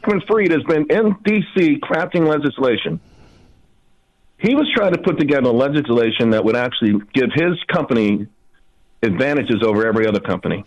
Bankman 0.09 0.25
Fried 0.27 0.51
has 0.51 0.63
been 0.63 0.85
in 0.89 1.15
D.C. 1.23 1.79
crafting 1.79 2.27
legislation. 2.27 2.99
He 4.37 4.55
was 4.55 4.69
trying 4.75 4.93
to 4.93 4.99
put 4.99 5.19
together 5.19 5.49
legislation 5.49 6.31
that 6.31 6.43
would 6.45 6.55
actually 6.55 7.01
give 7.13 7.29
his 7.33 7.61
company 7.71 8.27
advantages 9.03 9.61
over 9.63 9.85
every 9.85 10.07
other 10.07 10.19
company. 10.19 10.63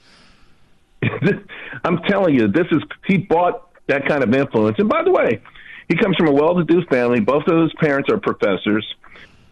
I'm 1.84 1.98
telling 2.08 2.34
you, 2.34 2.48
this 2.48 2.66
is 2.70 2.82
he 3.06 3.18
bought 3.18 3.71
that 3.86 4.06
kind 4.06 4.22
of 4.22 4.34
influence. 4.34 4.78
And 4.78 4.88
by 4.88 5.02
the 5.02 5.10
way, 5.10 5.40
he 5.88 5.96
comes 5.96 6.16
from 6.16 6.28
a 6.28 6.32
well-to-do 6.32 6.84
family. 6.86 7.20
Both 7.20 7.46
of 7.46 7.62
his 7.62 7.72
parents 7.74 8.08
are 8.10 8.18
professors. 8.18 8.86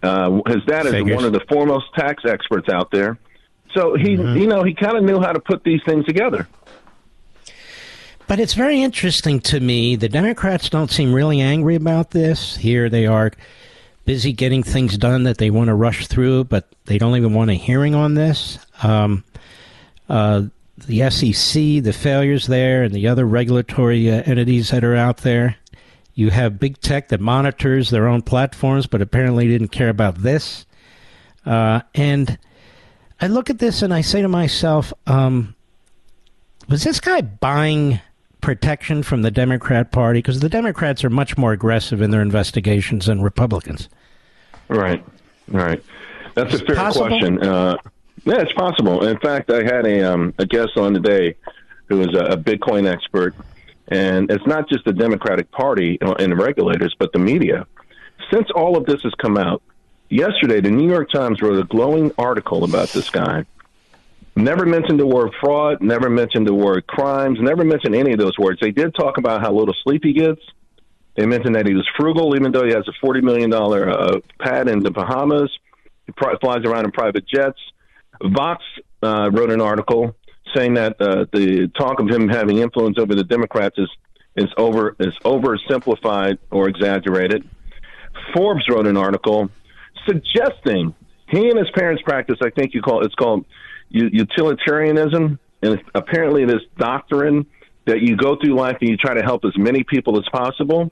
Uh, 0.03 0.41
his 0.47 0.65
dad 0.65 0.87
is 0.87 0.93
Figures. 0.93 1.15
one 1.15 1.25
of 1.25 1.33
the 1.33 1.41
foremost 1.49 1.87
tax 1.95 2.25
experts 2.25 2.69
out 2.69 2.91
there. 2.91 3.19
So 3.75 3.95
he, 3.95 4.13
you 4.13 4.47
know, 4.47 4.65
he 4.65 4.75
kind 4.75 4.97
of 4.97 5.05
knew 5.05 5.21
how 5.21 5.33
to 5.33 5.41
put 5.41 5.63
these 5.63 5.81
things 5.85 6.05
together. 6.07 6.49
But 8.27 8.39
it's 8.39 8.55
very 8.55 8.81
interesting 8.81 9.41
to 9.41 9.61
me. 9.61 9.97
The 9.97 10.09
Democrats 10.09 10.69
don't 10.71 10.91
seem 10.91 11.13
really 11.13 11.41
angry 11.41 11.75
about 11.75 12.13
this. 12.13 12.57
Here 12.57 12.89
they 12.89 13.07
are 13.07 13.33
busy 14.05 14.33
getting 14.33 14.63
things 14.63 14.97
done 14.97 15.25
that 15.25 15.39
they 15.39 15.51
want 15.51 15.69
to 15.69 15.75
rush 15.75 16.07
through, 16.07 16.45
but 16.45 16.69
they 16.87 16.97
don't 16.97 17.17
even 17.17 17.35
want 17.35 17.51
a 17.51 17.55
hearing 17.55 17.95
on 17.95 18.15
this. 18.15 18.59
Um, 18.83 19.25
uh, 20.09 20.45
the 20.87 21.09
SEC, 21.11 21.83
the 21.83 21.93
failures 21.93 22.47
there, 22.47 22.83
and 22.83 22.95
the 22.95 23.09
other 23.09 23.25
regulatory 23.25 24.11
uh, 24.11 24.23
entities 24.25 24.71
that 24.71 24.85
are 24.85 24.97
out 24.97 25.19
there. 25.19 25.57
You 26.15 26.31
have 26.31 26.59
big 26.59 26.81
tech 26.81 27.09
that 27.09 27.21
monitors 27.21 27.91
their 27.91 28.07
own 28.07 28.23
platforms, 28.23 28.87
but 28.87 29.01
apparently 29.01 29.49
didn't 29.49 29.69
care 29.69 29.89
about 29.89 30.17
this. 30.17 30.67
Uh, 31.47 31.81
and 31.95 32.39
I 33.21 33.29
look 33.29 33.51
at 33.51 33.59
this 33.59 33.83
and 33.83 33.95
I 33.95 34.01
say 34.01 34.23
to 34.23 34.29
myself, 34.29 34.93
um, 35.07 35.55
was 36.69 36.85
this 36.85 37.01
guy 37.01 37.21
buying 37.21 38.01
protection 38.41 39.03
from 39.03 39.23
the 39.23 39.31
Democrat 39.31 39.93
Party? 39.93 40.19
Because 40.19 40.41
the 40.41 40.49
Democrats 40.49 41.05
are 41.05 41.11
much 41.11 41.37
more 41.37 41.53
aggressive 41.53 42.03
in 42.03 42.11
their 42.11 42.23
investigations 42.23 43.07
than 43.07 43.23
Republicans. 43.23 43.89
Right, 44.69 45.05
right. 45.49 45.83
That's 46.35 46.55
a 46.55 46.65
fair 46.65 46.77
question. 46.77 47.43
Uh, 47.43 47.77
yeah, 48.25 48.41
it's 48.41 48.53
possible. 48.53 49.07
In 49.07 49.19
fact, 49.19 49.51
I 49.51 49.63
had 49.63 49.87
a 49.87 50.13
um, 50.13 50.35
a 50.39 50.47
guest 50.47 50.77
on 50.77 50.95
today 50.95 51.37
who 51.87 51.99
was 51.99 52.15
a, 52.15 52.37
Bitcoin 52.37 52.91
expert, 52.91 53.35
and 53.89 54.31
it's 54.31 54.47
not 54.47 54.69
just 54.69 54.85
the 54.85 54.93
Democratic 54.93 55.51
Party 55.51 55.99
and 56.01 56.33
the 56.33 56.37
regulators, 56.37 56.95
but 56.99 57.13
the 57.13 57.19
media. 57.19 57.67
Since 58.33 58.49
all 58.55 58.77
of 58.77 58.87
this 58.87 59.03
has 59.03 59.13
come 59.15 59.37
out, 59.37 59.63
yesterday 60.09 60.61
the 60.61 60.71
New 60.71 60.89
York 60.89 61.11
Times 61.11 61.43
wrote 61.43 61.59
a 61.59 61.65
glowing 61.65 62.13
article 62.17 62.65
about 62.65 62.91
this 62.91 63.11
guy. 63.11 63.45
Never 64.37 64.65
mentioned 64.65 65.01
the 65.01 65.07
word 65.07 65.33
fraud, 65.41 65.83
never 65.83 66.09
mentioned 66.09 66.47
the 66.47 66.55
word 66.55 66.87
crimes, 66.87 67.39
never 67.41 67.65
mentioned 67.65 67.97
any 67.97 68.13
of 68.13 68.19
those 68.19 68.39
words. 68.39 68.61
They 68.61 68.71
did 68.71 68.95
talk 68.95 69.19
about 69.19 69.41
how 69.41 69.53
little 69.53 69.75
sleep 69.83 70.05
he 70.05 70.13
gets. 70.13 70.41
They 71.17 71.27
mentioned 71.27 71.57
that 71.57 71.67
he 71.67 71.75
was 71.75 71.87
frugal, 71.99 72.37
even 72.37 72.53
though 72.53 72.65
he 72.65 72.73
has 72.73 72.87
a 72.87 73.05
$40 73.05 73.23
million 73.23 73.53
uh, 73.53 74.21
pad 74.39 74.69
in 74.69 74.81
the 74.81 74.91
Bahamas. 74.91 75.51
He 76.07 76.13
flies 76.13 76.65
around 76.65 76.85
in 76.85 76.93
private 76.93 77.27
jets. 77.27 77.59
Vox 78.23 78.63
uh, 79.03 79.31
wrote 79.33 79.51
an 79.51 79.61
article 79.61 80.15
saying 80.55 80.75
that 80.75 81.01
uh, 81.01 81.27
the 81.33 81.71
talk 81.79 82.01
of 82.01 82.09
him 82.09 82.29
having 82.29 82.59
influence 82.59 82.99
over 82.99 83.15
the 83.15 83.25
Democrats 83.25 83.77
is, 83.79 83.89
is 84.37 84.49
over 84.57 84.97
is 84.99 85.15
oversimplified 85.25 86.39
or 86.51 86.69
exaggerated. 86.69 87.49
Forbes 88.35 88.65
wrote 88.69 88.87
an 88.87 88.97
article 88.97 89.49
suggesting 90.09 90.95
he 91.29 91.49
and 91.49 91.59
his 91.59 91.71
parents 91.75 92.03
practice. 92.03 92.37
I 92.43 92.51
think 92.51 92.75
you 92.75 92.83
call 92.83 93.05
it's 93.05 93.15
called 93.15 93.45
utilitarianism, 93.91 95.39
and 95.63 95.83
apparently 95.95 96.45
this 96.45 96.63
doctrine 96.79 97.47
that 97.87 98.01
you 98.01 98.17
go 98.17 98.37
through 98.37 98.55
life 98.55 98.77
and 98.81 98.91
you 98.91 98.97
try 98.97 99.15
to 99.15 99.23
help 99.23 99.45
as 99.45 99.57
many 99.57 99.85
people 99.85 100.19
as 100.19 100.25
possible. 100.33 100.91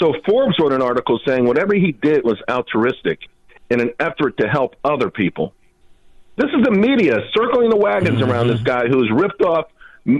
So 0.00 0.14
Forbes 0.26 0.56
wrote 0.58 0.72
an 0.72 0.82
article 0.82 1.20
saying 1.26 1.44
whatever 1.44 1.74
he 1.74 1.92
did 1.92 2.24
was 2.24 2.38
altruistic 2.48 3.20
in 3.70 3.80
an 3.80 3.90
effort 4.00 4.38
to 4.38 4.48
help 4.48 4.76
other 4.84 5.10
people. 5.10 5.54
This 6.40 6.48
is 6.56 6.64
the 6.64 6.70
media 6.70 7.18
circling 7.36 7.68
the 7.68 7.76
wagons 7.76 8.22
around 8.22 8.48
this 8.48 8.62
guy 8.62 8.86
who's 8.88 9.10
ripped 9.14 9.42
off. 9.42 9.66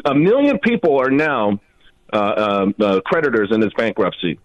A 0.05 0.15
million 0.15 0.59
people 0.59 1.01
are 1.01 1.09
now 1.11 1.59
uh, 2.13 2.17
uh, 2.17 2.67
uh, 2.79 3.01
creditors 3.07 3.49
in 3.51 3.63
his 3.63 3.73
bankruptcy, 3.73 4.39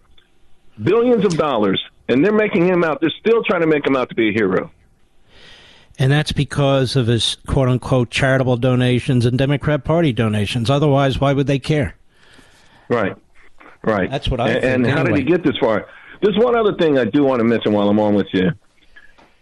billions 0.82 1.26
of 1.26 1.36
dollars, 1.36 1.82
and 2.08 2.24
they're 2.24 2.32
making 2.32 2.66
him 2.66 2.82
out. 2.82 3.02
They're 3.02 3.12
still 3.20 3.42
trying 3.44 3.60
to 3.60 3.66
make 3.66 3.86
him 3.86 3.94
out 3.94 4.08
to 4.08 4.14
be 4.14 4.30
a 4.30 4.32
hero. 4.32 4.70
And 5.98 6.10
that's 6.10 6.32
because 6.32 6.96
of 6.96 7.08
his 7.08 7.36
quote 7.46 7.68
unquote 7.68 8.08
charitable 8.10 8.56
donations 8.56 9.26
and 9.26 9.36
Democrat 9.36 9.84
Party 9.84 10.14
donations. 10.14 10.70
Otherwise, 10.70 11.20
why 11.20 11.34
would 11.34 11.46
they 11.46 11.58
care? 11.58 11.94
Right, 12.88 13.16
right. 13.82 14.10
That's 14.10 14.30
what 14.30 14.40
I 14.40 14.48
And, 14.48 14.62
think, 14.62 14.74
and 14.74 14.86
how 14.86 15.02
did 15.02 15.12
anyway. 15.12 15.18
he 15.20 15.24
get 15.24 15.44
this 15.44 15.56
far? 15.60 15.86
There's 16.22 16.38
one 16.38 16.56
other 16.56 16.74
thing 16.78 16.98
I 16.98 17.04
do 17.04 17.24
want 17.24 17.40
to 17.40 17.44
mention 17.44 17.72
while 17.74 17.88
I'm 17.90 18.00
on 18.00 18.14
with 18.14 18.28
you. 18.32 18.50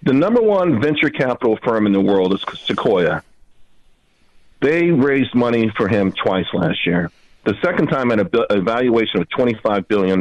The 0.04 0.12
number 0.12 0.42
one 0.42 0.82
venture 0.82 1.08
capital 1.08 1.58
firm 1.64 1.86
in 1.86 1.92
the 1.92 2.00
world 2.00 2.34
is 2.34 2.44
Sequoia. 2.66 3.22
They 4.60 4.90
raised 4.90 5.34
money 5.34 5.72
for 5.78 5.88
him 5.88 6.12
twice 6.12 6.44
last 6.52 6.86
year. 6.86 7.10
The 7.44 7.54
second 7.64 7.86
time 7.86 8.10
at 8.12 8.18
a, 8.20 8.52
a 8.52 8.60
valuation 8.60 9.22
of 9.22 9.28
$25 9.30 9.88
billion. 9.88 10.20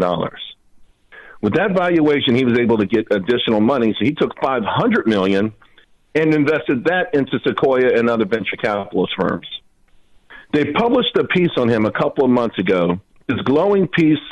With 1.42 1.56
that 1.56 1.72
valuation, 1.76 2.34
he 2.34 2.46
was 2.46 2.58
able 2.58 2.78
to 2.78 2.86
get 2.86 3.08
additional 3.12 3.60
money. 3.60 3.94
So 4.00 4.06
he 4.06 4.14
took 4.14 4.32
500 4.42 5.06
million 5.06 5.54
and 6.16 6.34
invested 6.34 6.86
that 6.86 7.14
into 7.14 7.40
Sequoia 7.46 8.00
and 8.00 8.10
other 8.10 8.26
venture 8.26 8.56
capitalist 8.56 9.14
firms. 9.20 9.48
They 10.54 10.72
published 10.72 11.18
a 11.18 11.26
piece 11.26 11.52
on 11.58 11.68
him 11.68 11.86
a 11.86 11.92
couple 11.92 12.24
of 12.24 12.32
months 12.32 12.58
ago. 12.58 13.02
This 13.28 13.42
glowing 13.42 13.90
piece 13.90 14.24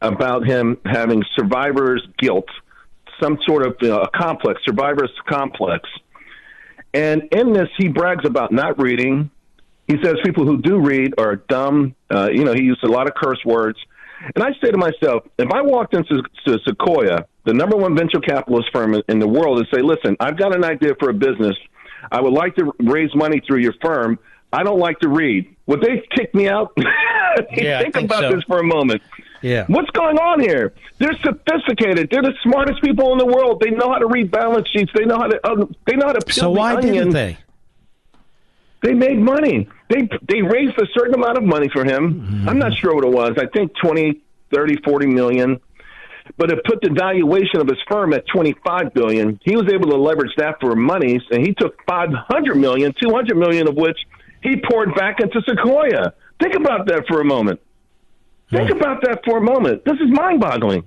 about 0.00 0.46
him 0.46 0.78
having 0.84 1.24
survivor's 1.34 2.06
guilt, 2.18 2.48
some 3.20 3.38
sort 3.46 3.66
of 3.66 3.76
uh, 3.82 4.06
complex, 4.14 4.60
survivor's 4.64 5.12
complex. 5.28 5.88
And 6.94 7.22
in 7.32 7.52
this, 7.52 7.68
he 7.78 7.88
brags 7.88 8.24
about 8.24 8.52
not 8.52 8.80
reading. 8.80 9.30
He 9.88 9.96
says 10.02 10.16
people 10.24 10.44
who 10.44 10.60
do 10.60 10.80
read 10.80 11.14
are 11.18 11.36
dumb. 11.36 11.94
Uh, 12.10 12.28
you 12.30 12.44
know, 12.44 12.52
he 12.52 12.62
used 12.62 12.82
a 12.84 12.88
lot 12.88 13.06
of 13.06 13.14
curse 13.14 13.40
words. 13.44 13.78
And 14.34 14.44
I 14.44 14.50
say 14.62 14.70
to 14.70 14.78
myself, 14.78 15.24
if 15.38 15.50
I 15.50 15.62
walked 15.62 15.94
into 15.94 16.22
Sequoia, 16.46 17.26
the 17.44 17.54
number 17.54 17.76
one 17.76 17.96
venture 17.96 18.20
capitalist 18.20 18.68
firm 18.72 18.94
in 19.08 19.18
the 19.18 19.26
world, 19.26 19.58
and 19.58 19.66
say, 19.72 19.82
listen, 19.82 20.16
I've 20.20 20.36
got 20.36 20.54
an 20.54 20.64
idea 20.64 20.92
for 21.00 21.10
a 21.10 21.14
business. 21.14 21.56
I 22.10 22.20
would 22.20 22.32
like 22.32 22.54
to 22.56 22.72
raise 22.80 23.12
money 23.14 23.40
through 23.46 23.60
your 23.60 23.74
firm. 23.82 24.18
I 24.52 24.62
don't 24.62 24.78
like 24.78 25.00
to 25.00 25.08
read. 25.08 25.56
Would 25.66 25.80
they 25.80 26.02
kick 26.16 26.34
me 26.34 26.48
out? 26.48 26.76
Yeah, 27.50 27.80
think, 27.80 27.94
think 27.94 28.04
about 28.10 28.24
so. 28.24 28.36
this 28.36 28.44
for 28.44 28.58
a 28.58 28.62
moment. 28.62 29.00
Yeah. 29.42 29.64
What's 29.68 29.90
going 29.90 30.18
on 30.18 30.40
here? 30.40 30.72
They're 30.98 31.16
sophisticated. 31.22 32.08
They're 32.10 32.22
the 32.22 32.34
smartest 32.42 32.80
people 32.82 33.12
in 33.12 33.18
the 33.18 33.26
world. 33.26 33.60
They 33.60 33.70
know 33.70 33.90
how 33.92 33.98
to 33.98 34.06
read 34.06 34.30
balance 34.30 34.68
sheets. 34.68 34.90
They 34.94 35.04
know 35.04 35.16
how 35.18 35.26
to. 35.26 35.40
Uh, 35.46 35.66
they 35.86 35.96
know 35.96 36.06
how 36.06 36.12
to. 36.12 36.24
Peel 36.24 36.34
So 36.34 36.52
the 36.52 36.58
why 36.58 36.76
onion. 36.76 36.94
didn't 36.94 37.10
they? 37.12 37.38
They 38.82 38.94
made 38.94 39.18
money. 39.18 39.68
They 39.88 40.08
they 40.28 40.42
raised 40.42 40.78
a 40.78 40.86
certain 40.94 41.14
amount 41.14 41.38
of 41.38 41.44
money 41.44 41.68
for 41.72 41.84
him. 41.84 42.14
Mm-hmm. 42.20 42.48
I'm 42.48 42.58
not 42.58 42.72
sure 42.74 42.94
what 42.94 43.04
it 43.04 43.12
was. 43.12 43.32
I 43.38 43.46
think 43.46 43.72
20, 43.82 44.20
30, 44.52 44.76
40 44.82 45.06
million. 45.06 45.60
But 46.36 46.50
it 46.52 46.60
put 46.64 46.80
the 46.80 46.90
valuation 46.90 47.60
of 47.60 47.66
his 47.66 47.78
firm 47.90 48.12
at 48.12 48.24
25 48.28 48.94
billion. 48.94 49.40
He 49.44 49.56
was 49.56 49.70
able 49.72 49.90
to 49.90 49.96
leverage 49.96 50.30
that 50.36 50.60
for 50.60 50.74
monies 50.76 51.20
and 51.32 51.44
he 51.44 51.52
took 51.52 51.74
500 51.84 52.54
million, 52.56 52.94
200 53.02 53.36
million 53.36 53.68
of 53.68 53.74
which 53.74 53.98
he 54.40 54.56
poured 54.70 54.94
back 54.94 55.18
into 55.20 55.42
Sequoia. 55.48 56.14
Think 56.40 56.54
about 56.54 56.86
that 56.86 57.06
for 57.08 57.20
a 57.20 57.24
moment. 57.24 57.60
Think 58.52 58.70
about 58.70 59.00
that 59.02 59.24
for 59.24 59.38
a 59.38 59.40
moment. 59.40 59.84
This 59.84 59.94
is 59.94 60.10
mind-boggling. 60.10 60.86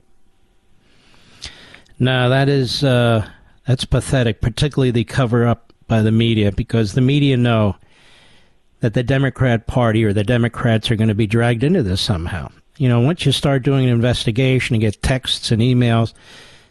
No, 1.98 2.30
that 2.30 2.48
is 2.48 2.84
uh, 2.84 3.28
that's 3.66 3.86
pathetic, 3.86 4.42
particularly 4.42 4.92
the 4.92 5.04
cover 5.04 5.48
up 5.48 5.74
by 5.88 6.02
the 6.02 6.12
media, 6.12 6.52
because 6.52 6.94
the 6.94 7.02
media 7.02 7.38
know 7.38 7.76
that 8.82 8.94
the 8.94 9.04
Democrat 9.04 9.66
Party 9.66 10.04
or 10.04 10.14
the 10.14 10.24
Democrats 10.24 10.92
are 10.92 10.96
going 10.96 11.08
to 11.08 11.16
be 11.16 11.28
dragged 11.28 11.64
into 11.64 11.82
this 11.82 12.02
somehow. 12.02 12.52
You 12.78 12.90
know, 12.90 13.00
once 13.00 13.26
you 13.26 13.32
start 13.32 13.64
doing 13.64 13.86
an 13.86 13.92
investigation 13.92 14.76
and 14.76 14.82
get 14.82 15.02
texts 15.02 15.52
and 15.52 15.62
emails, 15.62 16.14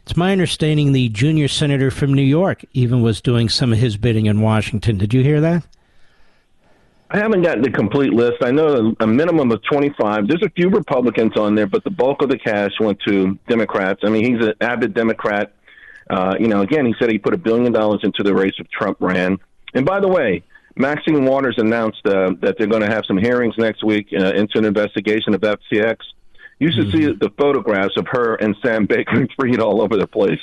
it's 0.02 0.16
my 0.16 0.32
understanding 0.32 0.92
the 0.92 1.08
junior 1.08 1.48
senator 1.48 1.90
from 1.90 2.12
New 2.12 2.22
York 2.22 2.64
even 2.72 3.02
was 3.02 3.22
doing 3.22 3.48
some 3.48 3.72
of 3.72 3.78
his 3.78 3.96
bidding 3.96 4.26
in 4.26 4.42
Washington. 4.42 4.98
Did 4.98 5.14
you 5.14 5.22
hear 5.22 5.40
that? 5.40 5.66
I 7.10 7.18
haven't 7.18 7.42
gotten 7.42 7.62
the 7.62 7.70
complete 7.70 8.12
list. 8.12 8.42
I 8.42 8.50
know 8.50 8.94
a 8.98 9.06
minimum 9.06 9.52
of 9.52 9.62
25. 9.70 10.26
There's 10.26 10.42
a 10.42 10.50
few 10.50 10.70
Republicans 10.70 11.36
on 11.36 11.54
there, 11.54 11.66
but 11.66 11.84
the 11.84 11.90
bulk 11.90 12.22
of 12.22 12.30
the 12.30 12.38
cash 12.38 12.72
went 12.80 12.98
to 13.06 13.38
Democrats. 13.48 14.00
I 14.04 14.08
mean, 14.08 14.24
he's 14.24 14.46
an 14.46 14.54
avid 14.60 14.94
Democrat. 14.94 15.52
Uh, 16.08 16.34
you 16.38 16.48
know, 16.48 16.62
again, 16.62 16.86
he 16.86 16.94
said 16.98 17.10
he 17.10 17.18
put 17.18 17.34
a 17.34 17.38
billion 17.38 17.72
dollars 17.72 18.00
into 18.02 18.22
the 18.22 18.34
race 18.34 18.54
if 18.58 18.68
Trump 18.70 18.98
ran. 19.00 19.38
And 19.74 19.84
by 19.84 20.00
the 20.00 20.08
way, 20.08 20.42
Maxine 20.76 21.24
Waters 21.24 21.54
announced 21.58 22.00
uh, 22.04 22.32
that 22.40 22.56
they're 22.58 22.66
going 22.66 22.82
to 22.82 22.90
have 22.90 23.04
some 23.06 23.18
hearings 23.18 23.54
next 23.58 23.84
week 23.84 24.08
uh, 24.12 24.32
into 24.32 24.58
an 24.58 24.64
investigation 24.64 25.34
of 25.34 25.40
FTX. 25.40 25.96
You 26.58 26.70
should 26.72 26.90
see 26.92 27.06
the 27.06 27.30
photographs 27.36 27.96
of 27.96 28.06
her 28.10 28.34
and 28.36 28.56
Sam 28.64 28.86
Bankman 28.86 29.28
Fried 29.36 29.60
all 29.60 29.82
over 29.82 29.96
the 29.96 30.06
place. 30.06 30.40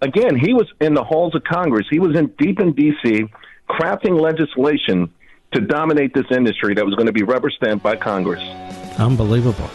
Again, 0.00 0.36
he 0.36 0.52
was 0.52 0.66
in 0.80 0.94
the 0.94 1.04
halls 1.04 1.34
of 1.34 1.44
Congress. 1.44 1.86
He 1.90 1.98
was 1.98 2.16
in 2.16 2.26
deep 2.38 2.60
in 2.60 2.72
D.C. 2.74 3.24
crafting 3.68 4.20
legislation 4.20 5.12
to 5.54 5.60
dominate 5.60 6.12
this 6.14 6.26
industry 6.30 6.74
that 6.74 6.84
was 6.84 6.94
going 6.94 7.06
to 7.06 7.12
be 7.12 7.22
rubber 7.22 7.50
stamped 7.50 7.82
by 7.82 7.96
Congress. 7.96 8.42
Unbelievable. 8.98 9.70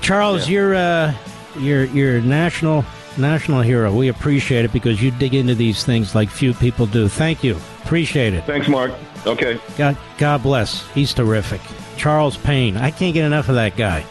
Charles, 0.00 0.48
you're 0.48 0.74
uh, 0.74 1.14
you're 1.58 1.84
you're 1.84 2.16
a 2.16 2.22
national 2.22 2.84
national 3.16 3.62
hero. 3.62 3.94
We 3.94 4.08
appreciate 4.08 4.64
it 4.64 4.72
because 4.72 5.02
you 5.02 5.10
dig 5.12 5.34
into 5.34 5.54
these 5.54 5.84
things 5.84 6.14
like 6.14 6.28
few 6.28 6.54
people 6.54 6.86
do. 6.86 7.08
Thank 7.08 7.44
you. 7.44 7.56
Appreciate 7.84 8.34
it. 8.34 8.44
Thanks, 8.44 8.68
Mark. 8.68 8.92
Okay. 9.26 9.60
God 9.76 9.96
God 10.18 10.42
bless. 10.42 10.86
He's 10.92 11.14
terrific. 11.14 11.60
Charles 11.96 12.36
Payne. 12.36 12.76
I 12.76 12.90
can't 12.90 13.14
get 13.14 13.24
enough 13.24 13.48
of 13.48 13.54
that 13.54 13.76
guy. 13.76 14.04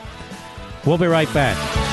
We'll 0.86 0.98
be 0.98 1.08
right 1.08 1.32
back. 1.34 1.93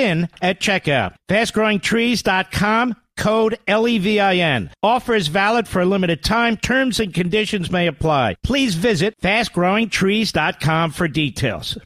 at 0.00 0.60
checkout. 0.60 1.14
Fastgrowingtrees.com 1.28 2.96
code 3.16 3.58
LEVIN. 3.68 4.70
Offer 4.82 5.14
is 5.14 5.28
valid 5.28 5.68
for 5.68 5.82
a 5.82 5.84
limited 5.84 6.24
time. 6.24 6.56
Terms 6.56 6.98
and 6.98 7.12
conditions 7.12 7.70
may 7.70 7.86
apply. 7.86 8.36
Please 8.42 8.74
visit 8.74 9.14
fastgrowingtrees.com 9.20 10.92
for 10.92 11.06
details. 11.06 11.78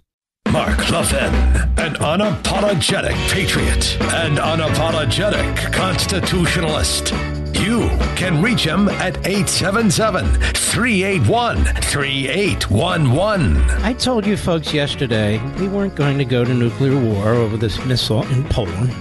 Mark 0.53 0.89
Levin, 0.91 1.35
an 1.79 1.95
unapologetic 1.95 3.17
patriot 3.33 4.01
and 4.13 4.39
unapologetic 4.39 5.73
constitutionalist. 5.73 7.34
You 7.55 7.89
can 8.17 8.43
reach 8.43 8.67
him 8.67 8.89
at 8.89 9.17
877 9.27 10.27
381 10.55 11.65
3811. 11.65 13.57
I 13.83 13.93
told 13.95 14.27
you 14.27 14.37
folks 14.37 14.75
yesterday 14.75 15.39
we 15.59 15.69
weren't 15.69 15.95
going 15.95 16.19
to 16.19 16.25
go 16.25 16.45
to 16.45 16.53
nuclear 16.53 16.99
war 17.01 17.29
over 17.29 17.57
this 17.57 17.83
missile 17.87 18.27
in 18.33 18.45
Poland. 18.45 18.93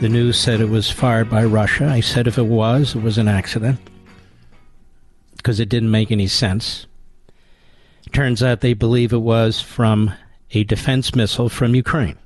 The 0.00 0.08
news 0.08 0.38
said 0.38 0.60
it 0.60 0.68
was 0.68 0.90
fired 0.90 1.30
by 1.30 1.44
Russia. 1.44 1.86
I 1.86 2.00
said 2.00 2.26
if 2.26 2.36
it 2.36 2.46
was, 2.46 2.94
it 2.94 3.02
was 3.02 3.16
an 3.18 3.28
accident 3.28 3.78
because 5.36 5.60
it 5.60 5.68
didn't 5.68 5.90
make 5.90 6.10
any 6.10 6.26
sense. 6.26 6.86
Turns 8.12 8.42
out 8.42 8.60
they 8.60 8.74
believe 8.74 9.12
it 9.12 9.18
was 9.18 9.60
from 9.60 10.12
a 10.50 10.64
defense 10.64 11.14
missile 11.14 11.48
from 11.48 11.74
Ukraine. 11.74 12.18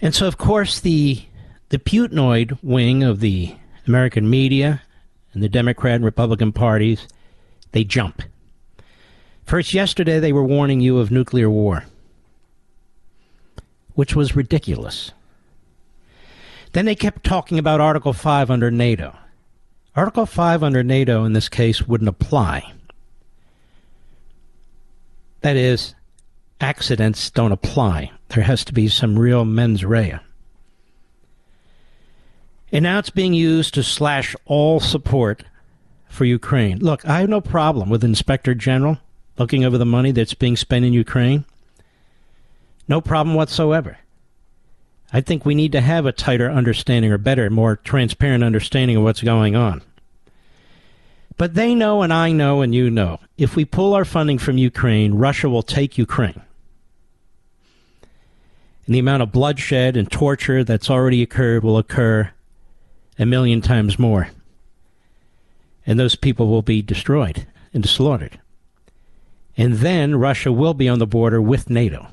And 0.00 0.14
so, 0.14 0.26
of 0.26 0.38
course, 0.38 0.80
the 0.80 1.24
the 1.68 1.78
Putinoid 1.78 2.58
wing 2.62 3.02
of 3.02 3.20
the 3.20 3.56
American 3.86 4.30
media 4.30 4.82
and 5.32 5.42
the 5.42 5.48
Democrat 5.48 5.96
and 5.96 6.04
Republican 6.04 6.52
parties, 6.52 7.08
they 7.72 7.84
jump. 7.84 8.22
First, 9.44 9.74
yesterday 9.74 10.18
they 10.18 10.32
were 10.32 10.44
warning 10.44 10.80
you 10.80 10.98
of 10.98 11.10
nuclear 11.10 11.50
war, 11.50 11.84
which 13.94 14.14
was 14.14 14.36
ridiculous. 14.36 15.12
Then 16.72 16.84
they 16.84 16.94
kept 16.94 17.24
talking 17.24 17.58
about 17.58 17.80
Article 17.80 18.12
5 18.12 18.50
under 18.50 18.70
NATO. 18.70 19.16
Article 19.94 20.26
5 20.26 20.62
under 20.62 20.82
NATO 20.82 21.24
in 21.24 21.32
this 21.32 21.48
case 21.48 21.82
wouldn't 21.82 22.08
apply. 22.08 22.72
That 25.40 25.56
is, 25.56 25.94
accidents 26.60 27.30
don't 27.30 27.52
apply. 27.52 28.10
There 28.28 28.44
has 28.44 28.64
to 28.64 28.72
be 28.72 28.88
some 28.88 29.18
real 29.18 29.44
mens 29.44 29.84
rea. 29.84 30.18
And 32.72 32.82
now 32.82 32.98
it's 32.98 33.10
being 33.10 33.32
used 33.32 33.74
to 33.74 33.82
slash 33.82 34.34
all 34.44 34.80
support 34.80 35.44
for 36.08 36.24
Ukraine. 36.24 36.78
Look, 36.78 37.06
I 37.06 37.20
have 37.20 37.28
no 37.28 37.40
problem 37.40 37.88
with 37.88 38.02
Inspector 38.02 38.52
General 38.56 38.98
looking 39.38 39.64
over 39.64 39.78
the 39.78 39.86
money 39.86 40.12
that's 40.12 40.34
being 40.34 40.56
spent 40.56 40.84
in 40.84 40.92
Ukraine. 40.92 41.44
No 42.88 43.00
problem 43.00 43.34
whatsoever. 43.34 43.98
I 45.12 45.20
think 45.20 45.44
we 45.44 45.54
need 45.54 45.72
to 45.72 45.80
have 45.80 46.06
a 46.06 46.12
tighter 46.12 46.50
understanding 46.50 47.12
or 47.12 47.18
better, 47.18 47.48
more 47.50 47.76
transparent 47.76 48.42
understanding 48.42 48.96
of 48.96 49.02
what's 49.02 49.22
going 49.22 49.54
on. 49.54 49.82
But 51.36 51.54
they 51.54 51.74
know, 51.74 52.02
and 52.02 52.12
I 52.12 52.32
know, 52.32 52.62
and 52.62 52.74
you 52.74 52.90
know. 52.90 53.20
If 53.36 53.56
we 53.56 53.64
pull 53.64 53.94
our 53.94 54.04
funding 54.04 54.38
from 54.38 54.58
Ukraine, 54.58 55.14
Russia 55.14 55.48
will 55.48 55.62
take 55.62 55.98
Ukraine. 55.98 56.40
And 58.86 58.94
the 58.94 59.00
amount 59.00 59.22
of 59.22 59.32
bloodshed 59.32 59.96
and 59.96 60.10
torture 60.10 60.62
that's 60.62 60.88
already 60.88 61.22
occurred 61.22 61.64
will 61.64 61.76
occur 61.76 62.30
a 63.18 63.26
million 63.26 63.60
times 63.60 63.98
more. 63.98 64.28
And 65.84 65.98
those 65.98 66.16
people 66.16 66.48
will 66.48 66.62
be 66.62 66.82
destroyed 66.82 67.46
and 67.72 67.86
slaughtered. 67.86 68.40
And 69.56 69.74
then 69.74 70.16
Russia 70.16 70.52
will 70.52 70.74
be 70.74 70.88
on 70.88 70.98
the 70.98 71.06
border 71.06 71.40
with 71.40 71.70
NATO. 71.70 72.08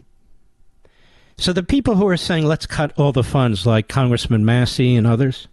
So 1.38 1.52
the 1.52 1.64
people 1.64 1.96
who 1.96 2.08
are 2.08 2.18
saying, 2.18 2.46
let's 2.46 2.66
cut 2.66 2.94
all 2.98 3.12
the 3.12 3.24
funds, 3.24 3.66
like 3.66 3.88
Congressman 3.88 4.46
Massie 4.46 4.96
and 4.96 5.06
others, 5.06 5.48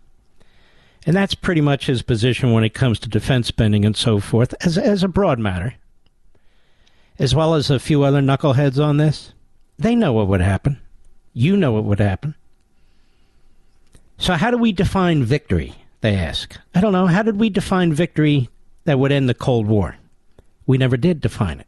and 1.06 1.16
that's 1.16 1.34
pretty 1.34 1.62
much 1.62 1.86
his 1.86 2.02
position 2.02 2.52
when 2.52 2.64
it 2.64 2.74
comes 2.74 2.98
to 3.00 3.08
defense 3.08 3.48
spending 3.48 3.84
and 3.84 3.96
so 3.96 4.20
forth, 4.20 4.54
as, 4.60 4.76
as 4.76 5.02
a 5.02 5.08
broad 5.08 5.38
matter, 5.38 5.74
as 7.18 7.34
well 7.34 7.54
as 7.54 7.70
a 7.70 7.78
few 7.78 8.02
other 8.02 8.20
knuckleheads 8.20 8.82
on 8.82 8.98
this. 8.98 9.32
They 9.78 9.94
know 9.94 10.12
what 10.12 10.28
would 10.28 10.42
happen. 10.42 10.78
You 11.32 11.56
know 11.56 11.72
what 11.72 11.84
would 11.84 12.00
happen. 12.00 12.34
So, 14.18 14.34
how 14.34 14.50
do 14.50 14.58
we 14.58 14.72
define 14.72 15.24
victory? 15.24 15.74
They 16.00 16.14
ask. 16.14 16.56
I 16.74 16.80
don't 16.80 16.92
know. 16.92 17.06
How 17.06 17.22
did 17.22 17.38
we 17.38 17.50
define 17.50 17.92
victory 17.92 18.48
that 18.84 18.98
would 18.98 19.12
end 19.12 19.28
the 19.28 19.34
Cold 19.34 19.66
War? 19.66 19.96
We 20.66 20.78
never 20.78 20.96
did 20.96 21.20
define 21.20 21.60
it. 21.60 21.66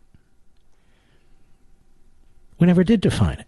We 2.59 2.67
never 2.67 2.85
did 2.85 3.01
define 3.01 3.39
it. 3.39 3.47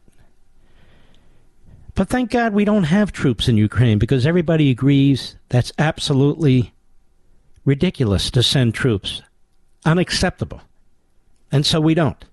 But 1.95 2.09
thank 2.09 2.31
God 2.31 2.53
we 2.53 2.65
don't 2.65 2.85
have 2.85 3.13
troops 3.13 3.47
in 3.47 3.57
Ukraine 3.57 3.99
because 3.99 4.27
everybody 4.27 4.71
agrees 4.71 5.37
that's 5.49 5.73
absolutely 5.79 6.75
ridiculous 7.65 8.31
to 8.33 8.43
send 8.43 8.75
troops. 8.75 9.23
Unacceptable. 9.85 10.61
And 11.53 11.65
so 11.65 11.81
we 11.81 11.95
don't. 11.95 12.25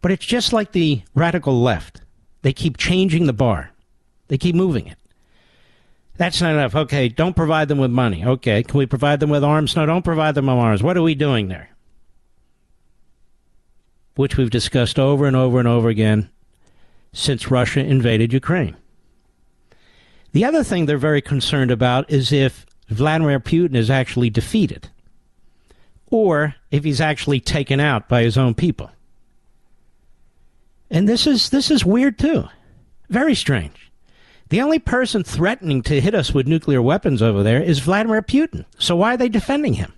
But 0.00 0.12
it's 0.12 0.24
just 0.24 0.52
like 0.52 0.72
the 0.72 1.02
radical 1.14 1.60
left. 1.60 2.02
They 2.46 2.52
keep 2.52 2.76
changing 2.76 3.26
the 3.26 3.32
bar, 3.32 3.72
they 4.28 4.38
keep 4.38 4.54
moving 4.54 4.86
it. 4.86 4.96
That's 6.16 6.40
not 6.40 6.52
enough. 6.52 6.76
Okay, 6.76 7.08
don't 7.08 7.34
provide 7.34 7.66
them 7.66 7.78
with 7.78 7.90
money. 7.90 8.24
Okay, 8.24 8.62
can 8.62 8.78
we 8.78 8.86
provide 8.86 9.18
them 9.18 9.30
with 9.30 9.42
arms? 9.42 9.74
No, 9.74 9.84
don't 9.84 10.04
provide 10.04 10.36
them 10.36 10.46
with 10.46 10.54
arms. 10.54 10.80
What 10.80 10.96
are 10.96 11.02
we 11.02 11.16
doing 11.16 11.48
there? 11.48 11.70
Which 14.14 14.36
we've 14.36 14.48
discussed 14.48 14.96
over 14.96 15.26
and 15.26 15.34
over 15.34 15.58
and 15.58 15.66
over 15.66 15.88
again 15.88 16.30
since 17.12 17.50
Russia 17.50 17.80
invaded 17.80 18.32
Ukraine. 18.32 18.76
The 20.30 20.44
other 20.44 20.62
thing 20.62 20.86
they're 20.86 20.98
very 20.98 21.22
concerned 21.22 21.72
about 21.72 22.08
is 22.08 22.30
if 22.30 22.64
Vladimir 22.88 23.40
Putin 23.40 23.74
is 23.74 23.90
actually 23.90 24.30
defeated 24.30 24.88
or 26.12 26.54
if 26.70 26.84
he's 26.84 27.00
actually 27.00 27.40
taken 27.40 27.80
out 27.80 28.08
by 28.08 28.22
his 28.22 28.38
own 28.38 28.54
people. 28.54 28.92
And 30.90 31.08
this 31.08 31.26
is 31.26 31.50
this 31.50 31.70
is 31.70 31.84
weird 31.84 32.18
too. 32.18 32.44
Very 33.08 33.34
strange. 33.34 33.90
The 34.48 34.60
only 34.60 34.78
person 34.78 35.24
threatening 35.24 35.82
to 35.82 36.00
hit 36.00 36.14
us 36.14 36.32
with 36.32 36.46
nuclear 36.46 36.80
weapons 36.80 37.20
over 37.20 37.42
there 37.42 37.60
is 37.60 37.80
Vladimir 37.80 38.22
Putin. 38.22 38.64
So 38.78 38.94
why 38.94 39.14
are 39.14 39.16
they 39.16 39.28
defending 39.28 39.74
him? 39.74 39.92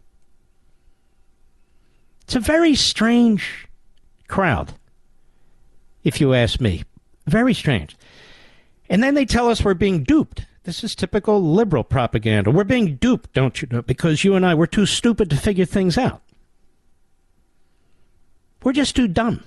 It's 2.23 2.37
a 2.37 2.41
very 2.41 2.75
strange 2.75 3.69
crowd, 4.27 4.75
if 6.05 6.21
you 6.21 6.35
ask 6.35 6.61
me. 6.61 6.85
Very 7.27 7.53
strange. 7.53 7.97
And 8.89 9.03
then 9.03 9.15
they 9.15 9.27
tell 9.27 9.49
us 9.49 9.65
we're 9.65 9.75
being 9.75 10.03
duped. 10.03 10.47
This 10.65 10.85
is 10.85 10.95
typical 10.95 11.43
liberal 11.43 11.85
propaganda. 11.85 12.51
We're 12.51 12.65
being 12.65 12.97
duped, 12.97 13.33
don't 13.33 13.61
you 13.61 13.69
know, 13.71 13.83
because 13.83 14.25
you 14.25 14.35
and 14.35 14.45
I 14.45 14.55
were 14.55 14.67
too 14.67 14.87
stupid 14.87 15.31
to 15.31 15.37
figure 15.37 15.65
things 15.65 15.97
out. 15.97 16.23
We're 18.63 18.73
just 18.73 18.97
too 18.97 19.09
dumb. 19.09 19.45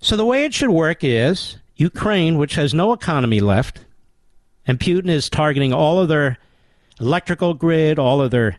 So 0.00 0.16
the 0.16 0.24
way 0.24 0.44
it 0.44 0.54
should 0.54 0.70
work 0.70 1.02
is 1.02 1.56
Ukraine, 1.76 2.38
which 2.38 2.54
has 2.54 2.74
no 2.74 2.92
economy 2.92 3.40
left, 3.40 3.80
and 4.66 4.78
Putin 4.78 5.08
is 5.08 5.28
targeting 5.28 5.72
all 5.72 5.98
of 5.98 6.08
their 6.08 6.38
electrical 7.00 7.54
grid, 7.54 7.98
all 7.98 8.20
of 8.20 8.30
their 8.30 8.58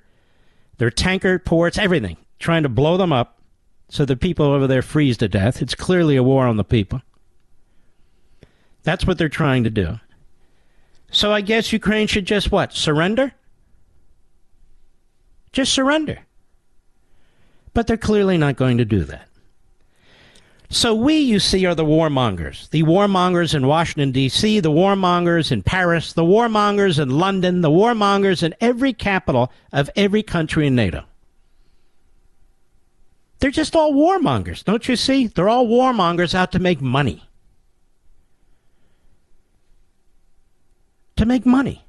their 0.78 0.90
tanker 0.90 1.40
ports, 1.40 1.78
everything, 1.78 2.18
trying 2.40 2.64
to 2.64 2.70
blow 2.70 2.96
them 2.98 3.12
up 3.12 3.42
so 3.90 4.06
the 4.06 4.16
people 4.16 4.46
over 4.46 4.68
there 4.68 4.82
freeze 4.82 5.18
to 5.18 5.28
death. 5.28 5.62
It's 5.62 5.76
clearly 5.76 6.16
a 6.16 6.24
war 6.24 6.48
on 6.48 6.58
the 6.58 6.64
people. 6.64 7.02
That's 8.84 9.06
what 9.06 9.18
they're 9.18 9.30
trying 9.30 9.66
to 9.66 9.70
do. 9.70 10.00
So 11.12 11.34
I 11.34 11.42
guess 11.42 11.74
Ukraine 11.74 12.08
should 12.08 12.26
just 12.26 12.52
what? 12.52 12.72
Surrender? 12.74 13.34
Just 15.52 15.74
surrender. 15.74 16.20
But 17.74 17.88
they're 17.88 17.98
clearly 17.98 18.38
not 18.38 18.56
going 18.56 18.78
to 18.78 18.86
do 18.86 19.04
that. 19.06 19.29
So 20.72 20.94
we, 20.94 21.16
you 21.16 21.40
see, 21.40 21.66
are 21.66 21.74
the 21.74 21.84
warmongers. 21.84 22.70
The 22.70 22.84
warmongers 22.84 23.56
in 23.56 23.66
Washington, 23.66 24.12
D.C., 24.12 24.60
the 24.60 24.70
warmongers 24.70 25.52
in 25.52 25.64
Paris, 25.64 26.14
the 26.14 26.24
warmongers 26.24 27.02
in 27.02 27.10
London, 27.10 27.62
the 27.62 27.72
warmongers 27.72 28.44
in 28.44 28.54
every 28.62 28.94
capital 28.94 29.52
of 29.74 29.90
every 29.96 30.22
country 30.22 30.68
in 30.68 30.76
NATO. 30.76 31.06
They're 33.40 33.50
just 33.50 33.76
all 33.76 33.94
warmongers, 33.94 34.64
don't 34.64 34.88
you 34.88 34.96
see? 34.96 35.28
They're 35.28 35.50
all 35.50 35.66
warmongers 35.66 36.36
out 36.36 36.52
to 36.52 36.60
make 36.60 36.82
money. 36.82 37.30
to 41.20 41.26
make 41.26 41.46
money. 41.46 41.86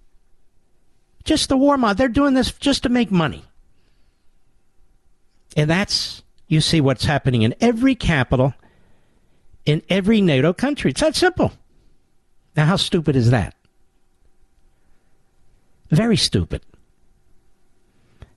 Just 1.23 1.48
the 1.48 1.57
war 1.57 1.78
mob. 1.78 1.97
They're 1.97 2.09
doing 2.09 2.35
this 2.35 2.51
just 2.52 2.82
to 2.82 2.89
make 2.89 3.12
money. 3.12 3.44
And 5.57 5.70
that's, 5.70 6.24
you 6.48 6.61
see 6.61 6.81
what's 6.81 7.05
happening 7.05 7.43
in 7.43 7.55
every 7.61 7.94
capital, 7.94 8.55
in 9.70 9.82
every 9.88 10.20
NATO 10.20 10.52
country. 10.52 10.90
It's 10.90 11.01
that 11.01 11.14
simple. 11.16 11.52
Now, 12.56 12.66
how 12.66 12.76
stupid 12.76 13.16
is 13.16 13.30
that? 13.30 13.55
Very 15.90 16.16
stupid. 16.16 16.62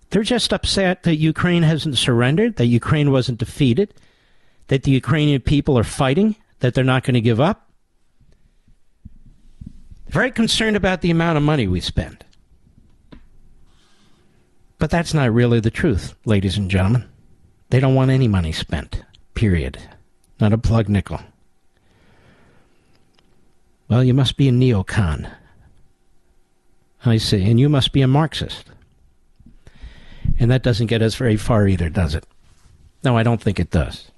They're 0.10 0.24
just 0.24 0.54
upset 0.54 1.04
that 1.04 1.16
Ukraine 1.16 1.64
hasn't 1.64 1.98
surrendered, 1.98 2.58
that 2.58 2.68
Ukraine 2.68 3.12
wasn't 3.12 3.40
defeated, 3.40 3.94
that 4.68 4.84
the 4.84 4.92
Ukrainian 4.92 5.42
people 5.42 5.78
are 5.78 5.84
fighting, 5.84 6.36
that 6.60 6.76
they're 6.76 6.84
not 6.84 7.04
going 7.04 7.16
to 7.16 7.22
give 7.22 7.42
up. 7.42 7.70
Very 10.08 10.30
concerned 10.30 10.76
about 10.76 11.02
the 11.02 11.10
amount 11.10 11.38
of 11.38 11.44
money 11.44 11.68
we 11.68 11.80
spend. 11.80 12.24
But 14.78 14.92
that's 14.92 15.14
not 15.14 15.34
really 15.34 15.60
the 15.60 15.72
truth, 15.72 16.14
ladies 16.26 16.58
and 16.58 16.70
gentlemen. 16.70 17.10
They 17.70 17.80
don't 17.80 17.96
want 17.96 18.12
any 18.12 18.28
money 18.28 18.52
spent, 18.52 19.02
period. 19.34 19.80
Not 20.40 20.54
a 20.54 20.58
plug 20.58 20.90
nickel. 20.90 21.20
Well, 23.88 24.04
you 24.04 24.14
must 24.14 24.38
be 24.38 24.50
a 24.50 24.52
neocon. 24.52 25.32
I 27.06 27.18
see. 27.18 27.50
And 27.50 27.60
you 27.60 27.70
must 27.70 27.92
be 27.92 28.02
a 28.02 28.08
Marxist. 28.08 28.66
And 30.40 30.50
that 30.50 30.64
doesn't 30.64 30.88
get 30.88 31.02
us 31.02 31.16
very 31.16 31.38
far 31.38 31.68
either, 31.68 31.90
does 31.90 32.16
it? 32.16 32.26
No, 33.04 33.18
I 33.18 33.24
don't 33.24 33.42
think 33.42 33.60
it 33.60 33.70
does. 33.70 34.10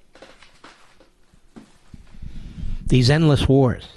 These 2.88 3.10
endless 3.10 3.48
wars. 3.48 3.88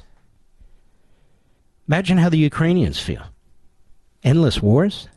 Imagine 1.87 2.19
how 2.19 2.29
the 2.29 2.39
Ukrainians 2.39 2.99
feel. 2.99 3.23
Endless 4.25 4.63
wars? 4.63 5.09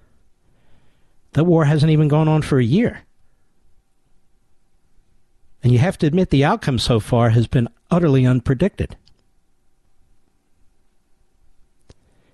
That 1.33 1.45
war 1.45 1.65
hasn't 1.65 1.91
even 1.91 2.07
gone 2.07 2.27
on 2.27 2.41
for 2.41 2.59
a 2.59 2.63
year. 2.63 3.01
And 5.63 5.71
you 5.71 5.79
have 5.79 5.97
to 5.99 6.07
admit 6.07 6.29
the 6.29 6.43
outcome 6.43 6.79
so 6.79 6.99
far 6.99 7.29
has 7.29 7.47
been 7.47 7.67
utterly 7.89 8.23
unpredicted. 8.23 8.93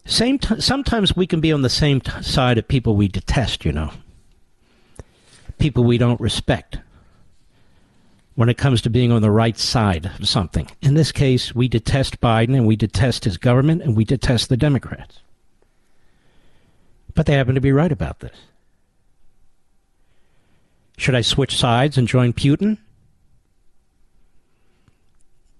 Same 0.05 0.39
t- 0.39 0.61
sometimes 0.61 1.15
we 1.15 1.27
can 1.27 1.41
be 1.41 1.51
on 1.51 1.61
the 1.61 1.69
same 1.69 1.99
t- 1.99 2.21
side 2.23 2.57
of 2.57 2.67
people 2.67 2.95
we 2.95 3.09
detest, 3.09 3.65
you 3.65 3.73
know. 3.73 3.91
People 5.59 5.83
we 5.83 5.97
don't 5.97 6.21
respect 6.21 6.77
when 8.35 8.47
it 8.47 8.57
comes 8.57 8.81
to 8.83 8.89
being 8.89 9.11
on 9.11 9.21
the 9.21 9.31
right 9.31 9.57
side 9.57 10.05
of 10.05 10.27
something. 10.27 10.69
In 10.81 10.93
this 10.93 11.11
case, 11.11 11.53
we 11.53 11.67
detest 11.67 12.21
Biden 12.21 12.55
and 12.55 12.65
we 12.65 12.77
detest 12.77 13.25
his 13.25 13.35
government 13.35 13.81
and 13.81 13.97
we 13.97 14.05
detest 14.05 14.47
the 14.47 14.55
Democrats. 14.55 15.19
But 17.13 17.25
they 17.25 17.33
happen 17.33 17.55
to 17.55 17.61
be 17.61 17.71
right 17.71 17.91
about 17.91 18.19
this. 18.19 18.37
Should 20.97 21.15
I 21.15 21.21
switch 21.21 21.57
sides 21.57 21.97
and 21.97 22.07
join 22.07 22.31
Putin? 22.31 22.77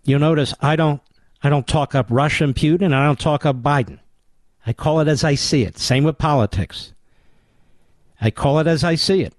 You'll 0.07 0.21
notice 0.21 0.53
I 0.61 0.77
don't 0.77 1.01
I 1.43 1.49
don't 1.49 1.67
talk 1.67 1.93
up 1.93 2.07
Russia 2.09 2.45
and 2.45 2.55
Putin 2.55 2.93
I 2.93 3.05
don't 3.05 3.19
talk 3.19 3.45
up 3.45 3.57
Biden. 3.57 3.99
I 4.65 4.71
call 4.73 5.01
it 5.01 5.07
as 5.07 5.23
I 5.23 5.35
see 5.35 5.63
it. 5.63 5.77
Same 5.77 6.05
with 6.05 6.17
politics. 6.17 6.93
I 8.19 8.31
call 8.31 8.59
it 8.59 8.67
as 8.67 8.85
I 8.85 8.95
see 8.95 9.21
it. 9.21 9.33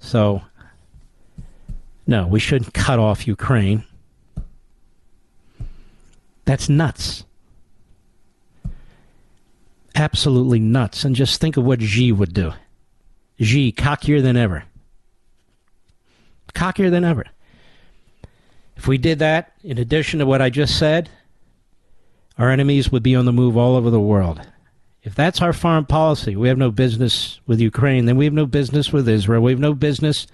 So 0.00 0.42
No, 2.06 2.26
we 2.26 2.40
shouldn't 2.40 2.72
cut 2.72 2.98
off 2.98 3.26
Ukraine. 3.26 3.84
That's 6.46 6.70
nuts. 6.70 7.24
Absolutely 9.94 10.58
nuts. 10.58 11.04
And 11.04 11.14
just 11.14 11.38
think 11.38 11.58
of 11.58 11.64
what 11.64 11.82
Xi 11.82 12.12
would 12.12 12.32
do. 12.32 12.54
Xi, 13.38 13.72
cockier 13.72 14.22
than 14.22 14.38
ever. 14.38 14.64
Cockier 16.54 16.90
than 16.90 17.04
ever. 17.04 17.26
If 18.76 18.86
we 18.86 18.98
did 18.98 19.18
that, 19.20 19.52
in 19.62 19.78
addition 19.78 20.18
to 20.18 20.26
what 20.26 20.42
I 20.42 20.50
just 20.50 20.78
said, 20.78 21.08
our 22.38 22.50
enemies 22.50 22.90
would 22.90 23.02
be 23.02 23.14
on 23.14 23.26
the 23.26 23.32
move 23.32 23.56
all 23.56 23.76
over 23.76 23.90
the 23.90 24.00
world. 24.00 24.40
If 25.02 25.14
that's 25.14 25.42
our 25.42 25.52
foreign 25.52 25.86
policy, 25.86 26.36
we 26.36 26.48
have 26.48 26.58
no 26.58 26.70
business 26.70 27.40
with 27.46 27.60
Ukraine, 27.60 28.06
then 28.06 28.16
we 28.16 28.24
have 28.24 28.34
no 28.34 28.46
business 28.46 28.92
with 28.92 29.08
Israel. 29.08 29.42
We 29.42 29.52
have 29.52 29.60
no 29.60 29.74
business 29.74 30.26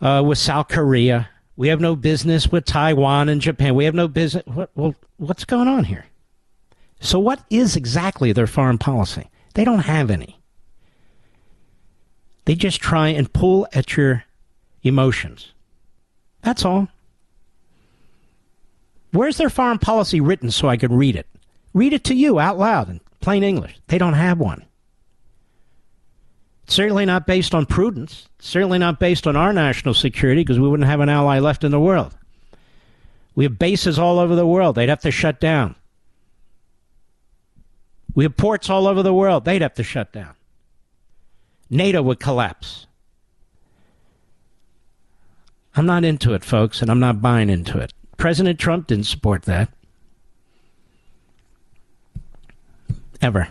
uh, 0.00 0.22
with 0.24 0.38
South 0.38 0.68
Korea. 0.68 1.28
We 1.56 1.68
have 1.68 1.80
no 1.80 1.96
business 1.96 2.48
with 2.48 2.64
Taiwan 2.64 3.28
and 3.28 3.40
Japan. 3.40 3.74
We 3.74 3.84
have 3.84 3.94
no 3.94 4.08
business. 4.08 4.44
What, 4.46 4.70
well, 4.74 4.94
what's 5.16 5.44
going 5.44 5.68
on 5.68 5.84
here? 5.84 6.06
So, 7.00 7.18
what 7.18 7.42
is 7.50 7.76
exactly 7.76 8.32
their 8.32 8.46
foreign 8.46 8.78
policy? 8.78 9.30
They 9.54 9.64
don't 9.64 9.80
have 9.80 10.10
any. 10.10 10.38
They 12.44 12.54
just 12.54 12.80
try 12.80 13.08
and 13.08 13.32
pull 13.32 13.66
at 13.72 13.96
your 13.96 14.24
emotions. 14.82 15.52
That's 16.42 16.64
all. 16.64 16.88
Where's 19.12 19.36
their 19.36 19.50
foreign 19.50 19.78
policy 19.78 20.20
written 20.20 20.50
so 20.50 20.68
I 20.68 20.76
could 20.76 20.92
read 20.92 21.16
it? 21.16 21.26
Read 21.74 21.92
it 21.92 22.04
to 22.04 22.14
you 22.14 22.38
out 22.38 22.58
loud 22.58 22.88
in 22.88 23.00
plain 23.20 23.42
English. 23.42 23.76
They 23.88 23.98
don't 23.98 24.14
have 24.14 24.38
one. 24.38 24.64
certainly 26.66 27.04
not 27.04 27.26
based 27.26 27.54
on 27.54 27.66
prudence. 27.66 28.28
certainly 28.38 28.78
not 28.78 29.00
based 29.00 29.26
on 29.26 29.36
our 29.36 29.52
national 29.52 29.92
security 29.94 30.42
because 30.42 30.58
we 30.60 30.68
wouldn't 30.68 30.88
have 30.88 31.00
an 31.00 31.08
ally 31.08 31.38
left 31.40 31.64
in 31.64 31.72
the 31.72 31.80
world. 31.80 32.14
We 33.34 33.44
have 33.44 33.58
bases 33.58 33.98
all 33.98 34.18
over 34.18 34.36
the 34.36 34.46
world. 34.46 34.76
They'd 34.76 34.88
have 34.88 35.00
to 35.00 35.10
shut 35.10 35.40
down. 35.40 35.74
We 38.14 38.24
have 38.24 38.36
ports 38.36 38.70
all 38.70 38.86
over 38.86 39.02
the 39.02 39.14
world. 39.14 39.44
They'd 39.44 39.62
have 39.62 39.74
to 39.74 39.82
shut 39.82 40.12
down. 40.12 40.34
NATO 41.68 42.02
would 42.02 42.20
collapse. 42.20 42.86
I'm 45.76 45.86
not 45.86 46.04
into 46.04 46.34
it, 46.34 46.44
folks, 46.44 46.82
and 46.82 46.90
I'm 46.90 47.00
not 47.00 47.22
buying 47.22 47.48
into 47.48 47.78
it. 47.78 47.92
President 48.16 48.58
Trump 48.58 48.88
didn't 48.88 49.06
support 49.06 49.42
that. 49.42 49.72
Ever. 53.22 53.48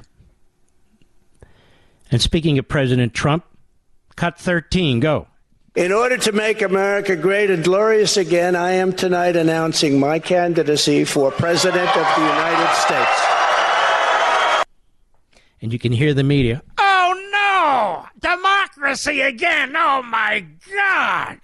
And 2.11 2.21
speaking 2.21 2.57
of 2.57 2.67
President 2.67 3.13
Trump, 3.13 3.45
cut 4.15 4.39
13, 4.39 4.99
go. 4.99 5.27
In 5.75 5.91
order 5.91 6.17
to 6.17 6.31
make 6.31 6.61
America 6.61 7.15
great 7.15 7.49
and 7.49 7.63
glorious 7.63 8.17
again, 8.17 8.55
I 8.55 8.71
am 8.71 8.91
tonight 8.93 9.35
announcing 9.35 9.99
my 9.99 10.19
candidacy 10.19 11.05
for 11.05 11.31
President 11.31 11.87
of 11.87 12.15
the 12.15 12.21
United 12.21 12.75
States. 12.75 14.65
And 15.61 15.71
you 15.71 15.79
can 15.79 15.91
hear 15.91 16.13
the 16.13 16.23
media. 16.23 16.63
Oh 16.77 17.13
no! 17.31 18.05
Democracy 18.19 19.21
again! 19.21 19.73
Oh 19.75 20.01
my 20.03 20.45
God! 20.75 21.39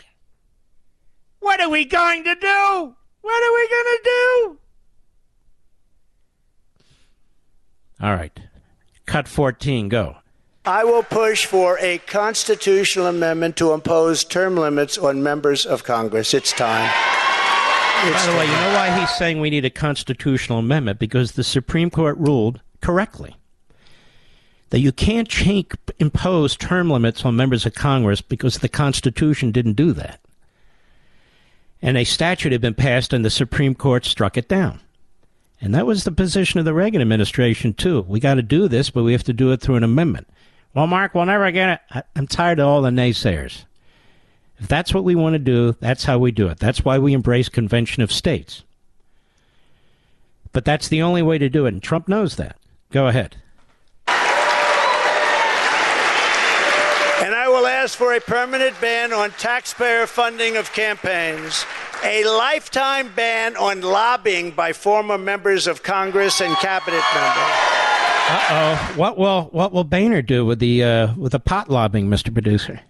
What 1.45 1.61
are 1.61 1.69
we 1.69 1.85
going 1.85 2.23
to 2.23 2.33
do? 2.33 2.95
What 3.21 3.43
are 3.43 3.53
we 3.53 3.69
going 3.69 3.97
to 3.97 3.99
do? 4.03 4.57
All 8.01 8.15
right. 8.15 8.39
Cut 9.05 9.27
14, 9.27 9.87
go. 9.87 10.15
I 10.65 10.83
will 10.83 11.03
push 11.03 11.45
for 11.45 11.77
a 11.79 11.99
constitutional 11.99 13.05
amendment 13.05 13.57
to 13.57 13.73
impose 13.73 14.23
term 14.23 14.57
limits 14.57 14.97
on 14.97 15.21
members 15.21 15.67
of 15.67 15.83
Congress. 15.83 16.33
It's 16.33 16.51
time. 16.51 16.91
By 18.01 18.25
the 18.25 18.37
way, 18.39 18.47
you 18.47 18.51
know 18.51 18.73
why 18.73 18.99
he's 18.99 19.15
saying 19.15 19.39
we 19.39 19.51
need 19.51 19.65
a 19.65 19.69
constitutional 19.69 20.57
amendment? 20.57 20.97
Because 20.97 21.33
the 21.33 21.43
Supreme 21.43 21.91
Court 21.91 22.17
ruled 22.17 22.59
correctly 22.81 23.35
that 24.71 24.79
you 24.79 24.91
can't 24.91 25.29
change, 25.29 25.67
impose 25.99 26.57
term 26.57 26.89
limits 26.89 27.23
on 27.23 27.35
members 27.35 27.67
of 27.67 27.75
Congress 27.75 28.19
because 28.19 28.57
the 28.57 28.67
Constitution 28.67 29.51
didn't 29.51 29.73
do 29.73 29.93
that. 29.93 30.24
And 31.81 31.97
a 31.97 32.03
statute 32.03 32.51
had 32.51 32.61
been 32.61 32.73
passed, 32.73 33.13
and 33.13 33.23
the 33.23 33.29
Supreme 33.29 33.75
Court 33.75 34.05
struck 34.05 34.37
it 34.37 34.47
down. 34.47 34.79
And 35.61 35.73
that 35.75 35.85
was 35.85 36.03
the 36.03 36.11
position 36.11 36.59
of 36.59 36.65
the 36.65 36.73
Reagan 36.73 37.01
administration, 37.01 37.73
too. 37.73 38.01
We 38.07 38.19
got 38.19 38.35
to 38.35 38.41
do 38.41 38.67
this, 38.67 38.89
but 38.89 39.03
we 39.03 39.11
have 39.13 39.23
to 39.23 39.33
do 39.33 39.51
it 39.51 39.61
through 39.61 39.75
an 39.75 39.83
amendment. 39.83 40.27
Well, 40.73 40.87
Mark, 40.87 41.15
we'll 41.15 41.25
never 41.25 41.51
get 41.51 41.81
it. 41.91 42.05
I'm 42.15 42.27
tired 42.27 42.59
of 42.59 42.67
all 42.67 42.81
the 42.81 42.89
naysayers. 42.89 43.65
If 44.57 44.67
that's 44.67 44.93
what 44.93 45.03
we 45.03 45.15
want 45.15 45.33
to 45.33 45.39
do, 45.39 45.75
that's 45.79 46.05
how 46.05 46.17
we 46.17 46.31
do 46.31 46.47
it. 46.47 46.59
That's 46.59 46.83
why 46.83 46.97
we 46.97 47.13
embrace 47.13 47.49
Convention 47.49 48.03
of 48.03 48.11
States. 48.11 48.63
But 50.51 50.65
that's 50.65 50.87
the 50.87 51.01
only 51.01 51.21
way 51.21 51.37
to 51.37 51.49
do 51.49 51.65
it, 51.65 51.73
and 51.73 51.83
Trump 51.83 52.07
knows 52.07 52.37
that. 52.37 52.57
Go 52.91 53.07
ahead. 53.07 53.35
And 57.25 57.33
I 57.85 57.87
will 57.87 57.91
ask 57.91 57.97
for 57.99 58.13
a 58.13 58.19
permanent 58.19 58.81
ban 58.81 59.13
on 59.13 59.29
taxpayer 59.29 60.07
funding 60.07 60.57
of 60.57 60.73
campaigns, 60.73 61.67
a 62.03 62.25
lifetime 62.25 63.11
ban 63.15 63.55
on 63.57 63.81
lobbying 63.81 64.49
by 64.49 64.73
former 64.73 65.19
members 65.19 65.67
of 65.67 65.83
Congress 65.83 66.41
and 66.41 66.55
cabinet 66.57 67.03
members. 67.13 67.53
Uh 68.27 68.47
oh. 68.49 68.93
What 68.95 69.19
will 69.19 69.43
what 69.51 69.71
will 69.71 69.83
Boehner 69.83 70.23
do 70.23 70.43
with 70.43 70.57
the 70.57 70.83
uh, 70.83 71.13
with 71.13 71.33
the 71.33 71.39
pot 71.39 71.69
lobbying, 71.69 72.09
Mr. 72.09 72.33
Producer? 72.33 72.81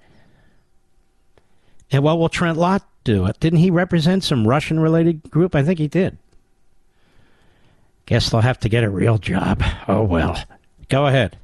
And 1.92 2.02
what 2.02 2.18
will 2.18 2.30
Trent 2.30 2.58
Lott 2.58 2.88
do? 3.04 3.30
Didn't 3.42 3.60
he 3.60 3.72
represent 3.72 4.24
some 4.24 4.48
Russian 4.48 4.80
related 4.80 5.30
group? 5.30 5.56
I 5.56 5.64
think 5.64 5.78
he 5.78 5.90
did. 5.90 6.18
Guess 8.06 8.30
they'll 8.30 8.40
have 8.40 8.62
to 8.62 8.70
get 8.70 8.86
a 8.86 8.90
real 8.90 9.18
job. 9.18 9.62
Oh 9.90 10.04
well. 10.04 10.42
Go 10.88 11.06
ahead. 11.06 11.38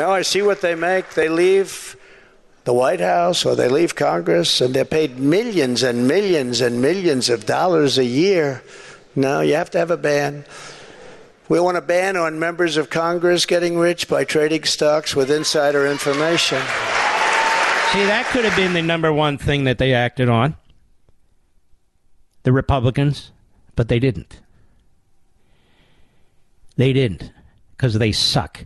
No, 0.00 0.12
I 0.12 0.22
see 0.22 0.40
what 0.40 0.62
they 0.62 0.74
make. 0.74 1.10
They 1.10 1.28
leave 1.28 1.94
the 2.64 2.72
White 2.72 3.00
House 3.00 3.44
or 3.44 3.54
they 3.54 3.68
leave 3.68 3.94
Congress 3.94 4.62
and 4.62 4.72
they're 4.72 4.86
paid 4.86 5.18
millions 5.18 5.82
and 5.82 6.08
millions 6.08 6.62
and 6.62 6.80
millions 6.80 7.28
of 7.28 7.44
dollars 7.44 7.98
a 7.98 8.04
year. 8.06 8.62
No, 9.14 9.42
you 9.42 9.56
have 9.56 9.68
to 9.72 9.78
have 9.78 9.90
a 9.90 9.98
ban. 9.98 10.46
We 11.50 11.60
want 11.60 11.76
a 11.76 11.82
ban 11.82 12.16
on 12.16 12.38
members 12.38 12.78
of 12.78 12.88
Congress 12.88 13.44
getting 13.44 13.76
rich 13.76 14.08
by 14.08 14.24
trading 14.24 14.64
stocks 14.64 15.14
with 15.14 15.30
insider 15.30 15.86
information. 15.86 16.62
See, 17.92 18.06
that 18.06 18.26
could 18.32 18.46
have 18.46 18.56
been 18.56 18.72
the 18.72 18.80
number 18.80 19.12
one 19.12 19.36
thing 19.36 19.64
that 19.64 19.76
they 19.76 19.92
acted 19.92 20.30
on. 20.30 20.56
The 22.44 22.52
Republicans, 22.52 23.32
but 23.76 23.88
they 23.88 23.98
didn't. 23.98 24.40
They 26.78 26.94
didn't 26.94 27.30
because 27.76 27.92
they 27.98 28.12
suck. 28.12 28.64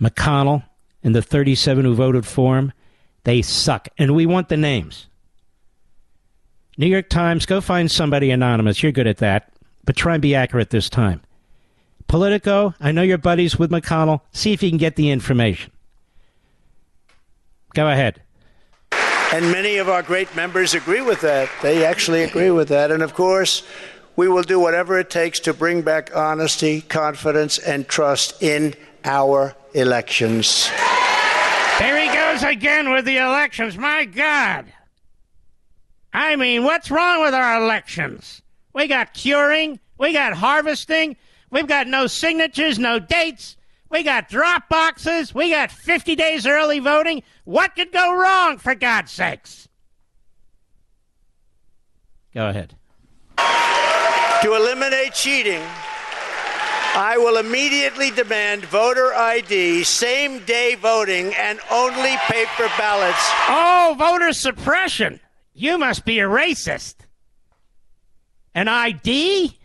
McConnell 0.00 0.64
and 1.02 1.14
the 1.14 1.22
37 1.22 1.84
who 1.84 1.94
voted 1.94 2.26
for 2.26 2.58
him, 2.58 2.72
they 3.24 3.42
suck. 3.42 3.88
And 3.98 4.14
we 4.14 4.26
want 4.26 4.48
the 4.48 4.56
names. 4.56 5.06
New 6.78 6.86
York 6.86 7.08
Times, 7.08 7.46
go 7.46 7.60
find 7.60 7.90
somebody 7.90 8.30
anonymous. 8.30 8.82
You're 8.82 8.92
good 8.92 9.06
at 9.06 9.18
that. 9.18 9.52
But 9.84 9.96
try 9.96 10.14
and 10.14 10.22
be 10.22 10.34
accurate 10.34 10.70
this 10.70 10.90
time. 10.90 11.22
Politico, 12.08 12.74
I 12.80 12.92
know 12.92 13.02
you're 13.02 13.18
buddies 13.18 13.58
with 13.58 13.70
McConnell. 13.70 14.20
See 14.32 14.52
if 14.52 14.62
you 14.62 14.68
can 14.68 14.78
get 14.78 14.96
the 14.96 15.10
information. 15.10 15.72
Go 17.74 17.88
ahead. 17.88 18.22
And 19.32 19.50
many 19.50 19.78
of 19.78 19.88
our 19.88 20.02
great 20.02 20.34
members 20.36 20.74
agree 20.74 21.00
with 21.00 21.20
that. 21.22 21.48
They 21.62 21.84
actually 21.84 22.22
agree 22.22 22.50
with 22.50 22.68
that. 22.68 22.90
And 22.90 23.02
of 23.02 23.14
course, 23.14 23.64
we 24.14 24.28
will 24.28 24.42
do 24.42 24.60
whatever 24.60 24.98
it 24.98 25.10
takes 25.10 25.40
to 25.40 25.52
bring 25.52 25.82
back 25.82 26.14
honesty, 26.14 26.80
confidence, 26.80 27.58
and 27.58 27.88
trust 27.88 28.42
in 28.42 28.74
our 29.06 29.54
elections. 29.74 30.70
There 31.78 32.00
he 32.00 32.14
goes 32.14 32.42
again 32.42 32.90
with 32.90 33.04
the 33.04 33.18
elections. 33.18 33.76
My 33.76 34.04
God. 34.04 34.66
I 36.12 36.36
mean, 36.36 36.64
what's 36.64 36.90
wrong 36.90 37.22
with 37.22 37.34
our 37.34 37.62
elections? 37.62 38.42
We 38.72 38.88
got 38.88 39.12
curing, 39.12 39.78
we 39.98 40.12
got 40.12 40.32
harvesting, 40.32 41.16
we've 41.50 41.66
got 41.66 41.86
no 41.86 42.06
signatures, 42.06 42.78
no 42.78 42.98
dates, 42.98 43.56
we 43.90 44.02
got 44.02 44.28
drop 44.28 44.68
boxes, 44.68 45.34
we 45.34 45.50
got 45.50 45.70
50 45.70 46.16
days 46.16 46.46
early 46.46 46.78
voting. 46.78 47.22
What 47.44 47.74
could 47.76 47.92
go 47.92 48.14
wrong, 48.14 48.58
for 48.58 48.74
God's 48.74 49.12
sakes? 49.12 49.68
Go 52.34 52.48
ahead. 52.48 52.74
To 54.42 54.54
eliminate 54.54 55.14
cheating, 55.14 55.62
I 56.98 57.18
will 57.18 57.36
immediately 57.36 58.10
demand 58.10 58.64
voter 58.64 59.12
ID, 59.12 59.84
same 59.84 60.38
day 60.46 60.76
voting, 60.76 61.34
and 61.34 61.60
only 61.70 62.16
paper 62.26 62.70
ballots. 62.78 63.18
Oh, 63.50 63.94
voter 63.98 64.32
suppression. 64.32 65.20
You 65.52 65.76
must 65.76 66.06
be 66.06 66.20
a 66.20 66.24
racist. 66.24 66.94
An 68.54 68.68
ID? 68.68 69.58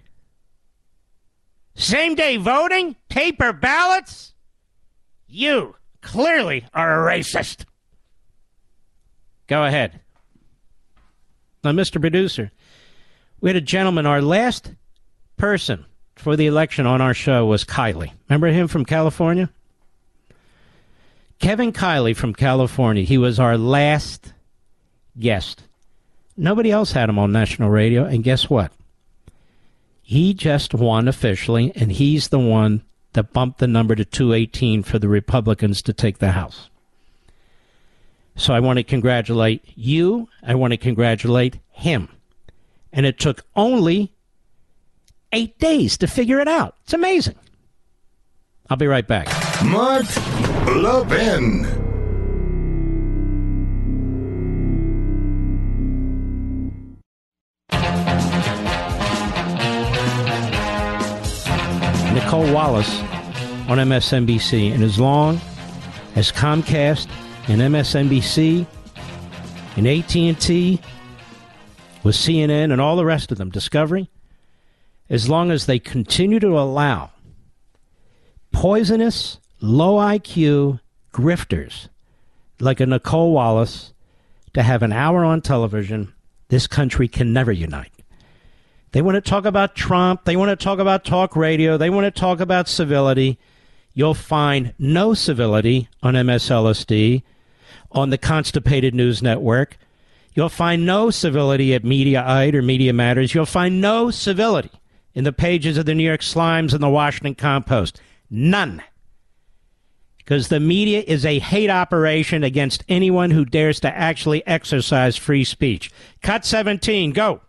Same 1.74 2.16
day 2.16 2.36
voting? 2.36 2.98
Paper 3.08 3.54
ballots? 3.54 4.34
You 5.26 5.78
clearly 6.02 6.66
are 6.74 7.08
a 7.08 7.18
racist. 7.18 7.64
Go 9.48 9.64
ahead. 9.64 10.02
Now, 11.64 11.72
Mr. 11.72 12.02
Producer, 12.02 12.52
we 13.40 13.52
had 13.52 13.56
a 13.56 13.62
gentleman, 13.62 14.06
our 14.06 14.22
last 14.22 14.74
person 15.38 15.86
for 16.16 16.36
the 16.36 16.48
election 16.48 16.86
on 16.86 17.02
our 17.02 17.14
show 17.14 17.46
was 17.46 17.64
Kiley. 17.64 18.12
Remember 18.30 18.48
him 18.48 18.68
from 18.68 18.86
California? 18.86 19.50
Kevin 21.40 21.74
Kiley 21.74 22.16
from 22.16 22.34
California. 22.34 23.04
He 23.04 23.18
was 23.18 23.40
our 23.40 23.58
last 23.58 24.34
guest. 25.20 25.64
Nobody 26.38 26.72
else 26.72 26.92
had 26.92 27.10
him 27.10 27.20
on 27.20 27.32
national 27.32 27.70
radio, 27.70 28.06
and 28.06 28.24
guess 28.24 28.50
what? 28.50 28.72
He 30.02 30.34
just 30.34 30.74
won 30.74 31.08
officially, 31.08 31.72
and 31.76 31.92
he's 31.92 32.30
the 32.30 32.40
one 32.40 32.84
that 33.14 33.34
bumped 33.34 33.60
the 33.60 33.68
number 33.68 33.96
to 33.96 34.06
218 34.06 34.84
for 34.84 35.00
the 35.00 35.08
Republicans 35.08 35.82
to 35.84 35.94
take 35.94 36.20
the 36.20 36.32
House. 36.32 36.70
So 38.36 38.54
I 38.54 38.60
want 38.60 38.78
to 38.78 38.84
congratulate 38.84 39.64
you. 39.76 40.30
I 40.44 40.56
want 40.56 40.72
to 40.72 40.78
congratulate 40.78 41.60
him. 41.70 42.10
And 42.94 43.06
it 43.06 43.20
took 43.20 43.46
only 43.56 44.14
eight 45.34 45.58
days 45.60 45.98
to 46.00 46.08
figure 46.08 46.40
it 46.40 46.48
out. 46.48 46.76
It's 46.84 46.94
amazing. 46.94 47.36
I'll 48.70 48.78
be 48.78 48.88
right 48.88 49.08
back. 49.08 49.28
Mark 49.66 50.06
Levin. 50.68 51.68
Nicolle 62.14 62.54
Wallace 62.54 63.00
on 63.70 63.78
MSNBC. 63.78 64.74
And 64.74 64.84
as 64.84 65.00
long 65.00 65.40
as 66.16 66.32
Comcast 66.32 67.08
and 67.48 67.62
MSNBC 67.62 68.66
and 69.78 69.88
AT&T 69.88 70.80
with 72.04 72.16
CNN 72.16 72.72
and 72.72 72.82
all 72.82 72.96
the 72.96 73.06
rest 73.06 73.32
of 73.32 73.38
them, 73.38 73.50
Discovery, 73.50 74.10
as 75.12 75.30
long 75.30 75.52
as 75.52 75.66
they 75.66 75.78
continue 75.78 76.40
to 76.40 76.58
allow 76.58 77.12
poisonous, 78.54 79.40
low 79.60 79.98
IQ 79.98 80.80
grifters 81.14 81.90
like 82.62 82.80
a 82.80 82.86
Nicolle 82.86 83.34
Wallace 83.34 83.94
to 84.54 84.64
have 84.64 84.82
an 84.82 84.94
hour 84.94 85.26
on 85.26 85.42
television, 85.42 86.14
this 86.48 86.66
country 86.66 87.10
can 87.10 87.34
never 87.34 87.52
unite. 87.52 87.92
They 88.94 89.02
want 89.02 89.16
to 89.16 89.22
talk 89.22 89.44
about 89.44 89.76
Trump. 89.76 90.24
They 90.24 90.38
want 90.38 90.58
to 90.58 90.64
talk 90.64 90.80
about 90.80 91.04
talk 91.04 91.36
radio. 91.36 91.78
They 91.78 91.90
want 91.90 92.06
to 92.06 92.20
talk 92.20 92.40
about 92.40 92.70
civility. 92.70 93.38
You'll 93.94 94.14
find 94.14 94.74
no 94.80 95.14
civility 95.14 95.90
on 96.02 96.14
MSLSD, 96.14 97.24
on 97.92 98.12
the 98.12 98.18
Constipated 98.18 98.96
News 98.96 99.22
Network. 99.22 99.78
You'll 100.34 100.48
find 100.48 100.86
no 100.86 101.10
civility 101.10 101.74
at 101.74 101.84
Mediaite 101.84 102.54
or 102.54 102.62
Media 102.62 102.94
Matters. 102.94 103.36
You'll 103.36 103.46
find 103.46 103.82
no 103.82 104.10
civility 104.10 104.72
in 105.14 105.24
the 105.24 105.34
pages 105.34 105.78
of 105.78 105.86
the 105.86 105.96
New 105.96 106.04
York 106.04 106.22
Slimes 106.22 106.74
and 106.74 106.82
the 106.82 106.90
Washington 106.90 107.36
Compost. 107.36 108.02
None. 108.30 108.82
Because 110.18 110.48
the 110.48 110.60
media 110.60 111.04
is 111.06 111.26
a 111.26 111.40
hate 111.40 111.70
operation 111.70 112.44
against 112.44 112.84
anyone 112.88 113.32
who 113.32 113.44
dares 113.44 113.80
to 113.82 113.96
actually 113.96 114.46
exercise 114.48 115.18
free 115.18 115.44
speech. 115.44 115.92
Cut 116.22 116.46
17, 116.46 117.12
go. 117.12 117.42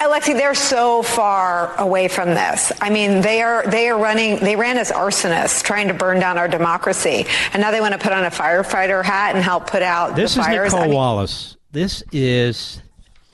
Alexi, 0.00 0.32
they're 0.32 0.54
so 0.54 1.02
far 1.02 1.76
away 1.78 2.08
from 2.08 2.30
this. 2.30 2.72
I 2.80 2.88
mean, 2.88 3.20
they 3.20 3.42
are 3.42 3.66
they 3.66 3.90
are 3.90 3.98
running. 3.98 4.36
They 4.36 4.56
ran 4.56 4.78
as 4.78 4.90
arsonists, 4.90 5.62
trying 5.62 5.88
to 5.88 5.94
burn 5.94 6.18
down 6.18 6.38
our 6.38 6.48
democracy, 6.48 7.26
and 7.52 7.60
now 7.60 7.70
they 7.70 7.82
want 7.82 7.92
to 7.92 7.98
put 7.98 8.12
on 8.12 8.24
a 8.24 8.30
firefighter 8.30 9.04
hat 9.04 9.34
and 9.34 9.44
help 9.44 9.66
put 9.66 9.82
out 9.82 10.16
this 10.16 10.36
the 10.36 10.42
fires. 10.42 10.68
is 10.68 10.72
Nicolle 10.72 10.84
I 10.84 10.86
mean, 10.86 10.96
Wallace. 10.96 11.56
This 11.72 12.02
is 12.12 12.80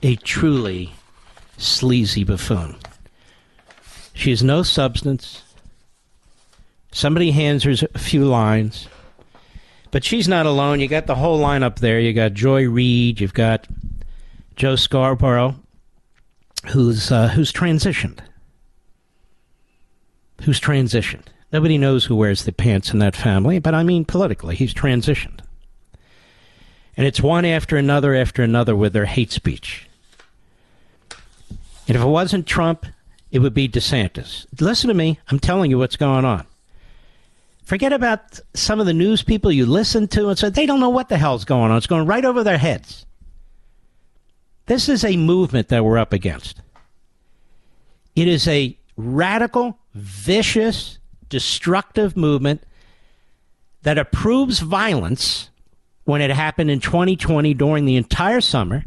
a 0.03 0.17
truly 0.17 0.93
sleazy 1.57 2.25
buffoon. 2.25 2.75
She 4.17 4.31
has 4.31 4.41
no 4.41 4.63
substance. 4.63 5.43
Somebody 6.91 7.29
hands 7.31 7.63
her 7.65 7.75
a 7.93 7.99
few 7.99 8.25
lines, 8.25 8.87
but 9.91 10.03
she's 10.03 10.27
not 10.27 10.47
alone. 10.47 10.79
You 10.79 10.87
got 10.87 11.05
the 11.05 11.15
whole 11.15 11.39
lineup 11.39 11.77
there. 11.77 11.99
You 11.99 12.13
got 12.13 12.33
Joy 12.33 12.67
Reid. 12.67 13.21
You've 13.21 13.35
got 13.35 13.67
Joe 14.55 14.75
Scarborough 14.75 15.55
who's 16.69 17.11
uh, 17.11 17.27
who's 17.27 17.53
transitioned. 17.53 18.19
Who's 20.41 20.59
transitioned? 20.59 21.27
Nobody 21.53 21.77
knows 21.77 22.05
who 22.05 22.15
wears 22.15 22.43
the 22.43 22.51
pants 22.51 22.91
in 22.91 22.99
that 22.99 23.15
family, 23.15 23.59
but 23.59 23.75
I 23.75 23.83
mean 23.83 24.03
politically, 24.03 24.55
he's 24.55 24.73
transitioned. 24.73 25.41
And 26.95 27.05
it's 27.05 27.21
one 27.21 27.45
after 27.45 27.77
another 27.77 28.15
after 28.15 28.41
another 28.41 28.75
with 28.75 28.93
their 28.93 29.05
hate 29.05 29.31
speech. 29.31 29.87
And 31.87 31.95
if 31.95 32.01
it 32.01 32.07
wasn't 32.07 32.47
Trump, 32.47 32.87
it 33.31 33.39
would 33.39 33.53
be 33.53 33.67
DeSantis. 33.67 34.45
Listen 34.59 34.87
to 34.87 34.93
me. 34.93 35.19
I'm 35.29 35.39
telling 35.39 35.69
you 35.69 35.77
what's 35.77 35.97
going 35.97 36.25
on. 36.25 36.45
Forget 37.63 37.91
about 37.91 38.39
some 38.53 38.79
of 38.79 38.85
the 38.85 38.93
news 38.93 39.23
people 39.23 39.51
you 39.51 39.65
listen 39.65 40.07
to 40.09 40.29
and 40.29 40.39
say 40.39 40.49
they 40.49 40.65
don't 40.65 40.79
know 40.79 40.89
what 40.89 41.09
the 41.09 41.17
hell's 41.17 41.43
going 41.43 41.69
on. 41.69 41.77
It's 41.77 41.87
going 41.87 42.05
right 42.05 42.23
over 42.23 42.43
their 42.43 42.57
heads. 42.57 43.05
This 44.67 44.87
is 44.87 45.03
a 45.03 45.17
movement 45.17 45.67
that 45.69 45.83
we're 45.83 45.97
up 45.97 46.13
against. 46.13 46.61
It 48.15 48.27
is 48.27 48.47
a 48.47 48.77
radical, 48.95 49.77
vicious, 49.93 50.97
destructive 51.29 52.15
movement 52.15 52.63
that 53.83 53.97
approves 53.97 54.59
violence 54.59 55.49
when 56.05 56.21
it 56.21 56.31
happened 56.31 56.71
in 56.71 56.79
2020 56.79 57.53
during 57.53 57.85
the 57.85 57.97
entire 57.97 58.41
summer, 58.41 58.85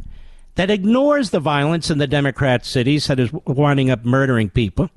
that 0.55 0.69
ignores 0.69 1.29
the 1.29 1.39
violence 1.39 1.89
in 1.89 1.97
the 1.97 2.07
Democrat 2.07 2.65
cities 2.65 3.07
that 3.07 3.19
is 3.19 3.31
winding 3.45 3.89
up 3.89 4.03
murdering 4.03 4.49
people, 4.49 4.89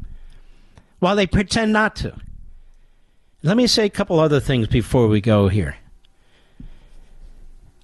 while 0.98 1.16
they 1.16 1.26
pretend 1.26 1.72
not 1.72 1.96
to. 1.96 2.14
Let 3.42 3.56
me 3.56 3.66
say 3.66 3.84
a 3.84 3.90
couple 3.90 4.18
other 4.20 4.40
things 4.40 4.68
before 4.68 5.06
we 5.06 5.20
go 5.20 5.48
here. 5.48 5.76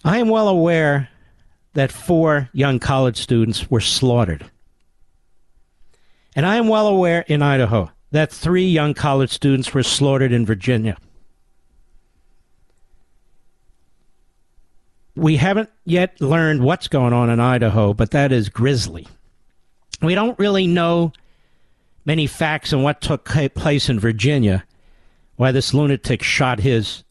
I 0.05 0.19
am 0.19 0.29
well 0.29 0.49
aware 0.49 1.11
that 1.75 1.93
four 1.93 2.49
young 2.53 2.79
college 2.79 3.19
students 3.19 3.71
were 3.71 3.81
slaughtered. 3.81 4.51
And 6.35 6.47
I 6.47 6.57
am 6.57 6.69
well 6.69 6.87
aware 6.87 7.25
in 7.29 7.43
Idaho 7.43 7.91
that 8.11 8.33
three 8.33 8.67
young 8.67 8.95
college 8.95 9.31
students 9.31 9.75
were 9.75 9.83
slaughtered 9.83 10.33
in 10.33 10.47
Virginia. 10.47 10.97
We 15.21 15.37
haven't 15.37 15.69
yet 15.85 16.19
learned 16.19 16.63
what's 16.63 16.89
going 16.89 17.13
on 17.13 17.29
in 17.29 17.41
Idaho, 17.41 17.93
but 17.93 18.13
that 18.13 18.33
is 18.33 18.49
grisly. 18.49 19.07
We 20.01 20.15
don't 20.15 20.39
really 20.39 20.67
know 20.67 21.13
many 22.07 22.27
facts 22.27 22.73
on 22.73 22.83
what 22.83 23.03
took 23.03 23.27
place 23.27 23.91
in 23.91 24.01
Virginia, 24.01 24.65
why 25.37 25.53
this 25.53 25.75
lunatic 25.75 26.23
shot 26.23 26.61
his 26.61 27.05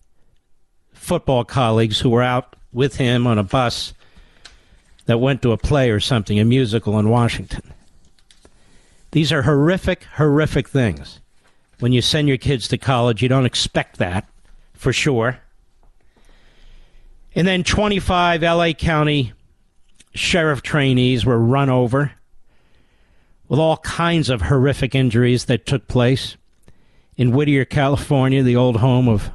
football 0.91 1.45
colleagues 1.45 1.99
who 1.99 2.09
were 2.09 2.23
out 2.23 2.55
with 2.73 2.95
him 2.95 3.27
on 3.27 3.37
a 3.37 3.43
bus 3.43 3.93
that 5.05 5.19
went 5.19 5.43
to 5.43 5.51
a 5.51 5.57
play 5.57 5.91
or 5.91 5.99
something, 5.99 6.39
a 6.39 6.45
musical 6.45 6.97
in 6.97 7.09
Washington. 7.09 7.73
These 9.11 9.31
are 9.31 9.43
horrific, 9.43 10.05
horrific 10.15 10.67
things. 10.67 11.19
When 11.79 11.91
you 11.91 12.01
send 12.01 12.27
your 12.27 12.37
kids 12.37 12.67
to 12.69 12.77
college, 12.79 13.21
you 13.21 13.29
don't 13.29 13.45
expect 13.45 13.97
that, 13.97 14.27
for 14.73 14.91
sure. 14.91 15.41
And 17.35 17.47
then 17.47 17.63
25 17.63 18.41
LA 18.41 18.73
County 18.73 19.33
sheriff 20.13 20.61
trainees 20.61 21.25
were 21.25 21.39
run 21.39 21.69
over 21.69 22.13
with 23.47 23.59
all 23.59 23.77
kinds 23.77 24.29
of 24.29 24.43
horrific 24.43 24.95
injuries 24.95 25.45
that 25.45 25.65
took 25.65 25.87
place 25.87 26.37
in 27.17 27.31
Whittier, 27.31 27.65
California, 27.65 28.41
the 28.43 28.55
old 28.55 28.77
home 28.77 29.07
of 29.07 29.29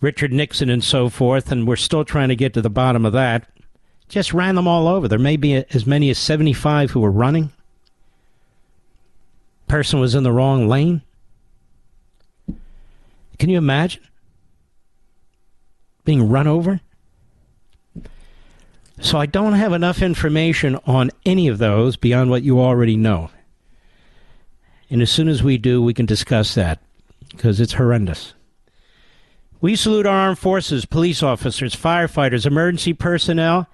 Richard 0.00 0.32
Nixon 0.32 0.70
and 0.70 0.84
so 0.84 1.08
forth, 1.08 1.50
and 1.50 1.66
we're 1.66 1.76
still 1.76 2.04
trying 2.04 2.28
to 2.28 2.36
get 2.36 2.54
to 2.54 2.62
the 2.62 2.70
bottom 2.70 3.04
of 3.04 3.12
that. 3.14 3.48
Just 4.08 4.32
ran 4.32 4.54
them 4.54 4.68
all 4.68 4.86
over. 4.86 5.08
There 5.08 5.18
may 5.18 5.36
be 5.36 5.54
as 5.54 5.86
many 5.86 6.10
as 6.10 6.18
75 6.18 6.92
who 6.92 7.00
were 7.00 7.10
running. 7.10 7.50
Person 9.66 9.98
was 9.98 10.14
in 10.14 10.22
the 10.22 10.30
wrong 10.30 10.68
lane. 10.68 11.02
Can 13.38 13.50
you 13.50 13.58
imagine 13.58 14.02
being 16.06 16.30
run 16.30 16.46
over? 16.46 16.80
So 19.00 19.18
I 19.18 19.26
don't 19.26 19.52
have 19.52 19.74
enough 19.74 20.00
information 20.00 20.78
on 20.86 21.10
any 21.26 21.48
of 21.48 21.58
those 21.58 21.96
beyond 21.96 22.30
what 22.30 22.42
you 22.42 22.60
already 22.60 22.96
know. 22.96 23.30
And 24.88 25.02
as 25.02 25.10
soon 25.10 25.28
as 25.28 25.42
we 25.42 25.58
do, 25.58 25.82
we 25.82 25.92
can 25.92 26.06
discuss 26.06 26.54
that 26.54 26.80
because 27.30 27.60
it's 27.60 27.74
horrendous. 27.74 28.32
We 29.60 29.76
salute 29.76 30.06
our 30.06 30.16
armed 30.16 30.38
forces, 30.38 30.84
police 30.84 31.22
officers, 31.22 31.74
firefighters, 31.74 32.46
emergency 32.46 32.92
personnel, 32.92 33.66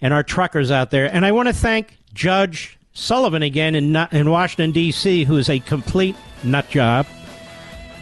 and 0.00 0.12
our 0.12 0.22
truckers 0.22 0.70
out 0.70 0.90
there. 0.90 1.12
And 1.12 1.24
I 1.24 1.32
want 1.32 1.48
to 1.48 1.54
thank 1.54 1.98
Judge 2.14 2.78
Sullivan 2.92 3.42
again 3.42 3.74
in, 3.74 3.94
in 4.12 4.30
Washington, 4.30 4.72
D.C., 4.72 5.24
who 5.24 5.36
is 5.36 5.50
a 5.50 5.60
complete 5.60 6.16
nut 6.42 6.68
job. 6.70 7.06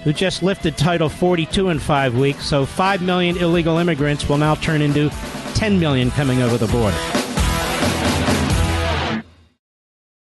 Who 0.04 0.12
just 0.12 0.42
lifted 0.42 0.76
Title 0.76 1.08
42 1.08 1.70
in 1.70 1.78
five 1.78 2.16
weeks. 2.16 2.46
So 2.46 2.64
5 2.64 3.02
million 3.02 3.36
illegal 3.38 3.78
immigrants 3.78 4.28
will 4.28 4.38
now 4.38 4.54
turn 4.54 4.82
into 4.82 5.10
10 5.54 5.80
million 5.80 6.10
coming 6.10 6.42
over 6.42 6.56
the 6.56 6.68
border. 6.68 7.23